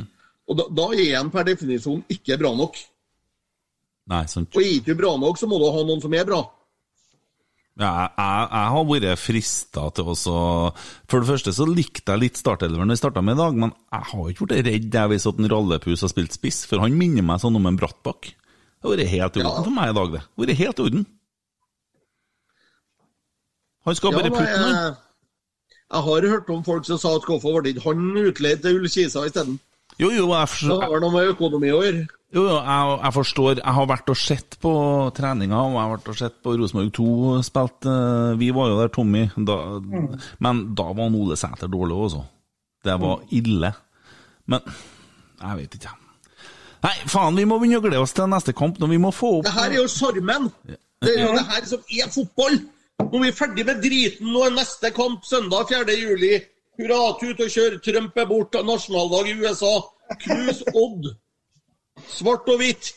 Og 0.50 0.58
da, 0.60 0.70
da 0.82 0.88
er 0.98 1.18
han 1.18 1.34
per 1.34 1.48
definisjon 1.48 2.04
ikke 2.14 2.38
bra 2.42 2.54
nok. 2.58 2.78
Nei, 4.10 4.24
sant. 4.30 4.56
Og 4.58 4.66
er 4.66 4.80
du 4.86 4.96
bra 4.98 5.14
nok, 5.22 5.38
så 5.38 5.50
må 5.50 5.60
du 5.62 5.68
ha 5.70 5.84
noen 5.86 6.02
som 6.02 6.14
er 6.18 6.26
bra. 6.28 6.42
Ja, 7.80 7.88
jeg, 7.88 8.10
jeg, 8.18 8.48
jeg 8.52 8.72
har 8.74 8.88
vært 8.90 9.22
frista 9.22 9.84
til 9.96 10.10
å 10.12 10.16
For 11.08 11.22
det 11.22 11.30
første 11.30 11.54
så 11.56 11.68
likte 11.70 12.12
jeg 12.12 12.22
litt 12.26 12.40
startelveren 12.42 12.92
vi 12.92 12.98
starta 13.00 13.24
med 13.24 13.38
i 13.38 13.40
dag, 13.40 13.56
men 13.62 13.72
jeg 13.72 14.08
har 14.10 14.26
ikke 14.34 14.48
vært 14.48 14.68
redd 14.68 14.98
jeg 14.98 15.12
hvis 15.14 15.28
at 15.30 15.40
en 15.40 15.52
Rallepus 15.54 16.04
har 16.04 16.12
spilt 16.12 16.36
spiss, 16.36 16.66
for 16.68 16.84
han 16.84 16.98
minner 17.00 17.24
meg 17.24 17.40
sånn 17.40 17.56
om 17.56 17.70
en 17.70 17.80
Brattbakk. 17.80 18.34
Det 18.80 18.88
har 18.88 18.96
vært 18.96 19.12
helt 19.12 19.38
i 19.38 19.42
orden 19.44 19.64
for 19.68 19.76
meg 19.76 19.90
i 19.92 19.96
dag, 19.98 20.12
det. 20.14 20.22
Det 20.24 20.40
har 20.40 20.48
vært 20.48 20.60
helt 20.64 20.80
i 20.80 20.84
orden. 20.88 21.06
Han 23.88 23.96
skal 23.98 24.14
bare 24.16 24.30
Ja, 24.30 24.36
putte 24.36 24.54
den, 24.54 24.64
han. 24.64 24.76
jeg, 24.76 24.96
jeg 25.90 26.04
har 26.06 26.28
hørt 26.34 26.50
om 26.54 26.64
folk 26.68 26.86
som 26.88 27.00
sa 27.02 27.16
at 27.18 27.26
hvorfor 27.28 27.62
ble 27.64 27.74
ikke 27.74 27.84
han 27.88 28.06
utleid 28.22 28.62
til 28.64 28.78
Ullkisa 28.80 29.24
isteden? 29.28 29.60
Jo, 30.00 30.10
jo, 30.14 30.30
jeg 30.32 30.46
Det 30.46 30.50
forstår, 30.54 30.84
har 30.86 31.02
noe 31.04 31.12
med 31.12 31.32
økonomi 31.34 31.72
å 31.76 31.80
gjøre. 31.84 32.04
jo, 32.32 32.44
jo, 32.46 32.56
jeg, 32.56 33.00
jeg 33.04 33.14
forstår. 33.18 33.54
Jeg 33.60 33.74
har 33.80 33.88
vært 33.90 34.10
og 34.14 34.20
sett 34.22 34.58
på 34.64 34.72
treninga, 35.18 35.60
og 35.66 35.74
jeg 35.76 35.82
har 35.82 35.94
vært 35.98 36.12
og 36.14 36.20
sett 36.22 36.38
på 36.46 36.54
Rosenborg 36.60 36.92
2 36.96 37.08
spilt 37.44 37.88
eh, 37.90 38.36
Vi 38.40 38.52
var 38.56 38.70
jo 38.72 38.78
der, 38.80 38.92
Tommy, 38.96 39.26
da, 39.36 39.58
men 40.46 40.62
da 40.78 40.86
var 40.94 41.10
Ole 41.20 41.36
Sæter 41.40 41.68
dårlig 41.74 41.98
også. 41.98 42.24
Det 42.86 42.96
var 43.02 43.26
ille. 43.36 43.74
Men 44.48 44.62
jeg 45.42 45.58
vet 45.64 45.76
ikke. 45.82 45.96
Nei, 46.86 46.96
faen, 47.12 47.36
vi 47.36 47.46
må 47.48 47.58
begynne 47.60 47.82
å 47.82 47.84
glede 47.84 48.02
oss 48.04 48.14
til 48.16 48.30
neste 48.32 48.54
kamp. 48.56 48.78
Når 48.80 48.92
vi 48.94 49.00
må 49.04 49.12
få 49.16 49.40
opp 49.40 49.48
Det 49.50 49.56
her 49.56 49.74
er 49.74 49.82
jo 49.82 49.88
sjarmen! 49.92 50.48
Det 51.00 51.16
er 51.16 51.26
jo 51.26 51.34
det 51.36 51.48
her 51.50 51.66
som 51.68 51.82
er 51.96 52.12
fotball! 52.14 52.60
Nå 53.00 53.20
er 53.22 53.26
vi 53.26 53.34
ferdig 53.36 53.66
med 53.68 53.82
driten. 53.84 54.32
Nå 54.34 54.46
er 54.48 54.56
neste 54.56 54.92
kamp 54.96 55.26
søndag 55.28 55.72
4. 55.72 55.96
juli. 56.00 56.34
Hurra, 56.80 57.00
tut 57.20 57.42
og 57.44 57.52
kjør. 57.52 57.80
Trump 57.84 58.18
er 58.20 58.30
borte. 58.30 58.64
Nasjonaldag 58.68 59.32
i 59.32 59.36
USA. 59.42 59.74
Knus 60.24 60.64
Odd. 60.74 61.12
Svart 62.10 62.48
og 62.52 62.62
hvitt. 62.62 62.94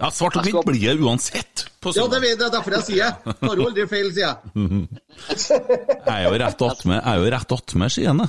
Ja, 0.00 0.08
svart 0.10 0.36
og 0.40 0.46
hvitt 0.46 0.64
blir 0.66 0.80
det 0.80 1.04
uansett. 1.04 1.66
På 1.84 1.92
Ja, 1.94 2.06
det 2.10 2.20
vet 2.24 2.40
jeg. 2.40 2.50
Derfor 2.52 2.76
jeg 2.78 2.86
sier. 2.88 3.12
det. 3.24 3.36
Tar 3.42 3.60
jo 3.60 3.68
aldri 3.68 3.86
feil, 3.90 4.08
sier 4.16 4.26
jeg. 4.30 4.38
Jeg 6.04 6.14
er 6.14 6.24
jo 6.24 6.38
rett 6.40 6.64
attmed 6.64 6.96
Jeg 6.98 7.20
er. 8.08 8.26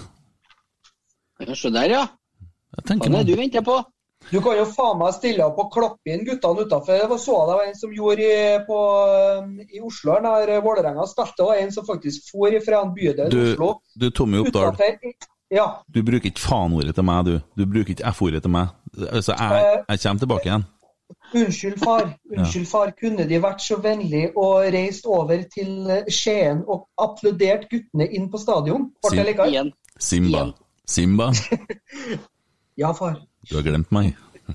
Ja, 1.46 1.56
Se 1.56 1.72
der, 1.72 1.90
ja. 1.92 2.04
Jeg 2.76 2.98
Hva 3.00 3.08
er 3.08 3.24
det 3.24 3.28
du 3.32 3.40
venter 3.40 3.64
på? 3.66 3.80
Du 4.32 4.40
kan 4.42 4.58
jo 4.58 4.66
faen 4.66 4.98
meg 5.00 5.14
stille 5.14 5.46
opp 5.46 5.60
og 5.62 5.72
klappe 5.74 6.12
inn 6.12 6.24
guttene 6.26 6.66
utafor. 6.66 6.98
Det 7.04 7.10
var 7.12 7.20
så 7.22 7.36
det 7.50 7.56
var 7.60 7.68
en 7.70 7.78
som 7.78 7.94
gjorde 7.94 8.26
i, 8.26 8.58
på, 8.68 8.80
i 9.70 9.82
Oslo, 9.86 10.18
der 10.26 10.62
Vålerenga 10.66 11.06
spilte. 11.10 11.46
Var 11.46 11.62
en 11.62 11.72
som 11.76 11.86
faktisk 11.88 12.32
for 12.32 12.58
fra 12.66 12.82
en 12.82 12.94
bydel 12.96 13.28
i 13.28 13.34
Du, 13.36 13.42
Oslo. 13.54 13.72
du 13.96 14.10
Tommy 14.10 14.42
Oppdal, 14.42 14.76
Ja. 15.54 15.68
du 15.94 16.02
bruker 16.04 16.32
ikke 16.32 16.42
faen-ordet 16.42 16.96
til 16.98 17.06
meg, 17.06 17.26
du. 17.28 17.36
Du 17.56 17.66
bruker 17.70 17.94
ikke 17.94 18.08
F-ordet 18.12 18.42
til 18.42 18.52
meg. 18.52 18.74
Altså, 19.12 19.36
jeg, 19.38 19.84
jeg 19.90 20.00
kommer 20.02 20.20
tilbake 20.26 20.50
igjen. 20.50 20.66
Unnskyld, 21.36 21.78
far. 21.84 22.08
Unnskyld, 22.38 22.66
far. 22.66 22.92
Kunne 22.98 23.28
De 23.30 23.38
vært 23.44 23.62
så 23.62 23.78
vennlig 23.82 24.32
og 24.36 24.66
reist 24.74 25.06
over 25.06 25.44
til 25.54 25.86
eh, 25.94 26.08
Skien 26.10 26.64
og 26.66 26.88
applaudert 26.98 27.68
guttene 27.70 28.08
inn 28.10 28.26
på 28.34 28.42
stadion? 28.42 28.90
Sim. 29.06 29.72
Simba. 30.00 30.48
Simba, 30.90 31.30
Ja, 32.82 32.90
far. 32.94 33.22
Du 33.50 33.56
har 33.58 33.66
glemt 33.66 33.92
meg. 33.96 34.14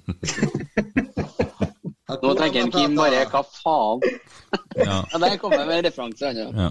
Nå 2.20 2.32
tenker 2.34 2.64
en 2.64 2.72
Kim 2.74 2.96
bare 2.98 3.22
hva 3.30 3.42
faen? 3.46 4.00
Ja. 4.74 4.96
Ja, 5.12 5.18
Der 5.22 5.36
kom 5.38 5.52
jeg 5.54 5.62
med 5.68 5.76
en 5.78 5.84
referanse. 5.86 6.26
Ja. 6.34 6.48
Ja. 6.50 6.70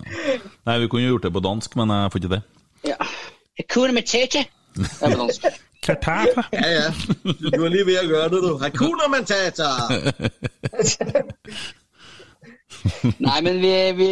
Nei, 0.67 0.73
vi 0.81 0.87
kunne 0.91 1.05
gjort 1.07 1.23
det 1.23 1.31
på 1.31 1.39
dansk, 1.43 1.75
men 1.79 1.87
jeg 1.93 2.11
får 2.11 2.19
ikke 2.19 2.31
det. 2.33 2.39
Ja. 2.89 2.97
Hakuna 3.59 3.93
Matata. 3.95 4.41
Det 4.75 4.83
er 4.83 5.15
på 5.15 5.19
dansk. 5.21 5.41
Kartaffe. 5.85 6.43
Ja, 6.51 6.67
ja. 6.73 6.89
Du, 7.23 7.63
er 7.63 7.71
lige 7.71 7.85
ved 7.87 7.97
at 8.01 8.09
gøre 8.11 8.27
det, 8.33 8.39
du. 8.43 8.51
Hakuna 8.59 9.07
Matata! 9.13 9.69
Nei, 13.19 13.39
men 13.47 13.57
vi, 13.63 13.71
vi, 13.97 14.09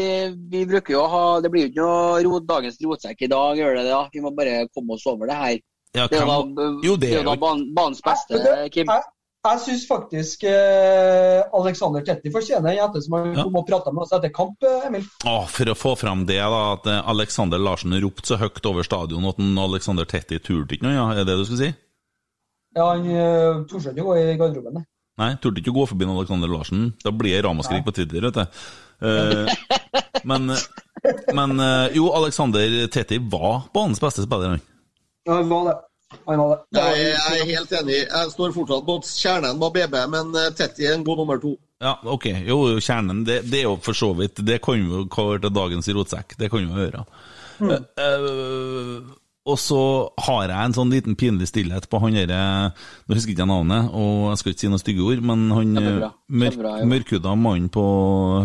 vi 0.52 0.62
bruker 0.68 0.94
jo 0.96 1.02
å 1.04 1.10
ha 1.12 1.24
Det 1.44 1.50
blir 1.54 1.68
jo 1.68 1.72
ikke 1.72 1.84
noe 1.84 2.22
rot, 2.26 2.46
dagens 2.50 2.80
rotsekk 2.84 3.22
i 3.28 3.30
dag, 3.32 3.60
gjør 3.60 3.76
det 3.78 3.84
det? 3.86 3.92
da? 3.94 4.02
Vi 4.14 4.24
må 4.24 4.30
bare 4.36 4.64
komme 4.74 4.96
oss 4.96 5.06
over 5.12 5.26
det 5.30 5.38
her. 5.40 5.58
Ja, 5.96 6.08
Det 6.08 6.20
er 6.20 6.84
jo 6.84 6.98
det 6.98 7.12
da 7.24 7.34
jo- 7.34 7.38
ban, 7.42 7.62
banens 7.74 8.02
beste, 8.04 8.42
Kim. 8.74 8.88
Jeg, 8.92 9.04
jeg 9.48 9.60
syns 9.64 9.86
faktisk 9.88 10.44
eh, 10.44 11.40
Alexander 11.56 12.04
Tetti 12.04 12.30
fortjener 12.34 12.74
en 12.74 12.78
jente 12.82 13.02
som 13.06 13.14
har 13.16 13.26
Ja. 13.32 13.44
kommet 13.48 13.62
og 13.64 13.68
prata 13.70 13.92
med 13.96 14.04
oss 14.04 14.12
etter 14.12 14.30
kamp, 14.36 14.58
eh, 14.68 14.88
Emil. 14.90 15.06
Å, 15.26 15.48
for 15.48 15.72
å 15.72 15.76
få 15.78 15.96
fram 15.98 16.26
det, 16.28 16.38
da, 16.44 16.62
at 16.74 16.86
eh, 16.92 17.02
Alexander 17.10 17.58
Larsen 17.62 17.96
ropte 18.04 18.28
så 18.28 18.38
høyt 18.42 18.66
over 18.68 18.84
stadion 18.84 19.26
at 19.30 19.40
en 19.40 19.58
Alexander 19.58 20.06
Tetti 20.06 20.40
turte 20.44 20.76
ikke 20.76 20.84
noe, 20.90 20.98
ja? 20.98 21.08
Er 21.16 21.24
det 21.24 21.32
det 21.32 21.38
du 21.40 21.46
skulle 21.48 21.64
si? 21.70 21.74
Ja, 22.76 22.92
han 22.92 23.08
uh, 23.10 23.64
torde 23.66 23.90
ikke 23.96 24.04
å 24.04 24.10
gå 24.12 24.18
i 24.20 24.36
garderoben. 24.38 24.74
nei. 24.82 24.84
Nei, 25.18 25.32
turte 25.42 25.64
ikke 25.64 25.72
å 25.72 25.80
gå 25.80 25.88
forbi 25.90 26.06
Alexander 26.06 26.52
Larsen. 26.52 26.92
Da 27.02 27.10
blir 27.10 27.34
det 27.34 27.46
ramaskrik 27.48 27.82
på 27.88 27.94
Twitter, 27.96 28.22
vet 28.28 28.36
du. 28.38 28.44
Uh, 29.02 29.48
men, 30.30 30.52
men 31.34 31.60
eh, 31.64 31.96
jo, 31.98 32.12
Alexander 32.14 32.86
Tetti 32.94 33.18
var 33.32 33.64
banens 33.74 34.02
beste 34.04 34.22
spiller, 34.28 34.58
han. 34.58 34.62
Ja, 35.28 35.38
han 35.38 35.50
var 35.52 35.70
det. 35.70 35.78
Han 36.26 36.40
var 36.40 36.50
det. 36.54 36.60
det 36.72 36.84
var, 36.84 36.96
Jeg, 36.96 37.14
jeg 37.14 37.40
er 37.40 37.50
helt 37.52 37.74
enig. 37.82 37.96
Jeg 38.08 38.32
står 38.32 38.54
fortsatt 38.56 38.86
på 38.88 38.98
at 39.02 39.10
kjernen 39.12 39.60
var 39.60 39.74
BB, 39.76 39.98
men 40.14 40.32
Tetty 40.34 40.60
Tetti 40.62 40.88
er 40.88 40.96
en 40.96 41.08
god 41.08 41.22
nummer 41.22 41.42
to. 41.44 41.58
Ja, 41.84 41.98
ok. 42.04 42.26
Jo, 42.48 42.58
kjernen, 42.82 43.26
det, 43.28 43.42
det 43.52 43.62
er 43.62 43.68
jo 43.68 43.76
for 43.86 43.94
så 43.94 44.10
vidt 44.18 44.40
Det 44.46 44.58
kan 44.66 44.80
jo 44.80 45.04
være 45.12 45.44
til 45.44 45.54
dagens 45.54 45.90
rotsekk. 46.00 46.38
Det 46.40 46.50
kan 46.54 46.64
jo 46.64 46.78
høre. 46.80 47.04
Mm. 47.60 47.70
Uh, 47.70 47.78
eh, 48.06 49.14
og 49.48 49.58
så 49.62 49.82
har 50.28 50.50
jeg 50.50 50.58
en 50.60 50.76
sånn 50.76 50.92
liten 50.92 51.16
pinlig 51.20 51.48
stillhet 51.50 51.88
på 51.88 52.02
han 52.04 52.18
derre 52.18 52.40
Nå 53.08 53.16
husker 53.16 53.32
ikke 53.32 53.46
jeg 53.46 53.52
navnet, 53.52 53.92
og 53.96 54.26
jeg 54.32 54.42
skal 54.42 54.54
ikke 54.54 54.64
si 54.64 54.72
noen 54.72 54.82
stygge 54.84 55.06
ord, 55.08 55.22
men 55.30 55.46
han 55.56 55.72
Kjempebra. 55.78 56.10
eh, 56.12 56.40
mørk, 56.44 56.58
mørkhuda 56.92 57.36
mannen 57.40 57.70
på 57.74 57.86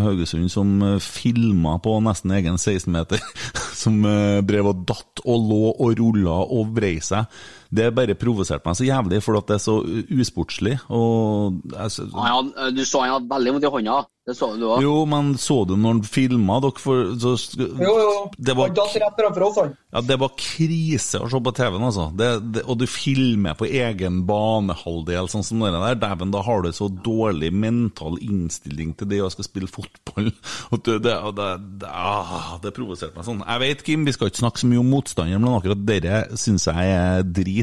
Haugesund 0.05 0.53
som 0.53 0.77
eh, 0.87 0.99
filma 1.03 1.77
på 1.83 1.97
nesten 2.07 2.35
egen 2.39 2.61
16-meter, 2.61 3.25
som 3.83 3.99
eh, 4.07 4.39
drev 4.47 4.71
og 4.71 4.87
datt 4.93 5.25
og 5.27 5.51
lå 5.51 5.65
og 5.73 5.99
rulla 5.99 6.39
og 6.47 6.73
vrei 6.79 6.97
seg. 7.03 7.27
Det 7.73 7.89
bare 7.97 8.17
provoserte 8.19 8.69
meg 8.69 8.77
så 8.77 8.87
jævlig, 8.87 9.23
for 9.25 9.41
at 9.41 9.49
det 9.49 9.57
er 9.57 9.63
så 9.65 9.79
usportslig. 10.13 10.75
Og 10.93 11.63
altså, 11.73 12.09
ja, 12.13 12.35
ja, 12.35 12.71
du 12.75 12.83
så 12.85 13.05
han 13.05 13.17
hadde 13.17 13.33
veldig 13.33 13.57
vondt 13.57 13.69
i 13.69 13.73
hånda. 13.77 14.03
Det 14.23 14.37
så 14.39 14.53
du 14.55 14.69
òg. 14.71 14.85
Jo, 14.85 15.01
men 15.11 15.33
så 15.41 15.57
du 15.67 15.73
når 15.75 15.97
han 15.97 16.01
filma 16.07 16.61
dere? 16.63 16.79
For, 16.79 17.09
så, 17.19 17.33
Jo, 17.59 17.95
jo. 17.99 18.11
Det 18.39 18.55
var, 18.55 18.71
ja, 18.71 20.03
det 20.07 20.19
var 20.23 20.31
krise 20.39 21.19
å 21.25 21.27
se 21.31 21.41
på 21.43 21.53
TV-en, 21.59 21.87
altså. 21.89 22.05
Det, 22.15 22.29
det, 22.55 22.63
og 22.71 22.79
du 22.79 22.87
filmer 22.87 23.57
på 23.59 23.67
egen 23.67 24.21
banehalvdel, 24.29 25.27
sånn 25.33 25.43
som 25.47 25.65
det 25.65 25.73
der. 25.75 25.99
Dæven, 26.05 26.31
da 26.35 26.45
har 26.47 26.63
du 26.63 26.71
så 26.77 26.87
dårlig 26.87 27.51
mental 27.51 28.15
innstilling 28.23 28.95
til 29.01 29.11
det 29.11 29.19
å 29.27 29.33
skal 29.33 29.49
spille 29.49 29.71
fotball. 29.71 30.31
Og 30.73 30.87
det, 30.87 31.01
det, 31.03 31.17
det, 31.41 31.51
det, 31.83 31.91
ah, 31.91 32.55
det 32.63 32.75
provoserte 32.79 33.19
meg 33.19 33.27
sånn. 33.27 33.43
Jeg 33.43 33.65
vet, 33.65 33.85
Kim, 33.91 34.07
vi 34.07 34.15
skal 34.15 34.31
ikke 34.31 34.45
snakke 34.45 34.63
så 34.63 34.71
mye 34.71 34.85
om 34.85 34.95
motstanderen, 34.95 35.43
men 35.43 35.59
akkurat 35.59 35.83
dere 35.91 36.23
syns 36.39 36.71
jeg 36.71 36.95
er 36.95 37.27
drit. 37.27 37.62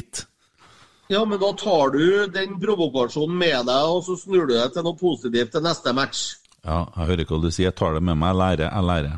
Ja, 1.09 1.23
men 1.26 1.39
da 1.41 1.49
tar 1.57 1.95
du 1.95 2.03
den 2.30 2.59
provokasjonen 2.61 3.38
med 3.38 3.65
deg, 3.65 3.93
og 3.95 4.03
så 4.05 4.13
snur 4.19 4.45
du 4.45 4.53
deg 4.53 4.76
til 4.76 4.85
noe 4.85 4.97
positivt 4.99 5.55
til 5.55 5.63
neste 5.65 5.93
match. 5.97 6.19
Ja, 6.61 6.84
jeg 6.95 7.07
hører 7.13 7.26
hva 7.31 7.39
du 7.41 7.49
sier. 7.49 7.69
Jeg 7.71 7.77
tar 7.80 7.95
det 7.97 8.03
med 8.05 8.19
meg. 8.19 8.30
Jeg 8.30 8.39
lærer, 8.43 8.67
jeg 8.69 8.85
lærer. 8.89 9.15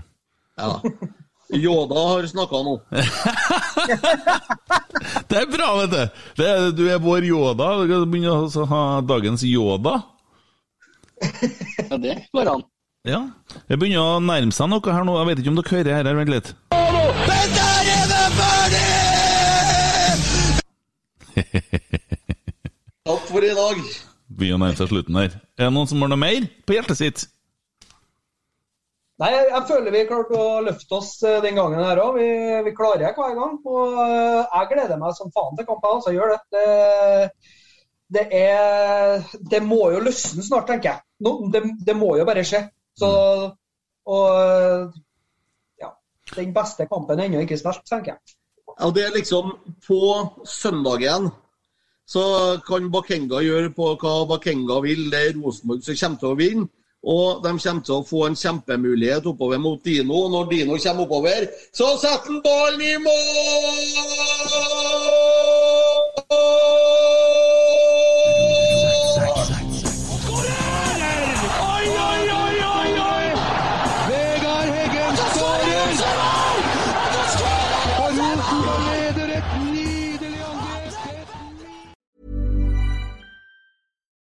Ja. 0.62 0.72
Yoda 1.52 2.04
har 2.14 2.28
snakka 2.32 2.62
nå. 2.64 2.78
Det 5.32 5.38
er 5.40 5.48
bra, 5.52 5.68
vet 5.82 5.92
du! 5.92 6.24
Det 6.40 6.48
er, 6.48 6.72
du 6.76 6.84
er 6.88 7.00
vår 7.04 7.26
Yoda. 7.28 7.70
Du 7.82 7.90
kan 7.90 8.08
begynne 8.12 8.36
å 8.48 8.66
ha 8.72 8.82
dagens 9.04 9.44
Yoda. 9.48 9.98
Ja, 11.22 11.98
det 12.00 12.16
går 12.32 12.54
an. 12.56 12.64
Ja. 13.08 13.22
Det 13.68 13.80
begynner 13.82 14.16
å 14.16 14.20
nærme 14.24 14.56
seg 14.56 14.72
noe 14.72 14.94
her 14.96 15.08
nå. 15.08 15.18
Jeg 15.20 15.32
vet 15.32 15.42
ikke 15.44 15.54
om 15.54 15.60
dere 15.60 15.76
hører 15.76 15.98
her. 15.98 16.14
Vent 16.22 16.34
litt. 16.36 16.54
Takk 23.08 23.28
for 23.28 23.46
i 23.46 23.54
dag. 23.58 23.84
Begynner 24.32 24.58
å 24.58 24.64
nærme 24.64 24.80
seg 24.80 24.90
slutten 24.92 25.20
her. 25.20 25.38
Er 25.60 25.68
det 25.68 25.76
noen 25.76 25.90
som 25.90 26.04
har 26.04 26.12
noe 26.12 26.20
mer 26.22 26.48
på 26.68 26.76
hjertet 26.78 27.00
sitt? 27.00 27.24
Nei, 29.22 29.30
jeg, 29.36 29.50
jeg 29.52 29.66
føler 29.70 29.94
vi 29.94 30.04
klarte 30.10 30.38
å 30.40 30.62
løfte 30.66 30.98
oss 30.98 31.12
eh, 31.30 31.42
den 31.44 31.58
gangen 31.60 31.84
her 31.86 32.00
òg. 32.02 32.16
Vi, 32.18 32.30
vi 32.66 32.74
klarer 32.78 33.04
det 33.04 33.12
hver 33.18 33.36
gang. 33.38 33.58
Og 33.70 34.00
eh, 34.02 34.40
jeg 34.40 34.70
gleder 34.72 35.02
meg 35.02 35.14
som 35.18 35.34
faen 35.36 35.60
til 35.60 35.68
kampen. 35.68 35.98
Altså, 36.00 36.14
gjør 36.16 36.34
det. 36.34 36.40
det. 36.56 37.58
Det 38.12 38.26
er 38.36 39.22
Det 39.52 39.62
må 39.64 39.86
jo 39.94 40.02
løsne 40.04 40.44
snart, 40.44 40.66
tenker 40.72 40.90
jeg. 40.90 41.04
No, 41.24 41.36
det, 41.54 41.62
det 41.86 41.96
må 41.96 42.16
jo 42.18 42.26
bare 42.28 42.44
skje. 42.48 42.66
Så 42.98 43.12
Og 44.10 44.28
ja. 45.80 45.94
Den 46.36 46.54
beste 46.56 46.90
kampen 46.90 47.20
er 47.20 47.30
ennå 47.30 47.46
ikke 47.46 47.60
spilt, 47.62 47.86
tenker 47.88 48.16
jeg. 48.16 48.38
Ja, 48.82 48.90
det 48.90 49.04
er 49.06 49.14
liksom 49.14 49.52
På 49.86 50.28
søndagen 50.46 51.30
så 52.12 52.60
kan 52.68 52.90
Bakenga 52.92 53.40
gjøre 53.40 53.70
på 53.72 53.86
hva 54.02 54.26
Bakenga 54.28 54.82
vil. 54.84 55.06
Det 55.14 55.20
er 55.30 55.38
Rosenborg 55.38 55.86
som 55.86 55.96
kommer 55.96 56.20
til 56.20 56.28
å 56.28 56.36
vinne. 56.36 56.66
Og 57.08 57.40
de 57.46 57.54
kommer 57.56 57.86
til 57.88 57.96
å 57.96 58.04
få 58.04 58.26
en 58.28 58.36
kjempemulighet 58.36 59.30
oppover 59.32 59.62
mot 59.64 59.80
Dino. 59.86 60.26
Og 60.26 60.32
når 60.34 60.50
Dino 60.52 60.76
kommer 60.76 61.08
oppover, 61.08 61.48
så 61.72 61.96
setter 62.02 62.28
han 62.28 62.42
ballen 62.44 62.82
i 62.84 62.98
mål! 63.06 64.22